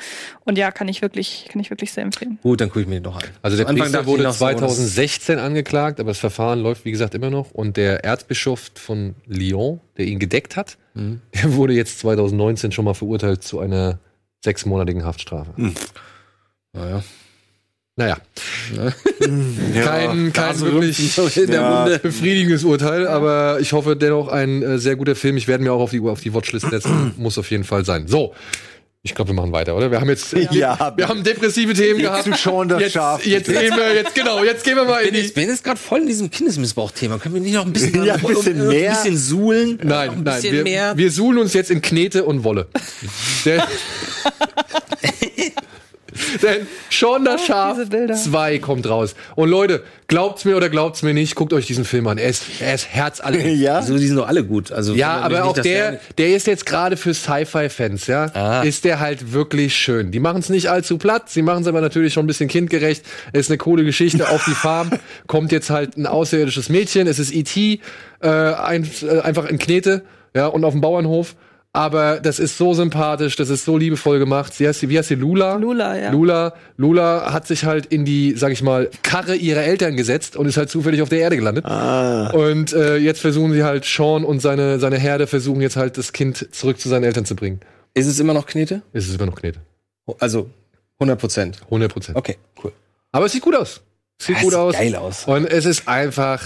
Und 0.46 0.58
ja, 0.58 0.72
kann 0.72 0.88
ich 0.90 1.02
wirklich, 1.02 1.48
kann 1.52 1.62
ich 1.62 1.70
wirklich 1.70 1.94
sehr 1.94 2.04
empfehlen. 2.04 2.38
Gut, 2.44 2.60
dann 2.62 2.70
gucke 2.70 2.82
ich 2.82 2.88
mir 2.88 2.96
den 2.96 3.04
doch 3.04 3.16
an. 3.16 3.24
Also 3.42 3.58
der 3.58 3.68
Anfang 3.68 3.84
Priester 3.86 4.06
wurde 4.06 4.24
noch 4.24 4.34
so, 4.34 4.46
das- 4.46 4.58
2016 4.60 5.40
angeklagt, 5.40 6.00
aber 6.00 6.10
das 6.12 6.20
Verfahren 6.20 6.62
läuft, 6.62 6.86
wie 6.86 6.92
gesagt, 6.92 7.16
immer 7.16 7.30
noch. 7.30 7.52
Und 7.52 7.78
der 7.78 8.04
Erzbischof 8.04 8.72
von 8.76 9.16
Lyon, 9.28 9.80
der 9.98 10.06
ihn 10.06 10.20
gedeckt 10.20 10.56
hat, 10.56 10.78
Mhm. 10.96 11.22
der 11.34 11.54
wurde 11.54 11.74
jetzt 11.74 12.00
2019 12.00 12.72
schon 12.72 12.86
mal 12.86 12.94
verurteilt 12.94 13.44
zu 13.44 13.60
einer 13.60 14.00
sechsmonatigen 14.44 15.04
Haftstrafe. 15.06 15.54
Naja. 16.74 17.04
Naja, 17.96 18.18
Ja. 18.76 18.92
kein, 19.84 20.34
kein 20.34 20.60
wirklich 20.62 21.38
in 21.38 21.48
der 21.48 21.62
Ja. 21.62 21.84
Runde. 21.84 22.00
befriedigendes 22.00 22.64
Urteil, 22.64 23.08
aber 23.08 23.60
ich 23.60 23.72
hoffe 23.74 23.96
dennoch 23.96 24.30
ein 24.30 24.64
äh, 24.64 24.80
sehr 24.80 24.96
guter 24.96 25.16
Film. 25.16 25.38
Ich 25.38 25.48
werde 25.48 25.64
mir 25.64 25.72
auch 25.74 25.80
auf 25.82 25.92
die, 25.92 26.00
auf 26.02 26.20
die 26.22 26.34
Watchlist 26.34 26.70
setzen. 26.72 27.14
Muss 27.18 27.38
auf 27.38 27.52
jeden 27.52 27.64
Fall 27.64 27.86
sein. 27.86 28.08
So. 28.08 28.34
Ich 29.06 29.14
glaube, 29.16 29.32
wir 29.32 29.36
machen 29.36 29.52
weiter, 29.52 29.76
oder? 29.76 29.92
Wir 29.92 30.00
haben 30.00 30.08
jetzt, 30.08 30.32
Ja. 30.52 30.94
wir 30.96 31.10
haben 31.10 31.26
depressive 31.26 31.74
Themen 31.74 32.00
gehabt. 32.00 32.24
zu 32.24 32.32
Sean 32.36 32.70
das 32.70 32.80
jetzt, 32.80 32.94
Schaf. 32.94 33.26
jetzt 33.26 33.48
gehen 33.48 33.76
wir, 33.76 33.94
jetzt, 33.96 34.16
genau, 34.16 34.42
jetzt 34.46 34.64
gehen 34.64 34.78
wir 34.78 34.86
mal 34.86 35.00
in 35.02 35.08
bin 35.08 35.16
die, 35.16 35.20
jetzt, 35.24 35.36
bin 35.36 35.50
jetzt 35.50 35.62
gerade 35.62 35.78
voll 35.78 36.00
in 36.00 36.08
diesem 36.08 36.32
Kindesmissbrauch-Thema. 36.32 37.20
Können 37.20 37.36
wir 37.36 37.42
nicht 37.42 37.54
noch 37.54 37.66
ein 37.66 37.74
bisschen, 37.74 38.02
Ja, 38.06 38.14
ein 38.16 38.22
bisschen 38.22 38.62
um- 38.62 38.68
mehr. 38.70 38.92
Ein 38.92 39.04
bisschen 39.04 39.18
suhlen? 39.18 39.78
Nein, 39.84 40.10
ein 40.10 40.24
nein, 40.24 40.42
wir, 40.44 40.64
mehr. 40.64 40.96
wir 40.98 41.12
suhlen 41.12 41.40
uns 41.40 41.52
jetzt 41.52 41.70
in 41.70 41.82
Knete 41.82 42.24
und 42.24 42.46
Wolle. 42.46 42.68
Denn, 43.46 43.62
denn 46.42 46.68
Sean 46.90 47.26
das 47.26 47.42
Oh, 47.42 47.46
Schaf 47.48 47.76
diese 47.78 47.90
Bilder. 47.90 48.14
2 48.16 48.60
kommt 48.60 48.88
raus. 48.90 49.16
Und 49.36 49.50
Leute, 49.50 49.84
glaubt's 50.08 50.46
mir 50.46 50.56
oder 50.58 50.70
glaubt's 50.70 51.02
mir 51.04 51.14
nicht, 51.14 51.36
guckt 51.36 51.54
euch 51.54 51.66
diesen 51.68 51.86
Film 51.86 52.08
an. 52.08 52.18
Er 52.18 52.30
ist, 52.30 52.44
er 52.60 52.74
ist 52.76 52.88
herzallergiebig. 52.90 53.60
Ja. 53.64 53.82
So, 53.82 53.98
die 53.98 54.08
sind 54.08 54.18
doch 54.18 54.28
alle 54.28 54.44
gut. 54.44 54.72
Also, 54.72 54.94
Ja, 54.94 55.18
aber 55.22 55.36
nicht, 55.40 55.44
auch 55.44 55.54
dass 55.54 55.64
der, 55.64 56.00
der 56.18 56.36
ist 56.36 56.48
jetzt 56.48 56.66
gerade 56.66 56.98
für 56.98 57.14
Sci-Fi-Fans, 57.14 58.08
ja, 58.08 58.26
Ah. 58.34 58.62
ist 58.64 58.84
der 58.86 59.00
halt 59.00 59.32
wirklich 59.34 59.76
schön. 59.76 60.12
Die 60.12 60.20
machen 60.20 60.40
es 60.40 60.50
nicht 60.50 60.68
allzu 60.70 60.98
platt, 60.98 61.30
sie 61.30 61.42
machen 61.42 61.62
es 61.62 61.68
aber 61.68 61.82
natürlich 61.82 62.14
schon 62.14 62.24
ein 62.26 62.28
bisschen 62.28 62.50
kindgerecht. 62.50 63.06
Es 63.32 63.42
ist 63.42 63.50
eine 63.52 63.58
coole 63.58 63.84
Geschichte. 63.86 64.30
Auf 64.30 64.44
die 64.46 64.52
Farm 64.56 64.90
kommt 65.28 65.52
jetzt 65.52 65.70
halt 65.70 65.98
ein 65.98 66.06
außerirdisches 66.08 66.70
Mädchen. 66.70 67.08
Es 67.08 67.20
ist 67.20 67.34
E.T., 67.34 67.80
äh, 68.22 68.28
ein, 68.28 68.90
äh, 69.08 69.20
einfach 69.20 69.46
in 69.46 69.60
Knete, 69.60 70.04
ja, 70.36 70.48
und 70.48 70.64
auf 70.66 70.74
dem 70.74 70.82
Bauernhof. 70.82 71.36
Aber 71.76 72.20
das 72.20 72.38
ist 72.38 72.56
so 72.60 72.76
sympathisch, 72.76 73.36
das 73.36 73.50
ist 73.50 73.66
so 73.66 73.78
liebevoll 73.78 74.20
gemacht. 74.20 74.54
Sie 74.54 74.68
heißt, 74.68 74.88
wie 74.88 74.98
heißt 74.98 75.10
sie? 75.10 75.16
Lula? 75.16 75.56
Lula, 75.56 75.98
ja. 75.98 76.12
Lula, 76.12 76.54
Lula 76.78 77.34
hat 77.34 77.48
sich 77.48 77.66
halt 77.66 77.88
in 77.88 78.06
die, 78.06 78.36
sag 78.38 78.52
ich 78.52 78.62
mal, 78.62 78.92
Karre 79.02 79.34
ihrer 79.36 79.64
Eltern 79.64 79.98
gesetzt 79.98 80.36
und 80.36 80.46
ist 80.46 80.58
halt 80.58 80.70
zufällig 80.70 81.02
auf 81.02 81.10
der 81.10 81.20
Erde 81.20 81.36
gelandet. 81.36 81.66
Und 81.66 82.74
äh, 82.74 82.98
jetzt 82.98 83.22
versuchen 83.22 83.54
sie 83.54 83.64
halt, 83.64 83.86
Sean 83.86 84.24
und 84.24 84.40
seine, 84.40 84.78
seine 84.80 85.00
Herde 85.00 85.26
versuchen 85.26 85.62
jetzt 85.62 85.76
halt, 85.76 85.98
das 85.98 86.14
Kind 86.14 86.48
zurück 86.54 86.80
zu 86.80 86.90
seinen 86.90 87.06
Eltern 87.06 87.26
zu 87.26 87.36
bringen. 87.36 87.60
Ist 87.96 88.06
es 88.06 88.20
immer 88.20 88.36
noch 88.36 88.46
Knete? 88.46 88.84
Es 88.94 89.08
ist 89.08 89.16
immer 89.16 89.26
noch 89.26 89.36
Knete. 89.36 89.60
Also 90.20 90.52
100 91.00 91.20
Prozent. 91.20 91.62
100 91.66 91.92
Prozent. 91.92 92.16
Okay, 92.16 92.38
cool. 92.64 92.72
Aber 93.12 93.26
es 93.26 93.32
sieht 93.32 93.42
gut 93.42 93.56
aus. 93.56 93.82
Es 94.20 94.28
sieht 94.28 94.36
Ja, 94.36 94.42
gut 94.44 94.52
sieht 94.52 94.60
aus. 94.60 94.74
geil 94.76 94.96
aus. 94.96 95.26
Und 95.26 95.46
es 95.48 95.66
ist 95.66 95.88
einfach. 95.88 96.44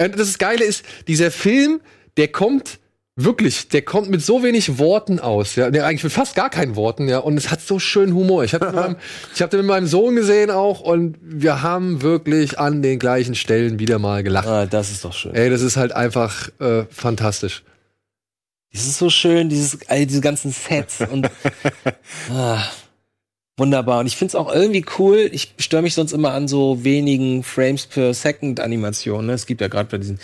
Und 0.00 0.18
das 0.18 0.38
Geile 0.38 0.64
ist, 0.64 0.82
dieser 1.08 1.30
Film, 1.30 1.80
der 2.16 2.28
kommt 2.28 2.78
Wirklich, 3.18 3.68
der 3.68 3.80
kommt 3.80 4.10
mit 4.10 4.22
so 4.22 4.42
wenig 4.42 4.78
Worten 4.78 5.20
aus, 5.20 5.56
ja, 5.56 5.70
nee, 5.70 5.80
eigentlich 5.80 6.04
mit 6.04 6.12
fast 6.12 6.34
gar 6.34 6.50
keinen 6.50 6.76
Worten, 6.76 7.08
ja, 7.08 7.18
und 7.18 7.38
es 7.38 7.50
hat 7.50 7.62
so 7.62 7.78
schön 7.78 8.14
Humor. 8.14 8.44
Ich 8.44 8.52
habe 8.52 8.96
ich 9.34 9.40
hab 9.40 9.48
den 9.48 9.60
mit 9.60 9.68
meinem 9.68 9.86
Sohn 9.86 10.16
gesehen 10.16 10.50
auch 10.50 10.80
und 10.80 11.16
wir 11.22 11.62
haben 11.62 12.02
wirklich 12.02 12.58
an 12.58 12.82
den 12.82 12.98
gleichen 12.98 13.34
Stellen 13.34 13.78
wieder 13.78 13.98
mal 13.98 14.22
gelacht. 14.22 14.46
Ah, 14.46 14.66
das 14.66 14.90
ist 14.90 15.02
doch 15.02 15.14
schön. 15.14 15.34
Ey, 15.34 15.48
das 15.48 15.62
ist 15.62 15.78
halt 15.78 15.92
einfach 15.92 16.50
äh, 16.60 16.84
fantastisch. 16.90 17.64
Das 18.70 18.86
ist 18.86 18.98
so 18.98 19.08
schön, 19.08 19.48
dieses, 19.48 19.78
all 19.88 20.04
diese 20.04 20.20
ganzen 20.20 20.52
Sets 20.52 21.00
und 21.00 21.30
ah, 22.30 22.62
wunderbar. 23.58 24.00
Und 24.00 24.06
ich 24.06 24.16
find's 24.16 24.34
auch 24.34 24.52
irgendwie 24.52 24.84
cool. 24.98 25.30
Ich 25.32 25.54
störe 25.58 25.82
mich 25.82 25.94
sonst 25.94 26.12
immer 26.12 26.32
an 26.32 26.46
so 26.46 26.84
wenigen 26.84 27.42
Frames 27.42 27.86
per 27.86 28.12
Second 28.12 28.60
Animationen. 28.60 29.26
Ne? 29.26 29.32
Es 29.32 29.46
gibt 29.46 29.60
ja 29.60 29.68
gerade 29.68 29.88
bei 29.88 29.98
diesen, 29.98 30.18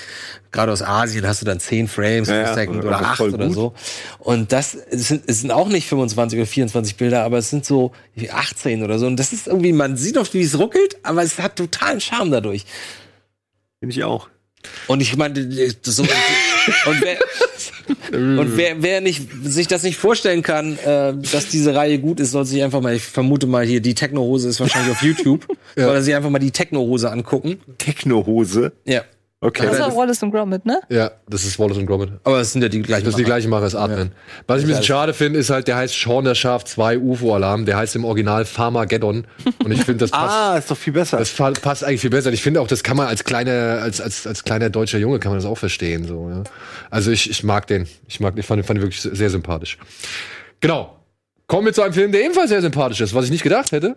gerade 0.51 0.71
aus 0.71 0.83
Asien 0.83 1.27
hast 1.27 1.41
du 1.41 1.47
dann 1.47 1.59
10 1.59 1.89
Frames 1.89 2.29
Ja, 2.29 2.43
per 2.43 2.55
Second 2.55 2.85
oder 2.85 2.91
das 2.91 3.01
ist 3.01 3.07
8 3.07 3.17
voll 3.17 3.35
oder 3.35 3.51
so. 3.51 3.75
Und 4.19 4.53
das 4.53 4.75
es 4.75 5.09
sind, 5.09 5.25
es 5.27 5.41
sind 5.41 5.51
auch 5.51 5.69
nicht 5.69 5.89
25 5.89 6.39
oder 6.39 6.47
24 6.47 6.97
Bilder, 6.97 7.25
aber 7.25 7.39
es 7.39 7.49
sind 7.49 7.65
so 7.65 7.93
18 8.31 8.83
oder 8.83 8.99
so. 8.99 9.07
Und 9.07 9.17
das 9.17 9.33
ist 9.33 9.47
irgendwie, 9.47 9.73
man 9.73 9.97
sieht 9.97 10.19
oft, 10.19 10.35
wie 10.35 10.43
es 10.43 10.59
ruckelt, 10.59 10.97
aber 11.03 11.23
es 11.23 11.39
hat 11.39 11.57
totalen 11.57 12.01
Charme 12.01 12.31
dadurch. 12.31 12.67
Finde 13.81 13.95
ich 13.95 14.05
auch. 14.05 14.29
Und 14.87 15.01
ich 15.01 15.17
meine, 15.17 15.35
das 15.35 15.97
so, 15.97 16.05
und 16.87 17.03
wer, 17.03 17.19
und 18.41 18.57
wer, 18.57 18.83
wer 18.83 19.01
nicht, 19.01 19.29
sich 19.45 19.67
das 19.69 19.83
nicht 19.83 19.97
vorstellen 19.97 20.43
kann, 20.43 20.79
äh, 20.79 21.15
dass 21.15 21.49
diese 21.49 21.75
Reihe 21.75 21.99
gut 21.99 22.21
ist, 22.21 22.33
soll 22.33 22.45
sich 22.45 22.63
einfach 22.63 22.81
mal, 22.81 22.95
ich 22.95 23.03
vermute 23.03 23.47
mal 23.47 23.65
hier, 23.65 23.81
die 23.81 23.95
Techno-Hose 23.95 24.49
ist 24.49 24.61
wahrscheinlich 24.61 24.93
auf 24.93 25.03
YouTube, 25.03 25.47
soll 25.77 25.95
er 25.95 26.03
sich 26.03 26.15
einfach 26.15 26.31
mal 26.31 26.39
die 26.39 26.51
Techno-Hose 26.51 27.11
angucken. 27.11 27.61
Techno-Hose? 27.79 28.73
Ja. 28.85 29.03
Okay. 29.45 29.67
Das 29.67 29.75
ist 29.75 29.81
auch 29.81 29.97
Wallace 29.97 30.23
und 30.23 30.31
Gromit, 30.31 30.65
ne? 30.65 30.81
Ja, 30.89 31.11
das 31.29 31.45
ist 31.45 31.59
Wallace 31.59 31.77
und 31.77 31.87
Gromit. 31.87 32.11
Aber 32.23 32.39
es 32.41 32.53
sind 32.53 32.63
ja 32.63 32.69
die 32.69 32.81
gleichen. 32.81 33.05
Das 33.05 33.15
ist 33.15 33.19
die 33.19 33.25
gleiche 33.25 33.49
Macher 33.49 33.65
als 33.65 33.75
Artman. 33.75 34.13
Was 34.47 34.59
ich 34.59 34.65
ein 34.65 34.69
bisschen 34.69 34.85
schade 34.85 35.13
finde, 35.15 35.41
ist 35.41 35.51
halt, 35.51 35.67
der 35.67 35.75
heißt 35.75 36.01
Sean 36.01 36.25
der 36.25 36.37
Schaf 36.37 36.65
2 36.65 36.99
UFO-Alarm. 36.99 37.67
Der 37.67 37.77
heißt 37.77 37.97
im 37.97 38.05
Original 38.05 38.45
Farmageddon. 38.45 39.27
Und 39.65 39.73
ich 39.73 39.83
finde, 39.85 39.99
das 40.05 40.11
passt. 40.13 40.33
Ah, 40.33 40.57
ist 40.59 40.71
doch 40.71 40.77
viel 40.77 40.93
besser. 40.93 41.19
Das 41.19 41.33
passt 41.33 41.83
eigentlich 41.83 42.01
viel 42.01 42.11
besser. 42.11 42.29
Und 42.29 42.35
Ich 42.35 42.43
finde 42.43 42.61
auch, 42.61 42.69
das 42.69 42.85
kann 42.85 42.97
man 42.97 43.09
als 43.09 43.25
kleiner, 43.25 43.81
als, 43.83 44.01
als, 44.01 44.29
als 44.29 44.45
kleiner 44.45 44.71
deutscher 44.71 44.99
Junge 44.99 45.19
kann 45.19 45.33
man 45.33 45.41
das 45.41 45.51
auch 45.51 45.59
verstehen, 45.59 46.05
so, 46.07 46.31
ja. 46.31 46.45
Also 46.91 47.11
ich, 47.11 47.29
ich 47.29 47.43
mag 47.43 47.67
den. 47.67 47.89
Ich 48.07 48.21
mag, 48.21 48.35
ich 48.37 48.47
fand, 48.47 48.65
fand 48.65 48.79
ihn 48.79 48.83
wirklich 48.83 49.01
sehr 49.03 49.29
sympathisch. 49.31 49.77
Genau. 50.61 50.99
Kommen 51.49 51.67
wir 51.67 51.73
zu 51.73 51.83
einem 51.83 51.95
Film, 51.95 52.13
der 52.13 52.23
ebenfalls 52.23 52.51
sehr 52.51 52.63
sympathisch 52.63 53.01
ist, 53.01 53.13
was 53.13 53.25
ich 53.25 53.33
nicht 53.33 53.43
gedacht 53.43 53.73
hätte. 53.73 53.97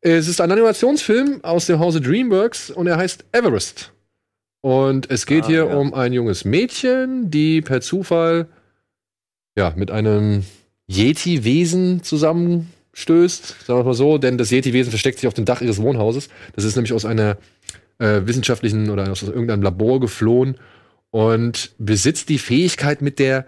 Es 0.00 0.26
ist 0.26 0.40
ein 0.40 0.50
Animationsfilm 0.50 1.44
aus 1.44 1.66
dem 1.66 1.78
Hause 1.78 2.00
DreamWorks 2.00 2.70
und 2.70 2.88
er 2.88 2.96
heißt 2.96 3.24
Everest. 3.30 3.92
Und 4.62 5.10
es 5.10 5.26
geht 5.26 5.44
Ah, 5.44 5.48
hier 5.48 5.66
ja. 5.66 5.76
um 5.76 5.94
ein 5.94 6.12
junges 6.12 6.44
Mädchen, 6.44 7.30
die 7.30 7.62
per 7.62 7.80
Zufall 7.80 8.48
ja, 9.56 9.72
mit 9.76 9.90
einem 9.90 10.44
Yeti-Wesen 10.90 12.02
zusammenstößt, 12.02 13.66
sagen 13.66 13.80
wir 13.80 13.84
mal 13.84 13.94
so, 13.94 14.18
denn 14.18 14.38
das 14.38 14.50
Yeti-Wesen 14.50 14.90
versteckt 14.90 15.18
sich 15.18 15.28
auf 15.28 15.34
dem 15.34 15.44
Dach 15.44 15.60
ihres 15.60 15.80
Wohnhauses. 15.80 16.28
Das 16.54 16.64
ist 16.64 16.76
nämlich 16.76 16.92
aus 16.92 17.04
einer 17.04 17.38
äh, 17.98 18.22
wissenschaftlichen 18.24 18.90
oder 18.90 19.10
aus 19.10 19.22
irgendeinem 19.22 19.62
Labor 19.62 20.00
geflohen 20.00 20.56
und 21.10 21.72
besitzt 21.78 22.28
die 22.28 22.38
Fähigkeit, 22.38 23.02
mit 23.02 23.18
der 23.18 23.46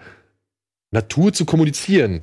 Natur 0.91 1.33
zu 1.33 1.45
kommunizieren. 1.45 2.23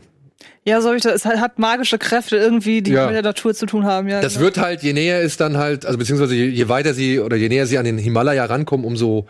Ja, 0.65 0.81
so 0.81 0.93
ich 0.93 1.01
das. 1.03 1.13
Es 1.13 1.25
hat- 1.25 1.59
magische 1.59 1.97
Kräfte 1.97 2.37
irgendwie, 2.37 2.81
die 2.81 2.91
Ja. 2.91 3.05
mit 3.07 3.15
der 3.15 3.23
Natur 3.23 3.53
zu 3.53 3.65
tun 3.65 3.85
haben. 3.85 4.07
Ja, 4.07 4.21
Das 4.21 4.33
genau. 4.33 4.45
wird 4.45 4.57
halt, 4.57 4.83
je 4.83 4.93
näher 4.93 5.21
es 5.21 5.35
dann 5.37 5.57
halt, 5.57 5.85
also 5.85 5.97
beziehungsweise 5.97 6.35
je, 6.35 6.45
je 6.47 6.69
weiter 6.69 6.93
sie 6.93 7.19
oder 7.19 7.35
je 7.37 7.49
näher 7.49 7.65
sie 7.65 7.77
an 7.77 7.85
den 7.85 7.97
Himalaya 7.97 8.45
rankommen, 8.45 8.85
umso 8.85 9.27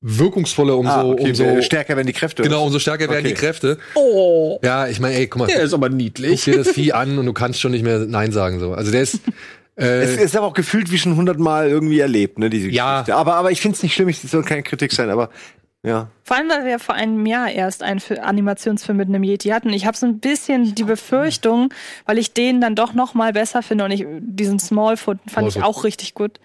wirkungsvoller, 0.00 0.76
umso, 0.76 0.90
Ah, 0.92 1.04
okay, 1.04 1.28
umso 1.28 1.62
stärker 1.62 1.94
werden 1.96 2.08
die 2.08 2.12
Kräfte. 2.12 2.42
Genau, 2.42 2.64
umso 2.64 2.78
stärker 2.80 3.08
werden 3.08 3.20
Okay. 3.20 3.28
die 3.28 3.34
Kräfte. 3.34 3.78
Oh. 3.94 4.58
Ja, 4.64 4.88
ich 4.88 4.98
meine, 4.98 5.14
ey, 5.14 5.28
guck 5.28 5.40
mal. 5.40 5.46
Der 5.46 5.60
ist 5.62 5.72
aber 5.74 5.88
Guck 5.88 5.96
niedlich. 5.98 6.42
dir 6.44 6.56
das 6.58 6.70
Vieh 6.70 6.92
an 6.92 7.18
und 7.18 7.26
du 7.26 7.32
kannst 7.32 7.60
schon 7.60 7.70
nicht 7.70 7.84
mehr 7.84 8.00
Nein 8.00 8.32
sagen. 8.32 8.58
So. 8.58 8.72
Also 8.72 8.90
der 8.90 9.02
ist. 9.02 9.20
Äh, 9.74 10.02
Es 10.02 10.16
ist 10.20 10.36
aber 10.36 10.48
auch 10.48 10.52
gefühlt 10.52 10.92
wie 10.92 10.98
schon 10.98 11.16
hundertmal 11.16 11.70
irgendwie 11.70 11.98
erlebt, 11.98 12.38
ne, 12.38 12.50
diese 12.50 12.68
Ja. 12.68 13.00
Geschichte. 13.00 13.14
Aber, 13.16 13.36
aber 13.36 13.50
ich 13.52 13.62
finde 13.62 13.74
es 13.76 13.82
nicht 13.82 13.94
schlimm, 13.94 14.06
es 14.10 14.20
soll 14.20 14.42
keine 14.44 14.62
Kritik 14.62 14.92
sein, 14.92 15.08
aber 15.08 15.30
ja. 15.82 16.08
Vor 16.24 16.36
allem, 16.36 16.48
weil 16.48 16.64
wir 16.64 16.78
vor 16.78 16.94
einem 16.94 17.26
Jahr 17.26 17.50
erst 17.50 17.82
einen 17.82 18.00
Fi- 18.00 18.18
Animationsfilm 18.18 18.96
mit 18.96 19.08
einem 19.08 19.22
Yeti 19.24 19.48
hatten. 19.48 19.70
Ich 19.70 19.84
habe 19.86 19.96
so 19.96 20.06
ein 20.06 20.18
bisschen 20.20 20.74
die 20.74 20.84
Befürchtung, 20.84 21.74
weil 22.06 22.18
ich 22.18 22.32
den 22.32 22.60
dann 22.60 22.74
doch 22.74 22.94
noch 22.94 23.14
mal 23.14 23.32
besser 23.32 23.62
finde 23.62 23.84
und 23.84 23.90
ich 23.90 24.06
diesen 24.20 24.58
Smallfoot 24.58 25.18
fand 25.28 25.48
ich 25.48 25.54
Smallfoot. 25.54 25.76
auch 25.76 25.84
richtig 25.84 26.14
gut. 26.14 26.38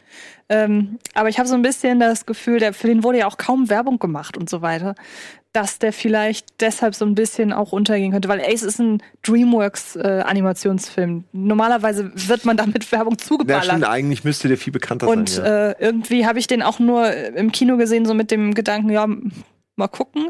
Ähm, 0.50 0.98
aber 1.14 1.30
ich 1.30 1.40
habe 1.40 1.48
so 1.48 1.56
ein 1.56 1.62
bisschen 1.62 2.00
das 2.00 2.26
Gefühl, 2.26 2.60
der, 2.60 2.74
für 2.74 2.88
den 2.88 3.04
wurde 3.04 3.20
ja 3.20 3.28
auch 3.28 3.38
kaum 3.38 3.70
Werbung 3.70 4.00
gemacht 4.00 4.38
und 4.38 4.50
so 4.50 4.62
weiter, 4.62 4.96
dass 5.58 5.80
der 5.80 5.92
vielleicht 5.92 6.62
deshalb 6.62 6.94
so 6.94 7.04
ein 7.04 7.16
bisschen 7.16 7.52
auch 7.52 7.72
untergehen 7.72 8.12
könnte, 8.12 8.30
weil 8.30 8.40
Ace 8.42 8.62
ist 8.62 8.78
ein 8.80 9.02
DreamWorks 9.24 9.96
äh. 9.96 10.24
Normalerweise 11.32 12.12
wird 12.14 12.46
man 12.46 12.58
damit 12.58 12.92
Werbung 12.92 13.14
Ja, 13.20 13.26
zugeballert. 13.26 13.66
stimmt, 13.66 13.86
eigentlich 13.90 14.24
müsste 14.24 14.50
der 14.50 14.58
viel 14.58 14.72
bekannter 14.72 15.08
Und 15.08 15.30
sein. 15.30 15.46
Ja. 15.46 15.70
äh, 15.70 15.76
irgendwie 15.80 16.28
habe 16.28 16.38
ich 16.38 16.46
den 16.46 16.62
auch 16.62 16.78
nur 16.78 17.12
im 17.12 17.52
Kino 17.52 17.76
gesehen, 17.78 18.06
so 18.06 18.14
mit 18.14 18.30
dem 18.30 18.54
Gedanken, 18.54 18.92
ja, 18.92 19.08
mal 19.76 19.88
gucken. 19.88 20.30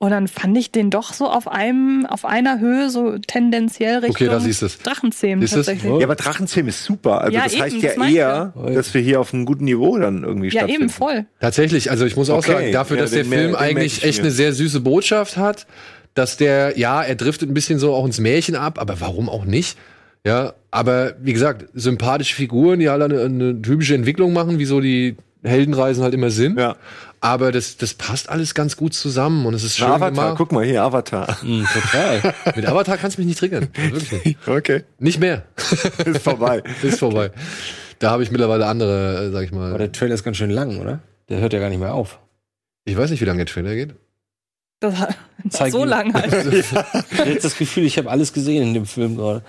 Und 0.00 0.10
dann 0.10 0.28
fand 0.28 0.56
ich 0.56 0.70
den 0.70 0.90
doch 0.90 1.12
so 1.12 1.28
auf 1.28 1.48
einem, 1.48 2.06
auf 2.06 2.24
einer 2.24 2.60
Höhe, 2.60 2.88
so 2.88 3.18
tendenziell 3.18 3.94
Richtung 3.98 4.10
Okay, 4.10 4.28
da 4.28 4.38
siehst 4.38 4.62
du's. 4.62 4.78
Drachenzähmen 4.78 5.40
Siehst 5.40 5.56
du's? 5.56 5.66
tatsächlich. 5.66 5.98
ja, 5.98 6.06
aber 6.06 6.14
Drachenzähm 6.14 6.68
ist 6.68 6.84
super. 6.84 7.20
Also 7.22 7.36
Ja, 7.36 7.44
das 7.44 7.54
eben, 7.54 7.62
heißt 7.62 7.76
das 7.82 7.96
ja 7.96 8.04
ich 8.06 8.14
eher, 8.14 8.54
dass 8.74 8.94
wir 8.94 9.00
hier 9.00 9.20
auf 9.20 9.34
einem 9.34 9.44
guten 9.44 9.64
Niveau 9.64 9.98
dann 9.98 10.22
irgendwie 10.22 10.46
Ja, 10.46 10.52
stattfinden. 10.60 10.82
eben, 10.82 10.88
voll. 10.90 11.26
Tatsächlich, 11.40 11.90
also 11.90 12.06
ich 12.06 12.14
muss 12.16 12.30
auch 12.30 12.38
Okay, 12.38 12.52
sagen, 12.52 12.72
dafür, 12.72 12.96
ja, 12.96 13.02
dass 13.02 13.10
der 13.10 13.24
Film 13.24 13.56
eigentlich 13.56 13.98
ich 13.98 14.04
echt 14.04 14.20
eine 14.20 14.30
sehr 14.30 14.52
süße 14.52 14.80
Botschaft 14.80 15.36
hat, 15.36 15.66
dass 16.14 16.36
der, 16.36 16.78
ja, 16.78 17.02
er 17.02 17.16
driftet 17.16 17.50
ein 17.50 17.54
bisschen 17.54 17.80
so 17.80 17.92
auch 17.92 18.06
ins 18.06 18.20
Märchen 18.20 18.54
ab, 18.54 18.78
aber 18.80 19.00
warum 19.00 19.28
auch 19.28 19.44
nicht? 19.44 19.76
Ja, 20.24 20.54
aber 20.70 21.14
wie 21.20 21.32
gesagt, 21.32 21.66
sympathische 21.74 22.36
Figuren, 22.36 22.78
die 22.78 22.88
halt 22.88 23.02
eine, 23.02 23.20
eine 23.22 23.60
typische 23.62 23.96
Entwicklung 23.96 24.32
machen, 24.32 24.60
wie 24.60 24.64
so 24.64 24.80
die 24.80 25.16
Heldenreisen 25.42 26.02
halt 26.02 26.14
immer 26.14 26.30
sind. 26.30 26.58
Ja. 26.58 26.76
Aber 27.20 27.50
das, 27.50 27.76
das 27.76 27.94
passt 27.94 28.28
alles 28.28 28.54
ganz 28.54 28.76
gut 28.76 28.94
zusammen 28.94 29.44
und 29.46 29.52
es 29.54 29.64
ist 29.64 29.76
schön 29.76 29.88
Na, 29.88 29.94
Avatar, 29.96 30.10
gemacht. 30.12 30.34
guck 30.38 30.52
mal 30.52 30.64
hier, 30.64 30.82
Avatar. 30.84 31.26
Total. 31.40 32.34
Mit 32.56 32.66
Avatar 32.66 32.96
kannst 32.96 33.16
du 33.18 33.22
mich 33.22 33.26
nicht 33.28 33.38
triggern. 33.40 33.68
Wirklich 33.74 34.24
nicht. 34.24 34.48
Okay, 34.48 34.84
Nicht 35.00 35.18
mehr. 35.18 35.42
ist 36.04 36.22
vorbei. 36.22 36.62
Ist 36.82 37.00
vorbei. 37.00 37.30
Da 37.98 38.10
habe 38.10 38.22
ich 38.22 38.30
mittlerweile 38.30 38.66
andere, 38.66 39.26
äh, 39.26 39.30
sag 39.32 39.42
ich 39.44 39.50
mal. 39.52 39.70
Aber 39.70 39.78
der 39.78 39.90
Trailer 39.90 40.14
ist 40.14 40.22
ganz 40.22 40.36
schön 40.36 40.50
lang, 40.50 40.78
oder? 40.78 41.00
Der 41.28 41.40
hört 41.40 41.52
ja 41.52 41.58
gar 41.58 41.70
nicht 41.70 41.80
mehr 41.80 41.92
auf. 41.92 42.20
Ich 42.84 42.96
weiß 42.96 43.10
nicht, 43.10 43.20
wie 43.20 43.24
lange 43.24 43.38
der 43.44 43.52
Trailer 43.52 43.74
geht. 43.74 43.94
Das 44.80 44.94
Zeig 45.50 45.72
so 45.72 45.82
ihn. 45.82 45.88
lang 45.88 46.14
halt. 46.14 46.32
Ich 46.54 46.72
habe 46.72 47.30
jetzt 47.30 47.44
das 47.44 47.58
Gefühl, 47.58 47.84
ich 47.84 47.98
habe 47.98 48.08
alles 48.08 48.32
gesehen 48.32 48.62
in 48.62 48.74
dem 48.74 48.86
Film 48.86 49.16
gerade. 49.16 49.42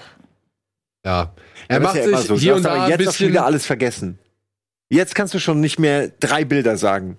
Ja. 1.05 1.33
Er 1.67 1.79
Das 1.79 1.83
macht 1.87 1.95
ja 1.97 2.01
sich 2.03 2.11
immer 2.11 2.21
so. 2.23 2.35
hier 2.39 2.55
und 2.55 2.63
da 2.63 2.83
ein 2.85 2.89
jetzt 2.89 2.99
du 3.01 3.05
bisschen. 3.05 3.29
wieder 3.29 3.45
alles 3.45 3.65
vergessen. 3.67 4.17
Jetzt 4.89 5.15
kannst 5.15 5.33
du 5.33 5.39
schon 5.39 5.59
nicht 5.61 5.79
mehr 5.79 6.11
drei 6.19 6.43
Bilder 6.45 6.77
sagen, 6.77 7.17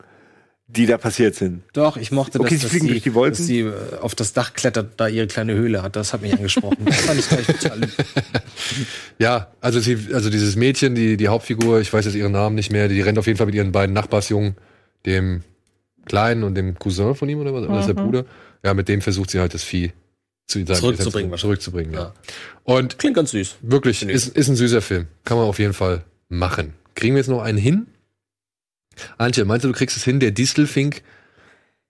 die 0.66 0.86
da 0.86 0.98
passiert 0.98 1.34
sind. 1.34 1.62
Doch, 1.72 1.96
ich 1.96 2.10
mochte 2.12 2.38
Okay, 2.40 2.50
das, 2.50 2.58
sie 2.58 2.62
dass 2.62 2.70
fliegen 2.70 2.86
sie, 2.86 2.92
durch 2.92 3.02
die 3.02 3.14
Wolken? 3.14 3.36
dass 3.38 3.46
sie 3.46 3.60
äh, 3.60 3.72
auf 4.00 4.14
das 4.14 4.32
Dach 4.32 4.54
klettert, 4.54 4.92
da 5.00 5.08
ihre 5.08 5.26
kleine 5.26 5.54
Höhle 5.54 5.82
hat. 5.82 5.96
Das 5.96 6.12
hat 6.12 6.22
mich 6.22 6.32
angesprochen. 6.32 6.84
Das 6.84 7.00
fand 7.00 7.18
ich 7.20 7.28
gleich 7.28 7.46
total. 7.46 7.80
Ja, 9.18 9.48
also 9.60 9.80
sie, 9.80 9.98
also 10.12 10.30
dieses 10.30 10.56
Mädchen, 10.56 10.94
die, 10.94 11.16
die 11.16 11.28
Hauptfigur, 11.28 11.80
ich 11.80 11.92
weiß 11.92 12.04
jetzt 12.06 12.14
ihren 12.14 12.32
Namen 12.32 12.54
nicht 12.54 12.70
mehr, 12.72 12.88
die 12.88 13.00
rennt 13.00 13.18
auf 13.18 13.26
jeden 13.26 13.36
Fall 13.36 13.46
mit 13.46 13.54
ihren 13.54 13.72
beiden 13.72 13.92
Nachbarsjungen, 13.94 14.54
dem 15.06 15.42
Kleinen 16.06 16.42
und 16.44 16.54
dem 16.54 16.78
Cousin 16.78 17.14
von 17.14 17.28
ihm 17.28 17.38
oder 17.40 17.52
was? 17.52 17.64
Oder 17.64 17.80
ist 17.80 17.86
der 17.86 17.94
Mhm. 18.00 18.04
Bruder? 18.06 18.24
Ja, 18.64 18.72
mit 18.74 18.88
dem 18.88 19.00
versucht 19.02 19.30
sie 19.30 19.38
halt 19.40 19.52
das 19.54 19.62
Vieh 19.62 19.92
zu 20.46 20.64
seinem 20.64 20.76
Zurückzubringen 20.76 21.36
zurückzubringen. 21.36 21.92
Ja. 21.94 22.00
Ja. 22.00 22.14
Und 22.64 22.98
Klingt 22.98 23.16
ganz 23.16 23.32
süß. 23.32 23.56
wirklich, 23.62 24.02
ist, 24.02 24.28
ist 24.36 24.48
ein 24.48 24.56
süßer 24.56 24.80
Film. 24.82 25.06
Kann 25.24 25.36
man 25.36 25.46
auf 25.46 25.58
jeden 25.58 25.72
Fall 25.74 26.04
machen. 26.28 26.74
Kriegen 26.94 27.14
wir 27.14 27.20
jetzt 27.20 27.28
noch 27.28 27.42
einen 27.42 27.58
hin? 27.58 27.86
Antje, 29.18 29.44
meinst 29.44 29.64
du, 29.64 29.68
du 29.68 29.74
kriegst 29.74 29.96
es 29.96 30.04
hin, 30.04 30.20
der 30.20 30.30
Distelfink 30.30 31.02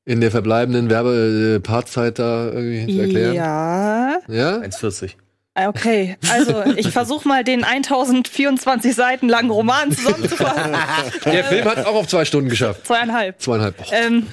in 0.05 0.21
der 0.21 0.31
verbleibenden 0.31 0.91
Werbe-Partzeit 0.91 2.19
da 2.19 2.51
irgendwie 2.51 2.95
zu 2.95 3.01
erklären? 3.01 3.35
Ja. 3.35 4.19
Ja? 4.29 4.57
1,40. 4.59 5.13
Ah, 5.55 5.69
Okay, 5.69 6.17
also 6.33 6.65
ich 6.77 6.89
versuche 6.93 7.29
mal 7.29 7.45
den 7.45 7.65
1024 7.65 8.95
Seiten 8.95 9.29
langen 9.29 9.51
Roman 9.51 9.93
zusammenzufassen. 9.93 10.75
Der 11.25 11.45
Film 11.45 11.65
hat 11.67 11.79
es 11.79 11.85
auch 11.85 11.97
auf 11.97 12.07
zwei 12.07 12.25
Stunden 12.25 12.49
geschafft. 12.49 12.87
Zweieinhalb. 12.87 13.41
Zweieinhalb. 13.43 13.75
Oh. 13.81 13.85
Ähm, 13.93 14.27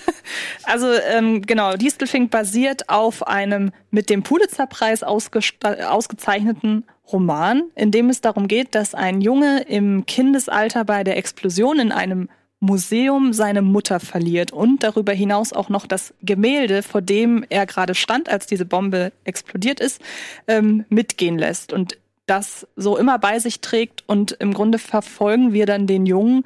also 0.62 0.86
ähm, 1.10 1.42
genau, 1.42 1.74
Distelfink 1.76 2.30
basiert 2.30 2.88
auf 2.88 3.26
einem 3.26 3.72
mit 3.90 4.08
dem 4.08 4.22
Pulitzerpreis 4.22 5.02
ausgezeichneten 5.02 6.84
Roman, 7.10 7.64
in 7.74 7.90
dem 7.90 8.10
es 8.10 8.20
darum 8.20 8.48
geht, 8.48 8.74
dass 8.74 8.94
ein 8.94 9.20
Junge 9.20 9.62
im 9.62 10.06
Kindesalter 10.06 10.84
bei 10.84 11.04
der 11.04 11.16
Explosion 11.16 11.78
in 11.78 11.92
einem 11.92 12.28
Museum 12.60 13.32
seine 13.32 13.60
Mutter 13.60 13.98
verliert 13.98 14.52
und 14.52 14.84
darüber 14.84 15.12
hinaus 15.12 15.52
auch 15.52 15.68
noch 15.68 15.84
das 15.84 16.14
Gemälde, 16.22 16.84
vor 16.84 17.02
dem 17.02 17.44
er 17.48 17.66
gerade 17.66 17.96
stand, 17.96 18.28
als 18.28 18.46
diese 18.46 18.64
Bombe 18.64 19.12
explodiert 19.24 19.80
ist, 19.80 20.00
ähm, 20.46 20.84
mitgehen 20.88 21.38
lässt 21.38 21.72
und 21.72 21.98
das 22.26 22.68
so 22.76 22.96
immer 22.96 23.18
bei 23.18 23.40
sich 23.40 23.60
trägt. 23.60 24.04
Und 24.06 24.32
im 24.32 24.54
Grunde 24.54 24.78
verfolgen 24.78 25.52
wir 25.52 25.66
dann 25.66 25.88
den 25.88 26.06
Jungen 26.06 26.44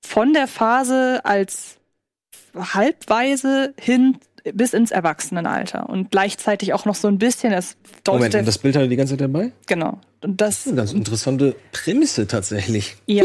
von 0.00 0.32
der 0.32 0.46
Phase 0.46 1.20
als 1.24 1.76
halbweise 2.54 3.74
hin 3.78 4.16
bis 4.54 4.72
ins 4.74 4.90
Erwachsenenalter 4.90 5.88
und 5.88 6.10
gleichzeitig 6.10 6.72
auch 6.72 6.84
noch 6.84 6.94
so 6.94 7.08
ein 7.08 7.18
bisschen 7.18 7.52
das 7.52 7.76
Moment, 8.06 8.34
und 8.34 8.46
das 8.46 8.58
Bild 8.58 8.76
hat 8.76 8.82
er 8.82 8.88
die 8.88 8.96
ganze 8.96 9.14
Zeit 9.14 9.20
dabei? 9.22 9.52
genau 9.66 9.98
und 10.22 10.40
das 10.40 10.66
Eine 10.66 10.76
ganz 10.76 10.92
interessante 10.92 11.54
Prämisse 11.72 12.26
tatsächlich. 12.26 12.96
ja 13.06 13.24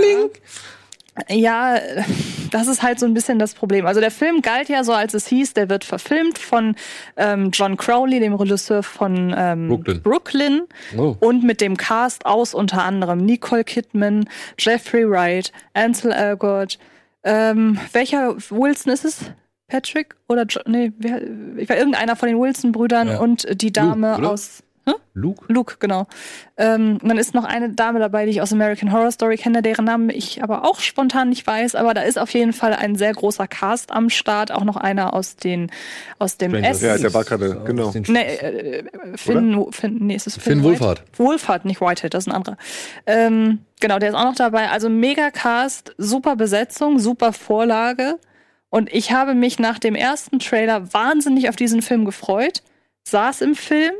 ja 1.29 1.77
das 2.51 2.67
ist 2.67 2.81
halt 2.83 2.97
so 2.99 3.05
ein 3.05 3.13
bisschen 3.13 3.37
das 3.37 3.53
Problem 3.53 3.85
also 3.85 3.99
der 3.99 4.11
Film 4.11 4.41
galt 4.41 4.69
ja 4.69 4.83
so 4.85 4.93
als 4.93 5.13
es 5.13 5.27
hieß 5.27 5.53
der 5.53 5.69
wird 5.69 5.83
verfilmt 5.83 6.37
von 6.37 6.75
ähm, 7.17 7.51
John 7.51 7.75
Crowley 7.75 8.19
dem 8.21 8.33
Regisseur 8.33 8.81
von 8.81 9.33
ähm, 9.37 9.67
Brooklyn. 9.67 10.01
Brooklyn 10.01 10.61
Oh. 10.97 11.15
und 11.19 11.43
mit 11.43 11.59
dem 11.59 11.75
Cast 11.75 12.25
aus 12.25 12.53
unter 12.53 12.83
anderem 12.83 13.19
Nicole 13.25 13.63
Kidman, 13.65 14.27
Jeffrey 14.57 15.09
Wright, 15.09 15.51
Ansel 15.73 16.11
Elgort, 16.13 16.79
ähm, 17.23 17.77
welcher 17.93 18.35
Wilson 18.49 18.93
ist 18.93 19.05
es? 19.05 19.17
Patrick 19.71 20.15
oder 20.27 20.43
jo 20.45 20.59
nee, 20.65 20.91
wer, 20.97 21.21
ich 21.57 21.69
war 21.69 21.77
irgendeiner 21.77 22.15
von 22.17 22.27
den 22.27 22.37
Wilson-Brüdern 22.39 23.07
Ja. 23.07 23.19
und 23.19 23.47
die 23.61 23.71
Dame 23.71 24.15
Luke, 24.17 24.29
aus 24.29 24.63
Luke? 25.13 25.45
Luke, 25.47 25.75
genau. 25.79 26.07
Ähm, 26.57 26.97
und 27.01 27.07
dann 27.07 27.17
ist 27.17 27.33
noch 27.35 27.43
eine 27.43 27.69
Dame 27.69 27.99
dabei, 27.99 28.25
die 28.25 28.31
ich 28.31 28.41
aus 28.41 28.51
American 28.51 28.91
Horror 28.91 29.11
Story 29.11 29.37
kenne, 29.37 29.61
deren 29.61 29.85
Namen 29.85 30.09
ich 30.09 30.41
aber 30.41 30.65
auch 30.65 30.79
spontan 30.79 31.29
nicht 31.29 31.45
weiß. 31.45 31.75
Aber 31.75 31.93
da 31.93 32.01
ist 32.01 32.17
auf 32.17 32.31
jeden 32.33 32.51
Fall 32.53 32.73
ein 32.73 32.95
sehr 32.95 33.13
großer 33.13 33.47
Cast 33.47 33.91
am 33.91 34.09
Start. 34.09 34.51
Auch 34.51 34.63
noch 34.63 34.77
einer 34.77 35.13
aus 35.13 35.35
den 35.35 35.69
aus 36.17 36.37
dem 36.37 36.55
S. 36.55 36.81
Ja, 36.81 36.97
der 36.97 37.13
war 37.13 37.23
gerade- 37.23 37.61
genau. 37.65 37.93
Nee, 38.07 38.19
äh, 38.19 38.83
Finn, 39.15 39.65
Finn, 39.71 39.97
nee, 40.01 40.15
ist 40.15 40.27
es 40.27 40.33
Finn, 40.35 40.43
Finn 40.55 40.63
Wolfhard. 40.63 41.03
Wolfhard, 41.17 41.65
nicht 41.65 41.79
Whitehead, 41.81 42.13
das 42.13 42.23
ist 42.25 42.29
ein 42.29 42.35
anderer. 42.35 42.57
Ähm, 43.05 43.59
genau, 43.79 43.99
der 43.99 44.09
ist 44.09 44.15
auch 44.15 44.23
noch 44.25 44.35
dabei. 44.35 44.69
Also 44.71 44.89
mega 44.89 45.29
Cast, 45.29 45.93
super 45.97 46.35
Besetzung, 46.35 46.97
super 46.99 47.33
Vorlage. 47.33 48.15
Und 48.71 48.91
ich 48.91 49.11
habe 49.11 49.35
mich 49.35 49.59
nach 49.59 49.77
dem 49.77 49.95
ersten 49.95 50.39
Trailer 50.39 50.93
wahnsinnig 50.93 51.49
auf 51.49 51.57
diesen 51.57 51.81
Film 51.81 52.05
gefreut. 52.05 52.63
Saß 53.03 53.41
im 53.41 53.53
Film. 53.53 53.93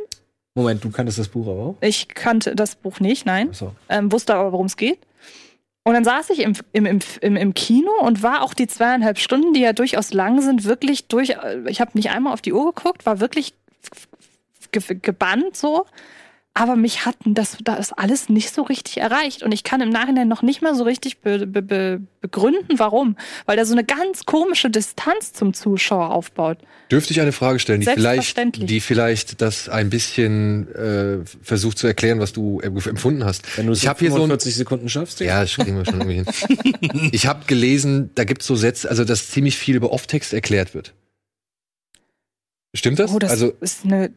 Moment, 0.56 0.84
du 0.84 0.90
kanntest 0.92 1.20
das 1.20 1.28
Buch 1.28 1.48
aber 1.48 1.62
auch? 1.62 1.76
Ich 1.82 2.08
kannte 2.08 2.56
das 2.56 2.76
Buch 2.76 3.02
nicht, 3.02 3.26
nein. 3.26 3.50
So. 3.52 3.74
Ähm, 3.90 4.12
wusste 4.12 4.34
aber, 4.34 4.54
worum 4.54 4.66
es 4.68 4.78
geht. 4.78 5.00
Und 5.84 5.94
dann 5.94 6.06
saß 6.06 6.30
ich 6.30 6.40
im, 6.40 6.54
im, 6.72 6.86
im, 6.86 7.36
im, 7.36 7.54
Kino 7.54 7.92
und 8.02 8.24
war 8.24 8.44
auch 8.44 8.54
die 8.54 8.68
zweieinhalb 8.68 9.20
Stunden, 9.20 9.54
die 9.54 9.62
ja 9.62 9.74
durchaus 9.74 10.14
lang 10.14 10.42
sind, 10.42 10.64
wirklich 10.64 11.08
durch. 11.08 11.36
Ich 11.68 11.82
habe 11.82 11.92
nicht 11.96 12.12
einmal 12.12 12.34
auf 12.34 12.42
die 12.42 12.54
Uhr 12.54 12.74
geguckt, 12.74 13.06
war 13.06 13.20
wirklich 13.20 13.54
ge 14.72 14.82
gebannt 15.02 15.58
so. 15.58 15.86
Aber 16.54 16.76
mich 16.76 17.06
hat 17.06 17.16
das, 17.26 17.58
das 17.64 17.94
alles 17.94 18.28
nicht 18.28 18.54
so 18.54 18.64
richtig 18.64 18.98
erreicht. 18.98 19.42
Und 19.42 19.54
ich 19.54 19.64
kann 19.64 19.80
im 19.80 19.90
Nachhinein 19.90 20.28
noch 20.28 20.42
nicht 20.42 20.62
mal 20.62 20.76
so 20.76 20.84
richtig 20.84 21.20
be 21.20 21.48
be 21.48 21.62
be 21.62 22.02
begründen, 22.20 22.78
warum. 22.78 23.16
Weil 23.46 23.56
der 23.56 23.66
so 23.66 23.72
eine 23.74 23.86
ganz 23.86 24.26
komische 24.26 24.70
Distanz 24.70 25.32
zum 25.32 25.54
Zuschauer 25.54 26.10
aufbaut. 26.12 26.58
Dürfte 26.92 27.14
ich 27.14 27.22
eine 27.22 27.32
Frage 27.32 27.60
stellen, 27.60 27.80
die 27.80 27.88
vielleicht, 27.88 28.38
die 28.54 28.82
vielleicht 28.82 29.42
das 29.42 29.70
ein 29.70 29.90
bisschen 29.90 30.68
äh, 30.76 31.20
versucht 31.42 31.78
zu 31.78 31.88
erklären, 31.88 32.20
was 32.20 32.34
du 32.34 32.60
empfunden 32.60 33.24
hast? 33.24 33.58
Wenn 33.58 33.68
du 33.68 33.72
es 33.72 33.80
ich 33.82 33.88
habe 33.88 34.00
hier 34.00 34.10
so 34.10 34.18
ein, 34.18 34.24
45 34.24 34.56
Sekunden 34.56 34.90
schaffst, 34.90 35.22
ja, 35.22 35.42
das 35.42 35.56
kriegen 35.56 35.78
wir 35.78 35.86
schon 35.86 36.02
irgendwie 36.02 36.16
hin. 36.16 37.10
Ich 37.14 37.28
habe 37.28 37.46
gelesen, 37.46 38.12
da 38.16 38.26
gibt's 38.26 38.46
so 38.46 38.56
Sätze, 38.56 38.90
also 38.90 39.06
dass 39.06 39.30
ziemlich 39.30 39.58
viel 39.58 39.76
über 39.76 39.92
Off-Text 39.92 40.34
erklärt 40.34 40.74
wird. 40.74 40.94
Stimmt 42.74 43.00
das? 43.00 43.12
Oh, 43.12 43.20
das 43.20 43.32
also 43.32 43.54
ist 43.62 43.86
eine 43.86 44.12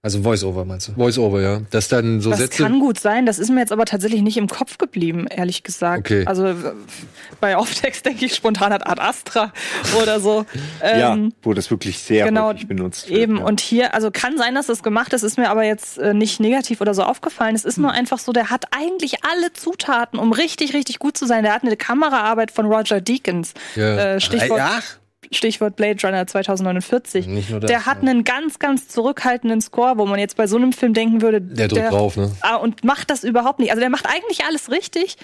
Also 0.00 0.22
Voice-Over 0.22 0.64
meinst 0.64 0.86
du? 0.88 0.92
Voice-Over, 0.92 1.40
ja. 1.40 1.60
Dass 1.70 1.88
dann 1.88 2.20
so 2.20 2.30
das 2.30 2.38
Sätze. 2.38 2.62
kann 2.62 2.78
gut 2.78 3.00
sein, 3.00 3.26
das 3.26 3.40
ist 3.40 3.50
mir 3.50 3.58
jetzt 3.58 3.72
aber 3.72 3.84
tatsächlich 3.84 4.22
nicht 4.22 4.36
im 4.36 4.46
Kopf 4.46 4.78
geblieben, 4.78 5.26
ehrlich 5.28 5.64
gesagt. 5.64 5.98
Okay. 6.06 6.24
Also 6.24 6.54
bei 7.40 7.56
Off-Text 7.58 8.06
denke 8.06 8.24
ich 8.26 8.34
spontan 8.36 8.72
an 8.72 8.82
Ad 8.82 9.00
Astra 9.02 9.52
oder 10.00 10.20
so. 10.20 10.46
ja, 10.82 11.14
Ähm, 11.14 11.32
wo 11.42 11.52
das 11.52 11.68
wirklich 11.72 11.98
sehr 11.98 12.26
genau, 12.26 12.50
häufig 12.50 12.68
benutzt 12.68 13.08
wird. 13.10 13.18
Eben, 13.18 13.38
ja. 13.38 13.44
und 13.44 13.60
hier, 13.60 13.92
also 13.92 14.10
kann 14.12 14.38
sein, 14.38 14.54
dass 14.54 14.66
das 14.66 14.84
gemacht 14.84 15.12
ist, 15.14 15.24
ist 15.24 15.36
mir 15.36 15.50
aber 15.50 15.64
jetzt 15.64 15.98
äh, 15.98 16.14
nicht 16.14 16.38
negativ 16.38 16.80
oder 16.80 16.94
so 16.94 17.02
aufgefallen. 17.02 17.56
Es 17.56 17.64
ist 17.64 17.76
Hm. 17.76 17.82
nur 17.82 17.92
einfach 17.92 18.20
so, 18.20 18.30
der 18.32 18.50
hat 18.50 18.66
eigentlich 18.70 19.24
alle 19.24 19.52
Zutaten, 19.52 20.20
um 20.20 20.30
richtig, 20.32 20.74
richtig 20.74 21.00
gut 21.00 21.16
zu 21.18 21.26
sein. 21.26 21.42
Der 21.42 21.52
hat 21.52 21.64
eine 21.64 21.76
Kameraarbeit 21.76 22.52
von 22.52 22.66
Roger 22.66 23.00
Deakins. 23.00 23.52
Ja. 23.74 24.14
Äh, 24.14 24.20
Stichwort, 24.20 24.58
Ja? 24.60 24.78
Stichwort 25.30 25.76
Blade 25.76 25.98
Runner 26.04 26.26
2049. 26.26 27.26
Nicht 27.26 27.50
nur 27.50 27.60
das, 27.60 27.68
der 27.68 27.86
hat 27.86 28.02
ja. 28.02 28.10
einen 28.10 28.24
ganz, 28.24 28.58
ganz 28.58 28.88
zurückhaltenden 28.88 29.60
Score, 29.60 29.98
wo 29.98 30.06
man 30.06 30.18
jetzt 30.18 30.36
bei 30.36 30.46
so 30.46 30.56
einem 30.56 30.72
Film 30.72 30.94
denken 30.94 31.22
würde, 31.22 31.40
Der 31.40 31.68
drückt 31.68 31.92
drauf, 31.92 32.16
ne? 32.16 32.30
Ah, 32.40 32.56
und 32.56 32.84
macht 32.84 33.10
das 33.10 33.24
überhaupt 33.24 33.58
nicht. 33.58 33.70
Also 33.70 33.80
der 33.80 33.90
macht 33.90 34.06
eigentlich 34.06 34.44
alles 34.44 34.70
richtig. 34.70 35.16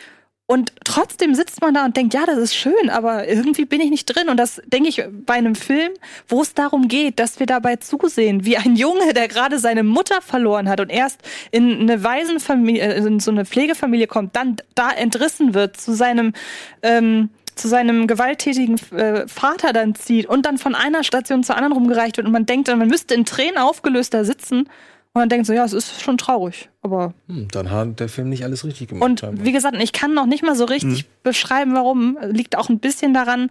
Und 0.46 0.72
trotzdem 0.84 1.34
sitzt 1.34 1.62
man 1.62 1.72
da 1.72 1.86
und 1.86 1.96
denkt, 1.96 2.12
ja, 2.12 2.26
das 2.26 2.36
ist 2.36 2.54
schön, 2.54 2.90
aber 2.90 3.26
irgendwie 3.26 3.64
bin 3.64 3.80
ich 3.80 3.88
nicht 3.88 4.04
drin. 4.04 4.28
Und 4.28 4.36
das 4.36 4.60
denke 4.66 4.90
ich 4.90 5.02
bei 5.24 5.34
einem 5.34 5.54
Film, 5.54 5.92
wo 6.28 6.42
es 6.42 6.52
darum 6.52 6.88
geht, 6.88 7.18
dass 7.18 7.40
wir 7.40 7.46
dabei 7.46 7.76
zusehen, 7.76 8.44
wie 8.44 8.58
ein 8.58 8.76
Junge, 8.76 9.14
der 9.14 9.28
gerade 9.28 9.58
seine 9.58 9.82
Mutter 9.82 10.20
verloren 10.20 10.68
hat 10.68 10.80
und 10.80 10.90
erst 10.90 11.22
in 11.50 11.80
eine 11.80 12.04
Waisenfamilie, 12.04 12.82
äh, 12.82 13.06
in 13.06 13.20
so 13.20 13.30
eine 13.30 13.46
Pflegefamilie 13.46 14.06
kommt, 14.06 14.36
dann 14.36 14.56
da 14.74 14.90
entrissen 14.90 15.54
wird 15.54 15.78
zu 15.78 15.94
seinem 15.94 16.34
ähm, 16.82 17.30
zu 17.54 17.68
seinem 17.68 18.06
gewalttätigen 18.06 18.78
äh, 18.92 19.26
Vater 19.28 19.72
dann 19.72 19.94
zieht 19.94 20.26
und 20.26 20.46
dann 20.46 20.58
von 20.58 20.74
einer 20.74 21.04
Station 21.04 21.42
zur 21.42 21.56
anderen 21.56 21.72
rumgereicht 21.74 22.16
wird 22.16 22.26
und 22.26 22.32
man 22.32 22.46
denkt, 22.46 22.68
dann, 22.68 22.78
man 22.78 22.88
müsste 22.88 23.14
in 23.14 23.24
Tränen 23.24 23.58
aufgelöst 23.58 24.14
da 24.14 24.24
sitzen 24.24 24.60
und 24.60 25.20
man 25.20 25.28
denkt 25.28 25.46
so, 25.46 25.52
ja, 25.52 25.64
es 25.64 25.72
ist 25.72 26.02
schon 26.02 26.18
traurig, 26.18 26.70
aber 26.82 27.14
Hm, 27.28 27.48
dann 27.52 27.70
hat 27.70 28.00
der 28.00 28.08
Film 28.08 28.28
nicht 28.30 28.42
alles 28.44 28.64
richtig 28.64 28.88
gemacht. 28.88 29.22
und 29.22 29.44
wie 29.44 29.52
gesagt, 29.52 29.76
ich 29.80 29.92
kann 29.92 30.12
noch 30.14 30.26
nicht 30.26 30.42
mal 30.42 30.56
so 30.56 30.64
richtig 30.64 31.06
beschreiben, 31.22 31.74
warum. 31.74 32.18
Liegt 32.22 32.56
auch 32.56 32.68
ein 32.68 32.80
bisschen 32.80 33.14
daran, 33.14 33.50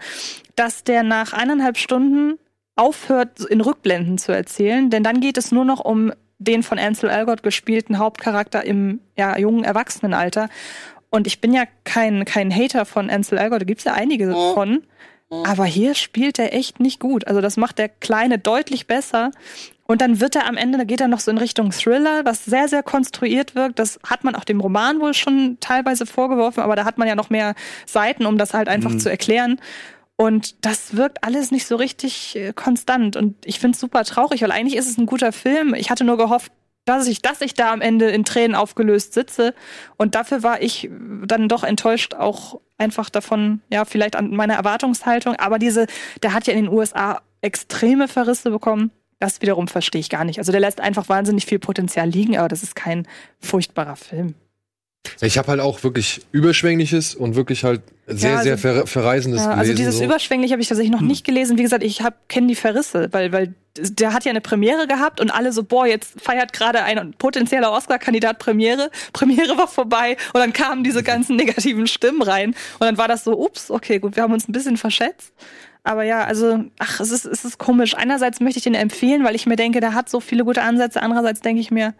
dass 0.56 0.84
der 0.84 1.04
nach 1.04 1.32
eineinhalb 1.34 1.78
Stunden 1.78 2.38
aufhört, 2.76 3.40
in 3.46 3.62
Rückblenden 3.62 4.18
zu 4.18 4.32
erzählen. 4.32 4.90
Denn 4.90 5.04
dann 5.04 5.22
geht 5.22 5.38
es 5.38 5.52
nur 5.52 5.64
noch 5.64 5.80
um 5.80 6.12
den 6.40 6.64
von 6.64 6.80
Ansel 6.80 7.10
Elgort 7.10 7.44
gespielten 7.44 7.98
Hauptcharakter 8.00 8.66
im 8.66 9.00
ja, 9.18 9.38
jungen 9.38 9.64
Erwachsenenalter. 9.64 10.50
Und 11.14 11.28
ich 11.28 11.42
bin 11.42 11.54
ja 11.54 11.66
kein, 11.84 12.26
kein 12.26 12.52
Hater 12.52 12.86
von 12.86 13.12
Ansel 13.12 13.38
Elgort, 13.38 13.62
da 13.62 13.66
gibt's 13.66 13.84
ja 13.84 13.94
einige 13.94 14.32
von. 14.56 14.82
Aber 15.46 15.66
hier 15.66 15.94
spielt 15.94 16.40
er 16.40 16.56
echt 16.56 16.80
nicht 16.80 17.00
gut. 17.00 17.28
Also 17.28 17.40
das 17.40 17.56
macht 17.56 17.78
der 17.78 17.88
Kleine 17.88 18.40
deutlich 18.40 18.88
besser. 18.88 19.30
Und 19.86 20.02
dann 20.02 20.20
wird 20.20 20.36
er 20.36 20.48
am 20.48 20.58
Ende, 20.58 20.80
da 20.80 20.86
geht 20.86 21.02
er 21.02 21.08
noch 21.08 21.20
so 21.20 21.30
in 21.30 21.38
Richtung 21.38 21.70
Thriller, 21.70 22.26
was 22.26 22.46
sehr, 22.46 22.68
sehr 22.68 22.82
konstruiert 22.82 23.54
wirkt. 23.54 23.78
Das 23.78 24.00
hat 24.04 24.24
man 24.24 24.34
auch 24.34 24.44
dem 24.44 24.60
Roman 24.60 25.00
wohl 25.02 25.14
schon 25.14 25.58
teilweise 25.60 26.08
vorgeworfen, 26.08 26.64
aber 26.64 26.76
da 26.76 26.84
hat 26.84 26.98
man 26.98 27.08
ja 27.08 27.14
noch 27.14 27.30
mehr 27.30 27.54
Seiten, 27.86 28.26
um 28.26 28.40
das 28.40 28.56
halt 28.56 28.68
einfach 28.68 28.98
zu 28.98 29.08
erklären. 29.08 29.62
Und 30.16 30.66
das 30.66 30.98
wirkt 30.98 31.24
alles 31.24 31.52
nicht 31.52 31.68
so 31.68 31.76
richtig 31.76 32.36
äh, 32.36 32.54
konstant. 32.54 33.18
Und 33.18 33.36
ich 33.46 33.60
finde 33.60 33.76
es 33.76 33.80
super 33.80 34.04
traurig, 34.04 34.42
weil 34.42 34.52
eigentlich 34.52 34.78
ist 34.78 34.90
es 34.90 34.98
ein 34.98 35.06
guter 35.06 35.32
Film. 35.32 35.76
Ich 35.76 35.92
hatte 35.92 36.06
nur 36.06 36.18
gehofft, 36.18 36.52
dass 36.86 37.08
ich, 37.08 37.22
dass 37.22 37.42
ich 37.42 37.54
da 37.54 37.72
am 37.72 37.82
Ende 37.82 38.10
in 38.10 38.26
Tränen 38.26 38.56
aufgelöst 38.56 39.14
sitze. 39.14 39.54
Und 39.98 40.16
dafür 40.16 40.44
war 40.44 40.62
ich 40.62 40.90
dann 41.26 41.48
doch 41.48 41.64
enttäuscht, 41.64 42.14
auch 42.14 42.60
einfach 42.78 43.10
davon, 43.10 43.62
ja, 43.70 43.86
vielleicht 43.86 44.16
an 44.16 44.32
meiner 44.32 44.56
Erwartungshaltung. 44.56 45.36
Aber 45.38 45.60
diese, 45.60 45.88
der 46.22 46.34
hat 46.34 46.48
ja 46.48 46.54
in 46.54 46.66
den 46.66 46.74
USA 46.74 47.22
extreme 47.42 48.08
Verrisse 48.08 48.52
bekommen. 48.52 48.92
Das 49.20 49.42
wiederum 49.42 49.68
verstehe 49.68 50.02
ich 50.02 50.10
gar 50.10 50.26
nicht. 50.26 50.40
Also 50.40 50.52
der 50.52 50.62
lässt 50.62 50.82
einfach 50.82 51.08
wahnsinnig 51.08 51.46
viel 51.46 51.60
Potenzial 51.60 52.10
liegen, 52.10 52.38
aber 52.38 52.50
das 52.50 52.64
ist 52.64 52.76
kein 52.76 53.08
furchtbarer 53.40 53.96
Film. 53.96 54.36
Ich 55.22 55.38
habe 55.38 55.50
halt 55.50 55.60
auch 55.60 55.84
wirklich 55.84 56.22
Überschwängliches 56.32 57.14
und 57.16 57.36
wirklich 57.36 57.64
halt 57.64 57.82
sehr, 58.08 58.32
Ja, 58.32 58.36
also- 58.38 58.44
sehr 58.50 58.58
ver 58.58 58.88
verreisendes 58.88 59.42
Ja, 59.42 59.48
gelesen. 59.48 59.60
also 59.60 59.74
dieses 59.76 59.98
so. 59.98 60.04
Überschwänglich 60.04 60.52
habe 60.52 60.62
ich 60.62 60.68
tatsächlich 60.70 60.94
noch 60.94 61.02
nicht 61.02 61.26
gelesen. 61.26 61.58
Wie 61.58 61.64
gesagt, 61.64 61.84
ich 61.84 62.02
kenne 62.30 62.48
die 62.48 62.56
Verrisse, 62.56 63.10
weil 63.12 63.32
weil 63.34 63.54
der 63.76 64.14
hat 64.14 64.24
ja 64.24 64.30
eine 64.30 64.40
Premiere 64.42 64.88
gehabt 64.88 65.20
und 65.20 65.32
alle 65.32 65.52
so 65.52 65.64
boah, 65.64 65.88
jetzt 65.88 66.22
feiert 66.22 66.54
gerade 66.54 66.84
ein 66.84 67.14
potenzieller 67.18 67.72
Oscar-Kandidat 67.72 68.40
Premiere. 68.40 68.92
Premiere 69.14 69.58
war 69.58 69.68
vorbei 69.68 70.16
und 70.34 70.40
dann 70.40 70.54
kamen 70.54 70.84
diese 70.84 71.04
ganzen 71.04 71.36
negativen 71.38 71.88
Stimmen 71.88 72.22
rein 72.22 72.50
und 72.50 72.82
dann 72.82 72.98
war 72.98 73.08
das 73.08 73.24
so, 73.24 73.38
ups, 73.38 73.72
okay, 73.72 74.00
gut, 74.00 74.16
wir 74.16 74.24
haben 74.24 74.34
uns 74.34 74.48
ein 74.48 74.52
bisschen 74.54 74.78
verschätzt. 74.78 75.34
Aber 75.86 76.04
ja, 76.04 76.24
also, 76.24 76.64
ach, 76.80 77.02
es 77.02 77.12
ist, 77.12 77.26
es 77.26 77.44
ist 77.44 77.58
komisch. 77.58 77.94
Einerseits 77.96 78.40
möchte 78.40 78.58
ich 78.60 78.64
den 78.64 78.74
empfehlen, 78.74 79.26
weil 79.26 79.36
ich 79.36 79.46
mir 79.48 79.58
denke, 79.58 79.82
der 79.82 79.94
hat 79.94 80.08
so 80.08 80.22
viele 80.22 80.46
gute 80.46 80.62
Ansätze. 80.62 81.02
Andererseits 81.02 81.42
denke 81.42 81.60
ich 81.60 81.72
mir, 81.72 81.94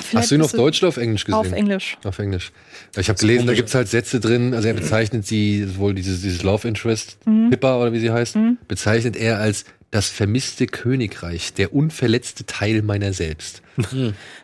vielleicht 0.00 0.16
Hast 0.24 0.30
du 0.30 0.34
ihn 0.36 0.40
auf 0.42 0.52
es- 0.52 0.56
Deutsch 0.56 0.82
oder 0.82 0.88
auf 0.88 0.96
Englisch 0.96 1.24
gesehen? 1.24 1.38
Auf 1.38 1.52
Englisch. 1.52 1.96
Auf 2.04 2.18
Englisch. 2.18 2.52
Ich 2.96 3.08
habe 3.08 3.18
gelesen, 3.18 3.46
da 3.46 3.54
gibt's 3.54 3.74
halt 3.74 3.88
Sätze 3.88 4.20
drin, 4.20 4.54
also 4.54 4.66
er 4.68 4.74
bezeichnet 4.74 5.26
sie, 5.26 5.76
wohl 5.76 5.94
dieses, 5.94 6.22
dieses 6.22 6.42
Love 6.42 6.66
Interest, 6.66 7.16
Mhm. 7.26 7.50
Pippa 7.50 7.76
oder 7.80 7.92
wie 7.92 8.00
sie 8.00 8.10
heißt, 8.10 8.36
bezeichnet 8.68 9.16
er 9.16 9.38
als 9.38 9.64
das 9.90 10.08
vermisste 10.08 10.66
Königreich, 10.66 11.54
der 11.54 11.72
unverletzte 11.72 12.44
Teil 12.46 12.82
meiner 12.82 13.12
selbst. 13.12 13.62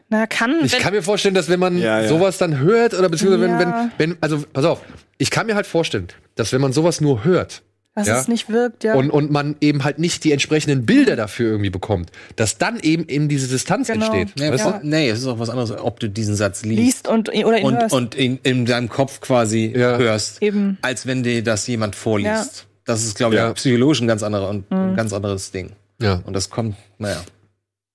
Na, 0.08 0.26
kann. 0.28 0.56
Ich 0.64 0.72
wenn- 0.72 0.80
kann 0.80 0.94
mir 0.94 1.02
vorstellen, 1.02 1.34
dass 1.34 1.48
wenn 1.48 1.58
man 1.60 1.76
Ja, 1.78 2.02
ja. 2.02 2.08
sowas 2.08 2.38
dann 2.38 2.58
hört, 2.58 2.94
oder 2.94 3.08
beziehungsweise 3.08 3.42
wenn, 3.42 3.50
Ja. 3.68 3.90
wenn, 3.98 4.10
wenn, 4.12 4.18
also 4.20 4.44
pass 4.52 4.64
auf, 4.64 4.80
ich 5.18 5.30
kann 5.30 5.46
mir 5.46 5.56
halt 5.56 5.66
vorstellen, 5.66 6.06
dass 6.36 6.52
wenn 6.52 6.60
man 6.60 6.72
sowas 6.72 7.00
nur 7.00 7.24
hört, 7.24 7.62
dass 8.00 8.08
ja, 8.08 8.20
es 8.20 8.28
nicht 8.28 8.48
wirkt, 8.48 8.84
ja. 8.84 8.94
und, 8.94 9.10
und 9.10 9.30
man 9.30 9.56
eben 9.60 9.84
halt 9.84 9.98
nicht 9.98 10.24
die 10.24 10.32
entsprechenden 10.32 10.86
Bilder 10.86 11.16
dafür 11.16 11.50
irgendwie 11.50 11.70
bekommt, 11.70 12.10
dass 12.36 12.58
dann 12.58 12.80
eben 12.80 13.08
eben 13.08 13.28
diese 13.28 13.48
Distanz 13.48 13.88
Genau. 13.88 14.12
entsteht. 14.12 14.38
Nee, 14.38 14.52
weißt 14.52 14.64
wa- 14.64 14.80
nee, 14.82 15.08
es 15.08 15.20
ist 15.20 15.26
auch 15.26 15.38
was 15.38 15.50
anderes, 15.50 15.70
ob 15.72 16.00
du 16.00 16.08
diesen 16.08 16.34
Satz 16.36 16.62
liest, 16.64 16.78
liest 16.80 17.08
und 17.08 17.28
oder 17.28 17.58
ihn 17.58 17.64
und, 17.64 17.76
hörst. 17.78 17.94
und 17.94 18.14
in, 18.14 18.38
in 18.42 18.66
deinem 18.66 18.88
Kopf 18.88 19.20
quasi 19.20 19.72
Ja. 19.76 19.96
hörst, 19.98 20.42
Eben. 20.42 20.78
als 20.82 21.06
wenn 21.06 21.22
dir 21.22 21.42
das 21.42 21.66
jemand 21.66 21.94
vorliest. 21.96 22.56
Ja. 22.56 22.64
Das 22.86 23.04
ist, 23.04 23.16
glaube 23.16 23.34
ich, 23.34 23.40
Ja. 23.40 23.52
psychologisch 23.52 24.00
ein 24.00 24.08
ganz 24.08 24.22
anderer 24.22 24.48
und 24.48 24.70
ein 24.72 24.96
ganz 24.96 25.12
anderes 25.12 25.50
Ding. 25.52 25.72
Ja. 26.00 26.22
Und 26.24 26.34
das 26.34 26.50
kommt, 26.50 26.76
naja. 26.98 27.22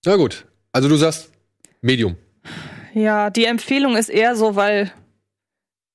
Na 0.05 0.15
gut. 0.15 0.45
Also 0.71 0.87
du 0.87 0.95
sagst 0.95 1.29
Medium. 1.81 2.15
Ja, 2.93 3.29
die 3.29 3.45
Empfehlung 3.45 3.97
ist 3.97 4.09
eher 4.09 4.35
so, 4.35 4.55
weil 4.55 4.91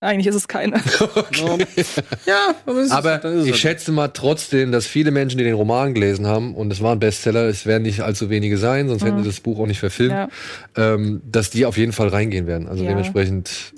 eigentlich 0.00 0.26
ist 0.26 0.34
es 0.34 0.48
keine. 0.48 0.80
Ja, 2.26 2.54
aber, 2.66 2.86
Aber 2.90 3.16
ich 3.18 3.50
halt. 3.50 3.56
schätze 3.56 3.92
mal 3.92 4.08
trotzdem, 4.08 4.72
dass 4.72 4.86
viele 4.86 5.10
Menschen, 5.10 5.38
die 5.38 5.44
den 5.44 5.54
Roman 5.54 5.94
gelesen 5.94 6.26
haben, 6.26 6.54
und 6.54 6.72
es 6.72 6.82
war 6.82 6.92
ein 6.92 6.98
Bestseller, 7.00 7.44
es 7.44 7.66
werden 7.66 7.82
nicht 7.82 8.00
allzu 8.00 8.30
wenige 8.30 8.56
sein, 8.58 8.88
sonst 8.88 9.02
hätten 9.04 9.18
Mhm. 9.18 9.22
sie 9.22 9.28
das 9.28 9.40
Buch 9.40 9.58
auch 9.60 9.66
nicht 9.66 9.80
verfilmt, 9.80 10.12
Ja. 10.12 10.28
ähm, 10.76 11.20
dass 11.30 11.50
die 11.50 11.66
auf 11.66 11.76
jeden 11.76 11.92
Fall 11.92 12.08
reingehen 12.08 12.46
werden. 12.46 12.68
Also 12.68 12.82
Ja. 12.84 12.90
dementsprechend 12.90 13.72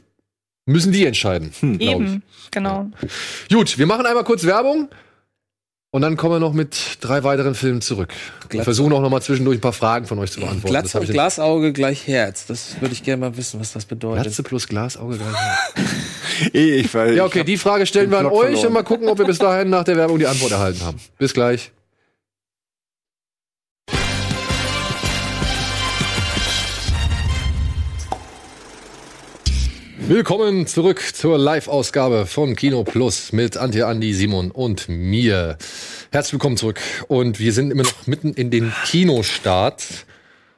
müssen 0.67 0.93
die 0.93 1.05
entscheiden. 1.07 1.51
ich. 1.61 1.81
Eben, 1.89 2.23
genau. 2.51 2.91
Gut, 3.51 3.79
wir 3.79 3.87
machen 3.87 4.07
einmal 4.07 4.25
kurz 4.25 4.45
Werbung. 4.45 4.89
Und 5.95 6.01
dann 6.01 6.17
kommen 6.17 6.37
wir 6.37 6.39
noch 6.41 6.55
mit 6.55 6.97
drei 7.03 7.23
weiteren 7.23 7.55
Filmen 7.55 7.83
zurück. 7.83 8.15
Wir 8.49 8.65
versuchen 8.65 8.95
auch 8.95 9.03
noch 9.03 9.11
mal 9.11 9.21
zwischendurch 9.21 9.59
ein 9.59 9.61
paar 9.61 9.75
Fragen 9.75 10.07
von 10.07 10.19
euch 10.21 10.33
zu 10.33 10.41
beantworten. 10.41 10.69
Glatze 10.69 10.99
und 10.99 11.07
Glasauge 11.11 11.75
gleich 11.75 12.07
Herz. 12.07 12.47
Das 12.47 12.81
würde 12.81 12.95
ich 12.95 13.03
gerne 13.03 13.21
mal 13.21 13.37
wissen, 13.37 13.61
was 13.61 13.75
das 13.75 13.85
bedeutet. 13.85 14.23
Glatze 14.23 14.43
plus 14.43 14.67
Glasauge 14.67 15.19
gleich. 15.19 15.35
Ich, 16.55 16.93
weil 16.95 17.15
Ja, 17.15 17.27
okay, 17.27 17.45
die 17.45 17.59
Frage 17.59 17.85
stellen 17.85 18.11
wir 18.11 18.19
an 18.19 18.27
euch 18.27 18.33
verloren. 18.33 18.67
und 18.69 18.73
mal 18.73 18.83
gucken, 18.83 19.07
ob 19.09 19.19
wir 19.19 19.27
bis 19.27 19.39
dahin 19.39 19.69
nach 19.69 19.85
der 19.85 19.97
Werbung 19.97 20.19
die 20.19 20.27
Antwort 20.27 20.51
erhalten 20.51 20.81
haben. 20.83 20.99
Bis 21.19 21.35
gleich. 21.35 21.71
Willkommen 30.15 30.67
zurück 30.67 31.03
zur 31.15 31.39
Live-Ausgabe 31.39 32.27
von 32.27 32.55
Kino 32.55 32.85
Plus 32.85 33.33
mit 33.33 33.57
Antje, 33.57 33.87
Andi, 33.87 34.13
Simon 34.13 34.51
und 34.51 34.87
mir. 34.91 35.57
Herzlich 36.11 36.35
willkommen 36.35 36.59
zurück. 36.59 36.81
Und 37.09 37.41
wir 37.41 37.55
sind 37.55 37.71
immer 37.71 37.85
noch 37.85 38.07
mitten 38.07 38.35
in 38.35 38.51
den 38.51 38.75
Kinostart. 38.85 39.83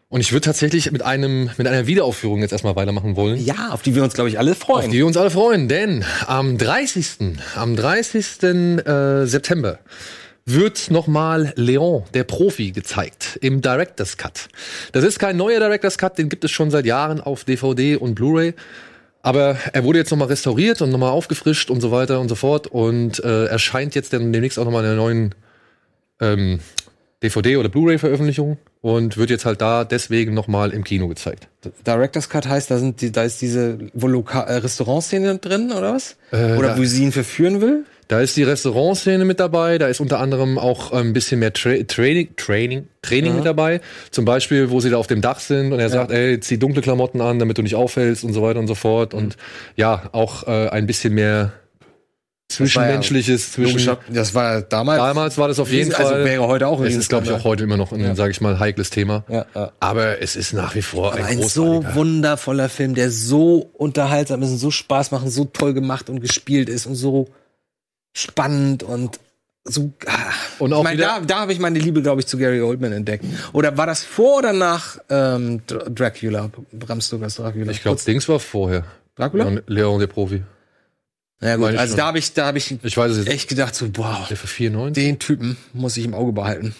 Und 0.08 0.20
ich 0.22 0.32
würde 0.32 0.46
tatsächlich 0.46 0.90
mit 0.90 1.02
einem, 1.02 1.50
mit 1.56 1.68
einer 1.68 1.86
Wiederaufführung 1.86 2.40
jetzt 2.40 2.50
erstmal 2.50 2.74
weitermachen 2.74 3.14
wollen. 3.14 3.36
Ja, 3.44 3.68
auf 3.70 3.82
die 3.82 3.94
wir 3.94 4.02
uns, 4.02 4.14
glaube 4.14 4.28
ich, 4.28 4.40
alle 4.40 4.50
Auf 4.50 4.58
freuen. 4.58 4.90
die 4.90 4.98
wir 4.98 5.06
uns 5.06 5.16
alle 5.16 5.30
freuen, 5.30 5.68
denn 5.68 6.04
am 6.26 6.58
30. 6.58 7.38
am 7.54 7.76
30. 7.76 8.42
Äh, 8.42 9.26
September 9.26 9.78
wird 10.46 10.90
nochmal 10.90 11.52
Leon, 11.54 12.02
der 12.12 12.24
Profi, 12.24 12.72
gezeigt 12.72 13.38
im 13.40 13.62
Director's 13.62 14.16
Cut. 14.16 14.48
Das 14.90 15.04
ist 15.04 15.20
kein 15.20 15.36
neuer 15.36 15.60
Director's 15.60 15.96
Cut, 15.96 16.18
den 16.18 16.28
gibt 16.28 16.42
es 16.42 16.50
schon 16.50 16.72
seit 16.72 16.86
Jahren 16.86 17.20
auf 17.20 17.44
DVD 17.44 17.94
und 17.94 18.16
Blu-ray. 18.16 18.54
Aber 19.24 19.56
er 19.72 19.84
wurde 19.84 19.98
jetzt 19.98 20.10
nochmal 20.10 20.28
restauriert 20.28 20.82
und 20.82 20.90
nochmal 20.90 21.08
aufgefrischt 21.08 21.70
und 21.70 21.80
so 21.80 21.90
weiter 21.90 22.20
und 22.20 22.28
so 22.28 22.34
fort 22.34 22.66
und 22.66 23.24
äh, 23.24 23.46
erscheint 23.46 23.94
jetzt 23.94 24.12
dann 24.12 24.34
demnächst 24.34 24.58
auch 24.58 24.66
nochmal 24.66 24.84
in 24.84 24.90
einer 24.90 25.00
neuen 25.00 25.34
ähm, 26.20 26.60
DVD- 27.22 27.56
oder 27.56 27.70
Blu-ray-Veröffentlichung 27.70 28.58
und 28.82 29.16
wird 29.16 29.30
jetzt 29.30 29.46
halt 29.46 29.62
da 29.62 29.84
deswegen 29.84 30.34
nochmal 30.34 30.72
im 30.72 30.84
Kino 30.84 31.08
gezeigt. 31.08 31.48
Director's 31.86 32.28
Cut 32.28 32.46
heißt, 32.46 32.70
da, 32.70 32.76
sind 32.76 33.00
die, 33.00 33.12
da 33.12 33.22
ist 33.22 33.40
diese 33.40 33.78
Loka 33.94 34.42
äh, 34.42 34.56
Restaurantszene 34.56 35.38
drin, 35.38 35.72
oder 35.72 35.94
was? 35.94 36.16
Äh, 36.30 36.58
oder 36.58 36.76
wo 36.76 36.84
sie 36.84 37.04
ihn 37.04 37.12
verführen 37.12 37.62
will? 37.62 37.86
Da 38.08 38.20
ist 38.20 38.36
die 38.36 38.42
Restaurantszene 38.42 39.24
mit 39.24 39.40
dabei, 39.40 39.78
da 39.78 39.86
ist 39.88 40.00
unter 40.00 40.20
anderem 40.20 40.58
auch 40.58 40.92
ein 40.92 41.12
bisschen 41.12 41.40
mehr 41.40 41.52
Tra 41.52 41.74
Training, 41.86 42.36
Training, 42.36 42.88
Training 43.02 43.30
Ja. 43.32 43.36
mit 43.36 43.46
dabei. 43.46 43.80
Zum 44.10 44.24
Beispiel, 44.24 44.70
wo 44.70 44.80
sie 44.80 44.90
da 44.90 44.98
auf 44.98 45.06
dem 45.06 45.20
Dach 45.22 45.40
sind 45.40 45.72
und 45.72 45.80
er 45.80 45.88
sagt, 45.88 46.10
ey, 46.10 46.38
zieh 46.40 46.58
dunkle 46.58 46.82
Klamotten 46.82 47.20
an, 47.20 47.38
damit 47.38 47.56
du 47.58 47.62
nicht 47.62 47.76
auffällst 47.76 48.22
und 48.24 48.32
so 48.34 48.42
weiter 48.42 48.58
und 48.60 48.66
so 48.66 48.74
fort. 48.74 49.14
Und 49.14 49.36
ja, 49.76 50.10
auch 50.12 50.46
äh, 50.46 50.68
ein 50.68 50.86
bisschen 50.86 51.14
mehr 51.14 51.52
Zwischenmenschliches 52.50 53.52
zwischen. 53.52 53.78
Logischer- 53.78 53.98
Das 54.10 54.34
war 54.34 54.60
damals. 54.60 54.98
Damals 54.98 55.38
war 55.38 55.48
das 55.48 55.58
auf 55.58 55.72
jeden 55.72 55.92
also 55.94 56.10
Fall. 56.12 56.24
wäre 56.24 56.46
heute 56.46 56.68
auch 56.68 56.78
ein 56.80 56.86
Es 56.86 56.94
ist, 56.94 57.08
glaube 57.08 57.24
ich, 57.24 57.32
auch 57.32 57.42
heute 57.44 57.64
immer 57.64 57.78
noch 57.78 57.90
ein, 57.92 58.00
Ja. 58.00 58.14
sage 58.14 58.30
ich 58.32 58.40
mal, 58.42 58.58
heikles 58.58 58.90
Thema. 58.90 59.24
Ja, 59.28 59.46
ja. 59.54 59.72
Aber 59.80 60.20
es 60.20 60.36
ist 60.36 60.52
nach 60.52 60.74
wie 60.74 60.82
vor 60.82 61.14
ein, 61.14 61.24
ein 61.24 61.42
so 61.42 61.82
wundervoller 61.94 62.68
Film, 62.68 62.94
der 62.94 63.10
so 63.10 63.70
unterhaltsam 63.72 64.42
ist 64.42 64.50
und 64.50 64.58
so 64.58 64.70
Spaß 64.70 65.10
macht, 65.10 65.24
und 65.24 65.30
so 65.30 65.46
toll 65.46 65.72
gemacht 65.72 66.10
und 66.10 66.20
gespielt 66.20 66.68
ist 66.68 66.86
und 66.86 66.94
so 66.96 67.28
spannend 68.14 68.82
und 68.82 69.20
so. 69.64 69.92
Ah. 70.06 70.12
Und 70.58 70.72
auch 70.72 70.78
ich 70.78 70.84
meine, 70.84 70.98
wieder- 70.98 71.06
da, 71.20 71.20
da 71.20 71.40
habe 71.40 71.52
ich 71.52 71.58
meine 71.58 71.78
Liebe, 71.78 72.00
glaube 72.02 72.20
ich, 72.20 72.26
zu 72.26 72.38
Gary 72.38 72.60
Oldman 72.62 72.92
entdeckt. 72.92 73.24
Oder 73.52 73.76
war 73.76 73.86
das 73.86 74.02
vor 74.04 74.38
oder 74.38 74.52
nach 74.52 74.98
ähm, 75.10 75.60
Dr- 75.66 75.90
Dracula, 75.90 76.50
Bram 76.72 77.00
Stokers 77.00 77.36
Dracula? 77.36 77.70
Ich 77.70 77.82
glaube, 77.82 78.00
Dings 78.06 78.28
war 78.28 78.40
vorher. 78.40 78.84
Dracula? 79.16 79.44
Leon, 79.44 79.62
Leon 79.66 80.00
der 80.00 80.06
Profi. 80.06 80.42
Ja 81.40 81.56
gut, 81.56 81.62
Meine 81.64 81.74
ich 81.74 81.80
also 81.80 81.92
schon. 81.92 81.98
da 81.98 82.06
habe 82.06 82.18
ich, 82.18 82.32
da 82.32 82.46
habe 82.46 82.58
ich 82.58 82.78
Ich 82.82 82.96
weiß 82.96 83.10
es 83.12 83.18
jetzt. 83.18 83.28
echt 83.28 83.48
gedacht 83.48 83.74
so, 83.74 83.86
wow, 83.96 84.26
Der 84.28 84.36
für 84.36 84.46
94. 84.46 85.02
den 85.04 85.18
Typen 85.18 85.56
muss 85.72 85.96
ich 85.96 86.04
im 86.04 86.14
Auge 86.14 86.32
behalten. 86.32 86.74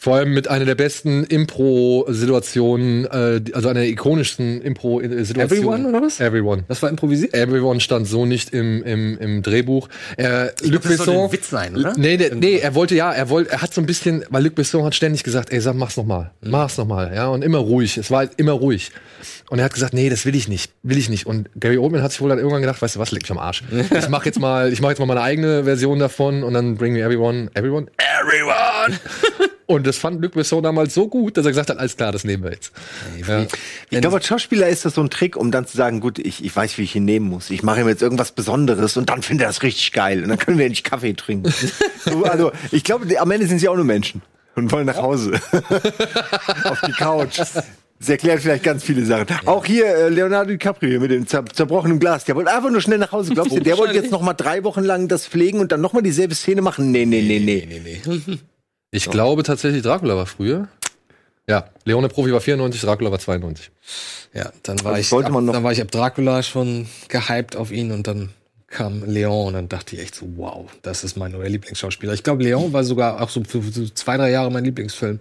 Vor 0.00 0.14
allem 0.14 0.32
mit 0.32 0.46
einer 0.48 0.64
der 0.64 0.76
besten 0.76 1.24
Impro-Situationen, 1.24 3.04
äh, 3.06 3.40
also 3.52 3.68
einer 3.68 3.80
der 3.80 3.88
ikonischsten 3.88 4.62
Impro-Situationen. 4.62 5.40
Everyone 5.50 5.88
oder 5.88 6.02
was? 6.02 6.20
Everyone. 6.20 6.64
Das 6.68 6.80
war 6.82 6.88
improvisiert. 6.90 7.34
Everyone 7.34 7.80
stand 7.80 8.06
so 8.06 8.24
nicht 8.24 8.50
im, 8.50 8.82
im, 8.84 9.18
im 9.18 9.42
Drehbuch. 9.42 9.88
Äh, 10.16 10.50
Luc 10.62 10.82
das 10.82 10.96
soll 10.98 11.06
Besson. 11.06 11.16
ein 11.24 11.32
Witz 11.32 11.50
sein, 11.50 11.76
oder? 11.76 11.94
Nee, 11.96 12.16
der, 12.16 12.34
nee, 12.36 12.58
er 12.58 12.74
wollte 12.76 12.94
ja, 12.94 13.12
er 13.12 13.28
wollte, 13.28 13.50
er 13.50 13.60
hat 13.62 13.74
so 13.74 13.80
ein 13.80 13.86
bisschen, 13.86 14.24
weil 14.30 14.44
Luc 14.44 14.54
Besson 14.54 14.84
hat 14.84 14.94
ständig 14.94 15.24
gesagt, 15.24 15.52
ey, 15.52 15.60
sag, 15.60 15.74
mach's 15.74 15.96
noch 15.96 16.06
mal, 16.06 16.30
Mhm. 16.42 16.50
mach's 16.50 16.78
noch 16.78 16.86
mal, 16.86 17.12
ja, 17.14 17.26
und 17.28 17.42
immer 17.42 17.58
ruhig. 17.58 17.98
Es 17.98 18.10
war 18.10 18.18
halt 18.18 18.32
immer 18.36 18.52
ruhig. 18.52 18.92
Und 19.50 19.58
er 19.58 19.64
hat 19.64 19.74
gesagt, 19.74 19.94
nee, 19.94 20.08
das 20.10 20.24
will 20.26 20.36
ich 20.36 20.46
nicht, 20.46 20.70
will 20.84 20.96
ich 20.98 21.08
nicht. 21.08 21.26
Und 21.26 21.48
Gary 21.58 21.78
Oldman 21.78 22.02
hat 22.02 22.12
sich 22.12 22.20
wohl 22.20 22.28
dann 22.28 22.38
irgendwann 22.38 22.60
gedacht, 22.60 22.80
weißt 22.80 22.96
du 22.96 23.00
was, 23.00 23.10
leg 23.10 23.22
mich 23.22 23.30
am 23.32 23.38
Arsch. 23.38 23.64
Ich 23.98 24.08
mach 24.08 24.24
jetzt 24.26 24.38
mal, 24.38 24.72
ich 24.72 24.80
mach 24.80 24.90
jetzt 24.90 24.98
mal 25.00 25.06
meine 25.06 25.22
eigene 25.22 25.64
Version 25.64 25.98
davon 25.98 26.44
und 26.44 26.54
dann 26.54 26.76
bring 26.76 26.92
me 26.92 27.00
everyone, 27.00 27.50
everyone, 27.54 27.86
everyone. 27.98 28.98
und 29.68 29.86
das 29.86 29.98
fand 29.98 30.22
Luc 30.22 30.32
Besson 30.32 30.62
damals 30.62 30.94
so 30.94 31.08
gut, 31.08 31.36
dass 31.36 31.44
er 31.44 31.50
gesagt 31.50 31.68
hat, 31.68 31.76
alles 31.76 31.94
klar, 31.94 32.10
das 32.10 32.24
nehmen 32.24 32.42
wir 32.42 32.52
jetzt. 32.52 32.72
Ja. 33.28 33.46
Ich 33.90 34.00
glaube, 34.00 34.16
als 34.16 34.26
Schauspieler 34.26 34.66
ist 34.66 34.86
das 34.86 34.94
so 34.94 35.02
ein 35.02 35.10
Trick, 35.10 35.36
um 35.36 35.50
dann 35.50 35.66
zu 35.66 35.76
sagen, 35.76 36.00
gut, 36.00 36.18
ich, 36.18 36.42
ich 36.42 36.56
weiß, 36.56 36.78
wie 36.78 36.84
ich 36.84 36.96
ihn 36.96 37.04
nehmen 37.04 37.28
muss. 37.28 37.50
Ich 37.50 37.62
mache 37.62 37.82
ihm 37.82 37.88
jetzt 37.88 38.00
irgendwas 38.00 38.32
Besonderes 38.32 38.96
und 38.96 39.10
dann 39.10 39.20
findet 39.20 39.44
er 39.44 39.48
das 39.48 39.62
richtig 39.62 39.92
geil. 39.92 40.22
Und 40.22 40.30
dann 40.30 40.38
können 40.38 40.56
wir 40.56 40.64
endlich 40.64 40.84
Kaffee 40.84 41.12
trinken. 41.12 41.52
so, 42.04 42.24
also, 42.24 42.50
ich 42.72 42.82
glaube, 42.82 43.06
am 43.20 43.30
Ende 43.30 43.46
sind 43.46 43.58
sie 43.58 43.68
auch 43.68 43.76
nur 43.76 43.84
Menschen 43.84 44.22
und 44.54 44.72
wollen 44.72 44.86
nach 44.86 44.96
Hause. 44.96 45.32
Auf 46.64 46.80
die 46.86 46.92
Couch. 46.92 47.38
Das 47.38 48.08
erklärt 48.08 48.40
vielleicht 48.40 48.64
ganz 48.64 48.82
viele 48.82 49.04
Sachen. 49.04 49.26
Auch 49.44 49.66
hier 49.66 49.84
äh, 49.84 50.08
Leonardo 50.08 50.48
DiCaprio 50.48 50.98
mit 50.98 51.10
dem 51.10 51.26
zer 51.26 51.44
zerbrochenen 51.44 51.98
Glas. 51.98 52.24
Der 52.24 52.36
wollte 52.36 52.50
einfach 52.50 52.70
nur 52.70 52.80
schnell 52.80 52.98
nach 52.98 53.12
Hause. 53.12 53.34
Glaubst 53.34 53.54
du, 53.54 53.60
der 53.60 53.76
wollte 53.76 53.92
jetzt 53.92 54.12
noch 54.12 54.22
mal 54.22 54.32
drei 54.32 54.64
Wochen 54.64 54.82
lang 54.82 55.08
das 55.08 55.26
pflegen 55.26 55.60
und 55.60 55.72
dann 55.72 55.82
noch 55.82 55.92
mal 55.92 56.00
dieselbe 56.00 56.34
Szene 56.34 56.62
machen? 56.62 56.90
Nee, 56.90 57.04
nee, 57.04 57.20
nee, 57.20 57.38
nee. 57.38 58.38
Ich 58.90 59.10
glaube 59.10 59.42
tatsächlich, 59.42 59.82
Dracula 59.82 60.16
war 60.16 60.26
früher. 60.26 60.68
Ja, 61.48 61.68
Leon 61.84 62.02
der 62.02 62.08
Profi 62.08 62.32
war 62.32 62.40
94, 62.40 62.80
Dracula 62.80 63.10
war 63.10 63.18
92. 63.18 63.70
Ja, 64.34 64.52
dann 64.62 64.82
war 64.84 64.92
Also 64.92 65.00
ich, 65.00 65.08
sollte 65.08 65.28
ab, 65.28 65.32
man 65.32 65.44
noch- 65.46 65.52
dann 65.54 65.64
war 65.64 65.72
ich 65.72 65.80
ab 65.80 65.90
Dracula 65.90 66.42
schon 66.42 66.86
gehypt 67.08 67.56
auf 67.56 67.70
ihn 67.72 67.90
und 67.92 68.06
dann 68.06 68.30
kam 68.66 69.02
Leon 69.04 69.46
und 69.48 69.52
dann 69.54 69.68
dachte 69.70 69.96
ich 69.96 70.02
echt 70.02 70.14
so, 70.14 70.26
wow, 70.36 70.66
das 70.82 71.04
ist 71.04 71.16
mein 71.16 71.32
neuer 71.32 71.48
Lieblingsschauspieler. 71.48 72.12
Ich 72.12 72.22
glaube, 72.22 72.42
Leon 72.42 72.72
war 72.74 72.84
sogar 72.84 73.20
auch 73.22 73.30
so 73.30 73.42
für 73.44 73.62
so 73.62 73.86
zwei, 73.88 74.18
drei 74.18 74.30
Jahre 74.30 74.50
mein 74.50 74.64
Lieblingsfilm. 74.64 75.20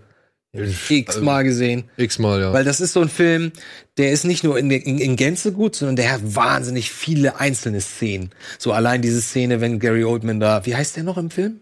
X-mal 0.89 1.43
gesehen. 1.43 1.83
X-mal, 1.97 2.41
ja. 2.41 2.51
Weil 2.53 2.63
das 2.65 2.79
ist 2.81 2.93
so 2.93 3.01
ein 3.01 3.09
Film, 3.09 3.51
der 3.97 4.11
ist 4.11 4.23
nicht 4.25 4.43
nur 4.43 4.57
in, 4.57 4.71
in, 4.71 4.97
in 4.97 5.15
Gänze 5.15 5.51
gut, 5.51 5.75
sondern 5.75 5.95
der 5.97 6.11
hat 6.11 6.21
wahnsinnig 6.35 6.91
viele 6.91 7.39
einzelne 7.39 7.79
Szenen. 7.79 8.31
So 8.57 8.71
allein 8.71 9.01
diese 9.01 9.21
Szene, 9.21 9.61
wenn 9.61 9.79
Gary 9.79 10.03
Oldman 10.03 10.39
da, 10.39 10.65
wie 10.65 10.75
heißt 10.75 10.95
der 10.97 11.03
noch 11.03 11.17
im 11.17 11.29
Film? 11.29 11.59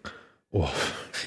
Oh. 0.56 0.70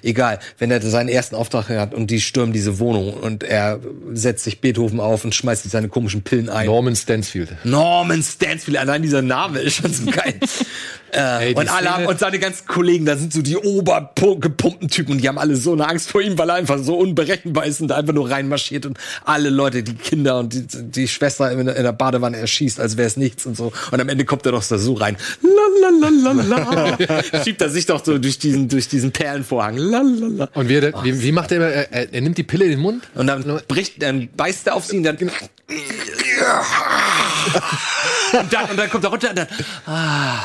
Egal, 0.03 0.39
wenn 0.57 0.71
er 0.71 0.81
seinen 0.81 1.11
ersten 1.11 1.35
Auftrag 1.35 1.69
hat 1.69 1.93
und 1.93 2.11
die 2.11 2.21
stürmen 2.21 2.55
diese 2.55 2.79
Wohnung 2.79 3.13
und 3.13 3.43
er 3.43 3.79
setzt 4.15 4.45
sich 4.45 4.63
Beethoven 4.63 5.01
auf 5.01 5.23
und 5.25 5.35
schmeißt 5.35 5.65
sich 5.65 5.73
seine 5.73 5.89
komischen 5.89 6.23
Pillen 6.23 6.49
ein. 6.49 6.65
Norman 6.65 6.97
Stansfield. 6.97 7.55
Norman 7.65 8.23
Stansfield, 8.23 8.79
allein 8.79 9.03
dieser 9.03 9.21
Name 9.21 9.59
ist 9.59 9.75
schon 9.75 9.93
so 9.93 10.11
geil. 10.11 10.41
äh, 11.13 11.49
Ey, 11.49 11.55
und, 11.55 11.69
alle 11.69 11.91
haben, 11.95 12.07
und 12.07 12.19
seine 12.19 12.39
ganzen 12.39 12.67
Kollegen, 12.67 13.07
da 13.07 13.17
sind 13.17 13.33
so 13.33 13.43
die 13.43 13.57
obergepumpten 13.57 14.89
Typen 14.89 15.13
und 15.13 15.19
die 15.23 15.29
haben 15.29 15.39
alle 15.39 15.57
so 15.57 15.73
eine 15.73 15.89
Angst 15.89 16.11
vor 16.11 16.21
ihm, 16.21 16.37
weil 16.39 16.49
er 16.51 16.57
einfach 16.57 16.79
so 16.79 16.97
unberechenbar 16.97 17.67
ist 17.67 17.81
und 17.81 17.89
da 17.89 17.97
einfach 17.97 18.13
nur 18.15 18.31
reinmarschiert 18.31 18.87
und 18.87 18.99
alle 19.25 19.51
Leute, 19.51 19.83
die 19.83 19.95
Kinder 19.95 20.39
und 20.39 20.53
die, 20.53 20.67
die 20.67 21.09
Schwester 21.09 21.51
in, 21.53 21.67
der- 21.67 21.77
in 21.77 21.83
der 21.85 21.93
Badewanne 21.93 22.37
erschießt, 22.37 22.81
als 22.81 22.97
wäre 22.97 23.07
es 23.09 23.17
nichts 23.17 23.47
und 23.47 23.57
so. 23.57 23.73
Und 23.91 24.01
am 24.01 24.09
Ende 24.09 24.25
kommt 24.25 24.45
er 24.47 24.53
doch 24.53 24.63
so 24.63 24.93
rein. 24.95 25.17
Lalalala. 25.43 26.99
Schiebt 27.45 27.63
er 27.63 27.71
sich 27.71 27.87
doch 27.87 28.05
so 28.05 28.19
durch 28.19 28.39
diesen, 28.39 28.69
durch 28.69 28.89
diesen 28.89 29.13
Perlenvorhang. 29.13 29.77
Lalala. 29.77 30.49
Und 30.55 30.69
wie, 30.69 30.83
wie, 31.03 31.23
wie 31.23 31.33
macht 31.33 31.51
er, 31.53 31.57
immer? 31.59 31.67
er, 31.69 31.93
er, 31.93 32.13
er 32.15 32.21
nimmt 32.21 32.39
die 32.39 32.43
Pille 32.43 32.65
in 32.67 32.71
den 32.73 32.81
Mund? 32.81 33.05
Und 33.15 33.27
dann 33.27 33.61
bricht, 33.69 34.03
dann 34.03 34.29
beißt 34.37 34.67
er 34.67 34.75
auf 34.75 34.85
sie 34.87 34.97
und 34.99 35.03
dann. 35.05 35.17
und 35.19 35.31
dann, 38.53 38.71
und 38.71 38.77
dann 38.79 38.91
kommt 38.91 39.05
er 39.05 39.11
runter 39.11 39.31
und 39.31 39.39
dann. 39.39 39.47
Ah. 39.87 40.37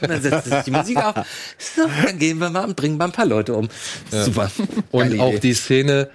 Dann 0.00 0.22
setzt 0.22 0.50
sich 0.50 0.62
die 0.62 0.70
Musik 0.70 0.96
auf. 0.98 1.14
So, 1.58 1.82
dann 2.04 2.18
gehen 2.18 2.38
wir 2.38 2.50
mal 2.50 2.64
und 2.64 2.76
bringen 2.76 2.96
mal 2.96 3.06
ein 3.06 3.12
paar 3.12 3.26
Leute 3.26 3.54
um. 3.54 3.68
Super. 4.10 4.50
Und 4.90 5.18
auch 5.20 5.38
die 5.38 5.54
Szene, 5.54 6.10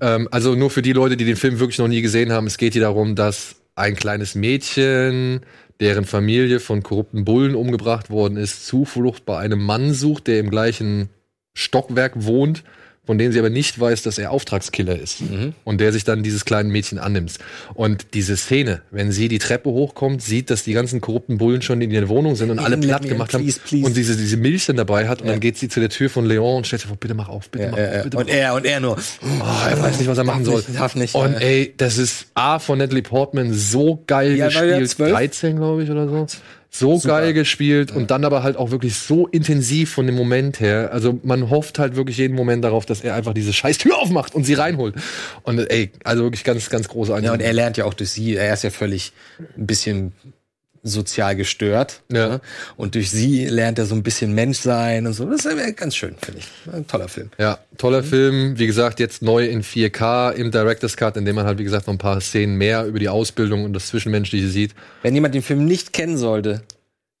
ähm, 0.00 0.28
also 0.30 0.54
nur 0.54 0.70
für 0.70 0.82
die 0.82 0.92
Leute, 0.92 1.16
die 1.16 1.24
den 1.24 1.36
Film 1.36 1.58
wirklich 1.58 1.78
noch 1.78 1.88
nie 1.88 2.02
gesehen 2.02 2.32
haben, 2.32 2.46
es 2.46 2.58
geht 2.58 2.72
hier 2.72 2.82
darum, 2.82 3.14
dass 3.14 3.56
ein 3.74 3.94
kleines 3.94 4.34
Mädchen, 4.34 5.40
deren 5.80 6.04
Familie 6.04 6.60
von 6.60 6.82
korrupten 6.82 7.24
Bullen 7.24 7.54
umgebracht 7.54 8.10
worden 8.10 8.36
ist, 8.36 8.66
Zuflucht 8.66 9.24
bei 9.24 9.38
einem 9.38 9.62
Mann 9.62 9.94
sucht, 9.94 10.26
der 10.26 10.40
im 10.40 10.50
gleichen 10.50 11.10
Stockwerk 11.54 12.12
wohnt, 12.16 12.64
von 13.08 13.16
denen 13.16 13.32
sie 13.32 13.38
aber 13.38 13.48
nicht 13.48 13.80
weiß, 13.80 14.02
dass 14.02 14.18
er 14.18 14.30
Auftragskiller 14.32 14.98
ist. 15.00 15.22
Mhm. 15.22 15.54
Und 15.64 15.80
der 15.80 15.94
sich 15.94 16.04
dann 16.04 16.22
dieses 16.22 16.44
kleinen 16.44 16.68
Mädchen 16.68 16.98
annimmt. 16.98 17.38
Und 17.72 18.08
diese 18.12 18.36
Szene, 18.36 18.82
wenn 18.90 19.12
sie 19.12 19.28
die 19.28 19.38
Treppe 19.38 19.70
hochkommt, 19.70 20.20
sieht, 20.20 20.50
dass 20.50 20.62
die 20.62 20.74
ganzen 20.74 21.00
korrupten 21.00 21.38
Bullen 21.38 21.62
schon 21.62 21.80
in 21.80 21.90
ihrer 21.90 22.10
Wohnung 22.10 22.36
sind 22.36 22.50
und 22.50 22.58
alle 22.58 22.76
platt 22.76 23.08
gemacht 23.08 23.32
haben 23.32 23.44
please, 23.44 23.60
please. 23.66 23.86
und 23.86 23.96
diese, 23.96 24.14
diese 24.14 24.36
Milch 24.36 24.66
dann 24.66 24.76
dabei 24.76 25.08
hat 25.08 25.22
und 25.22 25.26
Ja. 25.28 25.32
dann 25.32 25.40
geht 25.40 25.56
sie 25.56 25.70
zu 25.70 25.80
der 25.80 25.88
Tür 25.88 26.10
von 26.10 26.26
Leon 26.26 26.58
und 26.58 26.66
stellt 26.66 26.82
sich 26.82 26.88
vor, 26.88 26.98
bitte 26.98 27.14
mach 27.14 27.30
auf, 27.30 27.48
bitte 27.48 27.64
Ja, 27.64 27.70
mach 27.70 27.78
ja, 27.78 27.96
auf, 27.96 28.02
bitte 28.04 28.16
Und 28.18 28.28
er, 28.28 28.54
und 28.54 28.66
er 28.66 28.80
nur. 28.80 28.98
Oh, 28.98 29.68
er 29.70 29.80
weiß 29.82 29.98
nicht, 29.98 30.08
was 30.08 30.18
er 30.18 30.24
machen 30.24 30.44
soll. 30.44 30.56
nicht, 30.56 30.78
darf 30.78 30.94
nicht, 30.94 31.14
Und 31.14 31.32
ey, 31.40 31.72
das 31.78 31.96
ist 31.96 32.26
A 32.34 32.58
von 32.58 32.76
Natalie 32.78 33.02
Portman 33.02 33.54
so 33.54 34.02
geil 34.06 34.36
gespielt. 34.36 34.90
12? 34.90 35.12
13, 35.12 35.56
glaube 35.56 35.82
ich, 35.82 35.90
oder 35.90 36.06
so. 36.08 36.26
So 36.70 36.98
geil 36.98 37.32
gespielt 37.32 37.92
und 37.92 38.10
dann 38.10 38.24
aber 38.24 38.42
halt 38.42 38.56
auch 38.56 38.70
wirklich 38.70 38.94
so 38.96 39.26
intensiv 39.26 39.90
von 39.90 40.06
dem 40.06 40.14
Moment 40.14 40.60
her. 40.60 40.90
Also 40.92 41.18
man 41.22 41.48
hofft 41.48 41.78
halt 41.78 41.96
wirklich 41.96 42.18
jeden 42.18 42.36
Moment 42.36 42.62
darauf, 42.62 42.84
dass 42.84 43.00
er 43.00 43.14
einfach 43.14 43.32
diese 43.32 43.52
scheiß 43.52 43.78
Tür 43.78 43.98
aufmacht 43.98 44.34
und 44.34 44.44
sie 44.44 44.54
reinholt. 44.54 44.94
Und 45.42 45.58
ey, 45.58 45.90
also 46.04 46.24
wirklich 46.24 46.44
ganz, 46.44 46.68
ganz 46.68 46.88
große 46.88 47.18
Ja, 47.22 47.32
und 47.32 47.40
er 47.40 47.52
lernt 47.52 47.78
ja 47.78 47.86
auch 47.86 47.94
durch 47.94 48.10
sie, 48.10 48.36
er 48.36 48.52
ist 48.52 48.64
ja 48.64 48.70
völlig 48.70 49.12
ein 49.56 49.66
bisschen 49.66 50.12
sozial 50.82 51.36
gestört. 51.36 52.02
Ja. 52.10 52.28
ne? 52.28 52.40
Und 52.76 52.94
durch 52.94 53.10
sie 53.10 53.46
lernt 53.46 53.78
er 53.78 53.86
so 53.86 53.94
ein 53.94 54.02
bisschen 54.02 54.34
Mensch 54.34 54.58
sein 54.58 55.06
und 55.06 55.12
so. 55.12 55.24
Das 55.24 55.44
ist 55.44 55.76
ganz 55.76 55.96
schön, 55.96 56.14
finde 56.20 56.40
ich. 56.40 56.72
Ein 56.72 56.86
toller 56.86 57.08
Film. 57.08 57.30
Ja, 57.38 57.58
toller 57.76 58.02
Film. 58.02 58.58
Wie 58.58 58.66
gesagt, 58.66 59.00
jetzt 59.00 59.22
neu 59.22 59.46
in 59.46 59.62
4K 59.62 60.32
im 60.32 60.50
Director's 60.50 60.96
Cut, 60.96 61.16
in 61.16 61.24
dem 61.24 61.36
man 61.36 61.46
halt, 61.46 61.58
wie 61.58 61.64
gesagt, 61.64 61.86
noch 61.86 61.94
ein 61.94 61.98
paar 61.98 62.20
Szenen 62.20 62.56
mehr 62.56 62.84
über 62.84 62.98
die 62.98 63.08
Ausbildung 63.08 63.64
und 63.64 63.72
das 63.72 63.88
Zwischenmenschliche 63.88 64.48
sieht. 64.48 64.74
Wenn 65.02 65.14
jemand 65.14 65.34
den 65.34 65.42
Film 65.42 65.64
nicht 65.64 65.92
kennen 65.92 66.16
sollte, 66.16 66.62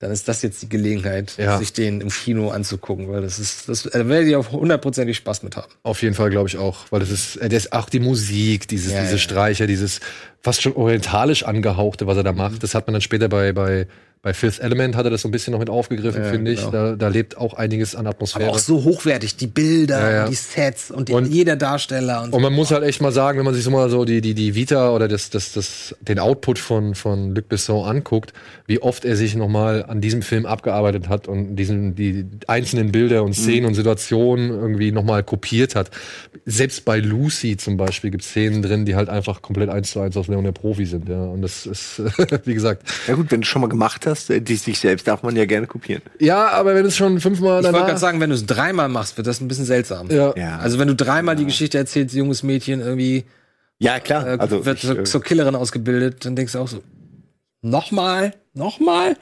dann 0.00 0.12
ist 0.12 0.28
das 0.28 0.42
jetzt 0.42 0.62
die 0.62 0.68
Gelegenheit, 0.68 1.34
Ja. 1.38 1.58
sich 1.58 1.72
den 1.72 2.00
im 2.00 2.08
Kino 2.08 2.50
anzugucken, 2.50 3.08
weil 3.10 3.20
das 3.22 3.38
ist, 3.40 3.68
das 3.68 3.82
da 3.82 4.08
werdet 4.08 4.28
ihr 4.28 4.38
auch 4.38 4.52
hundertprozentig 4.52 5.16
Spaß 5.16 5.42
mit 5.42 5.56
haben. 5.56 5.72
Auf 5.82 6.02
jeden 6.02 6.14
Fall, 6.14 6.30
glaube 6.30 6.48
ich 6.48 6.56
auch, 6.56 6.86
weil 6.90 7.00
das 7.00 7.10
ist, 7.10 7.36
äh, 7.36 7.48
das 7.48 7.64
ist 7.66 7.72
auch 7.72 7.88
die 7.90 7.98
Musik, 8.00 8.68
dieses, 8.68 8.92
Ja, 8.92 9.00
diese 9.00 9.12
ja. 9.12 9.18
Streicher, 9.18 9.66
dieses 9.66 9.98
fast 10.40 10.62
schon 10.62 10.74
orientalisch 10.74 11.42
angehauchte, 11.42 12.06
was 12.06 12.16
er 12.16 12.22
da 12.22 12.30
Mhm. 12.32 12.38
macht. 12.38 12.62
Das 12.62 12.74
hat 12.76 12.86
man 12.86 12.92
dann 12.92 13.02
später 13.02 13.28
bei, 13.28 13.52
bei, 13.52 13.88
bei 14.20 14.34
Fifth 14.34 14.60
Element 14.60 14.96
hat 14.96 15.04
er 15.04 15.10
das 15.10 15.22
so 15.22 15.28
ein 15.28 15.30
bisschen 15.30 15.52
noch 15.52 15.60
mit 15.60 15.70
aufgegriffen, 15.70 16.24
Ja, 16.24 16.30
finde 16.30 16.50
ich. 16.50 16.58
genau. 16.58 16.70
Da, 16.72 16.96
da 16.96 17.08
lebt 17.08 17.36
auch 17.38 17.54
einiges 17.54 17.94
an 17.94 18.06
Atmosphäre. 18.06 18.44
Aber 18.46 18.54
auch 18.54 18.58
so 18.58 18.82
hochwertig, 18.82 19.36
die 19.36 19.46
Bilder, 19.46 20.00
Ja, 20.00 20.10
ja. 20.10 20.24
und 20.24 20.30
die 20.30 20.34
Sets 20.34 20.90
und, 20.90 21.08
die, 21.08 21.12
Und- 21.12 21.26
jeder 21.32 21.54
Darsteller 21.56 22.22
und, 22.24 22.32
Und 22.32 22.42
man 22.42 22.52
muss 22.52 22.70
halt 22.72 22.82
echt 22.82 23.00
mal 23.00 23.12
sagen, 23.12 23.38
wenn 23.38 23.44
man 23.44 23.54
sich 23.54 23.62
so 23.62 23.70
mal 23.70 23.88
so 23.90 24.04
die, 24.04 24.20
die, 24.20 24.34
die 24.34 24.54
Vita 24.56 24.90
oder 24.92 25.06
das, 25.06 25.30
das, 25.30 25.52
das, 25.52 25.94
den 26.00 26.18
Output 26.18 26.58
von, 26.58 26.94
von 26.96 27.34
Luc 27.34 27.48
Besson 27.48 27.86
anguckt, 27.88 28.32
wie 28.66 28.82
oft 28.82 29.04
er 29.04 29.14
sich 29.16 29.36
nochmal 29.36 29.84
an 29.86 30.00
diesem 30.00 30.22
Film 30.22 30.46
abgearbeitet 30.46 31.08
hat 31.08 31.28
und 31.28 31.54
diesen, 31.56 31.94
die 31.94 32.26
einzelnen 32.48 32.90
Bilder 32.90 33.22
und 33.22 33.34
Szenen 33.34 33.66
und 33.66 33.74
Situationen 33.74 34.50
irgendwie 34.50 34.90
nochmal 34.90 35.22
kopiert 35.22 35.74
hat. 35.76 35.90
Selbst 36.44 36.84
bei 36.84 36.98
Lucy 36.98 37.56
zum 37.56 37.76
Beispiel 37.76 38.10
gibt 38.10 38.24
es 38.24 38.30
Szenen 38.30 38.62
drin, 38.62 38.84
die 38.84 38.96
halt 38.96 39.08
einfach 39.08 39.42
komplett 39.42 39.68
eins 39.70 39.92
zu 39.92 40.00
eins 40.00 40.16
aus 40.16 40.26
Leon 40.28 40.44
der 40.44 40.52
Profi 40.52 40.86
sind, 40.86 41.08
ja. 41.08 41.22
Und 41.22 41.42
das 41.42 41.66
ist, 41.66 42.02
wie 42.44 42.54
gesagt. 42.54 42.82
Ja 43.06 43.14
gut, 43.14 43.30
wenn 43.30 43.42
du 43.42 43.46
schon 43.46 43.60
mal 43.62 43.68
gemacht 43.68 44.06
hast, 44.06 44.07
äh, 44.30 44.40
die 44.40 44.56
sich 44.56 44.78
selbst 44.78 45.06
darf 45.08 45.22
man 45.22 45.36
ja 45.36 45.44
gerne 45.44 45.66
kopieren. 45.66 46.02
Ja, 46.18 46.48
aber 46.48 46.74
wenn 46.74 46.84
es 46.86 46.96
schon 46.96 47.20
fünfmal 47.20 47.60
Ich 47.60 47.66
wollte 47.72 47.86
gerade 47.86 47.98
sagen, 47.98 48.20
wenn 48.20 48.30
du 48.30 48.36
es 48.36 48.46
dreimal 48.46 48.88
machst, 48.88 49.16
wird 49.16 49.26
das 49.26 49.40
ein 49.40 49.48
bisschen 49.48 49.64
seltsam. 49.64 50.10
Ja. 50.10 50.34
Ja. 50.36 50.58
Also 50.58 50.78
wenn 50.78 50.88
du 50.88 50.94
dreimal 50.94 51.36
die 51.36 51.44
Geschichte 51.44 51.78
erzählst, 51.78 52.14
junges 52.14 52.42
Mädchen 52.42 52.80
irgendwie 52.80 53.24
Ja, 53.78 54.00
klar. 54.00 54.26
äh, 54.26 54.36
also 54.38 54.64
wird 54.64 54.78
ich, 54.78 54.82
so, 54.84 54.94
äh, 54.94 55.04
zur 55.04 55.22
Killerin 55.22 55.54
ausgebildet, 55.54 56.24
dann 56.24 56.36
denkst 56.36 56.52
du 56.52 56.58
auch 56.58 56.68
so, 56.68 56.82
nochmal, 57.62 58.34
nochmal? 58.54 59.16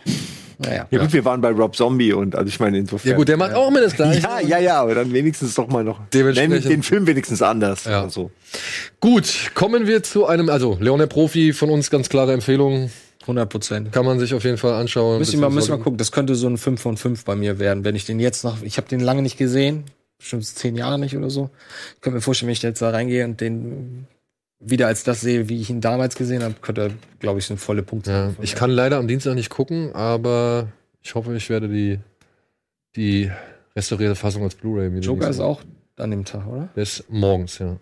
Naja. 0.59 0.87
ja 0.91 0.99
gut, 1.01 1.13
wir 1.13 1.23
waren 1.27 1.43
bei 1.43 1.51
Rob 1.51 1.77
Zombie 1.77 2.15
und 2.15 2.35
also 2.35 2.49
ich 2.49 2.59
meine 2.59 2.79
insofern. 2.79 3.11
ja 3.11 3.17
gut, 3.17 3.29
der 3.29 3.37
macht 3.37 3.53
auch 3.53 3.69
immer 3.69 3.83
das 3.83 3.95
Gleiche. 3.95 4.23
ja, 4.23 4.41
ja, 4.41 4.59
ja, 4.59 4.81
aber 4.81 4.95
dann 4.95 5.13
wenigstens 5.13 5.55
doch 5.55 5.69
mal 5.69 5.85
noch. 5.85 6.01
Dementsprechend- 6.15 6.65
Nenn 6.65 6.69
den 6.71 6.83
Film 6.83 7.07
wenigstens 7.07 7.43
anders. 7.43 7.85
Ja. 7.85 8.01
oder 8.03 8.11
so. 8.11 8.31
Gut, 8.99 9.51
kommen 9.55 9.87
wir 9.87 10.03
zu 10.03 10.25
einem, 10.25 10.49
also 10.49 10.79
Leon 10.81 10.99
der 10.99 11.09
Profi, 11.09 11.53
von 11.53 11.69
uns 11.69 11.91
ganz 11.91 12.09
klare 12.09 12.33
Empfehlung. 12.33 12.91
100 13.27 13.49
Prozent. 13.49 13.93
Kann 13.93 14.05
man 14.05 14.19
sich 14.19 14.35
auf 14.35 14.45
jeden 14.45 14.59
Fall 14.59 14.75
anschauen. 14.75 15.19
Müssen 15.19 15.41
wir, 15.41 15.49
müssen 15.51 15.55
wir 15.55 15.61
beziehungsweise- 15.61 15.83
gucken, 15.85 15.99
das 15.99 16.13
könnte 16.13 16.35
so 16.35 16.47
ein 16.49 16.59
5 16.59 16.81
von 16.81 16.97
5 16.97 17.25
bei 17.25 17.37
mir 17.37 17.59
werden, 17.59 17.85
wenn 17.85 17.95
ich 17.97 18.05
den 18.07 18.21
jetzt 18.21 18.45
noch, 18.45 18.63
ich 18.63 18.77
habe 18.77 18.89
den 18.89 19.01
lange 19.01 19.23
nicht 19.23 19.37
gesehen, 19.37 19.85
bestimmt 20.19 20.45
zehn 20.47 20.77
Jahre 20.77 20.99
nicht 20.99 21.17
oder 21.17 21.31
so. 21.31 21.51
Ich 21.95 22.01
könnte 22.01 22.17
mir 22.17 22.21
vorstellen, 22.23 22.49
wenn 22.49 22.53
ich 22.55 22.63
jetzt 22.63 22.81
da 22.83 22.91
reingehe 22.91 23.25
und 23.25 23.41
den 23.41 24.07
wieder 24.59 24.87
als 24.87 25.05
das 25.05 25.21
sehe, 25.21 25.49
wie 25.51 25.61
ich 25.61 25.69
ihn 25.69 25.81
damals 25.83 26.15
gesehen 26.17 26.43
habe, 26.43 26.55
könnte 26.63 26.81
er, 26.83 26.91
glaube 27.19 27.39
ich, 27.39 27.47
so 27.47 27.53
eine 27.55 27.59
volle 27.59 27.83
Punkt 27.83 28.07
Ja, 28.07 28.33
ich 28.41 28.55
kann 28.55 28.71
leider 28.71 28.97
am 28.97 29.07
Dienstag 29.07 29.35
nicht 29.35 29.51
gucken, 29.51 29.93
aber 29.95 30.69
ich 31.03 31.15
hoffe, 31.15 31.37
ich 31.37 31.51
werde 31.51 31.69
die, 31.69 31.99
die 32.97 33.31
restaurierte 33.77 34.15
Fassung 34.17 34.43
als 34.45 34.55
Blu-ray 34.55 34.91
wieder 34.91 35.03
Joker 35.03 35.29
ist 35.29 35.41
auch 35.41 35.61
an 35.97 36.11
dem 36.11 36.25
Tag, 36.25 36.47
oder? 36.47 36.69
Der 36.75 36.83
ist 36.83 37.05
morgens, 37.11 37.59
ja. 37.59 37.77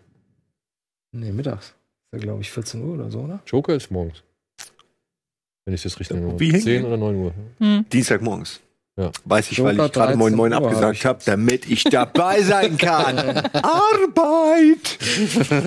Nee, 1.12 1.30
mittags. 1.30 1.66
Ist 1.66 1.74
ja, 2.14 2.18
glaube 2.18 2.42
ich, 2.42 2.50
14 2.50 2.82
Uhr 2.82 2.94
oder 2.94 3.10
so, 3.10 3.20
oder? 3.20 3.40
Joker 3.46 3.74
ist 3.76 3.90
morgens. 3.92 4.22
Wenn 5.64 5.74
ich 5.74 5.82
das 5.82 5.98
richtig 5.98 6.16
erinnere. 6.16 6.38
Wie 6.38 6.50
10 6.50 6.60
hingehen? 6.60 6.84
oder 6.84 6.96
9 6.96 7.16
Uhr. 7.16 7.84
Dienstagmorgens. 7.92 8.60
Ja. 8.96 9.10
Weiß 9.24 9.50
ich, 9.50 9.60
weil 9.60 9.72
ich 9.72 9.78
gerade 9.78 9.92
13 9.92 10.18
Moin 10.18 10.34
Moin 10.34 10.52
Uhr 10.52 10.56
hab 10.56 10.64
abgesagt 10.64 11.04
habe, 11.04 11.18
damit 11.24 11.68
ich 11.68 11.82
dabei 11.82 12.42
sein 12.42 12.76
kann. 12.78 13.18
Arbeit! 13.52 14.98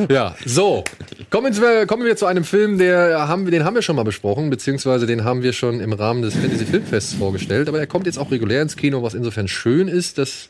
Ja, 0.10 0.34
so. 0.46 0.86
Kommen 1.30 1.54
wir, 1.60 1.86
kommen 1.88 2.06
wir 2.06 2.16
zu 2.16 2.26
einem 2.26 2.46
Film, 2.46 2.78
der 2.78 3.28
haben 3.28 3.44
wir, 3.44 3.52
den 3.52 3.66
haben 3.66 3.76
wir 3.76 3.82
schon 3.82 3.98
mal 3.98 4.04
besprochen, 4.04 4.50
beziehungsweise 4.50 5.08
den 5.08 5.26
haben 5.26 5.44
wir 5.44 5.52
schon 5.52 5.82
im 5.82 5.92
Rahmen 5.92 6.22
des 6.22 6.36
Fantasy 6.36 6.66
Filmfests 6.66 7.16
vorgestellt, 7.16 7.68
aber 7.68 7.80
er 7.80 7.88
kommt 7.88 8.06
jetzt 8.06 8.18
auch 8.18 8.32
regulär 8.32 8.62
ins 8.62 8.78
Kino, 8.78 9.04
was 9.04 9.14
insofern 9.14 9.50
schön 9.50 9.90
ist, 9.90 10.18
das 10.18 10.50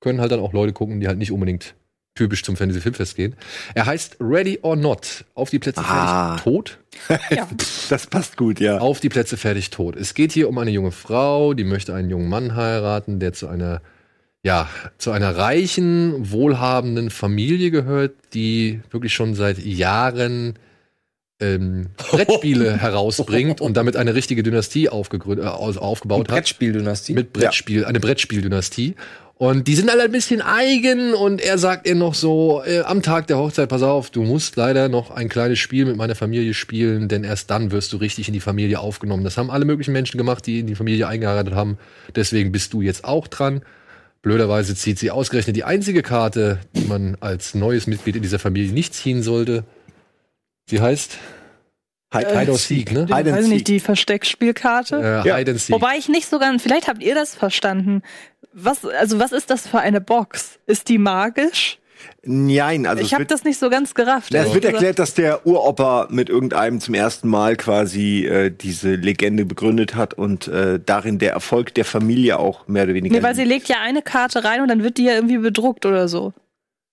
können 0.00 0.20
halt 0.20 0.30
dann 0.32 0.40
auch 0.40 0.52
Leute 0.52 0.74
gucken, 0.74 1.00
die 1.00 1.08
halt 1.08 1.18
nicht 1.18 1.32
unbedingt 1.32 1.74
typisch 2.14 2.42
zum 2.42 2.56
Fantasy 2.56 2.80
Filmfest 2.80 3.16
gehen. 3.16 3.34
Er 3.74 3.86
heißt 3.86 4.16
Ready 4.20 4.58
or 4.62 4.76
Not. 4.76 5.24
Auf 5.34 5.50
die 5.50 5.58
Plätze 5.58 5.80
Ah. 5.84 6.36
fertig 6.36 6.44
tot. 6.44 6.78
Das 7.88 8.06
passt 8.06 8.36
gut, 8.36 8.60
ja. 8.60 8.78
Auf 8.78 9.00
die 9.00 9.08
Plätze 9.08 9.36
fertig 9.36 9.70
tot. 9.70 9.96
Es 9.96 10.14
geht 10.14 10.32
hier 10.32 10.48
um 10.48 10.58
eine 10.58 10.70
junge 10.70 10.92
Frau, 10.92 11.54
die 11.54 11.64
möchte 11.64 11.94
einen 11.94 12.10
jungen 12.10 12.28
Mann 12.28 12.54
heiraten, 12.56 13.18
der 13.20 13.32
zu 13.32 13.48
einer 13.48 13.80
ja, 14.42 14.68
zu 14.96 15.10
einer 15.10 15.36
reichen, 15.36 16.30
wohlhabenden 16.30 17.10
Familie 17.10 17.70
gehört, 17.70 18.12
die 18.32 18.80
wirklich 18.90 19.12
schon 19.12 19.34
seit 19.34 19.58
Jahren 19.58 20.54
ähm, 21.40 21.88
Brettspiele 22.10 22.78
herausbringt 22.78 23.60
und 23.60 23.76
damit 23.76 23.96
eine 23.96 24.14
richtige 24.14 24.42
Dynastie 24.42 24.88
aufgegründet, 24.88 25.44
äh, 25.44 25.48
aufgebaut 25.48 26.28
hat. 26.28 26.36
Brettspieldynastie. 26.36 27.12
Mit 27.12 27.32
Brettspiel, 27.34 27.84
eine 27.84 28.00
Brettspieldynastie. 28.00 28.94
Und 29.42 29.68
die 29.68 29.74
sind 29.74 29.88
alle 29.88 30.02
ein 30.02 30.12
bisschen 30.12 30.42
eigen 30.42 31.14
und 31.14 31.40
er 31.40 31.56
sagt 31.56 31.88
ihr 31.88 31.94
noch 31.94 32.12
so, 32.12 32.62
äh, 32.62 32.80
am 32.80 33.00
Tag 33.00 33.26
der 33.28 33.38
Hochzeit, 33.38 33.70
pass 33.70 33.80
auf, 33.82 34.10
du 34.10 34.22
musst 34.22 34.56
leider 34.56 34.90
noch 34.90 35.10
ein 35.10 35.30
kleines 35.30 35.58
Spiel 35.58 35.86
mit 35.86 35.96
meiner 35.96 36.14
Familie 36.14 36.52
spielen, 36.52 37.08
denn 37.08 37.24
erst 37.24 37.50
dann 37.50 37.70
wirst 37.70 37.90
du 37.94 37.96
richtig 37.96 38.28
in 38.28 38.34
die 38.34 38.40
Familie 38.40 38.80
aufgenommen. 38.80 39.24
Das 39.24 39.38
haben 39.38 39.50
alle 39.50 39.64
möglichen 39.64 39.92
Menschen 39.92 40.18
gemacht, 40.18 40.44
die 40.46 40.60
in 40.60 40.66
die 40.66 40.74
Familie 40.74 41.08
eingeheiratet 41.08 41.54
haben. 41.54 41.78
Deswegen 42.14 42.52
bist 42.52 42.74
du 42.74 42.82
jetzt 42.82 43.04
auch 43.06 43.28
dran. 43.28 43.62
Blöderweise 44.20 44.74
zieht 44.74 44.98
sie 44.98 45.10
ausgerechnet 45.10 45.56
die 45.56 45.64
einzige 45.64 46.02
Karte, 46.02 46.60
die 46.76 46.84
man 46.84 47.16
als 47.20 47.54
neues 47.54 47.86
Mitglied 47.86 48.16
in 48.16 48.22
dieser 48.22 48.38
Familie 48.38 48.72
nicht 48.74 48.92
ziehen 48.92 49.22
sollte. 49.22 49.64
Sie 50.68 50.82
heißt 50.82 51.16
Hide, 52.12 52.38
Hide 52.38 52.50
or 52.52 52.58
Seek, 52.58 52.92
ne? 52.92 53.06
Hide 53.06 53.14
and 53.16 53.26
Weiß 53.38 53.46
nicht, 53.46 53.58
Seek. 53.60 53.64
die 53.64 53.80
Versteckspielkarte. 53.80 54.96
äh, 54.96 55.26
Ja. 55.28 55.36
Hide 55.38 55.52
and 55.52 55.60
Seek. 55.60 55.74
Wobei 55.74 55.96
ich 55.96 56.10
nicht 56.10 56.28
so 56.28 56.38
ganz, 56.38 56.62
vielleicht 56.62 56.88
habt 56.88 57.02
ihr 57.02 57.14
das 57.14 57.34
verstanden. 57.34 58.02
Was, 58.52 58.84
also 58.84 59.18
was 59.18 59.32
ist 59.32 59.50
das 59.50 59.66
für 59.66 59.78
eine 59.80 60.00
Box? 60.00 60.58
Ist 60.66 60.88
die 60.88 60.98
magisch? 60.98 61.78
Nein, 62.22 62.86
also 62.86 63.02
ich 63.02 63.14
habe 63.14 63.26
das 63.26 63.44
nicht 63.44 63.58
so 63.58 63.70
ganz 63.70 63.94
gerafft. 63.94 64.34
Es 64.34 64.54
wird 64.54 64.64
erklärt, 64.64 64.98
dass 64.98 65.14
der 65.14 65.46
Uropa 65.46 66.08
mit 66.10 66.28
irgendeinem 66.28 66.80
zum 66.80 66.94
ersten 66.94 67.28
Mal 67.28 67.56
quasi 67.56 68.26
äh, 68.26 68.50
diese 68.50 68.94
Legende 68.94 69.44
begründet 69.44 69.94
hat 69.94 70.14
und 70.14 70.48
äh, 70.48 70.80
darin 70.84 71.18
der 71.18 71.32
Erfolg 71.32 71.74
der 71.74 71.84
Familie 71.84 72.38
auch 72.38 72.68
mehr 72.68 72.84
oder 72.84 72.94
weniger. 72.94 73.16
Nee, 73.16 73.22
weil 73.22 73.34
sie 73.34 73.44
legt 73.44 73.68
ja 73.68 73.76
eine 73.82 74.02
Karte 74.02 74.44
rein 74.44 74.60
und 74.60 74.68
dann 74.68 74.82
wird 74.82 74.98
die 74.98 75.04
ja 75.04 75.14
irgendwie 75.14 75.38
bedruckt 75.38 75.86
oder 75.86 76.08
so. 76.08 76.32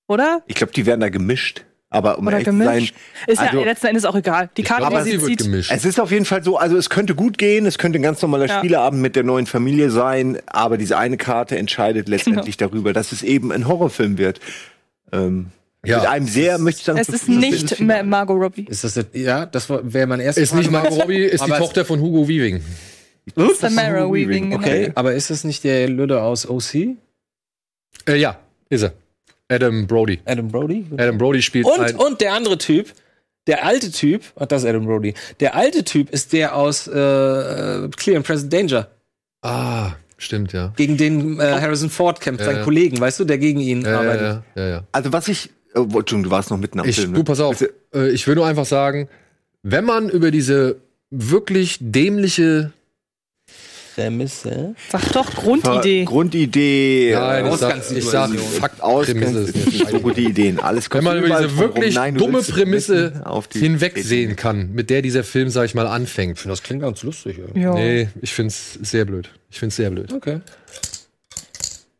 Oder? 0.10 0.42
ich 0.48 0.56
glaube, 0.56 0.72
die 0.72 0.86
werden 0.86 1.02
da 1.02 1.10
gemischt. 1.10 1.66
Aber 1.90 2.20
um 2.20 2.28
Oder 2.28 2.40
zu 2.40 2.46
gemischt. 2.46 2.94
sein, 2.94 3.28
Ist 3.28 3.40
also- 3.40 3.60
ja 3.60 3.66
letzten 3.66 3.88
Endes 3.88 4.04
auch 4.04 4.16
egal. 4.16 4.50
Die 4.58 4.64
Karte, 4.64 4.86
aber 4.86 5.04
die 5.04 5.04
sie 5.06 5.12
sie 5.12 5.22
wird 5.22 5.30
zieht. 5.30 5.40
gemischt. 5.40 5.72
es 5.72 5.86
ist 5.86 6.00
auf 6.02 6.12
jeden 6.12 6.26
Fall 6.26 6.44
so, 6.44 6.58
also 6.58 6.76
es 6.76 6.90
könnte 6.90 7.16
gut 7.16 7.38
gehen, 7.38 7.66
es 7.66 7.78
könnte 7.78 7.98
ein 7.98 8.02
ganz 8.02 8.22
normaler 8.22 8.48
Ja. 8.48 8.58
Spieleabend 8.58 9.02
mit 9.02 9.16
der 9.16 9.24
neuen 9.24 9.46
Familie 9.46 9.90
sein, 9.90 10.38
aber 10.48 10.78
diese 10.78 10.98
eine 10.98 11.16
Karte 11.16 11.58
entscheidet 11.58 12.10
letztendlich 12.10 12.58
Genau. 12.58 12.70
darüber, 12.72 12.92
dass 12.92 13.14
es 13.14 13.24
eben 13.24 13.52
ein 13.54 13.68
Horrorfilm 13.68 14.18
wird. 14.18 14.40
Ähm, 15.14 15.48
Ja. 15.86 16.00
Mit 16.00 16.08
einem 16.10 16.26
sehr, 16.28 16.58
möchte 16.58 16.80
ich 16.80 16.86
sagen, 16.86 16.98
Es 17.00 17.08
ist 17.08 17.30
nicht. 17.30 17.80
Ma- 17.80 18.04
Margot 18.04 18.36
Robbie. 18.42 18.66
Ist 18.68 18.84
das 18.84 19.00
ja, 19.14 19.46
das 19.46 19.70
wäre 19.70 20.08
mein 20.08 20.20
erstes 20.20 20.44
Ist 20.44 20.56
nicht 20.56 20.70
Margot 20.70 21.00
Robbie, 21.00 21.20
ist 21.24 21.46
die 21.46 21.52
Tochter 21.52 21.86
von 21.86 22.02
Hugo 22.02 22.28
Weaving. 22.28 22.62
Samara 23.58 24.12
Weaving. 24.12 24.50
genau. 24.50 24.62
Okay, 24.62 24.92
aber 24.96 25.14
ist 25.14 25.30
das 25.30 25.44
nicht 25.46 25.64
der 25.64 25.88
Lüde 25.88 26.22
aus 26.22 26.50
OC? 26.50 26.98
Äh, 28.08 28.16
ja, 28.18 28.38
ist 28.70 28.84
er. 28.84 28.94
Adam 29.49 29.88
Brody. 29.88 30.19
Adam 30.26 30.48
Brody? 30.49 30.86
Adam 30.98 31.18
Brody 31.18 31.41
spielt 31.41 31.65
Und, 31.65 31.95
und 31.95 32.22
der 32.22 32.34
andere 32.34 32.57
Typ, 32.57 32.91
der 33.48 33.65
alte 33.65 33.91
Typ, 33.91 34.24
ach, 34.36 34.45
das 34.45 34.64
ist 34.64 34.69
Adam 34.69 34.86
Brody. 34.86 35.14
Der 35.40 35.56
alte 35.56 35.84
Typ 35.84 36.10
ist 36.10 36.34
der 36.34 36.56
aus 36.56 36.88
äh, 36.88 36.91
Clear 37.95 38.18
and 38.18 38.26
Present 38.26 38.52
Danger. 38.52 38.88
Ah, 39.41 39.91
Stimmt, 40.19 40.52
ja. 40.52 40.74
Gegen 40.76 40.98
den 40.98 41.40
äh, 41.40 41.44
Harrison 41.44 41.91
Ford 41.91 42.19
kämpft, 42.19 42.40
Ja, 42.41 42.48
seinen 42.48 42.57
ja. 42.57 42.64
Kollegen, 42.64 42.99
weißt 42.99 43.19
du, 43.19 43.24
der 43.24 43.38
gegen 43.38 43.60
ihn 43.60 43.84
Ja, 43.84 43.99
arbeitet. 43.99 44.44
ja, 44.56 44.64
ja, 44.64 44.69
ja. 44.69 44.84
Also 44.91 45.14
was 45.14 45.28
ich, 45.28 45.52
oh, 45.76 45.82
Entschuldigung, 45.82 46.24
du 46.24 46.32
warst 46.32 46.49
noch 46.49 46.57
mitten 46.57 46.80
am 46.80 46.88
Ich, 46.90 46.95
Film. 46.95 47.14
du, 47.14 47.19
Ne? 47.19 47.24
pass 47.24 47.40
auf. 47.40 47.61
Äh, 47.94 48.10
ich 48.10 48.26
will 48.28 48.34
nur 48.36 48.48
einfach 48.48 48.65
sagen, 48.65 49.07
wenn 49.61 49.86
man 49.86 50.10
über 50.10 50.32
diese 50.32 50.78
wirklich 51.11 51.78
dämliche 51.80 52.74
Prämisse. 53.98 54.76
Sag 54.90 55.11
doch 55.14 55.34
Grundidee. 55.34 56.06
Grundidee. 56.06 57.14
Nein, 57.15 57.48
ich 57.48 57.56
sag, 57.56 57.91
ich 57.91 58.06
sag 58.06 58.30
Fakt 58.36 58.80
Prämisse 58.80 59.52
so 59.90 59.99
gute 59.99 60.22
Ideen. 60.22 60.60
Alles 60.60 60.88
Wenn 60.91 61.03
man 61.03 61.18
über 61.18 61.41
diese 61.41 61.57
wirklich 61.57 61.95
Nein, 61.95 62.14
du 62.14 62.26
dumme 62.26 62.44
Prämisse 62.44 63.11
mitten 63.15 63.24
auf 63.24 63.48
die 63.48 63.57
hinwegsehen 63.60 64.36
kann, 64.36 64.72
mit 64.74 64.91
der 64.91 65.02
dieser 65.02 65.24
Film, 65.24 65.49
sag 65.49 65.65
ich 65.65 65.74
mal, 65.74 65.88
anfängt. 65.88 66.45
Das 66.45 66.61
klingt 66.61 66.84
ganz 66.84 67.02
lustig. 67.02 67.40
Ja. 67.56 67.60
Ja. 67.60 67.74
Nee, 67.74 68.10
ich 68.22 68.34
find's 68.34 68.78
sehr 68.84 69.06
blöd. 69.06 69.32
Ich 69.49 69.57
find's 69.57 69.78
sehr 69.78 69.90
blöd. 69.90 70.14
Okay. 70.14 70.41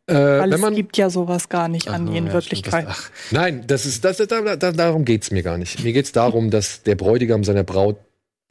Äh, 0.06 0.14
Weil 0.14 0.42
wenn 0.42 0.52
es 0.52 0.60
man, 0.60 0.76
gibt 0.76 0.96
ja 0.96 1.10
sowas 1.10 1.48
gar 1.48 1.66
nicht 1.66 1.88
an 1.88 2.14
in 2.14 2.28
ja, 2.28 2.32
Wirklichkeit. 2.32 2.84
stimmt, 2.84 2.96
das- 2.96 3.32
nein, 3.32 3.64
das 3.66 3.86
ist, 3.86 4.04
das, 4.04 4.18
da, 4.18 4.56
da, 4.56 4.72
darum 4.72 5.04
geht's 5.04 5.32
mir 5.32 5.42
gar 5.42 5.58
nicht. 5.58 5.82
Mir 5.82 5.92
geht's 5.92 6.12
darum, 6.12 6.50
dass 6.50 6.84
der 6.84 6.94
Bräutigam 6.94 7.42
seiner 7.42 7.64
Braut 7.64 7.96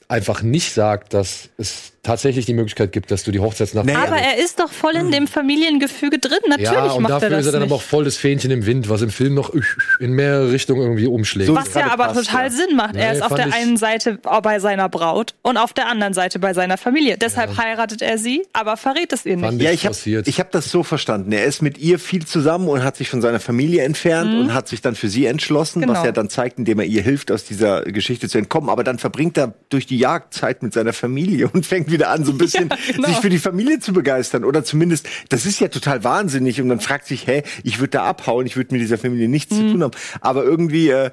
einfach 0.10 0.42
nicht 0.42 0.74
sagt, 0.74 1.14
dass 1.14 1.50
es 1.58 1.94
tatsächlich 2.04 2.46
die 2.46 2.54
Möglichkeit 2.54 2.92
gibt, 2.92 3.12
dass 3.12 3.24
du 3.24 3.32
die 3.32 3.40
Hochzeitsnacht. 3.40 3.86
Nee, 3.86 3.96
Aber 3.96 4.16
er 4.18 4.38
ist 4.44 4.60
doch 4.60 4.72
voll 4.72 4.96
in 4.96 5.12
dem 5.12 5.28
Familiengefüge 5.28 6.20
drin. 6.20 6.38
Natürlich 6.48 6.72
ja, 6.72 6.92
und 6.92 7.04
macht 7.04 7.12
dafür 7.14 7.28
er 7.28 7.30
das 7.32 7.40
ist 7.42 7.46
er 7.48 7.52
dann 7.54 7.62
nicht. 7.64 7.72
aber 7.72 7.76
auch 7.76 7.82
voll 7.82 8.06
das 8.06 8.18
Fähnchen 8.18 8.52
im 8.52 8.66
Wind, 8.66 8.90
was 8.90 9.02
im 9.02 9.10
Film 9.10 9.34
noch 9.34 9.52
in 10.00 10.12
mehrere 10.14 10.52
Richtungen 10.52 10.82
irgendwie 10.82 11.08
umschlägt. 11.08 11.48
So 11.48 11.56
Was 11.56 11.74
ja 11.74 11.92
aber 11.92 12.08
passt, 12.08 12.26
total 12.28 12.46
ja. 12.46 12.50
Sinn 12.50 12.76
macht. 12.76 12.96
Er 12.96 13.12
Nee, 13.12 13.18
ist 13.18 13.24
auf 13.24 13.34
der 13.34 13.54
einen 13.54 13.78
Seite 13.78 14.20
bei 14.44 14.60
seiner 14.60 14.90
Braut 14.90 15.36
und 15.42 15.58
auf 15.58 15.74
der 15.74 15.88
anderen 15.90 16.14
Seite 16.14 16.40
bei 16.40 16.54
seiner 16.54 16.78
Familie. 16.78 17.18
Deshalb 17.18 17.58
heiratet 17.58 18.02
er 18.02 18.18
sie, 18.18 18.44
aber 18.54 18.78
verrät 18.78 19.12
es 19.14 19.26
ihr 19.26 19.36
nicht. 19.38 19.62
Ja, 19.62 19.72
ich 19.72 19.86
habe 19.86 19.96
hab 19.96 20.52
das 20.52 20.72
so 20.72 20.84
verstanden. 20.84 21.32
Er 21.32 21.46
ist 21.46 21.62
mit 21.62 21.78
ihr 21.78 22.00
viel 22.00 22.26
zusammen 22.26 22.68
und 22.70 22.84
hat 22.84 22.96
sich 22.98 23.10
von 23.10 23.22
seiner 23.22 23.40
Familie 23.40 23.84
entfernt 23.84 24.34
und 24.34 24.54
hat 24.54 24.68
sich 24.68 24.82
dann 24.82 24.96
für 24.96 25.10
sie 25.10 25.26
entschlossen, 25.26 25.82
Genau. 25.82 25.94
was 25.94 26.04
er 26.06 26.12
dann 26.12 26.30
zeigt, 26.30 26.58
indem 26.60 26.80
er 26.80 26.86
ihr 26.86 27.02
hilft, 27.02 27.32
aus 27.32 27.44
dieser 27.44 27.82
Geschichte 27.84 28.30
zu 28.30 28.38
entkommen. 28.38 28.70
Aber 28.70 28.84
dann 28.84 29.00
verbringt 29.00 29.38
er 29.38 29.54
durch 29.70 29.86
die 29.86 29.98
Jagd 29.98 30.34
Zeit 30.34 30.64
mit 30.64 30.74
seiner 30.74 30.94
Familie 30.94 31.50
und 31.54 31.66
fängt 31.66 31.87
wieder 31.92 32.10
an, 32.10 32.26
so 32.26 32.32
ein 32.32 32.38
bisschen 32.40 32.70
Ja, 32.70 32.94
genau. 32.94 33.08
sich 33.08 33.18
für 33.18 33.30
die 33.30 33.40
Familie 33.40 33.80
zu 33.80 33.94
begeistern. 33.94 34.44
Oder 34.44 34.64
zumindest, 34.64 35.08
das 35.30 35.46
ist 35.46 35.60
ja 35.60 35.68
total 35.68 36.04
wahnsinnig. 36.04 36.62
Und 36.62 36.70
dann 36.70 36.80
fragt 36.80 37.08
sich, 37.08 37.28
hä, 37.28 37.44
ich 37.64 37.80
würde 37.80 37.92
da 37.92 38.04
abhauen, 38.04 38.46
ich 38.46 38.56
würde 38.56 38.74
mit 38.74 38.82
dieser 38.82 38.98
Familie 38.98 39.28
nichts 39.28 39.56
zu 39.56 39.72
tun 39.72 39.84
haben. 39.84 39.96
Aber 40.22 40.44
irgendwie 40.44 40.90
äh, 40.90 41.12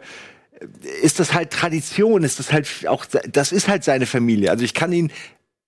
ist 1.03 1.21
das 1.21 1.35
halt 1.35 1.51
Tradition, 1.51 2.25
ist 2.25 2.39
das 2.39 2.53
halt 2.53 2.69
auch, 2.87 3.07
das 3.31 3.53
ist 3.53 3.69
halt 3.69 3.85
seine 3.85 4.07
Familie. 4.07 4.51
Also 4.51 4.65
ich 4.65 4.75
kann 4.75 4.93
ihn 4.93 5.11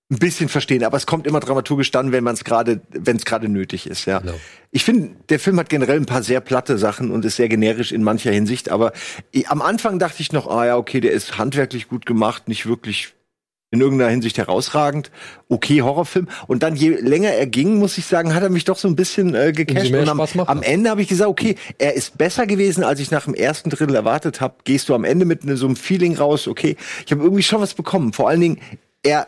ein 0.08 0.18
bisschen 0.18 0.48
verstehen, 0.48 0.84
aber 0.84 0.96
es 0.96 1.06
kommt 1.06 1.26
immer 1.26 1.40
dramaturgisch 1.40 1.90
dann, 1.90 2.12
wenn 2.12 2.22
man 2.22 2.34
es 2.34 2.44
gerade, 2.44 2.80
wenn 2.90 3.16
es 3.16 3.24
gerade 3.24 3.48
nötig 3.48 3.88
ist, 3.88 4.04
ja. 4.04 4.20
Genau. 4.20 4.38
Ich 4.70 4.84
finde, 4.84 5.16
der 5.30 5.40
Film 5.40 5.58
hat 5.58 5.68
generell 5.68 5.96
ein 5.96 6.06
paar 6.06 6.22
sehr 6.22 6.40
platte 6.40 6.78
Sachen 6.78 7.10
und 7.10 7.24
ist 7.24 7.36
sehr 7.36 7.48
generisch 7.48 7.90
in 7.90 8.04
mancher 8.04 8.30
Hinsicht, 8.30 8.68
aber 8.68 8.92
ich, 9.32 9.48
am 9.48 9.60
Anfang 9.62 9.98
dachte 9.98 10.22
ich 10.22 10.32
noch, 10.32 10.46
ah 10.46 10.64
ja, 10.64 10.76
okay, 10.76 11.00
der 11.00 11.10
ist 11.10 11.38
handwerklich 11.38 11.88
gut 11.88 12.06
gemacht, 12.06 12.46
nicht 12.46 12.66
wirklich 12.66 13.14
in 13.70 13.80
irgendeiner 13.80 14.10
Hinsicht 14.10 14.38
herausragend. 14.38 15.10
Okay, 15.48 15.82
Horrorfilm. 15.82 16.28
Und 16.46 16.62
dann, 16.62 16.76
je 16.76 16.90
länger 16.90 17.30
er 17.30 17.46
ging, 17.46 17.76
muss 17.76 17.98
ich 17.98 18.06
sagen, 18.06 18.34
hat 18.34 18.42
er 18.42 18.48
mich 18.48 18.64
doch 18.64 18.78
so 18.78 18.86
ein 18.86 18.96
bisschen 18.96 19.34
äh, 19.34 19.52
gecasht. 19.52 19.92
Und 19.92 20.08
am, 20.08 20.20
am. 20.20 20.62
Ende 20.62 20.90
habe 20.90 21.02
ich 21.02 21.08
gesagt, 21.08 21.28
okay, 21.28 21.56
er 21.78 21.94
ist 21.94 22.16
besser 22.16 22.46
gewesen, 22.46 22.84
als 22.84 23.00
ich 23.00 23.10
nach 23.10 23.24
dem 23.24 23.34
ersten 23.34 23.70
Drittel 23.70 23.94
erwartet 23.94 24.40
habe. 24.40 24.54
Gehst 24.64 24.88
du 24.88 24.94
am 24.94 25.04
Ende 25.04 25.24
mit 25.24 25.44
ne, 25.44 25.56
so 25.56 25.66
einem 25.66 25.76
Feeling 25.76 26.16
raus, 26.16 26.46
okay, 26.46 26.76
ich 27.04 27.12
habe 27.12 27.22
irgendwie 27.22 27.42
schon 27.42 27.60
was 27.60 27.74
bekommen. 27.74 28.12
Vor 28.12 28.28
allen 28.28 28.40
Dingen, 28.40 28.60
er 29.02 29.26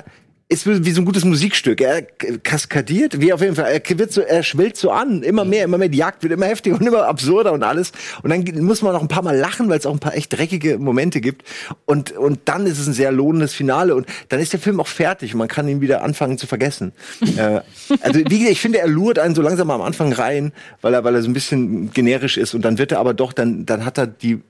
ist 0.51 0.67
wie 0.67 0.91
so 0.93 1.03
ein 1.03 1.05
gutes 1.05 1.27
Musikstück. 1.27 1.83
Er 1.83 2.01
kaskadiert, 2.03 3.21
wie 3.21 3.35
auf 3.35 3.43
jeden 3.43 3.55
Fall. 3.55 3.71
Er 3.71 3.99
wird 3.99 4.13
so, 4.13 4.23
er 4.23 4.43
schwillt 4.43 4.79
so 4.79 4.91
an, 4.91 5.23
immer 5.23 5.45
mehr, 5.45 5.65
immer 5.65 5.77
mehr. 5.77 5.91
Die 5.91 5.99
Jagd 5.99 6.23
wird 6.23 6.33
immer 6.33 6.47
heftiger 6.47 6.77
und 6.77 6.87
immer 6.87 7.07
absurder 7.07 7.53
und 7.53 7.63
alles. 7.63 7.93
Und 8.23 8.31
dann 8.31 8.65
muss 8.65 8.81
man 8.81 8.95
noch 8.95 9.03
ein 9.03 9.09
paar 9.09 9.23
Mal 9.23 9.37
lachen, 9.37 9.69
weil 9.69 9.79
es 9.79 9.85
auch 9.85 9.93
ein 9.93 9.99
paar 9.99 10.15
echt 10.15 10.33
dreckige 10.33 10.79
Momente 10.79 11.21
gibt. 11.21 11.43
Und 11.85 12.13
und 12.13 12.41
dann 12.47 12.67
ist 12.67 12.79
es 12.79 12.87
ein 12.87 12.95
sehr 12.95 13.13
lohnendes 13.13 13.53
Finale 13.53 13.95
und 13.95 14.07
dann 14.31 14.41
ist 14.41 14.55
der 14.55 14.61
Film 14.61 14.81
auch 14.81 14.87
fertig 14.87 15.35
und 15.35 15.39
man 15.39 15.49
kann 15.49 15.69
ihn 15.69 15.83
wieder 15.83 16.03
anfangen 16.03 16.39
zu 16.39 16.47
vergessen. 16.47 16.93
äh, 17.37 17.61
also 18.01 18.19
wie 18.21 18.39
gesagt, 18.39 18.53
ich 18.53 18.61
finde, 18.61 18.79
er 18.79 18.89
lurt 18.89 19.19
einen 19.19 19.35
so 19.35 19.43
langsam 19.43 19.71
am 19.71 19.83
Anfang 19.83 20.15
rein, 20.15 20.53
weil 20.81 20.95
er 20.95 21.05
weil 21.05 21.15
er 21.15 21.21
so 21.21 21.29
ein 21.29 21.35
bisschen 21.35 21.91
generisch 21.93 22.39
ist 22.39 22.55
und 22.55 22.63
dann 22.63 22.79
wird 22.79 22.93
er 22.93 23.01
aber 23.01 23.13
doch, 23.13 23.35
dann 23.35 23.67
dann 23.67 23.85
hat 23.85 23.99
er 23.99 24.07
die, 24.07 24.41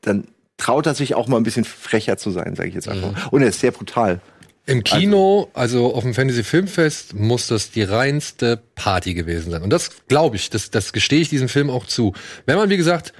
dann 0.00 0.24
traut 0.56 0.86
er 0.86 0.94
sich 0.94 1.14
auch 1.14 1.28
mal 1.28 1.36
ein 1.36 1.44
bisschen 1.44 1.64
frecher 1.64 2.16
zu 2.16 2.32
sein, 2.32 2.56
sage 2.56 2.68
ich 2.68 2.74
jetzt 2.74 2.88
einfach. 2.88 3.32
Und 3.32 3.42
er 3.42 3.48
ist 3.48 3.60
sehr 3.60 3.70
brutal. 3.70 4.20
Im 4.66 4.84
Kino, 4.84 5.48
also 5.52 5.94
auf 5.94 6.04
dem 6.04 6.14
Fantasy 6.14 6.44
Filmfest, 6.44 7.14
muss 7.14 7.48
das 7.48 7.70
die 7.70 7.82
reinste 7.82 8.60
Party 8.74 9.14
gewesen 9.14 9.50
sein. 9.50 9.62
Und 9.62 9.70
das 9.70 10.06
glaube 10.06 10.36
ich, 10.36 10.50
das, 10.50 10.70
das 10.70 10.92
gestehe 10.92 11.20
ich 11.20 11.28
diesem 11.28 11.48
Film 11.48 11.70
auch 11.70 11.86
zu. 11.86 12.12
Wenn 12.46 12.56
man, 12.56 12.70
wie 12.70 12.76
gesagt, 12.76 13.12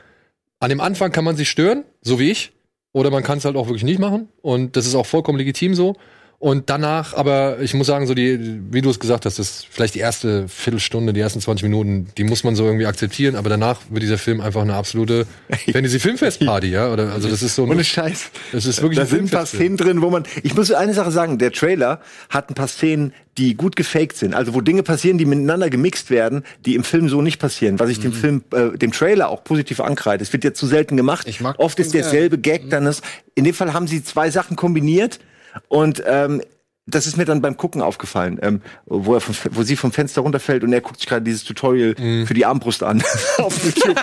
an 0.61 0.69
dem 0.69 0.81
Anfang 0.81 1.11
kann 1.11 1.25
man 1.25 1.37
sich 1.37 1.51
stören, 1.51 1.85
so 2.03 2.19
wie 2.19 2.31
ich, 2.31 2.53
oder 2.93 3.11
man 3.11 3.23
kann 3.23 3.39
es 3.39 3.45
halt 3.45 3.57
auch 3.57 3.67
wirklich 3.67 3.85
nicht 3.85 3.99
machen. 3.99 4.29
Und 4.43 4.77
das 4.77 4.87
ist 4.87 4.95
auch 4.95 5.07
vollkommen 5.07 5.39
legitim 5.39 5.75
so. 5.75 5.97
Und 6.43 6.71
danach, 6.71 7.13
aber 7.13 7.59
ich 7.61 7.75
muss 7.75 7.87
sagen, 7.87 8.07
so 8.07 8.15
die, 8.15 8.61
wie 8.71 8.81
du 8.81 8.89
es 8.89 8.99
gesagt 8.99 9.27
hast, 9.27 9.39
das 9.39 9.51
ist 9.51 9.67
vielleicht 9.71 9.95
die 9.95 9.99
erste 9.99 10.49
Viertelstunde, 10.49 11.13
die 11.13 11.21
ersten 11.21 11.39
20 11.39 11.65
Minuten, 11.65 12.09
die 12.17 12.25
muss 12.25 12.45
man 12.45 12.57
so 12.57 12.65
irgendwie 12.65 12.87
akzeptieren, 12.87 13.37
aber 13.37 13.51
danach 13.51 13.83
wird 13.91 14.03
dieser 14.03 14.17
Film 14.17 14.41
einfach 14.41 14.63
eine 14.63 14.73
absolute 14.75 15.27
Fantasy-Filmfest-Party, 15.71 16.69
ja? 16.69 16.91
Oder, 16.91 17.13
also 17.13 17.29
das 17.29 17.43
ist 17.43 17.55
so 17.57 17.65
ein, 17.65 17.71
Ohne 17.71 17.85
Scheiß. 17.85 18.31
das 18.53 18.65
ist 18.65 18.81
wirklich 18.81 18.97
da 18.97 19.03
ein 19.03 19.09
sind 19.09 19.25
ein 19.25 19.31
paar. 19.31 19.45
Szenen 19.45 19.77
drin, 19.77 20.01
wo 20.01 20.09
man. 20.09 20.25
Ich 20.43 20.55
muss 20.55 20.73
eine 20.73 20.95
Sache 20.95 21.11
sagen: 21.11 21.37
Der 21.39 21.53
Trailer 21.53 22.01
hat 22.31 22.49
ein 22.51 22.55
paar 22.55 22.69
Szenen, 22.69 23.13
die 23.37 23.55
gut 23.55 23.77
gefaked 23.77 24.17
sind. 24.17 24.35
Also 24.35 24.55
wo 24.55 24.63
Dinge 24.63 24.83
passieren, 24.83 25.19
die 25.19 25.27
miteinander 25.27 25.69
gemixt 25.69 26.09
werden, 26.09 26.45
die 26.65 26.75
im 26.75 26.85
Film 26.85 27.11
so 27.11 27.21
nicht 27.21 27.39
passieren. 27.39 27.79
Was 27.79 27.91
ich 27.91 27.99
Mhm. 27.99 28.03
dem 28.03 28.13
Film, 28.15 28.45
äh, 28.55 28.79
dem 28.79 28.93
Trailer 28.93 29.29
auch 29.29 29.45
positiv 29.45 29.81
ankreide. 29.81 30.23
Es 30.23 30.33
wird 30.33 30.45
ja 30.45 30.55
zu 30.55 30.67
selten 30.67 30.97
gemacht. 30.97 31.27
Ich 31.29 31.43
mag 31.43 31.59
Oft 31.59 31.79
ist 31.81 31.93
derselbe 31.93 32.39
Gag 32.39 32.71
dann 32.71 32.87
ist. 32.87 33.03
In 33.35 33.45
dem 33.45 33.53
Fall 33.55 33.75
haben 33.75 33.87
sie 33.87 34.03
zwei 34.03 34.31
Sachen 34.31 34.57
kombiniert 34.57 35.21
und 35.69 36.03
ähm, 36.07 36.43
das 36.87 37.07
ist 37.07 37.17
mir 37.17 37.25
dann 37.25 37.41
beim 37.41 37.57
Gucken 37.57 37.83
aufgefallen, 37.83 38.41
ähm, 38.43 38.63
wo, 38.87 39.15
er 39.15 39.21
vom, 39.21 39.35
wo 39.53 39.63
sie 39.63 39.77
vom 39.77 39.93
Fenster 39.93 40.23
runterfällt 40.23 40.65
und 40.65 40.73
er 40.73 40.81
guckt 40.81 40.99
sich 40.99 41.09
gerade 41.09 41.23
dieses 41.23 41.45
Tutorial 41.45 41.95
Mhm. 41.97 42.27
für 42.27 42.35
die 42.35 42.45
Armbrust 42.45 42.83
an 42.83 43.01
auf 43.39 43.63
YouTube. 43.65 43.97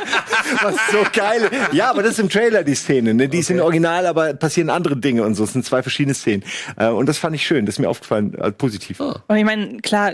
Was 0.61 0.75
so 0.91 0.99
geil 1.11 1.41
ist. 1.51 1.73
Ja, 1.73 1.89
aber 1.89 2.01
das 2.01 2.13
ist 2.13 2.19
im 2.19 2.29
Trailer 2.29 2.63
die 2.63 2.75
Szene. 2.75 3.13
Ne? 3.13 3.27
Die 3.27 3.39
ist 3.39 3.49
im 3.49 3.59
Original, 3.59 4.05
aber 4.05 4.33
passieren 4.35 4.69
andere 4.69 4.95
Dinge 4.95 5.23
und 5.23 5.35
so. 5.35 5.43
Es 5.43 5.51
sind 5.51 5.65
zwei 5.65 5.81
verschiedene 5.81 6.13
Szenen. 6.13 6.43
Äh, 6.77 6.87
und 6.87 7.07
das 7.09 7.17
fand 7.17 7.35
ich 7.35 7.45
schön. 7.45 7.65
Das 7.65 7.75
ist 7.75 7.79
mir 7.79 7.89
aufgefallen, 7.89 8.33
äh, 8.35 8.51
positiv. 8.53 9.01
Und 9.01 9.35
ich 9.35 9.43
meine, 9.43 9.79
klar, 9.81 10.13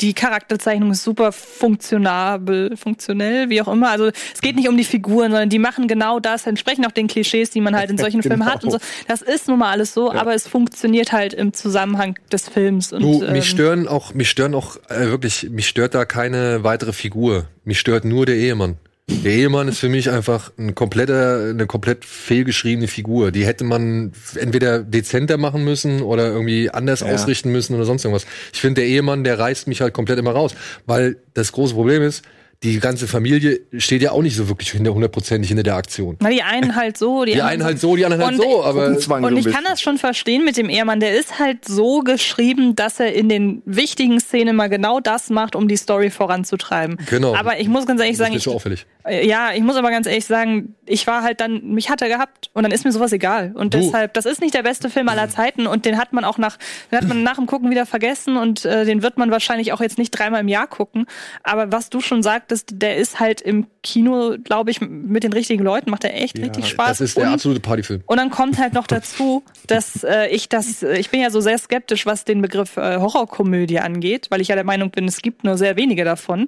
die 0.00 0.12
Charakterzeichnung 0.12 0.90
ist 0.90 1.04
super 1.04 1.30
funktionabel, 1.30 2.76
funktionell, 2.76 3.48
wie 3.48 3.62
auch 3.62 3.68
immer. 3.68 3.90
Also 3.90 4.10
es 4.34 4.40
geht 4.40 4.56
nicht 4.56 4.68
um 4.68 4.76
die 4.76 4.84
Figuren, 4.84 5.30
sondern 5.30 5.48
die 5.48 5.60
machen 5.60 5.86
genau 5.86 6.18
das, 6.18 6.46
entsprechen 6.46 6.84
auch 6.84 6.90
den 6.90 7.06
Klischees, 7.06 7.50
die 7.50 7.60
man 7.60 7.76
halt 7.76 7.90
in 7.90 7.98
solchen 7.98 8.22
Filmen 8.24 8.44
hat 8.44 8.64
und 8.64 8.72
so. 8.72 8.78
Das 9.06 9.22
ist 9.22 9.48
nun 9.48 9.60
mal 9.60 9.70
alles 9.70 9.94
so, 9.94 10.12
aber 10.12 10.34
es 10.34 10.48
funktioniert 10.48 11.12
halt 11.12 11.32
im 11.32 11.52
Zusammenhang 11.52 12.18
des 12.32 12.48
Films. 12.48 12.92
Und, 12.92 13.02
Du, 13.02 13.22
ähm, 13.22 13.32
mich 13.32 13.48
stören 13.48 13.86
auch, 13.86 14.14
mich 14.14 14.30
stören 14.30 14.54
auch 14.54 14.76
äh, 14.88 15.06
wirklich, 15.06 15.48
mich 15.50 15.68
stört 15.68 15.94
da 15.94 16.04
keine 16.04 16.64
weitere 16.64 16.92
Figur. 16.92 17.46
Mich 17.64 17.78
stört 17.78 18.04
nur 18.04 18.26
der 18.26 18.36
Ehemann. 18.36 18.78
Der 19.22 19.32
Ehemann 19.32 19.68
ist 19.68 19.78
für 19.78 19.88
mich 19.88 20.10
einfach 20.10 20.52
ein 20.58 20.74
kompletter, 20.74 21.50
eine 21.50 21.66
komplett 21.66 22.04
fehlgeschriebene 22.04 22.88
Figur. 22.88 23.30
Die 23.30 23.46
hätte 23.46 23.64
man 23.64 24.12
entweder 24.34 24.80
dezenter 24.80 25.38
machen 25.38 25.64
müssen 25.64 26.02
oder 26.02 26.26
irgendwie 26.28 26.70
anders 26.70 27.02
ausrichten 27.02 27.52
müssen 27.52 27.74
oder 27.74 27.84
sonst 27.84 28.04
irgendwas. 28.04 28.26
Ich 28.52 28.60
finde, 28.60 28.82
der 28.82 28.88
Ehemann, 28.88 29.24
der 29.24 29.38
reißt 29.38 29.68
mich 29.68 29.80
halt 29.80 29.94
komplett 29.94 30.18
immer 30.18 30.32
raus. 30.32 30.54
Weil 30.86 31.16
das 31.34 31.52
große 31.52 31.74
Problem 31.74 32.02
ist, 32.02 32.22
die 32.62 32.78
ganze 32.80 33.06
Familie 33.08 33.60
steht 33.76 34.00
ja 34.02 34.12
auch 34.12 34.22
nicht 34.22 34.36
so 34.36 34.48
wirklich 34.48 34.70
hinter 34.70 34.94
hundertprozentig 34.94 35.48
hinter 35.48 35.62
der 35.64 35.76
Aktion. 35.76 36.16
Na, 36.20 36.30
die 36.30 36.42
einen 36.42 36.76
halt 36.76 36.96
so, 36.96 37.24
die, 37.24 37.32
Die 37.32 37.42
einen 37.42 37.62
halt 37.64 37.78
so, 37.80 37.96
die 37.96 38.04
anderen 38.04 38.24
halt 38.24 38.34
Und 38.38 38.42
so, 38.42 38.60
ich- 38.60 38.64
aber 38.66 39.00
so 39.00 39.14
Und 39.14 39.36
ich 39.36 39.46
kann 39.50 39.64
das 39.64 39.80
schon 39.82 39.98
verstehen 39.98 40.44
mit 40.44 40.56
dem 40.56 40.68
Ehemann. 40.70 41.00
Der 41.00 41.18
ist 41.18 41.38
halt 41.38 41.64
so 41.66 42.00
geschrieben, 42.00 42.74
dass 42.76 43.00
er 43.00 43.12
in 43.14 43.28
den 43.28 43.62
wichtigen 43.66 44.20
Szenen 44.20 44.56
mal 44.56 44.68
genau 44.68 45.00
das 45.00 45.30
macht, 45.30 45.56
um 45.56 45.68
die 45.68 45.76
Story 45.76 46.10
voranzutreiben. 46.10 46.96
Genau. 47.10 47.34
Aber 47.34 47.60
ich 47.60 47.68
muss 47.68 47.86
ganz 47.86 48.00
ehrlich 48.00 48.16
das 48.16 48.26
sagen, 48.26 48.36
ist 48.36 48.46
ich, 48.46 48.52
auffällig. 48.52 48.86
äh, 49.04 49.26
ja, 49.26 49.50
ich 49.54 49.62
muss 49.62 49.76
aber 49.76 49.90
ganz 49.90 50.06
ehrlich 50.06 50.24
sagen, 50.24 50.74
ich 50.86 51.06
war 51.06 51.22
halt 51.22 51.40
dann, 51.40 51.62
mich 51.74 51.90
hat 51.90 52.02
er 52.02 52.08
gehabt 52.08 52.50
und 52.54 52.62
dann 52.62 52.72
ist 52.72 52.84
mir 52.84 52.92
sowas 52.92 53.12
egal. 53.12 53.52
Und 53.54 53.74
Du- 53.74 53.78
deshalb, 53.78 54.14
das 54.14 54.26
ist 54.26 54.40
nicht 54.40 54.54
der 54.54 54.62
beste 54.62 54.90
Film 54.90 55.08
aller 55.08 55.28
Zeiten 55.28 55.66
und 55.66 55.84
den 55.86 55.98
hat 55.98 56.12
man 56.12 56.24
auch 56.24 56.38
nach, 56.38 56.56
den 56.90 56.98
hat 56.98 57.06
man 57.08 57.22
nach 57.22 57.36
dem 57.36 57.46
Gucken 57.46 57.70
wieder 57.70 57.86
vergessen 57.86 58.36
und 58.36 58.64
äh, 58.64 58.84
den 58.84 59.02
wird 59.02 59.18
man 59.18 59.30
wahrscheinlich 59.30 59.72
auch 59.72 59.80
jetzt 59.80 59.98
nicht 59.98 60.10
dreimal 60.10 60.40
im 60.40 60.48
Jahr 60.48 60.66
gucken. 60.66 61.06
Aber 61.42 61.72
was 61.72 61.90
du 61.90 62.00
schon 62.00 62.22
sagtest, 62.22 62.53
der 62.66 62.96
ist 62.96 63.20
halt 63.20 63.40
im 63.40 63.66
Kino, 63.82 64.36
glaube 64.42 64.70
ich, 64.70 64.80
mit 64.80 65.24
den 65.24 65.32
richtigen 65.32 65.62
Leuten, 65.62 65.90
macht 65.90 66.04
er 66.04 66.14
echt 66.20 66.38
richtig 66.38 66.68
Spaß. 66.68 66.98
Das 66.98 67.00
ist 67.00 67.16
der 67.16 67.26
und 67.28 67.34
absolute 67.34 67.60
Partyfilm. 67.60 68.02
und 68.06 68.16
dann 68.16 68.30
kommt 68.30 68.58
halt 68.58 68.72
noch 68.72 68.86
dazu, 68.86 69.42
dass 69.66 70.04
äh, 70.04 70.28
ich 70.28 70.48
das, 70.48 70.82
äh, 70.82 70.96
ich 70.98 71.10
bin 71.10 71.20
ja 71.20 71.30
so 71.30 71.40
sehr 71.40 71.58
skeptisch, 71.58 72.06
was 72.06 72.24
den 72.24 72.40
Begriff 72.42 72.76
äh, 72.76 72.96
Horrorkomödie 72.98 73.78
angeht, 73.80 74.26
weil 74.30 74.40
ich 74.40 74.48
ja 74.48 74.54
der 74.54 74.64
Meinung 74.64 74.90
bin, 74.90 75.06
es 75.06 75.20
gibt 75.22 75.44
nur 75.44 75.56
sehr 75.58 75.76
wenige 75.76 76.04
davon. 76.04 76.46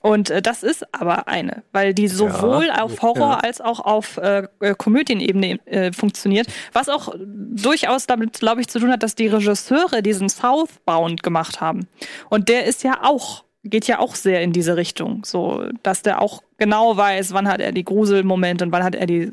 Und 0.00 0.28
äh, 0.30 0.42
das 0.42 0.62
ist 0.62 0.84
aber 0.94 1.28
eine, 1.28 1.62
weil 1.72 1.94
die 1.94 2.08
sowohl 2.08 2.70
auf 2.70 3.00
Horror 3.00 3.30
Ja. 3.30 3.38
als 3.38 3.60
auch 3.62 3.80
auf 3.80 4.18
äh, 4.18 4.46
äh, 4.60 4.74
Komödienebene 4.74 5.58
äh, 5.66 5.92
funktioniert. 5.92 6.46
Was 6.74 6.88
auch 6.90 7.14
durchaus 7.18 8.06
damit, 8.06 8.38
glaube 8.40 8.60
ich, 8.60 8.68
zu 8.68 8.78
tun 8.80 8.90
hat, 8.92 9.02
dass 9.02 9.14
die 9.14 9.28
Regisseure 9.28 10.02
diesen 10.02 10.28
Southbound 10.28 11.22
gemacht 11.22 11.60
haben. 11.62 11.86
Und 12.28 12.48
der 12.50 12.66
ist 12.66 12.82
ja 12.84 12.98
auch, 13.02 13.44
geht 13.64 13.86
ja 13.86 13.98
auch 13.98 14.14
sehr 14.14 14.42
in 14.42 14.52
diese 14.52 14.76
Richtung. 14.76 15.24
So, 15.24 15.66
dass 15.82 16.02
der 16.02 16.20
auch 16.20 16.42
genau 16.58 16.96
weiß, 16.96 17.32
wann 17.32 17.48
hat 17.48 17.60
er 17.60 17.72
die 17.72 17.84
Gruselmomente 17.84 18.64
und 18.64 18.72
wann 18.72 18.84
hat 18.84 18.94
er 18.94 19.06
die 19.06 19.22
äh, 19.22 19.30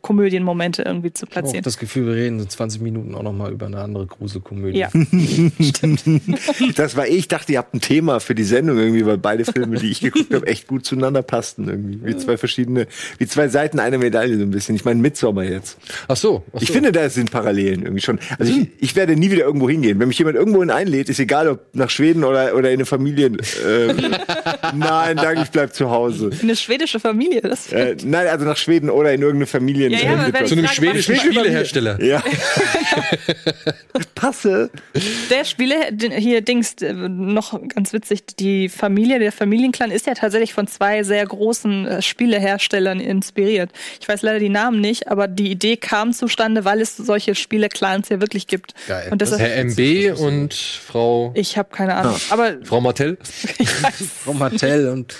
Komödienmomente 0.00 0.82
irgendwie 0.82 1.12
zu 1.12 1.24
Ich 1.26 1.30
habe 1.30 1.40
platzieren. 1.42 1.64
das 1.64 1.78
Gefühl, 1.78 2.06
wir 2.06 2.14
reden 2.14 2.40
in 2.40 2.48
20 2.48 2.80
Minuten 2.80 3.14
auch 3.14 3.22
noch 3.22 3.32
mal 3.32 3.52
über 3.52 3.66
eine 3.66 3.78
andere 3.78 4.06
Gruselkomödie. 4.06 4.78
Ja. 4.78 4.90
Das 6.76 6.96
war 6.96 7.06
eh, 7.06 7.16
ich 7.16 7.28
dachte, 7.28 7.52
ihr 7.52 7.58
habt 7.58 7.74
ein 7.74 7.80
Thema 7.80 8.20
für 8.20 8.34
die 8.34 8.44
Sendung 8.44 8.78
irgendwie, 8.78 9.04
weil 9.06 9.18
beide 9.18 9.44
Filme, 9.44 9.78
die 9.78 9.90
ich 9.90 10.00
geguckt 10.00 10.32
habe, 10.32 10.46
echt 10.46 10.66
gut 10.66 10.84
zueinander 10.84 11.22
passten 11.22 11.68
irgendwie. 11.68 12.00
Wie 12.04 12.16
zwei 12.16 12.36
verschiedene, 12.36 12.86
wie 13.18 13.26
zwei 13.26 13.48
Seiten 13.48 13.78
einer 13.78 13.98
Medaille 13.98 14.36
so 14.36 14.42
ein 14.42 14.50
bisschen. 14.50 14.74
Ich 14.76 14.84
meine 14.84 15.00
Midsommar 15.00 15.44
jetzt. 15.44 15.78
Ach 16.08 16.16
so. 16.16 16.42
Ach 16.48 16.58
so. 16.58 16.62
Ich 16.62 16.70
finde, 16.70 16.92
da 16.92 17.08
sind 17.08 17.30
Parallelen 17.30 17.82
irgendwie 17.82 18.02
schon. 18.02 18.18
Also 18.38 18.52
ich, 18.52 18.68
ich 18.78 18.96
werde 18.96 19.16
nie 19.16 19.30
wieder 19.30 19.44
irgendwo 19.44 19.68
hingehen. 19.68 19.98
Wenn 19.98 20.08
mich 20.08 20.18
jemand 20.18 20.36
irgendwohin 20.36 20.70
einlädt, 20.70 21.08
ist 21.08 21.20
egal, 21.20 21.48
ob 21.48 21.60
nach 21.74 21.90
Schweden 21.90 22.24
oder, 22.24 22.54
oder 22.54 22.70
in 22.70 22.74
eine 22.74 22.86
Familie. 22.86 23.26
Äh, 23.26 23.94
nein, 24.74 25.16
danke, 25.16 25.42
ich 25.42 25.50
bleib 25.50 25.74
zu 25.74 25.90
Hause. 25.90 26.30
Eine 26.42 26.56
schwedische 26.56 27.00
Familie, 27.00 27.40
das 27.40 27.72
Äh, 27.72 27.96
nein, 28.04 28.26
also 28.26 28.44
nach 28.44 28.56
Schweden 28.56 28.90
oder 28.90 29.12
in 29.12 29.22
irgendeine 29.22 29.46
Familie. 29.46 29.88
Ja, 29.88 29.98
ja, 29.98 30.44
Zu 30.44 30.54
einem 30.54 30.64
frage, 30.64 30.76
schwedischen 30.76 31.16
Spielehersteller. 31.16 32.02
Ja. 32.02 32.22
Passe. 34.14 34.70
Der 35.30 35.44
Spiele, 35.44 35.74
hier 36.16 36.40
Dings, 36.42 36.74
äh, 36.80 36.92
noch 36.92 37.60
ganz 37.68 37.92
witzig, 37.92 38.24
die 38.38 38.68
Familie, 38.68 39.18
der 39.18 39.32
Familienclan 39.32 39.90
ist 39.90 40.06
ja 40.06 40.14
tatsächlich 40.14 40.54
von 40.54 40.66
zwei 40.66 41.02
sehr 41.02 41.26
großen 41.26 41.86
äh, 41.86 42.02
Spieleherstellern 42.02 43.00
inspiriert. 43.00 43.70
Ich 44.00 44.08
weiß 44.08 44.22
leider 44.22 44.38
die 44.38 44.48
Namen 44.48 44.80
nicht, 44.80 45.08
aber 45.08 45.28
die 45.28 45.50
Idee 45.50 45.76
kam 45.76 46.12
zustande, 46.12 46.64
weil 46.64 46.80
es 46.80 46.96
solche 46.96 47.34
Spiele-Clans 47.34 48.08
ja 48.08 48.20
wirklich 48.20 48.46
gibt. 48.46 48.74
Geil. 48.86 49.08
Und 49.10 49.22
das 49.22 49.32
ist, 49.32 49.40
Herr 49.40 49.64
MB 49.64 50.18
und 50.20 50.54
Frau, 50.54 51.32
ich 51.34 51.58
habe 51.58 51.70
keine 51.72 51.94
Ahnung. 51.94 52.16
Aber 52.30 52.54
Frau 52.62 52.80
Martell. 52.80 53.18
Frau 54.24 54.34
Martell 54.34 54.88
und 54.88 55.14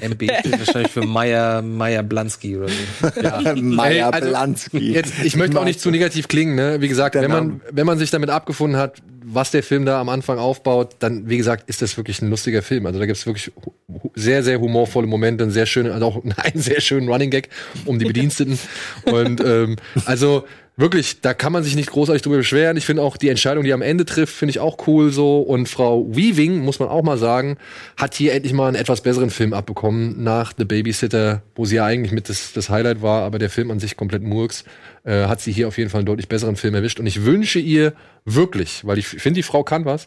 MB 0.00 0.22
steht 0.40 0.58
wahrscheinlich 0.58 0.92
für 0.92 1.02
Meier, 1.04 1.62
Meier 1.62 2.02
Blansky 2.02 2.56
oder 2.56 2.68
so. 2.68 3.54
Meier 3.62 3.90
Ey, 3.90 4.00
also, 4.02 4.28
Blansky. 4.28 4.92
Jetzt, 4.92 5.12
ich 5.24 5.36
möchte 5.36 5.58
auch 5.60 5.64
nicht 5.64 5.80
zu 5.80 5.90
negativ 5.90 6.28
klingen, 6.28 6.54
ne? 6.54 6.80
Wie 6.80 6.88
gesagt, 6.88 7.14
Der 7.14 7.22
wenn 7.22 7.30
man, 7.30 7.46
Name. 7.48 7.60
wenn 7.70 7.86
man 7.86 7.98
sich 7.98 8.10
damit 8.10 8.30
abgefunden 8.30 8.78
hat, 8.78 9.02
was 9.22 9.50
der 9.50 9.62
Film 9.62 9.84
da 9.84 10.00
am 10.00 10.08
Anfang 10.08 10.38
aufbaut, 10.38 10.96
dann, 10.98 11.28
wie 11.28 11.36
gesagt, 11.36 11.68
ist 11.68 11.82
das 11.82 11.96
wirklich 11.96 12.20
ein 12.22 12.30
lustiger 12.30 12.62
Film. 12.62 12.86
Also 12.86 12.98
da 12.98 13.06
gibt's 13.06 13.26
wirklich 13.26 13.52
hu- 13.64 13.72
hu- 14.02 14.10
sehr, 14.14 14.42
sehr 14.42 14.58
humorvolle 14.60 15.06
Momente, 15.06 15.44
einen 15.44 15.52
sehr 15.52 15.66
schönen, 15.66 15.92
also 15.92 16.06
auch 16.06 16.22
einen 16.36 16.60
sehr 16.60 16.80
schönen 16.80 17.08
Running 17.08 17.30
Gag 17.30 17.48
um 17.84 17.98
die 17.98 18.06
Bediensteten. 18.06 18.58
Und 19.04 19.40
ähm, 19.44 19.76
also 20.06 20.44
wirklich, 20.80 21.20
da 21.20 21.34
kann 21.34 21.52
man 21.52 21.62
sich 21.62 21.76
nicht 21.76 21.90
großartig 21.90 22.22
drüber 22.22 22.38
beschweren. 22.38 22.76
Ich 22.76 22.86
finde 22.86 23.02
auch 23.02 23.16
die 23.16 23.28
Entscheidung, 23.28 23.64
die 23.64 23.72
am 23.72 23.82
Ende 23.82 24.04
trifft, 24.04 24.34
finde 24.34 24.50
ich 24.50 24.60
auch 24.60 24.86
cool 24.86 25.12
so. 25.12 25.40
Und 25.40 25.68
Frau 25.68 26.06
Weaving, 26.08 26.58
muss 26.58 26.80
man 26.80 26.88
auch 26.88 27.02
mal 27.02 27.18
sagen, 27.18 27.58
hat 27.96 28.14
hier 28.14 28.32
endlich 28.32 28.52
mal 28.52 28.68
einen 28.68 28.76
etwas 28.76 29.02
besseren 29.02 29.30
Film 29.30 29.52
abbekommen 29.52 30.22
nach 30.22 30.52
The 30.56 30.64
Babysitter, 30.64 31.42
wo 31.54 31.64
sie 31.64 31.76
ja 31.76 31.84
eigentlich 31.84 32.12
mit 32.12 32.28
das, 32.28 32.52
das 32.52 32.70
Highlight 32.70 33.02
war, 33.02 33.22
aber 33.22 33.38
der 33.38 33.50
Film 33.50 33.70
an 33.70 33.78
sich 33.78 33.96
komplett 33.96 34.22
murks. 34.22 34.64
Äh, 35.02 35.26
hat 35.26 35.40
sie 35.40 35.50
hier 35.52 35.66
auf 35.68 35.78
jeden 35.78 35.88
Fall 35.88 36.00
einen 36.00 36.06
deutlich 36.06 36.28
besseren 36.28 36.56
Film 36.56 36.74
erwischt. 36.74 37.00
Und 37.00 37.06
ich 37.06 37.24
wünsche 37.24 37.58
ihr 37.58 37.94
wirklich, 38.26 38.84
weil 38.84 38.98
ich 38.98 39.06
finde, 39.08 39.38
die 39.38 39.42
Frau 39.42 39.64
kann 39.64 39.86
was. 39.86 40.06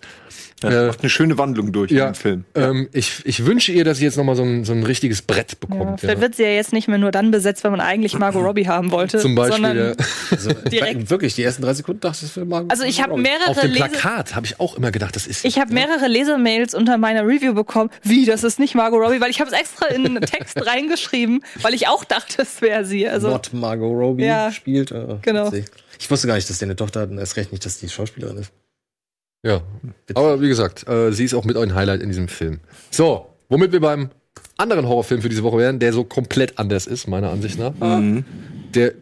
Ja, 0.62 0.88
macht 0.88 1.02
eine 1.02 1.10
schöne 1.10 1.38
Wandlung 1.38 1.74
durch 1.74 1.92
Ja, 1.92 2.08
im 2.08 2.16
Film. 2.16 2.46
ähm, 2.56 2.88
ich, 2.94 3.22
ich 3.26 3.46
wünsche 3.46 3.74
ihr, 3.74 3.84
dass 3.84 3.98
sie 3.98 4.06
jetzt 4.06 4.16
noch 4.18 4.24
mal 4.24 4.36
so 4.38 4.44
ein, 4.44 4.64
so 4.64 4.72
ein 4.72 4.84
richtiges 4.84 5.22
Brett 5.22 5.52
ja, 5.54 5.58
bekommt. 5.60 6.00
vielleicht 6.00 6.22
wird 6.22 6.36
sie 6.36 6.44
ja 6.44 6.50
jetzt 6.52 6.72
nicht 6.72 6.88
mehr 6.88 6.98
nur 7.00 7.12
dann 7.12 7.32
besetzt, 7.32 7.66
wenn 7.66 7.72
man 7.72 7.82
eigentlich 7.82 8.18
Margot 8.18 8.42
Robbie 8.46 8.66
haben 8.68 8.92
wollte, 8.92 9.18
Zum 9.18 9.36
Beispiel, 9.36 9.56
sondern 9.56 9.78
ja. 9.78 9.94
Also, 10.32 10.54
Direkt. 10.72 11.10
Wirklich, 11.10 11.36
die 11.36 11.44
ersten 11.44 11.64
drei 11.64 11.74
Sekunden 11.74 12.00
dachte 12.00 12.20
ich, 12.22 12.30
das 12.30 12.38
wäre 12.38 12.46
mal. 12.46 12.64
also 12.70 12.84
ich 12.86 13.02
habe 13.02 13.14
Auf 13.14 13.20
mehrere 13.20 13.54
dem 13.62 13.72
Lese 13.72 13.90
Plakat 13.90 14.36
habe 14.36 14.46
ich 14.46 14.60
auch 14.62 14.78
immer 14.78 14.92
gedacht, 14.92 15.16
das 15.18 15.28
ist. 15.28 15.44
Ich 15.44 15.60
habe 15.60 15.74
mehrere 15.74 16.08
Lesemails 16.08 16.74
unter 16.76 16.98
meiner 16.98 17.28
Review 17.28 17.54
bekommen. 17.54 17.90
Wie, 18.04 18.24
das 18.26 18.44
ist 18.46 18.58
nicht 18.60 18.74
Margot 18.76 19.02
Robbie, 19.02 19.20
weil 19.20 19.32
ich 19.32 19.42
habe 19.42 19.52
es 19.52 19.60
extra 19.60 19.88
in 19.88 20.06
einen 20.06 20.22
Text 20.22 20.66
reingeschrieben, 20.66 21.44
weil 21.62 21.74
ich 21.74 21.90
auch 21.90 22.06
dachte, 22.06 22.42
es 22.44 22.62
wäre 22.62 22.86
sie. 22.86 23.06
Also 23.10 23.32
Not 23.32 23.50
Margot 23.54 23.92
Robbie 23.92 24.24
Ja. 24.26 24.50
spielt. 24.52 24.83
Äh, 24.92 25.18
Genau. 25.22 25.48
witzig. 25.52 25.66
Ich 26.00 26.10
wusste 26.12 26.28
gar 26.28 26.36
nicht, 26.36 26.50
dass 26.50 26.58
der 26.60 26.68
eine 26.68 26.76
Tochter 26.76 27.02
hat 27.02 27.10
und 27.10 27.18
erst 27.18 27.36
recht 27.38 27.52
nicht, 27.52 27.66
dass 27.66 27.80
die 27.80 27.90
Schauspielerin 27.90 28.38
ist. 28.38 28.52
Ja. 29.46 29.62
Aber 30.16 30.42
wie 30.42 30.48
gesagt, 30.48 30.88
äh, 30.88 31.12
sie 31.12 31.26
ist 31.26 31.34
auch 31.34 31.44
mit 31.46 31.58
ein 31.58 31.76
Highlight 31.76 32.02
in 32.02 32.10
diesem 32.10 32.28
Film. 32.30 32.60
So, 32.92 33.28
womit 33.50 33.72
wir 33.74 33.82
beim 33.82 34.10
anderen 34.58 34.88
Horrorfilm 34.88 35.22
für 35.22 35.30
diese 35.30 35.44
Woche 35.44 35.58
wären, 35.58 35.80
der 35.80 35.92
so 35.94 36.04
komplett 36.04 36.58
anders 36.60 36.88
ist, 36.88 37.08
meiner 37.08 37.30
Ansicht 37.32 37.60
nach. 37.60 37.74
Der, 38.74 38.94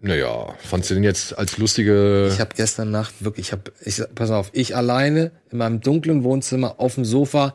naja, 0.00 0.54
fandst 0.58 0.88
du 0.90 0.94
den 0.94 1.04
jetzt 1.04 1.36
als 1.36 1.58
lustige. 1.58 2.30
Ich 2.32 2.40
habe 2.40 2.54
gestern 2.56 2.90
Nacht 2.90 3.22
wirklich, 3.22 3.48
ich 3.48 3.52
habe, 3.52 3.72
ich, 3.84 4.02
pass 4.14 4.30
auf, 4.30 4.50
ich 4.54 4.74
alleine 4.74 5.32
in 5.50 5.58
meinem 5.58 5.80
dunklen 5.80 6.24
Wohnzimmer 6.24 6.76
auf 6.78 6.94
dem 6.94 7.04
Sofa 7.04 7.54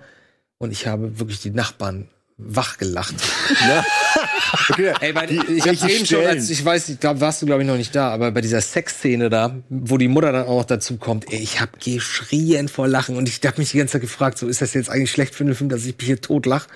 und 0.59 0.71
ich 0.71 0.85
habe 0.85 1.19
wirklich 1.19 1.39
die 1.41 1.49
Nachbarn 1.49 2.09
wach 2.37 2.77
gelacht. 2.77 3.15
Okay, 4.69 4.93
Ey, 4.99 5.13
bei, 5.13 5.25
die- 5.25 5.35
ich 5.55 5.67
hab's 5.67 5.81
welche 5.83 5.95
eben 5.95 6.05
schon, 6.05 6.25
als, 6.25 6.49
ich 6.49 6.63
weiß, 6.63 6.89
ich 6.89 6.99
glaube, 6.99 7.21
warst 7.21 7.41
du 7.41 7.45
glaube 7.45 7.61
ich 7.61 7.67
noch 7.67 7.77
nicht 7.77 7.95
da, 7.95 8.09
aber 8.09 8.31
bei 8.31 8.41
dieser 8.41 8.61
Sexszene 8.61 9.29
da, 9.29 9.55
wo 9.69 9.97
die 9.97 10.07
Mutter 10.07 10.31
dann 10.31 10.45
auch 10.45 10.59
noch 10.59 10.65
dazu 10.65 10.97
kommt, 10.97 11.31
ey, 11.31 11.39
ich 11.39 11.61
habe 11.61 11.71
geschrien 11.83 12.67
vor 12.67 12.87
Lachen 12.87 13.15
und 13.17 13.27
ich 13.29 13.39
habe 13.45 13.57
mich 13.59 13.71
die 13.71 13.77
ganze 13.77 13.93
Zeit 13.93 14.01
gefragt, 14.01 14.37
so 14.37 14.47
ist 14.47 14.61
das 14.61 14.73
jetzt 14.73 14.89
eigentlich 14.89 15.11
schlecht 15.11 15.35
für 15.35 15.43
einen 15.43 15.55
Film, 15.55 15.69
dass 15.69 15.85
ich 15.85 15.95
mich 15.97 16.05
hier 16.07 16.19
tot 16.21 16.45
lach? 16.45 16.67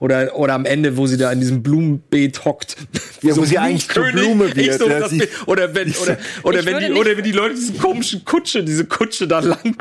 Oder 0.00 0.36
oder 0.36 0.54
am 0.54 0.64
Ende, 0.64 0.96
wo 0.96 1.06
sie 1.06 1.16
da 1.16 1.30
in 1.32 1.40
diesem 1.40 1.62
Blumenbeet 1.62 2.44
hockt, 2.44 2.76
wie 3.20 3.28
Ja, 3.28 3.36
wo 3.36 3.44
sie 3.44 3.58
eigentlich 3.58 3.88
zur 3.88 4.04
Blume 4.04 4.54
wird, 4.54 4.78
so, 4.78 4.88
ja, 4.88 5.08
sie- 5.08 5.28
oder 5.46 5.74
wenn 5.74 5.92
oder 6.02 6.18
oder 6.42 6.64
wenn 6.64 6.78
die 6.78 6.88
nicht- 6.90 6.98
oder 7.00 7.16
wenn 7.16 7.24
die 7.24 7.32
Leute 7.32 7.54
diese 7.54 7.72
komischen 7.74 8.24
Kutsche, 8.24 8.64
diese 8.64 8.84
Kutsche 8.86 9.26
da 9.28 9.40
lang. 9.40 9.76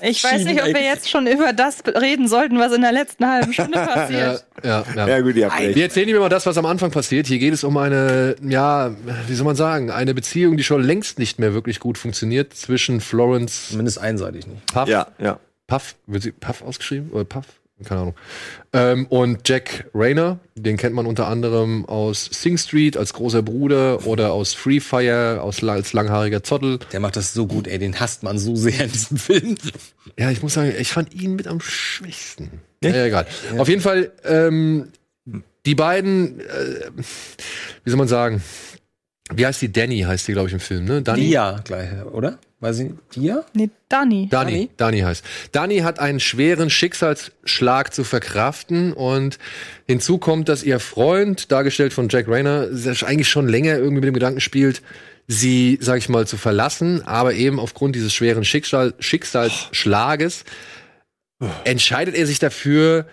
Ich 0.00 0.22
weiß 0.22 0.44
nicht, 0.44 0.62
ob 0.62 0.68
wir 0.68 0.82
jetzt 0.82 1.10
schon 1.10 1.26
über 1.26 1.52
das 1.52 1.82
reden 1.86 2.28
sollten, 2.28 2.58
was 2.58 2.72
in 2.72 2.82
der 2.82 2.92
letzten 2.92 3.26
halben 3.26 3.52
Stunde 3.54 3.78
passiert. 3.78 4.44
ja, 4.62 4.84
ja. 4.94 5.08
Ja, 5.08 5.20
gut, 5.20 5.36
ihr 5.36 5.50
habt 5.50 5.60
recht. 5.60 5.74
Wir 5.74 5.84
erzählen 5.84 6.08
ihm 6.08 6.16
immer 6.16 6.28
das, 6.28 6.46
was 6.46 6.58
am 6.58 6.66
Anfang 6.66 6.90
passiert. 6.90 7.26
Hier 7.26 7.38
geht 7.38 7.54
es 7.54 7.64
um 7.64 7.76
eine, 7.76 8.36
ja, 8.42 8.94
wie 9.26 9.34
soll 9.34 9.46
man 9.46 9.56
sagen, 9.56 9.90
eine 9.90 10.14
Beziehung, 10.14 10.56
die 10.56 10.64
schon 10.64 10.82
längst 10.82 11.18
nicht 11.18 11.38
mehr 11.38 11.54
wirklich 11.54 11.80
gut 11.80 11.98
funktioniert 11.98 12.54
zwischen 12.54 13.00
Florence 13.00 13.68
Zumindest 13.70 13.98
einseitig 13.98 14.46
nicht. 14.46 14.66
Puff, 14.66 14.88
Ja, 14.88 15.08
ja. 15.18 15.38
Puff, 15.66 15.96
wird 16.06 16.22
sie 16.22 16.32
Puff 16.32 16.62
ausgeschrieben? 16.62 17.10
Oder 17.10 17.24
Puff? 17.24 17.46
Keine 17.84 18.00
Ahnung. 18.00 18.14
Ähm, 18.72 19.06
und 19.06 19.46
Jack 19.46 19.90
Rayner, 19.92 20.38
den 20.54 20.78
kennt 20.78 20.94
man 20.94 21.04
unter 21.04 21.28
anderem 21.28 21.84
aus 21.84 22.24
Sing 22.32 22.56
Street 22.56 22.96
als 22.96 23.12
großer 23.12 23.42
Bruder 23.42 24.06
oder 24.06 24.32
aus 24.32 24.54
Free 24.54 24.80
Fire 24.80 25.42
aus, 25.42 25.62
als 25.62 25.92
langhaariger 25.92 26.42
Zottel. 26.42 26.78
Der 26.92 27.00
macht 27.00 27.16
das 27.16 27.34
so 27.34 27.46
gut, 27.46 27.66
ey, 27.68 27.78
den 27.78 28.00
hasst 28.00 28.22
man 28.22 28.38
so 28.38 28.56
sehr 28.56 28.84
in 28.84 28.92
diesem 28.92 29.18
Film. 29.18 29.56
Ja, 30.18 30.30
ich 30.30 30.42
muss 30.42 30.54
sagen, 30.54 30.72
ich 30.78 30.90
fand 30.90 31.14
ihn 31.14 31.36
mit 31.36 31.46
am 31.46 31.60
schwächsten. 31.60 32.62
Ja, 32.82 32.90
ja 32.90 33.04
egal. 33.06 33.26
Auf 33.58 33.68
jeden 33.68 33.82
Fall, 33.82 34.10
ähm, 34.24 34.88
die 35.66 35.74
beiden, 35.74 36.40
äh, 36.40 36.90
wie 37.84 37.90
soll 37.90 37.98
man 37.98 38.08
sagen, 38.08 38.42
wie 39.34 39.46
heißt 39.46 39.62
die? 39.62 39.72
Danny 39.72 40.00
heißt 40.00 40.28
die, 40.28 40.32
glaube 40.32 40.48
ich, 40.48 40.54
im 40.54 40.60
Film, 40.60 40.84
ne? 40.84 41.02
Danny? 41.02 41.28
Dia 41.28 41.60
gleich, 41.64 41.88
oder? 42.12 42.38
Weiß 42.60 42.78
ich, 42.78 42.90
Dia? 43.14 43.44
Nee, 43.52 43.68
Dani. 43.88 44.28
Dani, 44.30 44.70
Dani 44.78 45.00
heißt. 45.00 45.22
Dani 45.52 45.78
hat 45.80 45.98
einen 45.98 46.20
schweren 46.20 46.70
Schicksalsschlag 46.70 47.92
zu 47.92 48.02
verkraften 48.02 48.94
und 48.94 49.38
hinzu 49.86 50.16
kommt, 50.16 50.48
dass 50.48 50.62
ihr 50.62 50.80
Freund, 50.80 51.52
dargestellt 51.52 51.92
von 51.92 52.08
Jack 52.08 52.28
Rayner, 52.28 52.74
sich 52.74 53.06
eigentlich 53.06 53.28
schon 53.28 53.46
länger 53.46 53.76
irgendwie 53.76 53.96
mit 53.96 54.04
dem 54.04 54.14
Gedanken 54.14 54.40
spielt, 54.40 54.80
sie, 55.28 55.78
sag 55.82 55.98
ich 55.98 56.08
mal, 56.08 56.26
zu 56.26 56.38
verlassen, 56.38 57.02
aber 57.02 57.34
eben 57.34 57.60
aufgrund 57.60 57.94
dieses 57.94 58.14
schweren 58.14 58.44
Schicksal 58.44 58.94
Schicksalsschlages 59.00 60.44
entscheidet 61.64 62.14
er 62.14 62.26
sich 62.26 62.38
dafür, 62.38 63.06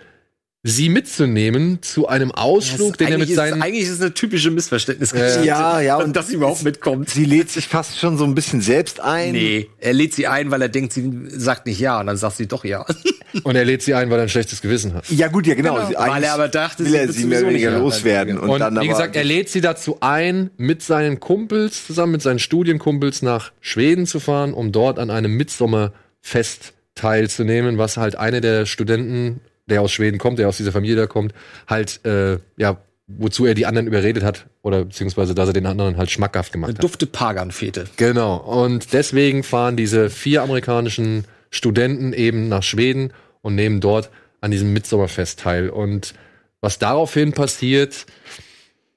sie 0.66 0.88
mitzunehmen 0.88 1.82
zu 1.82 2.08
einem 2.08 2.32
Ausflug, 2.32 2.96
den 2.96 3.08
er 3.08 3.18
mit 3.18 3.28
eigentlich, 3.28 3.30
ist, 3.30 3.36
seinen 3.36 3.62
eigentlich 3.62 3.84
ist 3.84 3.90
es 3.90 4.00
eine 4.00 4.14
typische 4.14 4.50
Missverständnisgeschichte. 4.50 5.44
Ja, 5.44 5.78
ja, 5.80 5.96
und 5.96 6.16
dass 6.16 6.28
sie 6.28 6.36
überhaupt 6.36 6.62
mitkommt. 6.62 7.10
Sie 7.10 7.26
lädt 7.26 7.50
sich 7.50 7.68
fast 7.68 7.98
schon 7.98 8.16
so 8.16 8.24
ein 8.24 8.34
bisschen 8.34 8.62
selbst 8.62 8.98
ein. 8.98 9.32
Nee, 9.32 9.68
er 9.78 9.92
lädt 9.92 10.14
sie 10.14 10.26
ein, 10.26 10.50
weil 10.50 10.62
er 10.62 10.70
denkt, 10.70 10.94
sie 10.94 11.12
sagt 11.28 11.66
nicht 11.66 11.78
ja 11.78 12.00
und 12.00 12.06
dann 12.06 12.16
sagt 12.16 12.38
sie 12.38 12.46
doch 12.46 12.64
ja. 12.64 12.86
und 13.42 13.54
er 13.54 13.66
lädt 13.66 13.82
sie 13.82 13.92
ein, 13.92 14.08
weil 14.08 14.18
er 14.18 14.22
ein 14.22 14.30
schlechtes 14.30 14.62
Gewissen 14.62 14.94
hat. 14.94 15.08
Ja, 15.10 15.28
gut, 15.28 15.46
ja, 15.46 15.54
genau. 15.54 15.74
Genau. 15.74 15.98
Weil 15.98 16.24
er 16.24 16.32
aber 16.32 16.48
dachte, 16.48 16.82
will 16.82 16.92
sie 16.92 16.96
er 16.96 17.12
sie 17.12 17.26
mehr 17.26 17.40
oder 17.40 17.50
weniger 17.50 17.78
loswerden. 17.78 18.38
Und, 18.38 18.48
Und, 18.48 18.60
dann 18.60 18.80
wie 18.80 18.88
gesagt, 18.88 19.16
er 19.16 19.24
lädt 19.24 19.50
sie 19.50 19.60
dazu 19.60 19.98
ein, 20.00 20.50
mit 20.56 20.82
seinen 20.82 21.20
Kumpels 21.20 21.86
zusammen, 21.86 22.12
mit 22.12 22.22
seinen 22.22 22.38
Studienkumpels 22.38 23.20
nach 23.20 23.52
Schweden 23.60 24.06
zu 24.06 24.18
fahren, 24.18 24.54
um 24.54 24.72
dort 24.72 24.98
an 24.98 25.10
einem 25.10 25.36
Mitsommerfest 25.36 26.72
teilzunehmen, 26.94 27.76
was 27.76 27.98
halt 27.98 28.16
eine 28.16 28.40
der 28.40 28.64
Studenten, 28.64 29.40
der 29.66 29.82
aus 29.82 29.92
Schweden 29.92 30.18
kommt, 30.18 30.38
der 30.38 30.48
aus 30.48 30.56
dieser 30.56 30.72
Familie 30.72 30.96
da 30.96 31.06
kommt, 31.06 31.32
halt, 31.66 32.04
äh, 32.04 32.38
ja, 32.56 32.78
wozu 33.06 33.44
er 33.44 33.54
die 33.54 33.66
anderen 33.66 33.86
überredet 33.86 34.22
hat, 34.22 34.46
oder 34.62 34.84
beziehungsweise, 34.84 35.34
dass 35.34 35.48
er 35.48 35.52
den 35.52 35.66
anderen 35.66 35.96
halt 35.96 36.10
schmackhaft 36.10 36.52
gemacht 36.52 36.70
Eine 36.70 36.78
hat. 36.78 36.84
dufte 36.84 37.06
Pagan-Fete. 37.06 37.86
Genau. 37.96 38.36
Und 38.36 38.92
deswegen 38.92 39.42
fahren 39.42 39.76
diese 39.76 40.08
vier 40.10 40.42
amerikanischen 40.42 41.24
Studenten 41.50 42.12
eben 42.12 42.48
nach 42.48 42.62
Schweden 42.62 43.12
und 43.42 43.54
nehmen 43.54 43.80
dort 43.80 44.10
an 44.40 44.50
diesem 44.50 44.72
Mitsommerfest 44.72 45.40
teil. 45.40 45.68
Und 45.68 46.14
was 46.60 46.78
daraufhin 46.78 47.32
passiert, 47.32 48.06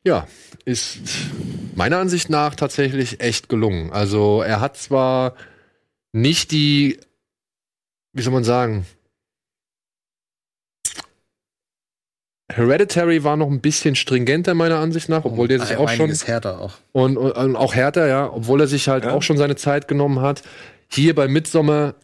ja, 0.06 0.26
ist 0.64 1.00
meiner 1.76 1.98
Ansicht 1.98 2.30
nach 2.30 2.56
tatsächlich 2.56 3.20
echt 3.20 3.50
gelungen. 3.50 3.92
Also 3.92 4.42
er 4.42 4.62
hat 4.62 4.78
zwar 4.78 5.36
nicht 6.14 6.52
die, 6.52 6.98
wie 8.14 8.22
soll 8.22 8.34
man 8.34 8.46
sagen, 8.46 8.86
Hereditary 12.50 13.24
war 13.24 13.36
noch 13.36 13.48
ein 13.52 13.60
bisschen 13.60 13.96
stringenter 13.96 14.54
meiner 14.54 14.80
Ansicht 14.80 15.10
nach, 15.10 15.26
obwohl 15.26 15.48
der 15.50 15.60
sich 15.60 15.76
auch 15.78 15.90
schon 15.90 16.10
härter 16.12 16.62
auch. 16.62 16.74
und, 16.94 17.18
und, 17.18 17.32
und 17.34 17.56
auch 17.58 17.76
härter, 17.76 18.08
ja, 18.08 18.32
obwohl 18.32 18.62
er 18.62 18.68
sich 18.68 18.88
halt 18.88 19.04
Ja. 19.04 19.12
auch 19.12 19.22
schon 19.22 19.38
seine 19.38 19.56
Zeit 19.58 19.88
genommen 19.88 20.22
hat. 20.22 20.44
Hier 20.90 21.14
bei 21.14 21.28
Midsommar 21.28 21.96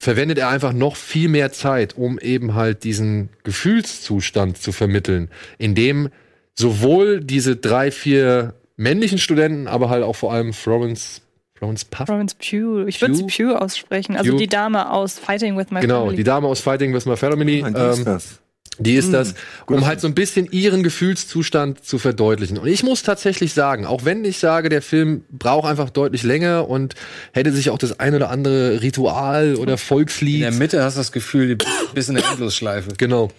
verwendet 0.00 0.38
er 0.38 0.48
einfach 0.50 0.72
noch 0.74 0.96
viel 0.96 1.28
mehr 1.28 1.50
Zeit, 1.50 1.96
um 1.96 2.18
eben 2.18 2.54
halt 2.54 2.84
diesen 2.84 3.30
Gefühlszustand 3.42 4.58
zu 4.58 4.70
vermitteln, 4.72 5.28
in 5.56 5.74
dem 5.74 6.10
sowohl 6.54 7.20
diese 7.20 7.56
drei, 7.56 7.90
vier 7.90 8.54
männlichen 8.76 9.18
Studenten, 9.18 9.66
aber 9.66 9.88
halt 9.88 10.04
auch 10.04 10.14
vor 10.14 10.32
allem 10.32 10.52
Florence, 10.52 11.22
Florence 11.54 11.84
Puff, 11.86 12.06
Florence 12.06 12.34
Pugh. 12.34 12.86
Ich 12.86 13.00
würde 13.00 13.14
es 13.14 13.22
Pugh? 13.26 13.56
Aussprechen. 13.56 14.14
Also 14.16 14.32
Pugh? 14.32 14.38
die 14.38 14.46
Dame 14.46 14.90
aus 14.92 15.18
Fighting 15.18 15.56
with 15.56 15.70
My 15.70 15.80
genau, 15.80 16.00
Family. 16.02 16.16
die 16.18 16.24
Dame 16.24 16.46
aus 16.46 16.60
Fighting 16.60 16.92
with 16.92 17.06
My 17.06 17.16
Family, 17.16 17.64
Ah, 17.64 17.90
ist 17.90 17.98
ähm, 18.00 18.04
das. 18.04 18.40
Die 18.78 18.94
ist 18.94 19.12
das, 19.12 19.34
guter 19.66 19.80
um 19.80 19.86
halt 19.86 20.00
so 20.00 20.06
ein 20.06 20.14
bisschen 20.14 20.50
ihren 20.50 20.82
Gefühlszustand 20.82 21.84
zu 21.84 21.98
verdeutlichen. 21.98 22.58
Und 22.58 22.68
ich 22.68 22.82
muss 22.82 23.02
tatsächlich 23.02 23.52
sagen, 23.52 23.86
auch 23.86 24.04
wenn 24.04 24.24
ich 24.24 24.38
sage, 24.38 24.68
der 24.68 24.82
Film 24.82 25.24
braucht 25.30 25.68
einfach 25.68 25.90
deutlich 25.90 26.22
länger 26.22 26.68
und 26.68 26.94
hätte 27.32 27.52
sich 27.52 27.70
auch 27.70 27.78
das 27.78 27.98
ein 28.00 28.14
oder 28.14 28.30
andere 28.30 28.80
Ritual 28.82 29.56
oder 29.56 29.72
In 29.72 29.78
Volkslied. 29.78 30.42
der 30.42 30.52
Mitte 30.52 30.82
hast 30.82 30.94
du 30.96 31.00
das 31.00 31.12
Gefühl, 31.12 31.56
du 31.56 31.64
bist 31.94 32.08
in 32.08 32.14
der 32.16 32.24
Endlosschleife. 32.30 32.90
Genau. 32.96 33.30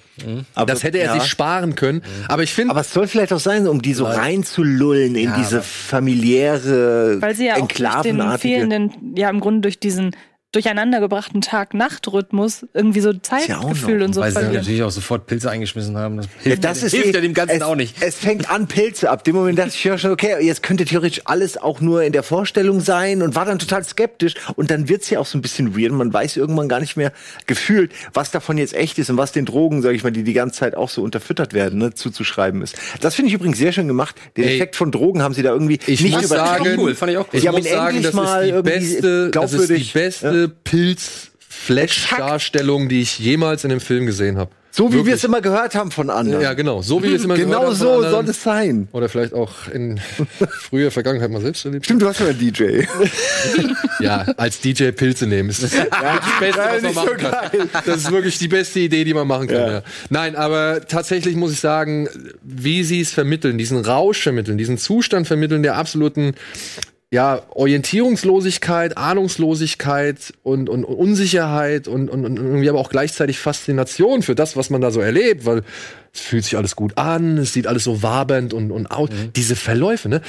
Aber- 0.55 0.65
das 0.71 0.83
hätte 0.83 0.97
er 0.99 1.15
ja. 1.15 1.19
sich 1.19 1.29
sparen 1.29 1.75
können. 1.75 2.01
Aber 2.27 2.43
ich 2.43 2.53
finde, 2.53 2.71
Aber 2.71 2.81
es 2.81 2.91
soll 2.91 3.07
vielleicht 3.07 3.31
auch 3.33 3.39
sein, 3.39 3.67
um 3.67 3.81
die 3.81 3.93
so 3.93 4.05
reinzulullen 4.05 5.15
in 5.15 5.29
Ja, 5.29 5.37
diese 5.37 5.61
familiäre, 5.61 7.21
Weil 7.21 7.35
sie 7.35 7.47
ja 7.47 7.55
auch 7.55 7.67
durch 7.67 8.01
den 8.03 8.21
fehlenden, 8.37 8.91
ja 9.15 9.29
im 9.29 9.39
Grunde 9.39 9.61
durch 9.61 9.79
diesen 9.79 10.15
durcheinandergebrachten 10.51 11.41
Tag-Nacht-Rhythmus 11.41 12.65
irgendwie 12.73 13.01
so 13.01 13.11
ja 13.11 13.21
Zeitgefühl 13.21 13.97
noch. 13.99 14.05
und 14.07 14.13
so 14.15 14.21
Weil 14.21 14.29
sie 14.31 14.33
verlieren. 14.33 14.55
natürlich 14.55 14.81
auch 14.83 14.89
sofort 14.91 15.27
Pilze 15.27 15.49
eingeschmissen 15.51 15.95
haben. 15.95 16.17
Das 16.17 16.25
Ja, 16.25 16.31
hilft, 16.43 16.63
das 16.63 16.81
ja, 16.81 16.87
ist 16.87 16.93
hilft 16.93 17.07
eh- 17.09 17.11
ja 17.13 17.21
dem 17.21 17.33
Ganzen 17.35 17.57
es, 17.57 17.61
auch 17.61 17.75
nicht. 17.75 17.95
Es 18.01 18.15
fängt 18.15 18.49
an 18.49 18.67
Pilze 18.67 19.09
ab. 19.11 19.23
Dem 19.23 19.35
Moment 19.35 19.59
dachte 19.59 19.69
ich 19.75 19.83
ja 19.83 19.97
schon, 19.99 20.11
okay, 20.11 20.43
jetzt 20.43 20.63
könnte 20.63 20.85
theoretisch 20.85 21.21
alles 21.25 21.57
auch 21.57 21.81
nur 21.81 22.01
in 22.03 22.13
der 22.13 22.23
Vorstellung 22.23 22.79
sein 22.79 23.21
und 23.21 23.35
war 23.35 23.45
dann 23.45 23.59
total 23.59 23.83
skeptisch. 23.83 24.33
Und 24.55 24.71
dann 24.71 24.89
wird's 24.89 25.09
ja 25.11 25.19
auch 25.19 25.27
so 25.27 25.37
ein 25.37 25.41
bisschen 25.41 25.77
weird. 25.77 25.91
Man 25.91 26.11
weiß 26.11 26.35
irgendwann 26.37 26.67
gar 26.67 26.79
nicht 26.79 26.97
mehr 26.97 27.11
gefühlt, 27.45 27.91
was 28.13 28.31
davon 28.31 28.57
jetzt 28.57 28.73
echt 28.73 28.97
ist 28.97 29.09
und 29.11 29.17
was 29.17 29.31
den 29.31 29.45
Drogen, 29.45 29.83
sage 29.83 29.95
ich 29.95 30.03
mal, 30.03 30.11
die 30.11 30.23
die 30.23 30.33
ganze 30.33 30.59
Zeit 30.61 30.75
auch 30.75 30.89
so 30.89 31.03
unterfüttert 31.03 31.53
werden, 31.53 31.77
ne, 31.77 31.93
zuzuschreiben 31.93 32.63
ist. 32.63 32.75
Das 33.01 33.13
finde 33.13 33.29
ich 33.29 33.35
übrigens 33.35 33.59
sehr 33.59 33.71
schön 33.71 33.87
gemacht. 33.87 34.15
Den 34.35 34.45
Ey, 34.45 34.55
Effekt 34.55 34.75
von 34.75 34.91
Drogen 34.91 35.21
haben 35.21 35.35
sie 35.35 35.43
da 35.43 35.51
irgendwie 35.51 35.79
ich 35.85 36.01
nicht 36.01 36.13
muss 36.15 36.25
übertrieben. 36.25 36.65
sagen, 36.65 36.79
cool, 36.79 36.95
fand 36.95 37.11
ich 37.11 37.17
auch 37.19 37.25
cool. 37.25 37.29
ich 37.33 37.41
Sie 37.41 37.47
haben 37.47 37.55
muss 37.55 37.65
ihn 37.67 37.71
sagen, 37.71 38.01
das 38.01 38.13
mal 38.13 38.43
ist 38.49 38.55
die 38.55 38.61
beste, 38.63 39.29
das 39.29 39.53
ist 39.53 39.69
die 39.69 39.73
glaubwürdig. 39.75 39.93
Beste 40.47 41.29
Pilz-Flash-Darstellung, 41.49 42.89
die 42.89 43.01
ich 43.01 43.19
jemals 43.19 43.63
in 43.63 43.69
dem 43.69 43.79
Film 43.79 44.05
gesehen 44.05 44.37
habe. 44.37 44.51
So 44.71 44.93
wie 44.93 45.03
wir 45.03 45.15
es 45.15 45.23
immer 45.23 45.41
gehört 45.41 45.73
haben 45.73 45.89
von 45.89 46.11
anderen. 46.11 46.43
Ja, 46.43 46.53
genau. 46.53 46.83
So 46.83 47.01
wie 47.01 47.09
wir 47.09 47.15
es 47.15 47.23
immer 47.23 47.35
Genau 47.35 47.61
gehört 47.61 47.69
haben 47.69 47.77
von 47.77 48.03
so 48.03 48.09
soll 48.09 48.29
es 48.29 48.43
sein. 48.43 48.87
Oder 48.91 49.09
vielleicht 49.09 49.33
auch 49.33 49.67
in 49.73 49.99
früher 50.51 50.91
Vergangenheit 50.91 51.31
mal 51.31 51.41
selbst 51.41 51.65
erlebt. 51.65 51.85
Stimmt, 51.85 52.03
du 52.03 52.05
warst 52.05 52.19
schon 52.19 52.27
ein 52.27 52.37
DJ. 52.37 52.83
Ja, 53.99 54.27
als 54.37 54.61
DJ 54.61 54.91
Pilze 54.91 55.25
nehmen. 55.25 55.49
Ist 55.49 55.63
das 55.63 55.73
wirklich 55.73 55.89
das 55.89 56.39
Beste, 56.39 56.59
was 56.59 56.81
man 56.83 56.93
so 56.93 57.01
machen 57.01 57.17
kann. 57.17 57.69
Das 57.85 57.97
ist 57.97 58.11
wirklich 58.11 58.37
die 58.37 58.47
beste 58.47 58.79
Idee, 58.79 59.03
die 59.03 59.15
man 59.15 59.27
machen 59.27 59.47
kann. 59.47 59.57
Ja. 59.57 59.71
Ja. 59.71 59.81
Nein, 60.09 60.35
aber 60.35 60.81
tatsächlich 60.87 61.35
muss 61.35 61.51
ich 61.51 61.59
sagen, 61.59 62.07
wie 62.43 62.83
sie 62.83 63.01
es 63.01 63.11
vermitteln, 63.11 63.57
diesen 63.57 63.83
Rausch 63.83 64.21
vermitteln, 64.21 64.59
diesen 64.59 64.77
Zustand 64.77 65.27
vermitteln 65.27 65.63
der 65.63 65.77
absoluten 65.77 66.35
ja, 67.11 67.41
Orientierungslosigkeit, 67.49 68.97
Ahnungslosigkeit 68.97 70.33
und, 70.43 70.69
und, 70.69 70.85
und 70.85 70.95
Unsicherheit 70.95 71.87
und, 71.87 72.09
und, 72.09 72.23
und 72.23 72.37
irgendwie 72.37 72.69
aber 72.69 72.79
auch 72.79 72.89
gleichzeitig 72.89 73.39
Faszination 73.39 74.21
für 74.21 74.35
das, 74.35 74.55
was 74.55 74.69
man 74.69 74.81
da 74.81 74.91
so 74.91 74.99
erlebt, 74.99 75.45
weil 75.45 75.63
es 76.13 76.21
fühlt 76.21 76.43
sich 76.43 76.57
alles 76.57 76.75
gut 76.75 76.97
an, 76.97 77.37
es 77.37 77.53
sieht 77.53 77.67
alles 77.67 77.83
so 77.83 78.01
wabernd 78.01 78.53
und, 78.53 78.71
und 78.71 78.87
aus. 78.87 79.09
Diese 79.35 79.55
Verläufe, 79.55 80.09
ne? 80.09 80.21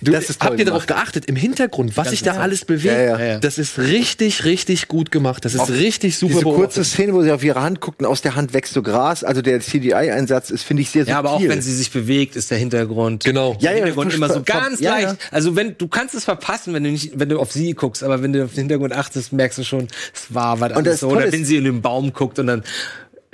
Du, 0.00 0.12
Das 0.12 0.28
ist 0.30 0.42
habt 0.44 0.58
ihr 0.58 0.64
darauf 0.64 0.86
geachtet, 0.86 1.24
im 1.26 1.36
Hintergrund, 1.36 1.96
was 1.96 2.10
sich 2.10 2.22
da 2.22 2.34
alles 2.34 2.64
bewegt? 2.64 2.94
Ja, 2.94 3.18
ja. 3.18 3.38
Das 3.38 3.58
ist 3.58 3.78
richtig, 3.78 4.44
richtig 4.44 4.88
gut 4.88 5.10
gemacht. 5.10 5.44
Das 5.44 5.54
ist 5.54 5.70
richtig 5.70 6.16
super 6.18 6.34
Diese 6.34 6.44
kurze 6.44 6.56
beobachtet. 6.58 6.86
Szene, 6.86 7.14
wo 7.14 7.22
sie 7.22 7.32
auf 7.32 7.42
ihre 7.42 7.60
Hand 7.62 7.80
guckt 7.80 8.00
und 8.00 8.06
aus 8.06 8.20
der 8.22 8.34
Hand 8.36 8.52
wächst 8.52 8.74
so 8.74 8.82
Gras. 8.82 9.24
Also 9.24 9.40
der 9.42 9.60
CGI-Einsatz 9.60 10.50
ist, 10.50 10.62
finde 10.62 10.82
ich, 10.82 10.90
sehr 10.90 11.04
Ja, 11.04 11.18
aber 11.18 11.30
auch 11.30 11.34
subtil. 11.34 11.50
wenn 11.50 11.62
sie 11.62 11.74
sich 11.74 11.90
bewegt, 11.90 12.36
ist 12.36 12.50
der 12.50 12.58
Hintergrund. 12.58 13.24
Genau. 13.24 13.56
Ja, 13.60 13.70
ja, 13.70 13.76
Hintergrund 13.78 14.12
immer 14.14 14.28
so 14.32 14.42
ganz 14.42 14.80
ja, 14.80 14.92
leicht. 14.92 15.06
ja. 15.08 15.16
Also 15.30 15.56
wenn 15.56 15.76
du 15.78 15.88
kannst 15.88 16.14
es 16.14 16.24
verpassen, 16.24 16.74
wenn 16.74 16.84
du 16.84 16.90
nicht, 16.90 17.12
wenn 17.18 17.28
du 17.28 17.38
auf 17.38 17.52
sie 17.52 17.72
guckst, 17.74 18.02
aber 18.02 18.22
wenn 18.22 18.32
du 18.32 18.44
auf 18.44 18.50
den 18.52 18.60
Hintergrund 18.62 18.92
achtest, 18.92 19.32
merkst 19.32 19.58
du 19.58 19.64
schon, 19.64 19.88
es 20.14 20.34
war 20.34 20.60
was 20.60 20.70
Und 20.72 20.78
anderes 20.78 21.00
das 21.00 21.00
so. 21.00 21.08
Oder 21.14 21.32
wenn 21.32 21.44
sie 21.44 21.56
in 21.56 21.64
den 21.64 21.80
Baum 21.82 22.12
guckt 22.12 22.38
und 22.38 22.46
dann 22.46 22.62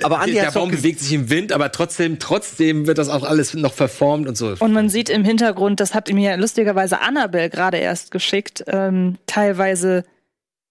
Aber 0.03 0.19
Andi 0.19 0.33
der 0.33 0.47
doch 0.47 0.53
Baum 0.53 0.71
bewegt 0.71 0.99
sich 0.99 1.13
im 1.13 1.29
Wind, 1.29 1.51
aber 1.51 1.71
trotzdem, 1.71 2.19
trotzdem 2.19 2.87
wird 2.87 2.97
das 2.97 3.09
auch 3.09 3.23
alles 3.23 3.53
noch 3.53 3.73
verformt 3.73 4.27
und 4.27 4.35
so. 4.35 4.55
Und 4.59 4.73
man 4.73 4.89
sieht 4.89 5.09
im 5.09 5.23
Hintergrund, 5.23 5.79
das 5.79 5.93
hat 5.93 6.11
mir 6.11 6.37
lustigerweise 6.37 7.01
Annabelle 7.01 7.49
gerade 7.49 7.77
erst 7.77 8.11
geschickt, 8.11 8.63
ähm, 8.67 9.17
teilweise 9.25 10.03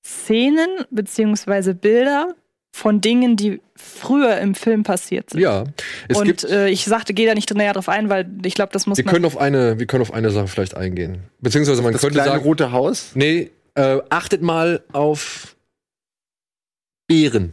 Szenen 0.05 0.69
beziehungsweise 0.90 1.74
Bilder 1.74 2.35
von 2.73 3.01
Dingen, 3.01 3.36
die 3.36 3.61
früher 3.74 4.39
im 4.39 4.55
Film 4.55 4.85
passiert 4.85 5.31
sind. 5.31 5.40
Ja, 5.40 5.65
es 6.09 6.16
und 6.16 6.24
gibt. 6.24 6.44
äh, 6.44 6.69
ich 6.69 6.85
sagte, 6.85 7.15
gehe 7.15 7.27
da 7.27 7.35
nicht 7.35 7.52
näher 7.55 7.73
drauf 7.73 7.89
ein, 7.89 8.09
weil 8.09 8.31
ich 8.44 8.55
glaube, 8.55 8.73
das 8.73 8.86
muss 8.86 8.97
Wir 8.97 9.05
man. 9.05 9.15
können 9.15 9.24
auf 9.24 9.39
eine, 9.39 9.78
wir 9.78 9.86
können 9.86 10.02
auf 10.02 10.12
eine 10.12 10.31
Sache 10.31 10.47
vielleicht 10.47 10.77
eingehen. 10.77 11.24
Beziehungsweise 11.40 11.82
man 11.82 11.93
das 11.93 12.01
könnte 12.01 12.15
kleine 12.15 12.31
sagen, 12.31 12.44
rote 12.44 12.73
Haus. 12.73 13.11
nee, 13.15 13.51
äh, 13.74 13.98
achtet 14.09 14.43
mal 14.43 14.82
auf 14.93 15.57
Beeren. 17.07 17.52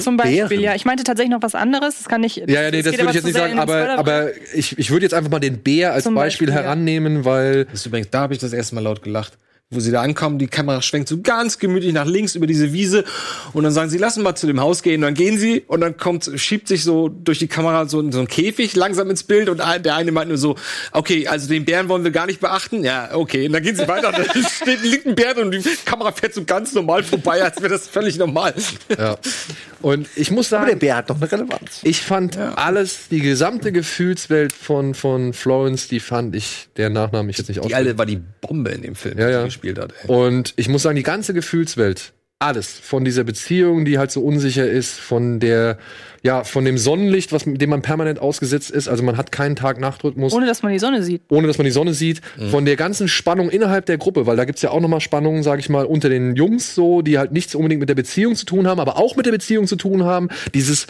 Zum 0.00 0.16
Beispiel, 0.16 0.48
Bären. 0.48 0.60
ja. 0.60 0.74
Ich 0.74 0.84
meinte 0.84 1.04
tatsächlich 1.04 1.30
noch 1.30 1.42
was 1.42 1.54
anderes. 1.54 1.98
Das 1.98 2.08
kann 2.08 2.22
ich. 2.24 2.36
Ja, 2.36 2.62
ja, 2.62 2.70
nee, 2.70 2.82
das 2.82 2.92
geht 2.92 3.00
würde 3.00 3.02
aber 3.02 3.10
ich 3.10 3.14
jetzt 3.16 3.24
nicht 3.24 3.36
sagen, 3.36 3.58
aber, 3.58 3.98
aber 3.98 4.30
ich, 4.54 4.78
ich 4.78 4.90
würde 4.90 5.04
jetzt 5.04 5.14
einfach 5.14 5.30
mal 5.30 5.40
den 5.40 5.58
Bär 5.58 5.92
als 5.92 6.04
Beispiel, 6.04 6.14
Beispiel, 6.14 6.52
herannehmen, 6.52 7.24
weil 7.24 7.64
Das 7.66 7.74
ist 7.80 7.86
übrigens, 7.86 8.10
da 8.10 8.20
habe 8.22 8.34
ich 8.34 8.40
das 8.40 8.52
erste 8.52 8.74
Mal 8.74 8.82
laut 8.82 9.02
gelacht. 9.02 9.34
Wo 9.72 9.80
sie 9.80 9.90
da 9.90 10.02
ankommen, 10.02 10.38
die 10.38 10.46
Kamera 10.46 10.82
schwenkt 10.82 11.08
so 11.08 11.20
ganz 11.20 11.58
gemütlich 11.58 11.92
nach 11.92 12.06
links 12.06 12.34
über 12.34 12.46
diese 12.46 12.72
Wiese 12.72 13.04
und 13.52 13.64
dann 13.64 13.72
sagen 13.72 13.90
sie, 13.90 13.98
lassen 13.98 14.22
mal 14.22 14.34
zu 14.34 14.46
dem 14.46 14.60
Haus 14.60 14.82
gehen. 14.82 14.96
Und 14.96 15.02
dann 15.02 15.14
gehen 15.14 15.38
sie 15.38 15.64
und 15.66 15.80
dann 15.80 15.96
kommt, 15.96 16.30
schiebt 16.36 16.68
sich 16.68 16.84
so 16.84 17.08
durch 17.08 17.38
die 17.38 17.48
Kamera 17.48 17.86
so, 17.86 18.08
so 18.12 18.20
ein 18.20 18.28
Käfig 18.28 18.76
langsam 18.76 19.10
ins 19.10 19.22
Bild 19.24 19.48
und 19.48 19.58
der 19.58 19.96
eine 19.96 20.12
meint 20.12 20.28
nur 20.28 20.38
so, 20.38 20.56
okay, 20.92 21.26
also 21.26 21.48
den 21.48 21.64
Bären 21.64 21.88
wollen 21.88 22.04
wir 22.04 22.10
gar 22.10 22.26
nicht 22.26 22.40
beachten. 22.40 22.84
Ja, 22.84 23.10
okay. 23.14 23.46
Und 23.46 23.52
dann 23.54 23.62
gehen 23.62 23.74
sie 23.76 23.88
weiter 23.88 24.08
und 24.16 24.18
dann 24.18 24.44
steht, 24.44 24.82
liegt 24.82 25.06
ein 25.06 25.14
Bär 25.14 25.36
und 25.38 25.50
die 25.52 25.62
Kamera 25.84 26.12
fährt 26.12 26.34
so 26.34 26.44
ganz 26.44 26.72
normal 26.74 27.02
vorbei, 27.02 27.42
als 27.42 27.56
wäre 27.62 27.70
das 27.72 27.88
völlig 27.88 28.18
normal. 28.18 28.54
ja. 28.98 29.16
Und 29.80 30.06
ich 30.14 30.30
muss 30.30 30.52
Aber 30.52 30.60
der 30.66 30.70
sagen, 30.74 30.78
Bär 30.78 30.96
hat 30.96 31.08
noch 31.08 31.16
eine 31.16 31.32
Relevanz. 31.32 31.80
ich 31.82 32.02
fand 32.02 32.36
alles, 32.36 33.08
die 33.10 33.20
gesamte 33.20 33.72
Gefühlswelt 33.72 34.52
von, 34.52 34.94
von 34.94 35.32
Florence, 35.32 35.88
die 35.88 35.98
fand 35.98 36.36
ich, 36.36 36.68
der 36.76 36.88
Nachname 36.88 37.30
ich 37.30 37.38
jetzt 37.38 37.48
nicht 37.48 37.56
Die 37.56 37.60
aussprechen. 37.62 37.86
alte 37.88 37.98
war 37.98 38.06
die 38.06 38.20
Bombe 38.40 38.70
in 38.70 38.82
dem 38.82 38.94
Film, 38.94 39.18
Ja, 39.18 39.26
die 39.26 39.32
ja. 39.32 39.42
Gespielt 39.62 39.78
hat. 39.78 39.94
Ey. 40.02 40.14
Und 40.14 40.54
ich 40.56 40.68
muss 40.68 40.82
sagen, 40.82 40.96
die 40.96 41.02
ganze 41.02 41.34
Gefühlswelt, 41.34 42.12
alles 42.38 42.72
von 42.80 43.04
dieser 43.04 43.22
Beziehung, 43.22 43.84
die 43.84 43.98
halt 43.98 44.10
so 44.10 44.20
unsicher 44.20 44.68
ist, 44.68 44.98
von 44.98 45.38
der, 45.38 45.78
ja, 46.24 46.42
von 46.42 46.64
dem 46.64 46.76
Sonnenlicht, 46.76 47.30
was, 47.32 47.44
dem 47.44 47.70
man 47.70 47.82
permanent 47.82 48.18
ausgesetzt 48.18 48.72
ist. 48.72 48.88
Also 48.88 49.04
man 49.04 49.16
hat 49.16 49.30
keinen 49.30 49.54
Tag-Nacht-Rhythmus, 49.54 50.32
Ohne 50.32 50.46
dass 50.46 50.62
man 50.64 50.72
die 50.72 50.80
Sonne 50.80 51.04
sieht. 51.04 51.22
ohne 51.30 51.46
dass 51.46 51.58
man 51.58 51.66
die 51.66 51.70
Sonne 51.70 51.94
sieht. 51.94 52.20
Von 52.50 52.64
der 52.64 52.74
ganzen 52.74 53.06
Spannung 53.06 53.48
innerhalb 53.48 53.86
der 53.86 53.96
Gruppe, 53.96 54.26
weil 54.26 54.36
da 54.36 54.44
gibt's 54.44 54.60
ja 54.62 54.70
auch 54.70 54.80
nochmal 54.80 55.00
Spannungen, 55.00 55.44
sag 55.44 55.60
ich 55.60 55.68
mal, 55.68 55.84
unter 55.84 56.08
den 56.08 56.34
Jungs 56.34 56.74
so, 56.74 57.00
die 57.02 57.16
halt 57.16 57.30
nichts 57.30 57.54
unbedingt 57.54 57.78
mit 57.78 57.88
der 57.88 57.94
Beziehung 57.94 58.34
zu 58.34 58.44
tun 58.44 58.66
haben, 58.66 58.80
aber 58.80 58.96
auch 58.96 59.14
mit 59.14 59.26
der 59.26 59.32
Beziehung 59.32 59.68
zu 59.68 59.76
tun 59.76 60.02
haben. 60.02 60.28
Dieses, 60.52 60.88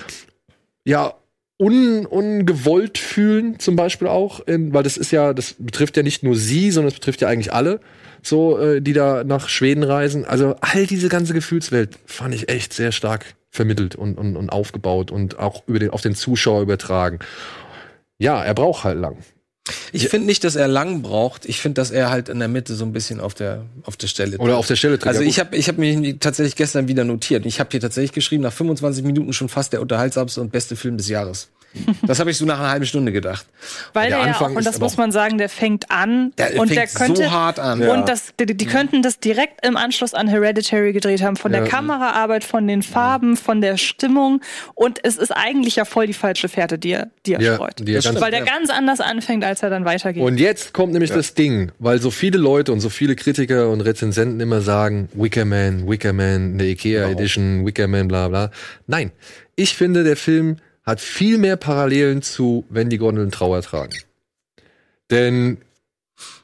ja, 0.84 1.12
un, 1.58 2.06
ungewollt 2.06 2.96
fühlen 2.96 3.58
zum 3.58 3.76
Beispiel 3.76 4.08
auch, 4.08 4.40
ähm, 4.46 4.72
weil 4.72 4.82
das 4.84 4.96
ist 4.96 5.12
ja, 5.12 5.34
das 5.34 5.54
betrifft 5.58 5.98
ja 5.98 6.02
nicht 6.02 6.22
nur 6.22 6.34
sie, 6.34 6.70
sondern 6.70 6.88
es 6.88 6.94
betrifft 6.94 7.20
ja 7.20 7.28
eigentlich 7.28 7.52
alle, 7.52 7.80
so, 8.22 8.58
äh, 8.58 8.80
die 8.80 8.92
da 8.92 9.24
nach 9.24 9.48
Schweden 9.48 9.82
reisen. 9.82 10.24
Also 10.24 10.56
all 10.60 10.86
diese 10.86 11.08
ganze 11.08 11.34
Gefühlswelt 11.34 11.98
fand 12.06 12.34
ich 12.34 12.48
echt 12.48 12.72
sehr 12.72 12.92
stark 12.92 13.34
vermittelt 13.50 13.96
und, 13.96 14.16
und, 14.16 14.36
und 14.36 14.50
aufgebaut 14.50 15.10
und 15.10 15.38
auch 15.38 15.62
über 15.66 15.78
den, 15.78 15.90
auf 15.90 16.00
den 16.00 16.14
Zuschauer 16.14 16.62
übertragen. 16.62 17.18
Ja, 18.18 18.42
er 18.42 18.54
braucht 18.54 18.84
halt 18.84 18.98
lang. 18.98 19.18
Ich 19.92 20.08
finde 20.08 20.26
nicht, 20.26 20.42
dass 20.42 20.56
er 20.56 20.66
lang 20.66 21.02
braucht. 21.02 21.44
Ich 21.46 21.60
finde, 21.60 21.74
dass 21.80 21.90
er 21.92 22.10
halt 22.10 22.28
in 22.28 22.40
der 22.40 22.48
Mitte 22.48 22.74
so 22.74 22.84
ein 22.84 22.92
bisschen 22.92 23.20
auf 23.20 23.34
der 23.34 23.62
auf 23.84 23.96
der 23.96 24.08
Stelle 24.08 24.38
Oder 24.38 24.56
auf 24.56 24.66
der 24.66 24.74
Stelle 24.76 24.98
tritt. 24.98 25.06
Also 25.08 25.22
Ja, 25.22 25.28
ich 25.28 25.38
habe 25.38 25.56
ich 25.56 25.68
hab 25.68 25.78
mich 25.78 26.16
tatsächlich 26.18 26.56
gestern 26.56 26.88
wieder 26.88 27.04
notiert. 27.04 27.46
Ich 27.46 27.60
habe 27.60 27.68
hier 27.70 27.80
tatsächlich 27.80 28.12
geschrieben, 28.12 28.42
nach 28.42 28.52
25 28.52 29.04
Minuten 29.04 29.32
schon 29.32 29.48
fast 29.48 29.72
der 29.72 29.80
unterhaltsamste 29.80 30.40
und 30.40 30.50
beste 30.50 30.74
Film 30.74 30.96
des 30.96 31.08
Jahres. 31.08 31.48
Das 32.06 32.20
habe 32.20 32.30
ich 32.30 32.36
so 32.36 32.44
nach 32.44 32.58
einer 32.58 32.68
halben 32.68 32.84
Stunde 32.84 33.12
gedacht. 33.12 33.46
Weil 33.94 34.10
Der 34.10 34.18
der, 34.18 34.26
ja 34.26 34.32
Anfang 34.34 34.52
auch, 34.52 34.56
und 34.58 34.66
das 34.66 34.78
muss 34.78 34.98
man 34.98 35.10
sagen, 35.10 35.38
der 35.38 35.48
fängt 35.48 35.90
an 35.90 36.32
Der 36.36 36.60
und 36.60 36.68
fängt 36.68 36.72
der 36.76 36.86
könnte 36.86 37.24
so 37.24 37.30
hart 37.30 37.58
an. 37.58 37.80
und 37.80 37.86
Ja. 37.86 38.02
das, 38.02 38.34
die, 38.38 38.44
die 38.54 38.66
könnten 38.66 39.00
das 39.00 39.20
direkt 39.20 39.64
im 39.64 39.78
Anschluss 39.78 40.12
an 40.12 40.28
Hereditary 40.28 40.92
gedreht 40.92 41.22
haben, 41.22 41.36
von 41.36 41.50
Ja. 41.50 41.60
der 41.60 41.68
Kameraarbeit, 41.68 42.44
von 42.44 42.66
den 42.68 42.82
Farben, 42.82 43.38
von 43.38 43.62
der 43.62 43.78
Stimmung 43.78 44.42
und 44.74 44.98
es 45.02 45.16
ist 45.16 45.30
eigentlich 45.30 45.76
ja 45.76 45.86
voll 45.86 46.06
die 46.06 46.12
falsche 46.12 46.50
Fährte, 46.50 46.78
die 46.78 46.90
er, 46.90 47.08
die 47.24 47.34
er 47.34 47.40
Ja, 47.40 47.54
streut. 47.54 47.76
die 47.78 47.94
er 47.94 48.02
ganz- 48.02 48.20
weil 48.20 48.30
der 48.32 48.42
ganz 48.42 48.68
anders 48.68 49.00
anfängt, 49.00 49.42
als 49.44 49.51
er 49.60 49.68
dann 49.68 49.84
weitergeht. 49.84 50.22
Und 50.22 50.38
jetzt 50.38 50.72
kommt 50.72 50.92
nämlich 50.92 51.10
das 51.10 51.34
Ding, 51.34 51.72
weil 51.78 52.00
so 52.00 52.10
viele 52.10 52.38
Leute 52.38 52.72
und 52.72 52.80
so 52.80 52.88
viele 52.88 53.16
Kritiker 53.16 53.68
und 53.68 53.80
Rezensenten 53.82 54.40
immer 54.40 54.60
sagen, 54.62 55.08
Wicker 55.12 55.44
Man, 55.44 55.86
Wicker 55.88 56.12
Man, 56.12 56.54
eine 56.54 56.66
Ikea 56.66 57.10
Edition, 57.10 57.66
Wicker 57.66 57.88
Man, 57.88 58.08
bla 58.08 58.28
bla. 58.28 58.50
Nein, 58.86 59.10
ich 59.56 59.76
finde, 59.76 60.04
der 60.04 60.16
Film 60.16 60.56
hat 60.84 61.00
viel 61.00 61.38
mehr 61.38 61.56
Parallelen 61.56 62.22
zu 62.22 62.64
Wenn 62.70 62.88
die 62.88 62.98
Gondeln 62.98 63.30
Trauer 63.30 63.62
tragen. 63.62 63.96
Denn 65.10 65.58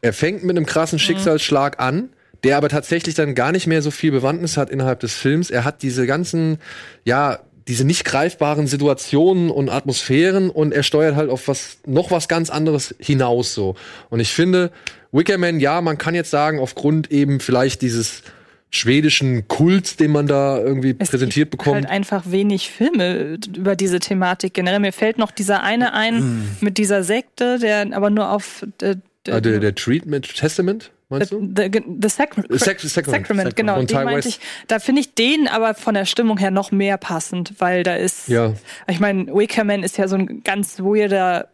er 0.02 0.12
fängt 0.12 0.44
mit 0.44 0.56
einem 0.56 0.66
krassen 0.66 0.98
Schicksalsschlag 0.98 1.80
an, 1.80 2.10
der 2.44 2.56
aber 2.56 2.68
tatsächlich 2.68 3.14
dann 3.14 3.34
gar 3.34 3.52
nicht 3.52 3.66
mehr 3.66 3.82
so 3.82 3.90
viel 3.90 4.12
Bewandtnis 4.12 4.56
hat 4.56 4.70
innerhalb 4.70 5.00
des 5.00 5.14
Films. 5.14 5.50
Er 5.50 5.64
hat 5.64 5.82
diese 5.82 6.06
ganzen, 6.06 6.58
ja, 7.04 7.40
diese 7.68 7.84
nicht 7.84 8.04
greifbaren 8.04 8.66
Situationen 8.66 9.50
und 9.50 9.68
Atmosphären 9.68 10.50
und 10.50 10.72
er 10.72 10.82
steuert 10.82 11.14
halt 11.14 11.30
auf 11.30 11.48
was, 11.48 11.78
noch 11.86 12.10
was 12.10 12.26
ganz 12.26 12.50
anderes 12.50 12.94
hinaus 12.98 13.54
so. 13.54 13.76
Und 14.10 14.20
ich 14.20 14.32
finde, 14.32 14.70
Wickerman, 15.12 15.60
ja, 15.60 15.80
man 15.80 15.98
kann 15.98 16.14
jetzt 16.14 16.30
sagen, 16.30 16.58
aufgrund 16.58 17.10
eben 17.10 17.40
vielleicht 17.40 17.82
dieses 17.82 18.22
schwedischen 18.70 19.48
Kults, 19.48 19.96
den 19.96 20.10
man 20.10 20.26
da 20.26 20.58
irgendwie 20.58 20.92
präsentiert 20.92 21.50
bekommt. 21.50 21.76
halt 21.76 21.86
einfach 21.86 22.24
wenig 22.26 22.70
Filme 22.70 23.38
über 23.56 23.76
diese 23.76 23.98
Thematik 23.98 24.52
generell. 24.52 24.80
Mir 24.80 24.92
fällt 24.92 25.16
noch 25.16 25.30
dieser 25.30 25.62
eine 25.62 25.94
ein 25.94 26.56
mit 26.60 26.76
dieser 26.76 27.02
Sekte, 27.02 27.58
der 27.58 27.86
aber 27.92 28.10
nur 28.10 28.30
auf 28.30 28.66
äh, 28.82 28.96
Ah, 29.30 29.40
der, 29.40 29.60
der 29.60 29.74
Treatment 29.74 30.34
Testament, 30.36 30.90
meinst 31.08 31.32
du? 31.32 31.40
The, 31.40 31.70
the 31.72 31.82
The 32.00 32.08
Sac- 32.08 32.34
Sacrament. 32.58 32.90
Sacrament, 32.90 33.56
genau. 33.56 33.76
Von 33.76 33.86
Den 33.86 34.04
meinte 34.04 34.28
ich, 34.28 34.40
da 34.66 34.78
finde 34.78 35.00
ich 35.00 35.14
den 35.14 35.48
aber 35.48 35.74
von 35.74 35.94
der 35.94 36.04
Stimmung 36.04 36.38
her 36.38 36.50
noch 36.50 36.70
mehr 36.70 36.96
passend, 36.98 37.54
weil 37.58 37.82
da 37.82 37.94
ist, 37.94 38.28
Ja. 38.28 38.52
ich 38.88 39.00
meine, 39.00 39.26
Wicker 39.34 39.64
Man 39.64 39.82
ist 39.82 39.96
ja 39.98 40.08
so 40.08 40.16
ein 40.16 40.42
ganz 40.44 40.80
weirder 40.80 41.48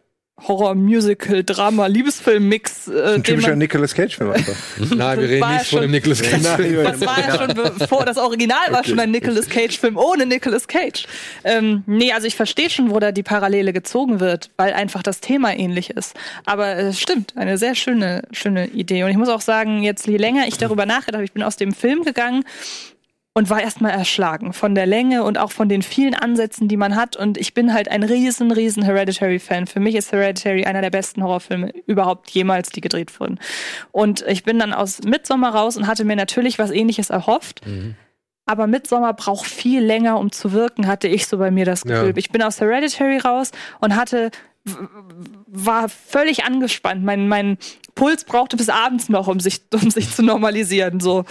Horror-Musical, 0.47 1.43
Drama, 1.43 1.87
Liebesfilm-Mix. 1.87 2.87
Äh, 2.89 3.15
Ein 3.15 3.23
typischer 3.23 3.49
man- 3.51 3.59
Nicolas 3.59 3.93
Cage-Film 3.93 4.31
einfach. 4.31 4.53
Nein, 4.95 5.19
wir 5.19 5.29
reden 5.29 5.41
war 5.41 5.53
nicht 5.53 5.65
von 5.69 5.79
dem 5.81 5.83
schon- 5.83 5.91
Nicolas 5.91 6.21
Cage. 6.21 6.41
Das 6.43 7.01
war 7.01 7.19
ja 7.19 7.37
schon 7.37 7.77
bevor, 7.79 8.05
das 8.05 8.17
Original 8.17 8.71
war 8.71 8.83
schon 8.83 8.99
ein 8.99 9.11
Nicolas 9.11 9.47
Cage-Film 9.47 9.95
ohne 9.97 10.25
Nicolas 10.25 10.67
Cage. 10.67 11.05
Ähm, 11.43 11.83
nee, 11.87 12.11
also 12.11 12.27
ich 12.27 12.35
verstehe 12.35 12.69
schon, 12.69 12.89
wo 12.91 12.99
da 12.99 13.11
die 13.11 13.23
Parallele 13.23 13.71
gezogen 13.73 14.19
wird, 14.19 14.49
weil 14.57 14.73
einfach 14.73 15.03
das 15.03 15.21
Thema 15.21 15.53
ähnlich 15.55 15.91
ist. 15.91 16.15
Aber 16.45 16.75
es 16.75 16.99
stimmt, 16.99 17.33
eine 17.37 17.57
sehr 17.57 17.75
schöne, 17.75 18.23
schöne 18.31 18.67
Idee. 18.67 19.03
Und 19.03 19.11
ich 19.11 19.17
muss 19.17 19.29
auch 19.29 19.41
sagen, 19.41 19.83
jetzt 19.83 20.05
je 20.05 20.17
länger 20.17 20.47
ich 20.47 20.57
darüber 20.57 20.85
nachgedacht 20.85 21.15
habe, 21.15 21.23
ich 21.23 21.31
bin 21.31 21.43
aus 21.43 21.55
dem 21.55 21.73
Film 21.73 22.03
gegangen 22.03 22.43
und 23.37 23.49
war 23.49 23.61
erstmal 23.61 23.91
erschlagen 23.91 24.53
von 24.53 24.75
der 24.75 24.85
Länge 24.85 25.23
und 25.23 25.37
auch 25.37 25.51
von 25.51 25.67
den 25.67 25.81
vielen 25.81 26.15
Ansätzen, 26.15 26.69
die 26.69 26.77
man 26.77 26.95
hat. 26.95 27.17
Und 27.17 27.37
ich 27.37 27.53
bin 27.53 27.73
halt 27.73 27.89
ein 27.89 28.01
riesen, 28.01 28.49
riesen 28.49 28.81
Hereditary-Fan. 28.81 29.67
Für 29.67 29.81
mich 29.81 29.95
ist 29.95 30.13
Hereditary 30.13 30.63
einer 30.63 30.81
der 30.81 30.89
besten 30.89 31.21
Horrorfilme 31.21 31.71
überhaupt 31.85 32.29
jemals, 32.31 32.69
die 32.69 32.79
gedreht 32.79 33.19
wurden. 33.19 33.37
Und 33.91 34.23
ich 34.25 34.43
bin 34.43 34.57
dann 34.57 34.71
aus 34.73 35.03
Midsommar 35.03 35.53
raus 35.53 35.75
und 35.75 35.85
hatte 35.85 36.05
mir 36.05 36.15
natürlich 36.15 36.59
was 36.59 36.71
ähnliches 36.71 37.09
erhofft. 37.09 37.59
Aber 38.45 38.67
Midsommar 38.67 39.13
braucht 39.13 39.47
viel 39.47 39.83
länger, 39.83 40.17
um 40.17 40.31
zu 40.31 40.53
wirken, 40.53 40.87
hatte 40.87 41.09
ich 41.09 41.27
so 41.27 41.37
bei 41.37 41.51
mir 41.51 41.65
das 41.65 41.81
Gefühl. 41.81 42.11
Ja. 42.11 42.17
Ich 42.17 42.29
bin 42.29 42.41
aus 42.41 42.61
Hereditary 42.61 43.17
raus 43.17 43.51
und 43.81 43.97
hatte 43.97 44.31
war 45.47 45.89
völlig 45.89 46.45
angespannt. 46.45 47.03
Mein, 47.03 47.27
mein 47.27 47.57
Puls 47.95 48.23
brauchte 48.23 48.57
bis 48.57 48.69
abends 48.69 49.09
noch, 49.09 49.27
um 49.27 49.39
sich, 49.39 49.61
um 49.73 49.91
sich 49.91 50.09
zu 50.09 50.23
normalisieren. 50.23 50.99
So. 50.99 51.25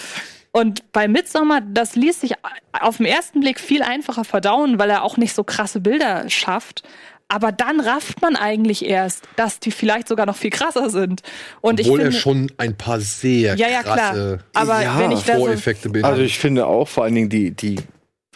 Und 0.57 0.93
bei 0.93 1.09
Midsommar, 1.09 1.63
das 1.63 1.97
ließ 1.97 2.21
sich 2.21 2.35
auf 2.73 2.99
den 2.99 3.07
ersten 3.07 3.41
Blick 3.41 3.59
viel 3.59 3.83
einfacher 3.83 4.23
verdauen, 4.23 4.79
weil 4.79 4.89
er 4.89 5.03
auch 5.03 5.17
nicht 5.17 5.35
so 5.35 5.43
krasse 5.43 5.81
Bilder 5.81 6.31
schafft. 6.31 6.85
Aber 7.27 7.51
dann 7.51 7.81
rafft 7.81 8.23
man 8.23 8.37
eigentlich 8.37 8.85
erst, 8.85 9.25
dass 9.35 9.59
die 9.59 9.73
vielleicht 9.73 10.07
sogar 10.07 10.27
noch 10.27 10.37
viel 10.37 10.51
krasser 10.51 10.91
sind. 10.91 11.23
Und 11.61 11.81
Obwohl 11.81 11.99
ich 11.99 12.05
er 12.05 12.11
finde, 12.13 12.21
schon 12.21 12.53
ein 12.59 12.77
paar 12.77 13.01
sehr 13.01 13.57
Ja, 13.57 13.69
ja, 13.69 13.83
klar. 13.83 13.97
krasse 13.97 14.39
Aber 14.55 14.79
wenn 14.99 15.11
ich 15.11 15.25
da 15.25 15.35
so- 15.39 15.41
Voreffekte 15.47 15.89
beinhaltet. 15.89 16.13
Also 16.21 16.23
ich 16.23 16.39
finde 16.39 16.67
auch 16.67 16.87
vor 16.87 17.03
allen 17.03 17.17
Dingen 17.17 17.31
die, 17.31 17.51
die 17.51 17.81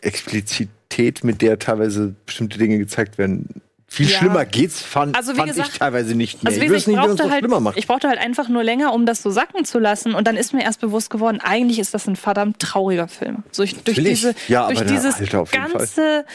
Explizität, 0.01 1.23
mit 1.23 1.41
der 1.43 1.59
teilweise 1.61 2.15
bestimmte 2.27 2.59
Dinge 2.59 2.79
gezeigt 2.79 3.19
werden. 3.19 3.63
Viel 3.91 4.07
Ja. 4.11 4.19
schlimmer 4.19 4.45
geht's, 4.45 4.83
fand, 4.83 5.17
Also 5.17 5.33
wie 5.33 5.37
fand 5.39 5.49
gesagt- 5.49 5.71
ich 5.73 5.79
teilweise 5.79 6.15
nicht 6.15 6.43
mehr. 6.43 6.51
Also 6.51 6.61
ich 6.61 6.67
gesagt, 6.67 6.81
ich 6.83 6.87
nicht, 6.89 6.97
brauchte, 6.99 7.17
das 7.17 7.31
halt, 7.31 7.77
ich 7.79 7.87
brauchte 7.87 8.09
halt 8.09 8.19
einfach 8.19 8.49
nur 8.51 8.63
länger, 8.63 8.93
um 8.93 9.07
das 9.07 9.23
so 9.23 9.31
sacken 9.31 9.65
zu 9.65 9.79
lassen. 9.79 10.15
Und 10.15 10.27
dann 10.29 10.37
ist 10.37 10.53
mir 10.53 10.63
erst 10.63 10.81
bewusst 10.81 11.09
geworden, 11.09 11.41
eigentlich 11.43 11.79
ist 11.79 11.95
das 11.95 12.07
ein 12.07 12.15
verdammt 12.17 12.59
trauriger 12.59 13.09
Film. 13.09 13.45
So, 13.51 13.63
ich, 13.63 13.83
durch 13.83 13.97
diese, 13.97 14.35
Ja, 14.47 14.67
durch 14.69 14.85
dieses 14.85 15.15
Alter 15.19 15.41
auf 15.41 15.53
jeden 15.55 15.69
Fall. 15.69 15.79
ganze, 15.81 16.27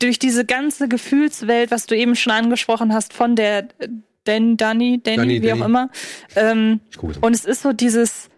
durch 0.00 0.18
diese 0.18 0.46
ganze 0.46 0.88
Gefühlswelt, 0.88 1.70
was 1.70 1.84
du 1.86 1.94
eben 1.94 2.16
schon 2.16 2.32
angesprochen 2.32 2.94
hast, 2.94 3.12
von 3.12 3.36
der 3.36 3.68
äh, 3.80 3.88
Dan, 4.24 4.56
Danny, 4.56 5.00
Danny, 5.02 5.16
Danny, 5.18 5.42
wie 5.42 5.46
Danny. 5.48 5.60
auch 5.60 5.66
immer. 5.66 5.90
Ähm, 6.36 6.80
und 7.20 7.34
es 7.34 7.44
ist 7.44 7.60
so 7.60 7.74
dieses, 7.74 8.30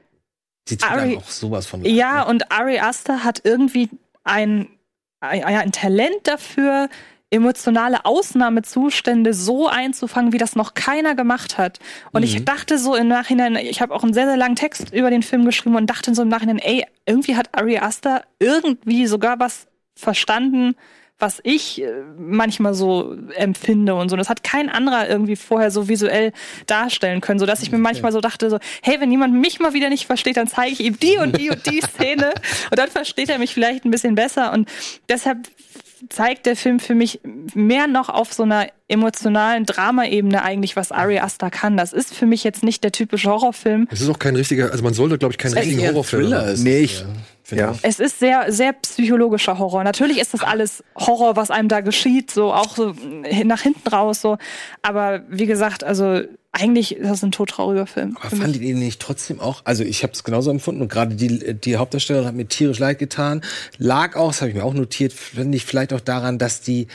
Sie 0.68 0.76
tut 0.76 0.90
Ari- 0.90 1.18
auch 1.18 1.28
sowas 1.28 1.66
von. 1.66 1.84
ja, 1.84 2.22
und 2.22 2.50
Ari 2.50 2.80
Aster 2.80 3.22
hat 3.22 3.42
irgendwie 3.44 3.90
ein, 4.24 4.66
ein, 5.20 5.44
ein 5.44 5.70
Talent 5.70 6.16
dafür, 6.24 6.88
emotionale 7.30 8.04
Ausnahmezustände 8.04 9.34
so 9.34 9.68
einzufangen, 9.68 10.32
wie 10.32 10.38
das 10.38 10.54
noch 10.54 10.74
keiner 10.74 11.14
gemacht 11.14 11.58
hat. 11.58 11.80
Und 12.12 12.22
ich 12.22 12.44
dachte 12.44 12.78
so 12.78 12.94
im 12.94 13.08
Nachhinein, 13.08 13.56
ich 13.56 13.80
habe 13.80 13.94
auch 13.94 14.04
einen 14.04 14.14
sehr, 14.14 14.26
sehr 14.26 14.36
langen 14.36 14.56
Text 14.56 14.92
über 14.92 15.10
den 15.10 15.22
Film 15.22 15.44
geschrieben 15.44 15.76
und 15.76 15.90
dachte 15.90 16.14
so 16.14 16.22
im 16.22 16.28
Nachhinein, 16.28 16.58
ey, 16.58 16.86
irgendwie 17.04 17.36
hat 17.36 17.48
Ari 17.52 17.78
Aster 17.78 18.22
irgendwie 18.38 19.06
sogar 19.06 19.40
was 19.40 19.66
verstanden, 19.96 20.76
was 21.18 21.40
ich 21.42 21.82
äh, 21.82 22.02
manchmal 22.18 22.74
so 22.74 23.16
empfinde 23.34 23.94
und 23.94 24.10
so. 24.10 24.16
Das 24.16 24.28
hat 24.28 24.44
kein 24.44 24.68
anderer 24.68 25.08
irgendwie 25.08 25.36
vorher 25.36 25.70
so 25.70 25.88
visuell 25.88 26.32
darstellen 26.66 27.20
können, 27.20 27.38
so 27.38 27.46
dass 27.46 27.62
ich 27.62 27.72
mir 27.72 27.78
manchmal 27.78 28.12
so 28.12 28.20
dachte 28.20 28.50
so, 28.50 28.58
hey, 28.82 29.00
wenn 29.00 29.10
jemand 29.10 29.34
mich 29.34 29.58
mal 29.58 29.72
wieder 29.72 29.88
nicht 29.88 30.06
versteht, 30.06 30.36
dann 30.36 30.46
zeige 30.46 30.72
ich 30.72 30.80
ihm 30.80 30.98
die 30.98 31.16
und 31.16 31.38
die 31.38 31.50
und 31.50 31.64
die 31.66 31.80
Szene 31.94 32.34
und 32.70 32.78
dann 32.78 32.90
versteht 32.90 33.30
er 33.30 33.38
mich 33.38 33.54
vielleicht 33.54 33.84
ein 33.84 33.90
bisschen 33.90 34.14
besser 34.14 34.52
und 34.52 34.68
deshalb 35.08 35.48
zeigt 36.08 36.46
der 36.46 36.56
Film 36.56 36.78
für 36.80 36.94
mich 36.94 37.20
mehr 37.54 37.86
noch 37.86 38.08
auf 38.08 38.32
so 38.32 38.42
einer 38.42 38.66
emotionalen 38.88 39.64
Dramaebene 39.66 40.42
eigentlich, 40.42 40.76
was 40.76 40.92
Ari 40.92 41.18
Aster 41.18 41.50
kann. 41.50 41.76
Das 41.76 41.92
ist 41.92 42.14
für 42.14 42.26
mich 42.26 42.44
jetzt 42.44 42.62
nicht 42.62 42.84
der 42.84 42.92
typische 42.92 43.30
Horrorfilm. 43.30 43.88
Es 43.90 44.00
ist 44.00 44.08
auch 44.08 44.18
kein 44.18 44.36
richtiger, 44.36 44.70
also 44.70 44.84
man 44.84 44.94
sollte, 44.94 45.18
glaube 45.18 45.32
ich, 45.32 45.38
keinen 45.38 45.54
richtigen 45.58 45.80
Horrorfilm 45.88 46.22
Thriller 46.22 46.48
ist 46.52 46.62
Nee, 46.62 46.78
ich- 46.80 47.00
eher, 47.00 47.06
ja. 47.50 47.72
ich. 47.72 47.78
Es 47.82 48.00
ist 48.00 48.18
sehr, 48.18 48.52
sehr 48.52 48.72
psychologischer 48.72 49.58
Horror. 49.58 49.84
Natürlich 49.84 50.18
ist 50.18 50.34
das 50.34 50.42
alles 50.42 50.82
Horror, 50.96 51.36
was 51.36 51.50
einem 51.50 51.68
da 51.68 51.80
geschieht, 51.80 52.30
so 52.30 52.52
auch 52.52 52.76
so 52.76 52.94
nach 53.44 53.62
hinten 53.62 53.88
raus, 53.88 54.20
so. 54.20 54.38
Aber 54.82 55.22
wie 55.28 55.46
gesagt, 55.46 55.84
also 55.84 56.22
eigentlich 56.52 56.96
ist 56.96 57.08
das 57.08 57.22
ein 57.22 57.32
todtrauriger 57.32 57.86
Film. 57.86 58.16
Aber 58.20 58.34
fandet 58.34 58.62
ihr 58.62 58.74
nicht 58.74 59.00
trotzdem 59.00 59.40
auch, 59.40 59.62
also 59.64 59.84
ich 59.84 60.02
habe 60.02 60.14
es 60.14 60.24
genauso 60.24 60.50
empfunden 60.50 60.80
und 60.80 60.90
gerade 60.90 61.14
die, 61.14 61.54
die 61.54 61.76
Hauptdarstellerin 61.76 62.26
hat 62.26 62.34
mir 62.34 62.46
tierisch 62.48 62.78
leid 62.78 62.98
getan. 62.98 63.42
Lag 63.76 64.16
auch, 64.16 64.28
das 64.28 64.40
habe 64.40 64.50
ich 64.50 64.56
mir 64.56 64.64
auch 64.64 64.74
notiert, 64.74 65.12
finde 65.12 65.56
ich 65.56 65.64
vielleicht 65.64 65.92
auch 65.92 66.00
daran, 66.00 66.38
dass 66.38 66.62
die 66.62 66.86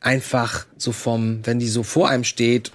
einfach 0.00 0.66
so 0.78 0.92
vom, 0.92 1.44
wenn 1.44 1.58
die 1.58 1.68
so 1.68 1.82
vor 1.82 2.08
einem 2.08 2.24
steht, 2.24 2.72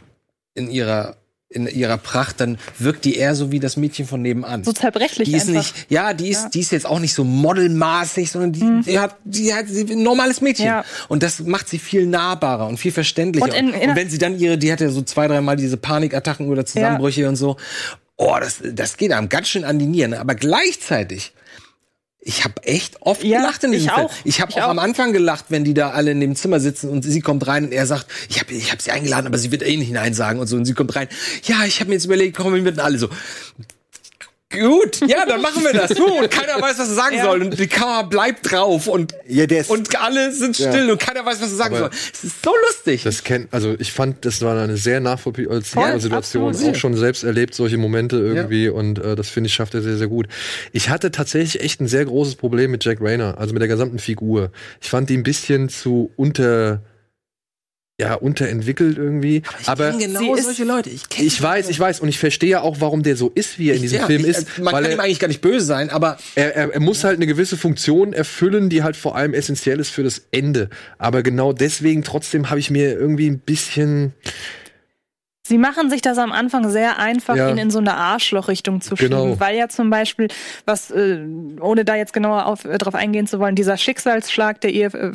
in 0.54 0.70
ihrer 0.70 1.18
in 1.52 1.66
ihrer 1.68 1.98
Pracht, 1.98 2.40
dann 2.42 2.60
wirkt 2.78 3.06
die 3.06 3.16
eher 3.18 3.34
so 3.34 3.52
wie 3.52 3.60
das 3.60 3.76
Mädchen 3.76 4.06
von 4.06 4.22
nebenan. 4.22 4.64
So 4.64 4.72
zerbrechlich 4.72 5.28
Die 5.30 5.36
ist 5.36 5.48
einfach. 5.50 5.56
nicht, 5.64 5.74
ja, 5.90 6.14
die 6.14 6.30
ist, 6.30 6.44
Ja. 6.44 6.50
die 6.50 6.60
ist 6.60 6.72
jetzt 6.72 6.86
auch 6.86 7.00
nicht 7.00 7.14
so 7.16 7.24
modelmaßig, 7.24 8.30
sondern 8.30 8.52
die, 8.52 8.82
die 8.92 9.00
hat, 9.00 9.16
die 9.24 9.52
hat 9.54 9.66
sie, 9.68 9.82
ein 9.92 10.04
normales 10.04 10.42
Mädchen. 10.42 10.68
Ja. 10.68 10.86
Und 11.08 11.24
das 11.24 11.40
macht 11.40 11.68
sie 11.68 11.80
viel 11.80 12.06
nahbarer 12.06 12.68
und 12.68 12.78
viel 12.78 12.92
verständlicher. 12.92 13.48
Und 13.48 13.54
in- 13.56 13.74
in- 13.74 13.90
und 13.90 13.96
wenn 13.96 14.10
sie 14.10 14.20
dann 14.20 14.38
ihre, 14.38 14.60
die 14.60 14.72
hat 14.72 14.80
ja 14.80 14.90
so 14.90 15.02
zwei, 15.02 15.28
dreimal 15.28 15.56
diese 15.56 15.78
Panikattacken 15.78 16.48
oder 16.50 16.66
Zusammenbrüche 16.68 17.28
und 17.28 17.36
so. 17.36 17.58
Oh, 18.16 18.36
das, 18.40 18.60
das 18.74 18.98
geht 18.98 19.12
einem 19.12 19.30
ganz 19.30 19.48
schön 19.48 19.64
an 19.64 19.80
die 19.80 19.86
Nieren. 19.88 20.14
Aber 20.14 20.36
gleichzeitig, 20.36 21.32
ich 22.22 22.44
habe 22.44 22.62
echt 22.64 23.02
oft 23.02 23.24
Ja, 23.24 23.40
gelacht 23.40 23.64
in 23.64 23.72
diesem 23.72 23.88
ich 23.88 23.94
Film. 23.94 24.08
auch. 24.08 24.14
Ich 24.26 24.42
habe 24.42 24.54
auch, 24.56 24.58
auch. 24.64 24.70
am 24.70 24.80
Anfang 24.80 25.14
gelacht, 25.14 25.46
wenn 25.50 25.64
die 25.64 25.74
da 25.74 25.92
alle 25.92 26.12
in 26.12 26.20
dem 26.20 26.36
Zimmer 26.36 26.60
sitzen 26.60 26.90
und 26.90 27.04
sie 27.04 27.22
kommt 27.22 27.48
rein 27.48 27.66
und 27.66 27.72
er 27.72 27.86
sagt, 27.86 28.08
ich 28.30 28.40
habe 28.40 28.54
ich 28.54 28.72
hab 28.72 28.82
sie 28.82 28.92
eingeladen, 28.92 29.26
aber 29.28 29.38
sie 29.38 29.52
wird 29.52 29.64
eh 29.64 29.78
nicht 29.78 29.92
Nein 29.92 30.14
sagen 30.14 30.40
und 30.40 30.48
so. 30.48 30.58
Und 30.58 30.66
sie 30.66 30.74
kommt 30.74 30.96
rein, 30.96 31.08
ja, 31.44 31.64
ich 31.66 31.80
habe 31.80 31.90
mir 31.90 31.96
jetzt 31.96 32.06
überlegt, 32.06 32.36
komm, 32.36 32.54
wir 32.54 32.64
werden 32.66 32.80
alle 32.80 32.98
so. 33.00 33.10
Gut, 34.52 35.02
ja, 35.08 35.28
dann 35.28 35.42
machen 35.44 35.64
wir 35.64 35.74
das. 35.74 35.92
So, 35.92 36.06
und 36.22 36.32
keiner 36.32 36.60
weiß, 36.60 36.80
was 36.80 36.90
er 36.90 36.96
sagen 36.96 37.22
soll. 37.22 37.44
Und 37.44 37.60
die 37.60 37.68
Kamera 37.68 38.02
bleibt 38.02 38.50
drauf 38.52 38.88
und, 38.88 39.14
Ja, 39.28 39.46
der 39.46 39.62
ist, 39.62 39.70
und 39.70 39.96
alle 40.02 40.32
sind 40.32 40.58
Ja. 40.58 40.72
still 40.72 40.90
und 40.90 41.00
keiner 41.00 41.24
weiß, 41.24 41.40
was 41.40 41.52
er 41.52 41.56
sagen 41.56 41.76
Aber- 41.76 41.92
soll. 41.92 42.00
Es 42.14 42.24
ist 42.24 42.44
so 42.44 42.52
lustig. 42.68 43.04
Das 43.04 43.24
kennt, 43.24 43.54
also 43.54 43.76
ich 43.78 43.92
fand, 43.92 44.26
das 44.26 44.42
war 44.42 44.60
eine 44.60 44.76
sehr 44.76 45.02
nachvollziehbare 45.02 45.62
Voll, 45.62 46.00
Situation. 46.00 46.48
absolut. 46.50 46.76
Auch 46.76 46.80
schon 46.80 46.98
selbst 46.98 47.24
erlebt, 47.24 47.54
solche 47.54 47.78
Momente 47.78 48.16
irgendwie. 48.18 48.70
Und 48.70 48.98
äh, 48.98 49.16
das 49.16 49.30
finde 49.30 49.50
ich, 49.50 49.54
schafft 49.54 49.76
er 49.76 49.84
sehr, 49.84 49.98
sehr 49.98 50.08
gut. 50.08 50.28
Ich 50.72 50.90
hatte 50.90 51.12
tatsächlich 51.12 51.62
echt 51.62 51.80
ein 51.80 51.88
sehr 51.88 52.06
großes 52.06 52.34
Problem 52.36 52.72
mit 52.72 52.84
Jack 52.84 53.02
Rayner, 53.02 53.38
also 53.38 53.54
mit 53.54 53.62
der 53.62 53.68
gesamten 53.70 54.00
Figur. 54.00 54.52
Ich 54.82 54.90
fand 54.90 55.12
die 55.12 55.18
ein 55.18 55.24
bisschen 55.24 55.70
zu 55.70 56.12
unter. 56.16 56.82
Ja, 58.00 58.14
unterentwickelt 58.14 58.98
irgendwie. 58.98 59.42
Aber, 59.66 59.90
kenn 59.92 60.00
genau 60.00 60.20
Sie 60.22 60.30
ist- 60.40 60.46
solche 60.46 60.64
Leute. 60.64 60.90
Ich 60.90 61.10
kenn 61.10 61.26
ich 61.28 61.42
weiß, 61.42 61.68
ich 61.70 61.78
weiß, 61.78 62.00
und 62.00 62.08
ich 62.08 62.18
verstehe 62.18 62.50
ja 62.52 62.62
auch, 62.62 62.78
warum 62.80 63.04
der 63.04 63.18
so 63.18 63.30
ist, 63.36 63.60
wie 63.60 63.70
er 63.72 63.76
in 63.76 63.82
diesem 63.82 64.00
ja, 64.00 64.06
Film 64.06 64.22
ich, 64.22 64.28
ist. 64.30 64.58
Man 64.58 64.68
weil 64.74 64.84
kann 64.84 64.92
er, 64.92 64.98
ihm 64.98 65.00
eigentlich 65.02 65.20
gar 65.20 65.28
nicht 65.28 65.42
böse 65.42 65.66
sein, 65.66 65.90
aber 65.90 66.18
er, 66.36 66.56
er, 66.56 66.74
er 66.76 66.80
muss 66.80 67.04
halt 67.04 67.18
eine 67.18 67.28
gewisse 67.28 67.58
Funktion 67.58 68.14
erfüllen, 68.14 68.70
die 68.70 68.84
halt 68.84 68.96
vor 68.96 69.18
allem 69.18 69.34
essentiell 69.34 69.82
ist 69.82 69.90
für 69.90 70.04
das 70.04 70.22
Ende. 70.32 70.70
Aber 70.98 71.24
genau 71.24 71.52
deswegen 71.52 72.04
trotzdem 72.04 72.50
habe 72.50 72.62
ich 72.62 72.72
mir 72.72 72.94
irgendwie 72.98 73.30
ein 73.30 73.40
bisschen. 73.40 74.14
Sie 75.46 75.58
machen 75.58 75.90
sich 75.90 76.02
das 76.02 76.18
am 76.20 76.32
Anfang 76.32 76.70
sehr 76.70 77.00
einfach, 77.00 77.36
Ja. 77.36 77.50
ihn 77.50 77.58
in 77.58 77.72
so 77.72 77.80
eine 77.80 77.96
Arschlochrichtung 77.96 78.82
zu 78.82 78.96
Genau. 78.96 79.24
schieben, 79.26 79.40
weil 79.40 79.58
ja 79.58 79.68
zum 79.68 79.90
Beispiel, 79.90 80.28
was, 80.66 80.92
äh, 80.92 81.20
ohne 81.60 81.84
da 81.84 81.96
jetzt 81.96 82.14
genauer 82.14 82.46
auf, 82.46 82.66
äh, 82.66 82.78
drauf 82.78 82.94
eingehen 82.96 83.26
zu 83.28 83.40
wollen, 83.40 83.56
dieser 83.56 83.76
Schicksalsschlag, 83.76 84.62
der 84.62 84.72
ihr 84.72 84.94
äh, 84.94 85.12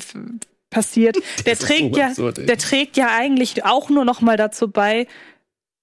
passiert, 0.75 1.17
der 1.47 1.57
trägt 1.57 1.95
so 1.95 2.01
ja, 2.01 2.09
absurd, 2.09 2.49
der 2.49 2.59
trägt 2.59 2.97
ja 2.97 3.09
eigentlich 3.17 3.65
auch 3.65 3.89
nur 3.89 4.05
noch 4.05 4.21
mal 4.21 4.37
dazu 4.37 4.69
bei. 4.69 5.07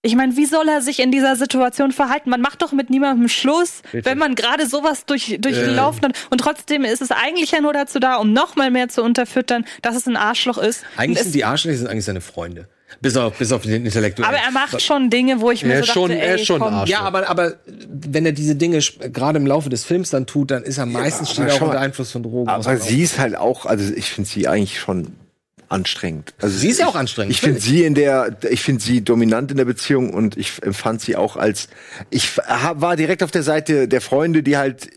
Ich 0.04 0.16
meine, 0.16 0.36
wie 0.36 0.48
soll 0.48 0.68
er 0.68 0.82
sich 0.82 1.00
in 1.00 1.12
dieser 1.12 1.36
Situation 1.36 1.92
verhalten? 1.92 2.32
Man 2.32 2.42
macht 2.42 2.64
doch 2.64 2.72
mit 2.72 2.90
niemandem 2.90 3.28
Schluss, 3.28 3.84
Richtig. 3.86 4.06
wenn 4.06 4.18
man 4.18 4.34
gerade 4.34 4.66
sowas 4.66 5.06
durch, 5.06 5.38
durchlaufen 5.40 6.06
hat. 6.06 6.16
Und 6.32 6.40
trotzdem 6.40 6.84
ist 6.86 7.04
es 7.04 7.12
eigentlich 7.12 7.52
ja 7.52 7.62
nur 7.62 7.74
dazu 7.74 8.00
da, 8.00 8.16
um 8.16 8.34
noch 8.34 8.56
mal 8.56 8.72
mehr 8.72 8.90
zu 8.90 9.04
unterfüttern, 9.04 9.64
dass 9.84 9.96
es 9.96 10.08
ein 10.08 10.18
Arschloch 10.18 10.58
ist. 10.58 10.84
eigentlich 10.98 11.22
sind 11.22 11.36
die 11.36 11.46
Arschlöcher 11.46 11.78
sind 11.78 11.88
eigentlich 11.88 12.06
seine 12.06 12.22
Freunde. 12.22 12.68
Bis 13.00 13.16
auf, 13.18 13.38
bis 13.38 13.52
auf 13.52 13.62
den 13.64 13.86
Intellektuellen. 13.86 14.34
aber 14.34 14.44
er 14.44 14.52
macht 14.52 14.82
schon 14.82 15.10
Dinge, 15.10 15.40
wo 15.42 15.50
ich 15.52 15.64
mir 15.64 15.74
Er 15.74 15.78
so 15.78 15.82
ist 15.84 15.88
dachte, 15.90 16.00
schon- 16.00 16.12
er 16.12 16.30
ey, 16.30 16.36
ist 16.42 16.46
schon. 16.46 16.88
Ja, 16.88 17.02
aber, 17.02 17.30
aber 17.30 17.54
wenn 17.90 18.26
er 18.26 18.32
diese 18.32 18.56
Dinge 18.56 18.80
gerade 19.12 19.40
im 19.40 19.48
Laufe 19.48 19.70
des 19.70 19.84
Films 19.86 20.10
dann 20.10 20.26
tut, 20.26 20.52
dann 20.52 20.64
ist 20.64 20.78
er 20.78 20.86
meistens 20.86 21.38
er 21.38 21.54
auch 21.54 21.62
unter 21.62 21.80
Einfluss 21.80 22.12
von 22.12 22.24
Drogen. 22.24 22.50
aber 22.50 22.78
sie 22.78 23.02
ist 23.02 23.18
halt 23.20 23.36
auch, 23.38 23.66
also 23.66 23.94
ich 23.94 24.10
finde 24.12 24.30
sie 24.30 24.48
eigentlich 24.48 24.80
schon 24.80 25.08
anstrengend. 25.70 26.34
Also 26.42 26.58
Sie 26.58 26.68
ist 26.68 26.80
ja 26.80 26.86
ich- 26.86 26.92
auch 26.92 26.96
anstrengend, 26.98 27.32
Ich 27.32 27.40
finde 27.40 27.60
natürlich. 27.60 27.80
sie 27.80 27.86
in 27.86 27.96
der, 27.96 28.36
ich 28.50 28.62
finde 28.62 28.84
sie 28.84 29.02
dominant 29.02 29.52
in 29.52 29.58
der 29.58 29.64
Beziehung 29.66 30.14
und 30.14 30.36
ich 30.38 30.62
empfand 30.62 31.00
sie 31.02 31.16
auch 31.16 31.38
als, 31.38 31.70
ich 32.10 32.38
war 32.38 32.96
direkt 32.98 33.24
auf 33.24 33.32
der 33.32 33.44
Seite 33.44 33.88
der 33.88 34.02
Freunde, 34.02 34.44
die 34.44 34.58
halt 34.58 34.90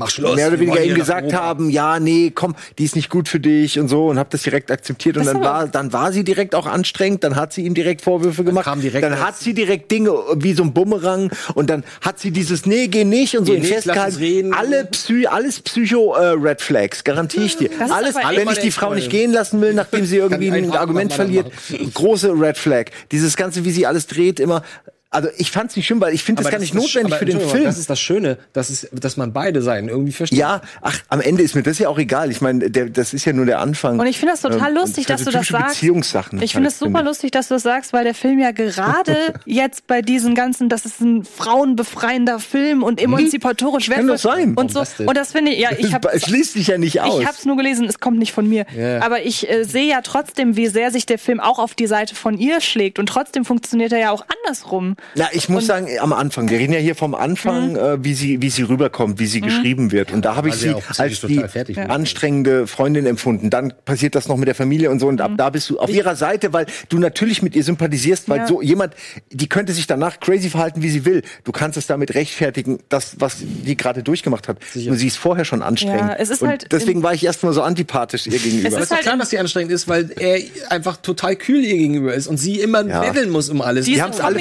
Mach 0.00 0.10
Schluss, 0.10 0.34
mehr 0.36 0.48
oder 0.48 0.58
wir 0.58 0.66
weniger 0.66 0.82
ihm 0.84 0.94
gesagt 0.94 1.32
haben, 1.32 1.70
ja, 1.70 2.00
nee, 2.00 2.32
komm, 2.34 2.56
die 2.78 2.84
ist 2.84 2.96
nicht 2.96 3.10
gut 3.10 3.28
für 3.28 3.38
dich 3.38 3.78
und 3.78 3.88
so 3.88 4.08
und 4.08 4.18
habe 4.18 4.28
das 4.32 4.42
direkt 4.42 4.70
akzeptiert. 4.70 5.16
Und 5.16 5.24
Das 5.26 5.32
dann 5.34 5.42
aber- 5.42 5.54
war 5.54 5.68
dann 5.68 5.92
war 5.92 6.12
sie 6.12 6.24
direkt 6.24 6.54
auch 6.54 6.66
anstrengend, 6.66 7.22
dann 7.22 7.36
hat 7.36 7.52
sie 7.52 7.62
ihm 7.66 7.74
direkt 7.74 8.00
Vorwürfe 8.02 8.42
gemacht, 8.44 8.64
kam 8.64 8.80
direkt 8.80 9.04
dann 9.04 9.12
das- 9.12 9.20
hat 9.20 9.36
sie 9.38 9.54
direkt 9.54 9.90
Dinge 9.90 10.12
wie 10.36 10.54
so 10.54 10.62
ein 10.62 10.72
Bumerang 10.72 11.30
und 11.54 11.68
dann 11.70 11.84
hat 12.00 12.18
sie 12.18 12.30
dieses 12.30 12.66
nee, 12.66 12.88
geh 12.88 13.04
nicht 13.04 13.36
und 13.36 13.44
so 13.46 13.52
lass 13.54 13.66
festgehalten. 13.68 14.54
Alle 14.54 14.86
Psy 14.86 15.26
alles 15.26 15.60
Psycho 15.60 16.14
äh, 16.14 16.28
Red 16.30 16.60
Flags, 16.62 17.04
garantiere 17.04 17.44
ich 17.44 17.56
dir. 17.56 17.70
Das 17.78 17.90
Alles, 17.90 18.16
aber 18.16 18.36
wenn 18.36 18.48
ich 18.48 18.58
die 18.58 18.70
Frau 18.70 18.94
nicht 18.94 19.10
gehen 19.10 19.32
lassen 19.32 19.60
will, 19.60 19.74
nachdem 19.74 20.06
sie 20.06 20.16
irgendwie 20.16 20.50
ein 20.50 20.70
Argument 20.72 21.12
verliert, 21.12 21.50
große 21.94 22.32
Red 22.32 22.56
Flag. 22.56 22.86
Dieses 23.12 23.36
ganze 23.36 23.64
wie 23.64 23.70
sie 23.70 23.86
alles 23.86 24.06
dreht 24.06 24.40
immer 24.40 24.62
also 25.12 25.28
ich 25.38 25.50
fand's 25.50 25.74
nicht 25.74 25.86
schlimm, 25.86 26.00
weil 26.00 26.14
ich 26.14 26.22
finde 26.22 26.42
das 26.42 26.52
gar 26.52 26.58
nicht 26.60 26.74
das- 26.74 26.82
notwendig 26.82 27.12
aber 27.12 27.18
für 27.18 27.24
den 27.26 27.40
Film. 27.40 27.64
Das 27.64 27.78
ist 27.78 27.90
das 27.90 28.00
Schöne, 28.00 28.38
dass, 28.52 28.70
es, 28.70 28.88
dass 28.92 29.16
man 29.16 29.32
beide 29.32 29.60
Seiten 29.60 29.88
irgendwie 29.88 30.12
versteht. 30.12 30.38
Ja, 30.38 30.60
ach, 30.82 30.98
am 31.08 31.20
Ende 31.20 31.42
ist 31.42 31.54
mir 31.56 31.62
das 31.64 31.78
ja 31.80 31.88
auch 31.88 31.98
egal. 31.98 32.30
Ich 32.30 32.40
meine, 32.40 32.70
der- 32.70 32.88
das 32.90 33.12
ist 33.12 33.24
ja 33.24 33.32
nur 33.32 33.44
der 33.46 33.58
Anfang. 33.58 33.98
Und 33.98 34.06
ich 34.06 34.18
finde 34.18 34.34
das 34.34 34.42
total 34.42 34.70
Ähm, 34.70 34.76
lustig, 34.76 35.04
und 35.06 35.10
dass 35.10 35.24
du 35.24 35.30
das 35.32 35.48
sagst. 35.48 35.80
Beziehungssachen. 35.80 36.40
Ich 36.42 36.52
finde 36.52 36.66
halt, 36.66 36.74
es 36.74 36.78
super 36.78 37.02
lustig, 37.02 37.32
dass 37.32 37.48
du 37.48 37.54
das 37.54 37.62
sagst, 37.64 37.92
weil 37.92 38.04
der 38.04 38.14
Film 38.14 38.38
ja 38.38 38.52
gerade 38.52 39.34
jetzt 39.46 39.86
bei 39.88 40.00
diesen 40.00 40.34
ganzen, 40.34 40.68
das 40.68 40.84
ist 40.86 41.00
ein 41.00 41.24
frauenbefreiender 41.24 42.38
Film 42.38 42.82
und 42.82 43.00
emanzipatorisch 43.00 43.88
Kann 43.90 44.06
doch 44.06 44.12
wertvoll. 44.14 44.32
sein. 44.36 44.48
Und 44.50 44.56
Warum 44.56 44.68
so 44.70 44.78
das 44.80 45.00
und 45.00 45.16
das 45.16 45.32
finde 45.32 45.52
ich 45.52 45.60
ja, 45.60 45.70
ich 45.76 45.92
habe 45.92 46.08
es 46.12 46.22
schließt 46.22 46.54
sich 46.54 46.68
ja 46.68 46.78
nicht 46.78 47.00
aus. 47.00 47.20
ich 47.20 47.26
habe 47.26 47.36
es 47.36 47.44
nur 47.44 47.56
gelesen, 47.56 47.86
es 47.86 48.00
kommt 48.00 48.18
nicht 48.18 48.32
von 48.32 48.48
mir. 48.48 48.64
Ja. 48.76 49.02
Aber 49.02 49.22
ich 49.24 49.48
äh, 49.50 49.64
sehe 49.64 49.88
ja 49.88 50.00
trotzdem, 50.02 50.56
wie 50.56 50.68
sehr 50.68 50.90
sich 50.90 51.06
der 51.06 51.18
Film 51.18 51.40
auch 51.40 51.58
auf 51.58 51.74
die 51.74 51.86
Seite 51.86 52.14
von 52.14 52.38
ihr 52.38 52.60
schlägt 52.60 52.98
und 52.98 53.06
trotzdem 53.08 53.44
funktioniert 53.44 53.92
er 53.92 53.98
ja 53.98 54.10
auch 54.12 54.24
andersrum. 54.44 54.96
Na, 55.14 55.28
ich 55.32 55.48
muss 55.48 55.66
sagen, 55.66 55.86
am 56.00 56.12
Anfang, 56.12 56.48
wir 56.50 56.58
reden 56.58 56.72
ja 56.72 56.78
hier 56.78 56.94
vom 56.94 57.14
Anfang, 57.14 57.76
äh, 57.76 58.02
wie 58.04 58.14
sie, 58.14 58.40
wie 58.42 58.50
sie 58.50 58.62
rüberkommt, 58.62 59.18
wie 59.18 59.26
sie 59.26 59.40
geschrieben 59.40 59.92
wird. 59.92 60.12
Und 60.12 60.24
da 60.24 60.36
habe 60.36 60.48
ich 60.48 60.54
sie 60.54 60.74
als 60.98 61.20
die 61.20 61.34
total 61.36 61.48
fertig 61.48 61.76
wird. 61.76 61.90
anstrengende 61.90 62.66
Freundin 62.66 63.06
empfunden. 63.06 63.50
Dann 63.50 63.72
passiert 63.84 64.14
das 64.14 64.28
noch 64.28 64.36
mit 64.36 64.48
der 64.48 64.54
Familie 64.54 64.90
und 64.90 65.00
so. 65.00 65.06
Und 65.08 65.20
ab 65.20 65.32
da 65.36 65.50
bist 65.50 65.68
du 65.70 65.78
auf 65.78 65.90
ihrer 65.90 66.16
Seite, 66.16 66.52
weil 66.52 66.66
du 66.88 66.98
natürlich 66.98 67.42
mit 67.42 67.54
ihr 67.56 67.64
sympathisierst, 67.64 68.28
weil 68.28 68.38
Ja. 68.40 68.46
so 68.46 68.62
jemand, 68.62 68.94
die 69.30 69.48
könnte 69.48 69.72
sich 69.72 69.86
danach 69.86 70.20
crazy 70.20 70.50
verhalten, 70.50 70.82
wie 70.82 70.90
sie 70.90 71.04
will. 71.04 71.22
Du 71.44 71.52
kannst 71.52 71.76
es 71.76 71.86
damit 71.86 72.14
rechtfertigen, 72.14 72.78
das, 72.88 73.16
was 73.18 73.38
die 73.40 73.76
gerade 73.76 74.02
durchgemacht 74.02 74.48
hat. 74.48 74.58
Nur 74.74 74.96
sie 74.96 75.06
ist 75.06 75.16
vorher 75.16 75.44
schon 75.44 75.62
anstrengend. 75.62 76.00
Ja, 76.10 76.16
es 76.18 76.30
ist 76.30 76.42
und 76.42 76.48
halt 76.48 76.66
deswegen 76.72 77.02
war 77.02 77.14
ich 77.14 77.24
erstmal 77.24 77.52
so 77.52 77.62
antipathisch 77.62 78.26
ihr 78.26 78.38
gegenüber. 78.38 78.68
Es 78.68 78.74
ist 78.76 78.90
halt 78.90 79.02
klar, 79.02 79.16
dass 79.16 79.30
sie 79.30 79.38
anstrengend 79.38 79.72
ist, 79.72 79.88
weil 79.88 80.10
er 80.18 80.38
einfach 80.70 80.96
total 80.96 81.36
kühl 81.36 81.64
ihr 81.64 81.76
gegenüber 81.76 82.14
ist 82.14 82.26
und 82.26 82.36
sie 82.36 82.60
immer 82.60 82.86
Ja. 82.86 83.00
betteln 83.00 83.30
muss 83.30 83.48
um 83.50 83.60
alles. 83.60 83.84
Diese 83.86 84.02
haben's 84.02 84.20
alle 84.20 84.36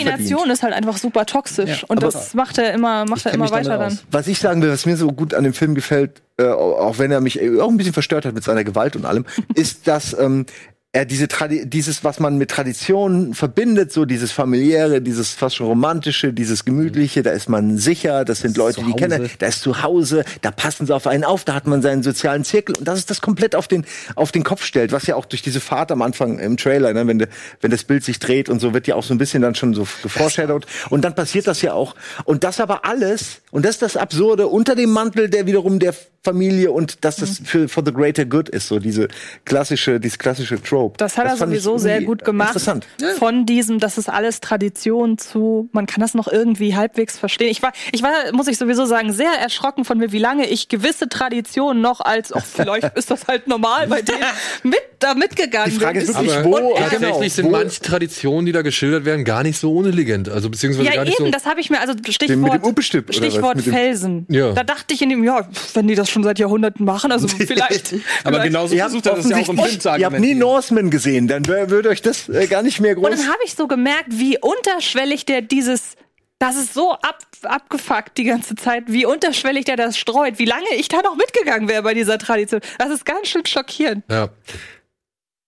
Kombination 0.49 0.53
ist 0.53 0.63
halt 0.63 0.73
einfach 0.73 0.97
super 0.97 1.26
toxisch 1.26 1.81
Ja, 1.81 1.85
und 1.88 2.03
das 2.03 2.34
macht 2.34 2.57
er 2.57 2.73
immer, 2.73 3.05
macht 3.05 3.26
er 3.26 3.34
immer 3.34 3.49
weiter 3.51 3.80
aus. 3.80 3.97
dann. 3.97 3.99
Was 4.11 4.27
ich 4.27 4.39
sagen 4.39 4.61
will, 4.61 4.71
was 4.71 4.85
mir 4.85 4.97
so 4.97 5.07
gut 5.07 5.34
an 5.34 5.43
dem 5.43 5.53
Film 5.53 5.76
gefällt, 5.76 6.21
äh, 6.38 6.47
auch 6.47 6.97
wenn 6.97 7.11
er 7.11 7.21
mich 7.21 7.41
äh, 7.41 7.59
auch 7.59 7.69
ein 7.69 7.77
bisschen 7.77 7.93
verstört 7.93 8.26
hat 8.26 8.34
mit 8.34 8.43
seiner 8.43 8.63
Gewalt 8.63 8.95
und 8.95 9.05
allem, 9.05 9.26
ist, 9.55 9.88
dass 9.88 10.17
ähm, 10.17 10.45
er 10.91 11.06
diese 11.06 11.28
Tradi 11.28 11.70
dieses, 11.70 12.03
was 12.03 12.20
man 12.20 12.38
mit 12.40 12.49
Tradition 12.49 13.36
verbindet, 13.36 13.91
so 13.94 14.06
dieses 14.06 14.32
familiäre, 14.32 15.02
dieses 15.02 15.34
fast 15.34 15.57
schon 15.57 15.68
romantische, 15.68 16.34
dieses 16.34 16.66
gemütliche, 16.66 17.22
da 17.22 17.30
ist 17.30 17.48
man 17.48 17.78
sicher, 17.78 18.26
das 18.26 18.40
sind 18.40 18.57
Leute, 18.57 18.82
die 18.84 18.94
kennen, 18.94 19.30
da 19.38 19.48
ist 19.48 19.61
zu 19.61 19.84
Hause, 19.84 20.26
da 20.41 20.49
passen 20.49 20.88
sie 20.88 20.95
auf 20.95 21.06
einen 21.06 21.24
auf, 21.24 21.44
da 21.44 21.53
hat 21.53 21.68
man 21.68 21.84
seinen 21.84 22.02
sozialen 22.02 22.44
Zirkel 22.44 22.76
und 22.76 22.88
das 22.88 22.98
ist 22.98 23.11
das 23.11 23.22
komplett 23.22 23.56
auf 23.56 23.68
den 23.68 23.86
auf 24.16 24.32
den 24.32 24.44
Kopf 24.44 24.64
stellt, 24.64 24.91
was 24.91 25.06
ja 25.06 25.16
auch 25.16 25.26
durch 25.26 25.44
diese 25.44 25.60
Fahrt 25.60 25.91
am 25.91 26.02
Anfang 26.02 26.40
im 26.40 26.57
Trailer, 26.57 26.91
ne, 26.94 27.06
wenn 27.06 27.20
de, 27.20 27.28
wenn 27.61 27.70
das 27.70 27.84
Bild 27.84 28.03
sich 28.03 28.18
dreht 28.18 28.49
und 28.49 28.60
so 28.60 28.74
wird 28.74 28.88
ja 28.88 28.95
auch 28.95 29.03
so 29.03 29.14
ein 29.14 29.20
bisschen 29.20 29.44
dann 29.44 29.53
schon 29.53 29.76
so 29.76 29.88
geforeshadowed. 30.02 30.66
Und 30.90 31.06
dann 31.06 31.14
passiert 31.14 31.45
das 31.45 31.61
ja 31.61 31.74
auch. 31.74 31.95
Und 32.26 32.44
das 32.44 32.60
aber 32.60 32.86
alles 32.86 33.41
und 33.51 33.65
das 33.65 33.76
ist 33.76 33.81
das 33.81 33.97
Absurde 33.97 34.47
unter 34.47 34.76
dem 34.76 34.91
Mantel 34.91 35.30
der 35.30 35.45
wiederum 35.47 35.80
der 35.80 35.93
Familie 36.21 36.71
und 36.71 37.05
dass 37.05 37.15
das 37.15 37.39
für 37.43 37.69
for 37.69 37.81
the 37.85 37.93
greater 37.93 38.26
good 38.26 38.49
ist 38.49 38.67
so 38.67 38.77
diese 38.77 39.07
klassische 39.45 40.01
dieses 40.01 40.19
klassische 40.19 40.61
Trope. 40.61 40.97
Das 40.97 41.17
hat 41.17 41.26
er 41.27 41.38
sowieso 41.38 41.77
sehr 41.77 42.01
gut 42.01 42.26
gemacht. 42.26 42.49
Interessant. 42.49 42.85
Von 43.17 43.45
diesem, 43.45 43.80
das 43.80 43.97
ist 43.97 44.09
alles 44.09 44.41
Tradition 44.41 45.17
zu, 45.17 45.69
man 45.71 45.85
kann 45.85 46.01
das 46.01 46.13
noch 46.15 46.27
irgendwie 46.27 46.76
halbwegs 46.76 47.17
verstehen. 47.17 47.47
Ich 47.49 47.61
war, 47.61 47.71
ich 47.93 48.03
war, 48.03 48.11
muss 48.34 48.47
ich 48.47 48.57
sowieso 48.57 48.85
sagen, 48.85 49.13
sehr 49.13 49.31
erschrocken 49.41 49.85
von 49.85 49.97
mir, 49.97 50.11
wie 50.11 50.19
lange 50.19 50.45
ich 50.49 50.67
gewisse 50.67 51.07
Traditionen 51.07 51.81
noch 51.81 52.01
als, 52.01 52.35
oh, 52.35 52.41
vielleicht 52.41 52.93
ist 52.97 53.09
das 53.09 53.27
halt 53.27 53.47
normal 53.47 53.88
bei 53.88 54.01
denen, 54.01 54.19
mit, 54.63 54.80
da 54.99 55.13
mitgegangen 55.13 55.71
Die 55.71 55.77
Frage 55.80 55.99
bin. 56.01 56.09
ist 56.09 56.15
wirklich, 56.15 56.35
Aber 56.35 56.45
wo 56.45 56.73
tatsächlich 56.76 56.99
genau, 57.09 57.30
sind 57.30 57.45
wo- 57.45 57.49
manche 57.51 57.80
Traditionen, 57.81 58.45
die 58.45 58.51
da 58.51 58.61
geschildert 58.61 59.05
werden, 59.05 59.23
gar 59.23 59.43
nicht 59.43 59.57
so 59.57 59.73
unelegant. 59.73 60.27
Also 60.27 60.49
beziehungsweise 60.49 60.85
Ja, 60.89 60.95
gar 60.95 61.05
nicht 61.05 61.17
eben, 61.17 61.27
so. 61.27 61.31
das 61.31 61.45
habe 61.45 61.61
ich 61.61 61.69
mir, 61.69 61.80
also 61.80 61.93
mit 61.93 62.05
dem 62.05 62.11
Stichwort, 62.11 62.38
oder 62.61 62.61
was? 62.61 63.39
Stichwort 63.40 63.57
Mit 63.57 63.66
dem- 63.66 63.74
Felsen. 63.74 64.26
Ja. 64.30 64.52
Da 64.53 64.64
dachte 64.64 64.94
ich 64.94 65.02
in 65.02 65.10
dem, 65.10 65.24
ja, 65.24 65.48
wenn 65.74 65.88
die 65.88 65.95
das 65.95 66.10
schon 66.10 66.24
seit 66.24 66.40
Jahrhunderten 66.40 66.86
machen, 66.86 67.11
also 67.11 67.28
vielleicht. 67.48 67.94
aber 67.94 68.02
vielleicht- 68.24 68.44
genauso 68.45 68.76
Ihr 68.76 68.82
versucht 68.82 69.06
er 69.07 69.16
das 69.16 69.30
ja 69.30 69.38
auch 69.38 69.49
im 69.49 69.57
Film 69.57 69.80
zu 69.80 69.90
ihr 69.98 70.06
habt 70.06 70.20
nie. 70.20 70.36
Norseman 70.36 70.90
gesehen, 70.90 71.28
dann 71.28 71.45
würde 71.48 71.90
euch 71.90 72.02
das 72.02 72.30
äh, 72.30 72.48
gar 72.48 72.61
nicht 72.64 72.80
mehr 72.80 72.95
groß. 72.95 73.06
Und 73.10 73.11
dann 73.20 73.28
habe 73.28 73.40
ich 73.45 73.56
so 73.56 73.68
gemerkt, 73.68 74.07
wie 74.10 74.38
unterschwellig 74.40 75.26
der 75.26 75.41
dieses, 75.41 75.95
das 76.40 76.56
ist 76.56 76.74
so 76.74 76.91
ab, 76.94 77.20
abgefuckt 77.44 78.18
die 78.18 78.24
ganze 78.26 78.56
Zeit, 78.56 78.84
wie 78.88 79.06
unterschwellig 79.06 79.66
der 79.66 79.76
das 79.76 79.98
streut, 79.98 80.40
wie 80.40 80.45
lange 80.45 80.68
ich 80.78 80.88
da 80.88 81.02
noch 81.02 81.16
mitgegangen 81.16 81.68
wäre 81.68 81.84
bei 81.84 81.94
dieser 81.94 82.18
Tradition. 82.18 82.61
Das 82.78 82.90
ist 82.91 83.06
ganz 83.06 83.28
schön 83.28 83.45
schockierend. 83.45 84.03
Ja. 84.10 84.30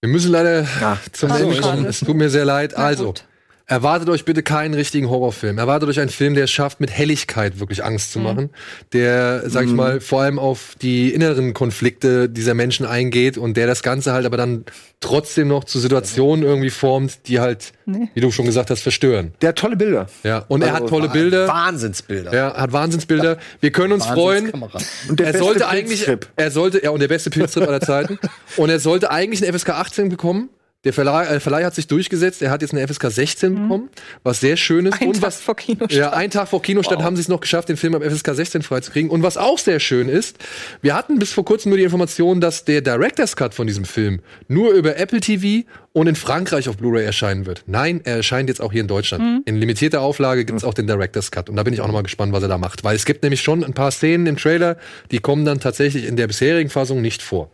Wir 0.02 0.10
müssen 0.10 0.32
leider 0.32 0.66
zum 1.12 1.32
Ach, 1.32 1.40
Ende 1.40 1.62
kommen. 1.62 1.86
Es 1.86 2.00
tut 2.00 2.16
mir 2.16 2.30
sehr 2.30 2.44
leid. 2.46 2.74
Na 2.76 2.84
Also, 2.86 3.06
gut. 3.08 3.24
Erwartet 3.72 4.10
euch 4.10 4.26
bitte 4.26 4.44
keinen 4.44 4.74
richtigen 4.74 5.10
Horrorfilm. 5.10 5.58
Erwartet 5.58 5.90
euch 5.90 6.00
einen 6.00 6.10
Film, 6.10 6.36
der 6.36 6.44
es 6.44 6.52
schafft, 6.52 6.80
mit 6.82 6.92
Helligkeit 6.92 7.60
wirklich 7.60 7.84
Angst 7.84 8.10
Mhm. 8.10 8.12
zu 8.14 8.20
machen. 8.20 8.50
Der, 8.94 9.50
sag 9.50 9.66
ich 9.66 9.72
mal, 9.72 10.02
vor 10.02 10.22
allem 10.22 10.38
auf 10.38 10.76
die 10.82 11.14
inneren 11.14 11.54
Konflikte 11.54 12.30
dieser 12.30 12.54
Menschen 12.54 12.86
eingeht 12.86 13.38
und 13.38 13.56
der 13.58 13.68
das 13.68 13.82
Ganze 13.82 14.12
halt 14.14 14.26
aber 14.26 14.38
dann 14.38 14.66
trotzdem 15.00 15.48
noch 15.48 15.64
zu 15.64 15.80
Situationen 15.80 16.44
irgendwie 16.46 16.70
formt, 16.70 17.28
die 17.28 17.40
halt, 17.40 17.72
wie 18.14 18.20
du 18.22 18.30
schon 18.32 18.46
gesagt 18.46 18.70
hast, 18.70 18.82
verstören. 18.82 19.34
Der 19.42 19.50
hat 19.50 19.56
tolle 19.58 19.76
Bilder. 19.78 20.08
Ja, 20.24 20.46
und 20.48 20.62
er 20.62 20.74
Also, 20.74 20.84
hat 20.84 20.90
tolle 20.90 21.10
Bilder. 21.10 21.48
Wahnsinnsbilder. 21.48 22.32
Er 22.34 22.54
hat 22.54 22.72
Wahnsinnsbilder. 22.74 23.38
Wir 23.62 23.72
können 23.72 23.94
uns 23.94 24.06
freuen. 24.06 24.52
Und 24.52 25.20
der 25.20 25.28
er 25.28 25.32
beste 25.34 25.46
sollte 25.48 25.68
eigentlich, 25.70 26.06
Pilztrip. 26.06 26.28
er 26.36 26.52
sollte, 26.52 26.84
ja, 26.84 26.90
und 26.92 27.00
der 27.00 27.08
beste 27.08 27.30
Pilztrip 27.30 27.68
aller 27.68 27.82
Zeiten. 27.82 28.20
Und 28.58 28.70
er 28.70 28.80
sollte 28.80 29.10
eigentlich 29.12 29.42
eine 29.48 29.58
FSK 29.58 29.70
18 29.70 30.10
bekommen. 30.10 30.50
Der 30.84 30.94
Verleih, 30.94 31.28
äh, 31.28 31.40
Verleih 31.40 31.64
hat 31.64 31.76
sich 31.76 31.86
durchgesetzt. 31.86 32.42
Er 32.42 32.50
hat 32.50 32.64
jetzt 32.64 32.74
eine 32.74 32.88
FSK 32.88 33.12
16 33.12 33.54
bekommen, 33.54 33.90
was 34.24 34.40
sehr 34.40 34.58
schön 34.58 34.88
ist. 34.88 35.00
Ein 35.00 35.10
und 35.10 35.14
Tag 35.14 35.22
was 35.22 35.40
vor 35.40 35.56
Kinostart. 35.56 35.92
Ja, 35.92 36.10
einen 36.12 36.32
Tag 36.32 36.48
vor 36.48 36.60
Kinostart 36.60 37.04
haben 37.04 37.16
sie 37.16 37.22
es 37.22 37.28
noch 37.28 37.40
geschafft, 37.40 37.70
den 37.70 37.78
Film 37.78 37.94
ab 37.94 38.04
FSK 38.04 38.34
16 38.34 38.62
freizukriegen. 38.64 39.12
Und 39.12 39.22
was 39.22 39.38
auch 39.38 39.60
sehr 39.60 39.80
schön 39.80 40.10
ist, 40.10 40.38
wir 40.82 40.96
hatten 40.96 41.20
bis 41.20 41.34
vor 41.34 41.46
kurzem 41.46 41.70
nur 41.70 41.78
die 41.78 41.84
Information, 41.84 42.42
dass 42.42 42.66
der 42.66 42.82
Director's 42.82 43.36
Cut 43.36 43.54
von 43.54 43.68
diesem 43.68 43.86
Film 43.86 44.22
nur 44.48 44.72
über 44.72 44.98
Apple 44.98 45.20
TV 45.20 45.68
und 45.94 46.08
in 46.08 46.16
Frankreich 46.16 46.70
auf 46.70 46.78
Blu-ray 46.78 47.04
erscheinen 47.04 47.46
wird. 47.46 47.64
Nein, 47.68 48.02
er 48.06 48.16
erscheint 48.18 48.48
jetzt 48.50 48.62
auch 48.62 48.72
hier 48.72 48.82
in 48.82 48.88
Deutschland. 48.88 49.24
Mhm. 49.24 49.42
In 49.46 49.58
limitierter 49.58 50.02
Auflage 50.02 50.46
gibt 50.46 50.58
es 50.58 50.64
auch 50.64 50.74
den 50.74 50.88
Director's 50.88 51.32
Cut. 51.32 51.50
Und 51.50 51.58
da 51.58 51.64
bin 51.64 51.74
ich 51.74 51.82
auch 51.82 51.88
noch 51.88 51.94
mal 51.94 52.02
gespannt, 52.04 52.32
was 52.32 52.42
er 52.44 52.50
da 52.50 52.58
macht. 52.58 52.84
Weil 52.84 52.96
es 52.96 53.06
gibt 53.06 53.24
nämlich 53.24 53.42
schon 53.42 53.64
ein 53.64 53.74
paar 53.74 53.92
Szenen 53.92 54.26
im 54.28 54.38
Trailer, 54.38 54.78
die 55.12 55.20
kommen 55.20 55.44
dann 55.44 55.60
tatsächlich 55.60 56.06
in 56.08 56.16
der 56.16 56.28
bisherigen 56.28 56.70
Fassung 56.70 57.02
nicht 57.02 57.22
vor. 57.22 57.50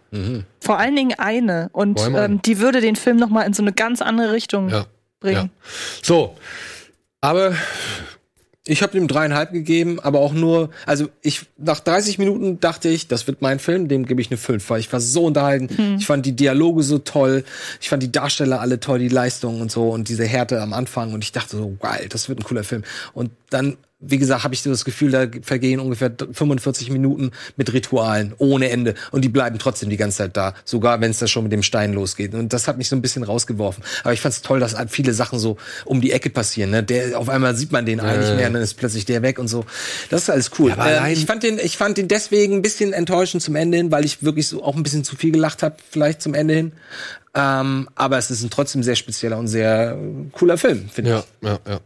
Vor 0.61 0.77
allen 0.79 0.95
Dingen 0.95 1.17
eine. 1.17 1.69
Und 1.71 1.99
ähm, 2.15 2.41
die 2.43 2.59
würde 2.59 2.79
den 2.81 2.95
Film 2.95 3.17
noch 3.17 3.29
mal 3.29 3.41
in 3.43 3.53
so 3.53 3.63
eine 3.63 3.73
ganz 3.73 4.01
andere 4.03 4.33
Richtung 4.33 4.69
Ja. 4.69 4.85
bringen. 5.19 5.49
So, 6.03 6.35
aber 7.21 7.55
Ich 8.67 8.83
habe 8.83 8.97
ihm 8.97 9.07
dreieinhalb 9.07 9.51
gegeben, 9.51 9.99
aber 9.99 10.19
auch 10.19 10.33
nur, 10.33 10.69
also 10.85 11.07
ich 11.21 11.45
nach 11.57 11.79
30 11.79 12.19
Minuten 12.19 12.59
dachte 12.59 12.89
ich, 12.89 13.07
das 13.07 13.25
wird 13.27 13.41
mein 13.41 13.59
Film, 13.59 13.87
dem 13.87 14.05
gebe 14.05 14.21
ich 14.21 14.29
eine 14.29 14.37
5, 14.37 14.69
weil 14.69 14.79
ich 14.79 14.91
war 14.91 14.99
so 14.99 15.25
unterhalten. 15.25 15.97
Ich 15.97 16.05
fand 16.05 16.25
die 16.25 16.35
Dialoge 16.35 16.83
so 16.83 16.97
toll, 16.99 17.43
ich 17.81 17.89
fand 17.89 18.03
die 18.03 18.11
Darsteller 18.11 18.59
alle 18.59 18.79
toll, 18.79 18.99
die 18.99 19.07
Leistungen 19.07 19.61
und 19.61 19.71
so 19.71 19.89
und 19.89 20.09
diese 20.09 20.25
Härte 20.25 20.61
am 20.61 20.73
Anfang 20.73 21.13
und 21.13 21.23
ich 21.23 21.31
dachte 21.31 21.57
so, 21.57 21.77
geil, 21.79 22.07
das 22.09 22.29
wird 22.29 22.39
ein 22.39 22.43
cooler 22.43 22.63
Film. 22.63 22.83
Und 23.13 23.31
dann 23.49 23.77
wie 23.99 24.19
gesagt, 24.19 24.43
habe 24.43 24.53
ich 24.53 24.61
so 24.61 24.69
das 24.69 24.85
Gefühl, 24.85 25.09
da 25.11 25.25
vergehen 25.41 25.79
ungefähr 25.79 26.11
45 26.31 26.91
Minuten 26.91 27.31
mit 27.55 27.73
Ritualen 27.73 28.33
ohne 28.37 28.69
Ende 28.69 28.93
und 29.11 29.23
die 29.25 29.29
bleiben 29.29 29.57
trotzdem 29.57 29.89
die 29.89 29.97
ganze 29.97 30.17
Zeit 30.19 30.37
da, 30.37 30.53
sogar 30.65 31.01
wenn 31.01 31.09
es 31.11 31.17
da 31.17 31.25
schon 31.25 31.43
mit 31.43 31.51
dem 31.51 31.63
Stein 31.63 31.93
losgeht. 31.93 32.35
Und 32.35 32.53
das 32.53 32.67
hat 32.67 32.77
mich 32.77 32.89
so 32.89 32.95
ein 32.95 33.01
bisschen 33.01 33.23
rausgeworfen. 33.23 33.83
Aber 34.03 34.13
ich 34.13 34.21
fand 34.21 34.35
es 34.35 34.43
toll, 34.43 34.59
dass 34.59 34.75
viele 34.89 35.13
Sachen 35.13 35.39
so 35.39 35.57
um 35.85 35.99
die 35.99 36.11
Ecke 36.11 36.29
passieren. 36.29 36.69
Ne? 36.69 36.83
Der 36.83 37.17
auf 37.19 37.27
einmal 37.27 37.55
sieht 37.55 37.71
man 37.71 37.87
den 37.87 37.99
einen 37.99 38.19
nicht 38.21 38.35
mehr, 38.35 38.47
und 38.47 38.53
dann 38.53 38.61
ist 38.61 38.75
plötzlich 38.75 39.05
der 39.05 39.23
weg 39.23 39.39
und 39.39 39.47
so. 39.47 39.65
Das 40.11 40.23
ist 40.23 40.29
alles 40.29 40.51
cool. 40.59 40.71
Ähm, 40.71 40.79
allein- 40.79 41.13
ich 41.13 41.25
fand 41.25 41.41
den, 41.41 41.57
ich 41.57 41.75
fand 41.77 41.97
den 41.97 42.07
deswegen 42.07 42.53
ein 42.55 42.61
bisschen 42.61 42.93
enttäuschend 42.93 43.41
zum 43.41 43.55
Ende 43.55 43.77
hin, 43.77 43.91
weil 43.91 44.05
ich 44.05 44.21
wirklich 44.21 44.47
so 44.47 44.63
auch 44.63 44.75
ein 44.75 44.83
bisschen 44.83 45.03
zu 45.03 45.15
viel 45.15 45.31
gelacht 45.31 45.63
habe, 45.63 45.77
vielleicht 45.89 46.21
zum 46.21 46.35
Ende 46.35 46.53
hin. 46.53 46.71
Ähm, 47.39 47.87
aber 47.93 48.17
es 48.17 48.31
ist 48.31 48.41
ein 48.41 48.49
trotzdem 48.49 48.81
sehr 48.81 48.95
spezieller 48.95 49.37
und 49.37 49.47
sehr 49.47 49.91
äh, 49.91 50.29
cooler 50.31 50.57
Film, 50.57 50.89
finde 50.89 51.11
Ja, 51.11 51.23
ja, 51.43 51.59
ja. 51.67 51.79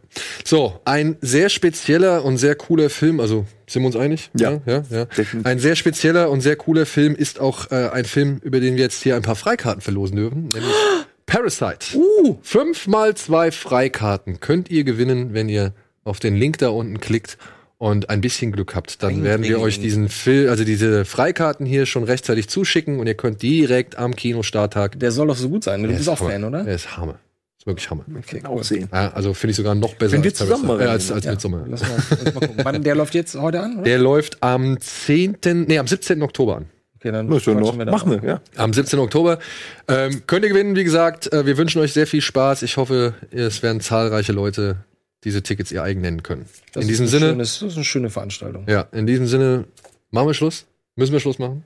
So, 0.44 0.80
ein 0.86 1.18
sehr 1.20 1.50
spezieller 1.50 2.24
und 2.24 2.38
sehr 2.38 2.54
cooler 2.54 2.88
Film, 2.88 3.20
also 3.20 3.44
sind 3.66 3.82
wir 3.82 3.86
uns 3.88 3.96
einig? 3.96 4.30
Ja. 4.34 4.62
ja, 4.64 4.82
ja. 4.88 5.04
Definitiv. 5.04 5.44
Ein 5.44 5.58
sehr 5.58 5.76
spezieller 5.76 6.30
und 6.30 6.40
sehr 6.40 6.56
cooler 6.56 6.86
Film 6.86 7.14
ist 7.14 7.38
auch 7.38 7.70
äh, 7.70 7.90
ein 7.90 8.06
Film, 8.06 8.38
über 8.42 8.60
den 8.60 8.76
wir 8.76 8.82
jetzt 8.82 9.02
hier 9.02 9.14
ein 9.14 9.20
paar 9.20 9.36
Freikarten 9.36 9.82
verlosen 9.82 10.16
dürfen, 10.16 10.48
nämlich 10.48 10.72
Parasite. 11.26 11.98
Uh. 11.98 12.38
Fünf 12.42 12.86
mal 12.86 13.14
zwei 13.14 13.50
Freikarten 13.50 14.40
könnt 14.40 14.70
ihr 14.70 14.84
gewinnen, 14.84 15.34
wenn 15.34 15.50
ihr 15.50 15.74
auf 16.02 16.18
den 16.18 16.34
Link 16.34 16.58
da 16.58 16.70
unten 16.70 16.98
klickt 16.98 17.36
und 17.82 18.10
ein 18.10 18.20
bisschen 18.20 18.52
Glück 18.52 18.76
habt. 18.76 19.02
Dann 19.02 19.24
werden 19.24 19.42
wir 19.44 19.58
euch 19.60 19.80
diesen 19.80 20.08
Film, 20.08 20.48
also 20.48 20.62
diese 20.62 21.04
Freikarten 21.04 21.66
hier 21.66 21.84
schon 21.84 22.04
rechtzeitig 22.04 22.48
zuschicken 22.48 23.00
und 23.00 23.08
ihr 23.08 23.14
könnt 23.14 23.42
direkt 23.42 23.98
am 23.98 24.14
Kinostarttag. 24.14 25.00
Der 25.00 25.10
soll 25.10 25.26
doch 25.26 25.36
so 25.36 25.48
gut 25.48 25.64
sein. 25.64 25.82
Du 25.82 25.88
Der 25.88 25.96
bist 25.96 26.02
ist 26.02 26.08
auch 26.08 26.20
Hammer. 26.20 26.30
Fan, 26.30 26.44
oder? 26.44 26.62
Der 26.62 26.76
ist 26.76 26.96
Hammer. 26.96 27.18
Ist 27.58 27.66
wirklich 27.66 27.90
Hammer. 27.90 28.04
Okay, 28.16 28.40
Auch 28.44 28.62
sehen. 28.62 28.88
Ja, 28.92 29.12
also 29.12 29.34
finde 29.34 29.50
ich 29.50 29.56
sogar 29.56 29.74
noch 29.74 29.94
besser 29.94 30.12
Wenn 30.12 30.22
wir 30.22 30.30
als 30.30 30.38
zusammen 30.38 30.66
mal 30.68 30.80
ja, 30.80 30.90
als, 30.90 31.10
als 31.10 31.24
Ja. 31.24 31.32
Midsommar. 31.32 31.64
Lass 31.66 31.80
mal, 31.82 31.88
lass 32.10 32.34
mal 32.34 32.40
gucken. 32.46 32.64
Wann, 32.64 32.82
der 32.84 32.94
läuft 32.94 33.14
jetzt 33.16 33.34
heute 33.34 33.58
an, 33.60 33.74
oder? 33.74 33.82
Der 33.82 33.98
läuft 33.98 34.40
am 34.44 34.78
10., 34.80 35.38
nee, 35.66 35.78
am 35.80 35.88
17. 35.88 36.22
Oktober 36.22 36.58
an. 36.58 36.66
Okay, 37.00 37.10
dann 37.10 37.26
Na, 37.26 37.40
schon 37.40 37.58
noch. 37.58 37.76
wir 37.76 37.84
da 37.84 37.90
Machen 37.90 38.12
wir, 38.12 38.22
ja. 38.28 38.40
Am 38.54 38.72
17. 38.72 38.96
Oktober. 39.00 39.40
Ähm, 39.88 40.22
könnt 40.28 40.44
ihr 40.44 40.50
gewinnen, 40.50 40.76
wie 40.76 40.84
gesagt. 40.84 41.32
Äh, 41.32 41.46
wir 41.46 41.56
wünschen 41.58 41.82
euch 41.82 41.92
sehr 41.92 42.06
viel 42.06 42.20
Spaß. 42.20 42.62
Ich 42.62 42.76
hoffe, 42.76 43.14
es 43.32 43.64
werden 43.64 43.80
zahlreiche 43.80 44.30
Leute 44.32 44.76
diese 45.24 45.42
Tickets 45.42 45.70
ihr 45.72 45.82
eigen 45.82 46.00
nennen 46.00 46.22
können. 46.22 46.46
Das 46.72 46.82
in 46.84 46.90
ist 46.90 47.00
diesem 47.00 47.06
Sinne, 47.06 47.26
Schönes, 47.30 47.58
das 47.60 47.68
ist 47.70 47.76
eine 47.76 47.84
schöne 47.84 48.10
Veranstaltung. 48.10 48.64
ja, 48.68 48.86
in 48.92 49.06
diesem 49.06 49.26
Sinne, 49.26 49.64
machen 50.10 50.26
wir 50.28 50.34
Schluss? 50.34 50.66
Müssen 50.96 51.12
wir 51.12 51.20
Schluss 51.20 51.38
machen? 51.38 51.64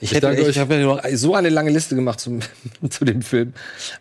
Ich, 0.00 0.10
Ich 0.12 0.18
ich, 0.18 0.58
habe 0.58 0.74
ja 0.74 0.80
noch 0.82 1.00
so 1.12 1.34
eine 1.36 1.48
lange 1.48 1.70
Liste 1.70 1.94
gemacht 1.94 2.18
zum, 2.18 2.40
zu 2.90 3.04
dem 3.04 3.22
Film. 3.22 3.52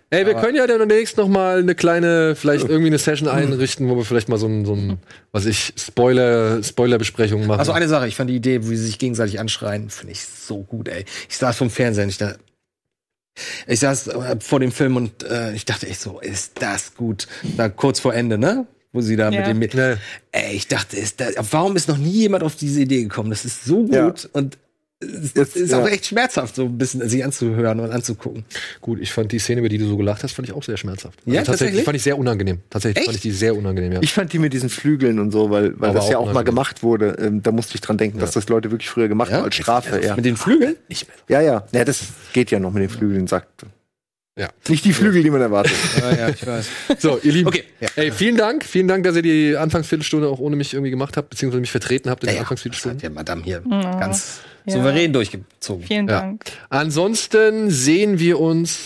Ey, 0.10 0.26
wir 0.26 0.34
Aber- 0.36 0.41
können 0.45 0.57
ja 0.57 0.65
dann 0.65 0.80
demnächst 0.80 1.15
noch 1.15 1.27
mal 1.30 1.60
eine 1.60 1.76
kleine, 1.76 2.36
vielleicht 2.36 2.64
irgendwie 2.68 2.88
eine 2.88 2.98
Session 2.98 3.30
einrichten, 3.30 3.88
wo 3.88 3.95
wir 3.95 4.03
vielleicht 4.03 4.27
mal 4.27 4.38
so 4.38 4.48
ein, 4.48 4.65
so 4.65 4.73
ein 4.73 4.98
was 5.32 5.45
ich, 5.45 5.73
Spoiler, 5.77 6.61
Spoiler-Besprechung 6.64 7.45
machen. 7.45 7.60
Also 7.60 7.72
eine 7.72 7.88
Sache, 7.88 8.07
ich 8.07 8.15
fand 8.15 8.30
die 8.32 8.36
Idee, 8.36 8.64
wie 8.64 8.76
sie 8.76 8.86
sich 8.88 8.98
gegenseitig 8.98 9.40
anschreien, 9.40 9.90
finde 9.91 10.14
ich 10.14 10.26
so 10.26 10.64
gut, 10.64 10.88
ey. 10.90 11.06
Ich 11.30 11.38
saß 11.38 11.56
vom 11.56 11.69
Fernsehen, 11.69 12.10
ich 12.10 12.18
dachte, 12.18 12.40
ich 13.68 13.80
saß 13.80 14.07
äh, 14.07 14.36
vor 14.40 14.60
dem 14.60 14.72
Film 14.72 14.95
und 14.98 15.23
äh, 15.23 15.53
ich 15.53 15.65
dachte 15.65 15.88
echt 15.88 16.02
so, 16.02 16.19
ist 16.19 16.53
das 16.61 16.95
gut? 16.95 17.27
Da 17.57 17.69
kurz 17.69 17.99
vor 17.99 18.14
Ende, 18.14 18.38
ne? 18.38 18.65
Wo 18.95 19.01
sie 19.01 19.15
da 19.17 19.30
Ja. 19.30 19.53
mit 19.53 19.73
dem, 19.73 19.80
Ja. 19.80 19.97
ey, 20.31 20.55
ich 20.55 20.67
dachte, 20.67 20.95
ist 20.97 21.19
da, 21.19 21.26
warum 21.51 21.76
ist 21.76 21.88
noch 21.89 21.97
nie 21.97 22.11
jemand 22.11 22.43
auf 22.43 22.55
diese 22.55 22.81
Idee 22.81 23.03
gekommen? 23.03 23.30
Das 23.30 23.43
ist 23.45 23.65
so 23.65 23.84
gut 23.84 23.93
Ja. 23.93 24.13
und 24.31 24.57
es 25.01 25.34
Jetzt, 25.35 25.57
ist 25.57 25.72
ja. 25.72 25.84
auch 25.84 25.88
echt 25.88 26.05
schmerzhaft, 26.05 26.55
so 26.55 26.63
ein 26.63 26.77
bisschen 26.77 27.07
sich 27.09 27.23
anzuhören 27.23 27.81
und 27.81 27.91
anzugucken. 27.91 28.45
Gut, 28.80 28.99
ich 29.01 29.11
fand 29.11 29.30
die 29.34 29.39
Szene, 29.39 29.59
über 29.59 29.67
die 29.67 29.77
du 29.77 29.85
so 29.85 29.97
gelacht 29.97 30.23
hast, 30.23 30.31
fand 30.31 30.47
ich 30.47 30.53
auch 30.55 30.63
sehr 30.63 30.77
schmerzhaft. 30.77 31.19
Also 31.26 31.35
Ja, 31.35 31.43
tatsächlich? 31.43 31.84
fand 31.84 31.97
ich 31.97 32.03
sehr 32.03 32.17
unangenehm. 32.17 32.59
Tatsächlich 32.69 32.97
Echt? 32.99 33.05
fand 33.07 33.15
ich 33.17 33.22
die 33.22 33.31
sehr 33.31 33.55
unangenehm, 33.57 33.91
ja. 33.91 33.99
Ich 34.01 34.13
fand 34.13 34.31
die 34.31 34.39
mit 34.39 34.53
diesen 34.53 34.69
Flügeln 34.69 35.19
und 35.19 35.31
so, 35.31 35.49
weil, 35.51 35.80
weil 35.80 35.89
Aber 35.89 35.99
das 35.99 36.09
ja 36.09 36.17
auch 36.17 36.22
auch 36.22 36.26
mal 36.27 36.31
unangenehm. 36.31 36.45
gemacht 36.45 36.81
wurde. 36.81 37.17
Ähm, 37.19 37.43
da 37.43 37.51
musste 37.51 37.76
ich 37.76 37.81
dran 37.81 37.97
denken, 37.97 38.19
dass 38.19 38.31
das 38.31 38.47
Leute 38.47 38.72
wirklich 38.72 38.89
früher 38.89 39.09
gemacht 39.09 39.30
Ja? 39.31 39.38
haben 39.39 39.43
als 39.43 39.55
Strafe. 39.55 39.99
Ja. 40.01 40.15
Mit 40.15 40.23
den 40.23 40.38
Flügeln? 40.38 40.77
nicht 40.88 41.05
mehr. 41.09 41.41
ja, 41.41 41.45
ja. 41.45 41.67
Ja, 41.73 41.84
das 41.84 41.99
geht 42.31 42.49
ja 42.51 42.59
noch 42.59 42.72
mit 42.72 42.81
den 42.81 42.89
Flügeln, 42.89 43.27
sagt. 43.27 43.65
Ja. 44.38 44.49
Nicht 44.68 44.84
die 44.84 44.91
Flügel, 44.91 45.24
die 45.24 45.30
man 45.30 45.41
erwartet. 45.41 45.74
Ja, 45.99 46.12
ja, 46.14 46.30
ich 46.30 46.45
weiß. 46.45 46.68
So, 46.99 47.20
ihr 47.24 47.32
Lieben. 47.32 47.48
Okay, 47.48 47.64
ja. 47.80 47.88
Ey, 47.95 48.12
vielen 48.12 48.36
Dank. 48.36 48.66
Vielen 48.66 48.88
Dank, 48.88 49.03
dass 49.06 49.16
ihr 49.16 49.22
die 49.22 49.56
Anfangsviertelstunde 49.56 50.28
auch 50.28 50.40
ohne 50.40 50.56
mich 50.57 50.74
irgendwie 50.74 50.91
gemacht 50.91 51.16
habt, 51.16 51.30
beziehungsweise 51.30 51.62
mich 51.62 51.72
vertreten 51.72 52.10
habt 52.10 52.24
in 52.24 52.28
der 52.28 52.34
Ja, 52.36 52.40
das 52.41 52.45
Anfangsviertelstunde. 52.48 52.98
hat 52.98 53.03
ja 53.03 53.10
Madame 53.12 53.44
hier 53.44 53.62
ganz 53.62 54.41
Ja. 54.66 54.74
souverän 54.74 55.14
durchgezogen. 55.14 55.86
Vielen 55.88 56.07
Ja. 56.10 56.20
Dank. 56.22 56.44
Ansonsten 56.70 57.70
sehen 57.70 58.20
wir 58.20 58.40
uns 58.41 58.80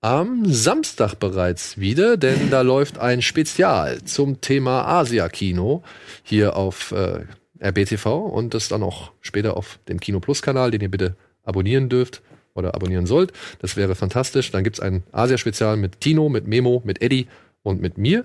am 0.00 0.44
Samstag 0.46 1.16
bereits 1.16 1.78
wieder, 1.78 2.16
denn 2.16 2.50
da 2.50 2.60
läuft 2.60 2.98
ein 2.98 3.20
Spezial 3.20 4.04
zum 4.04 4.40
Thema 4.40 4.86
Asia-Kino 4.86 5.82
hier 6.22 6.54
auf 6.56 6.92
äh, 6.92 7.24
RBTV 7.60 8.06
und 8.26 8.54
das 8.54 8.68
dann 8.68 8.84
auch 8.84 9.10
später 9.22 9.56
auf 9.56 9.80
dem 9.88 9.98
Kino 9.98 10.20
Plus 10.20 10.40
Kanal, 10.40 10.70
den 10.70 10.82
ihr 10.82 10.90
bitte 10.90 11.16
abonnieren 11.42 11.88
dürft 11.88 12.22
oder 12.58 12.74
abonnieren 12.74 13.06
sollt. 13.06 13.32
Das 13.60 13.76
wäre 13.76 13.94
fantastisch. 13.94 14.50
Dann 14.50 14.64
gibt's 14.64 14.80
ein 14.80 15.02
Asia-Spezial 15.12 15.76
mit 15.76 16.00
Tino, 16.00 16.28
mit 16.28 16.46
Memo, 16.46 16.82
mit 16.84 17.00
Eddie 17.00 17.28
und 17.62 17.80
mit 17.80 17.96
mir. 17.96 18.24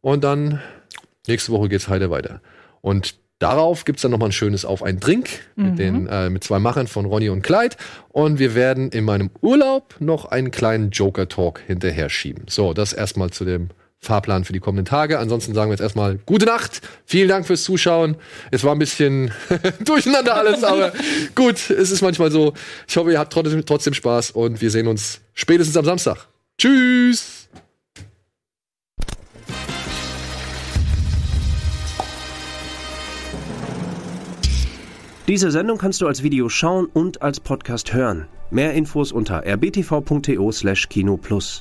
Und 0.00 0.24
dann 0.24 0.60
nächste 1.26 1.52
Woche 1.52 1.68
geht's 1.68 1.88
heiter 1.88 2.10
weiter. 2.10 2.40
Und 2.80 3.14
darauf 3.38 3.84
gibt's 3.84 4.02
dann 4.02 4.10
noch 4.10 4.18
mal 4.18 4.26
ein 4.26 4.32
schönes 4.32 4.64
Auf 4.64 4.82
ein 4.82 5.00
Drink 5.00 5.28
mit, 5.56 5.78
den, 5.78 6.06
äh, 6.06 6.30
mit 6.30 6.44
zwei 6.44 6.58
Machern 6.58 6.86
von 6.86 7.04
Ronny 7.06 7.28
und 7.28 7.42
Clyde. 7.42 7.76
Und 8.10 8.38
wir 8.38 8.54
werden 8.54 8.90
in 8.90 9.04
meinem 9.04 9.30
Urlaub 9.40 9.94
noch 10.00 10.26
einen 10.26 10.50
kleinen 10.50 10.90
Joker-Talk 10.90 11.60
hinterher 11.66 12.08
schieben. 12.08 12.44
So, 12.48 12.74
das 12.74 12.92
erstmal 12.92 13.30
zu 13.30 13.44
dem 13.44 13.70
Fahrplan 14.04 14.44
für 14.44 14.52
die 14.52 14.60
kommenden 14.60 14.84
Tage. 14.84 15.18
Ansonsten 15.18 15.54
sagen 15.54 15.70
wir 15.70 15.74
jetzt 15.74 15.82
erstmal 15.82 16.18
gute 16.26 16.46
Nacht. 16.46 16.82
Vielen 17.06 17.28
Dank 17.28 17.46
fürs 17.46 17.64
Zuschauen. 17.64 18.16
Es 18.50 18.62
war 18.62 18.74
ein 18.74 18.78
bisschen 18.78 19.32
durcheinander 19.84 20.36
alles, 20.36 20.62
aber 20.62 20.92
gut, 21.34 21.70
es 21.70 21.90
ist 21.90 22.02
manchmal 22.02 22.30
so. 22.30 22.52
Ich 22.86 22.96
hoffe, 22.96 23.12
ihr 23.12 23.18
habt 23.18 23.32
trotzdem, 23.32 23.94
Spaß 23.94 24.32
und 24.32 24.60
wir 24.60 24.70
sehen 24.70 24.86
uns 24.86 25.20
spätestens 25.34 25.76
am 25.76 25.84
Samstag. 25.84 26.28
Tschüss! 26.58 27.48
Diese 35.26 35.50
Sendung 35.50 35.78
kannst 35.78 36.02
du 36.02 36.06
als 36.06 36.22
Video 36.22 36.50
schauen 36.50 36.86
und 36.92 37.22
als 37.22 37.40
Podcast 37.40 37.94
hören. 37.94 38.26
Mehr 38.50 38.74
Infos 38.74 39.10
unter 39.10 39.46
rbtv.to/kinoplus. 39.46 41.52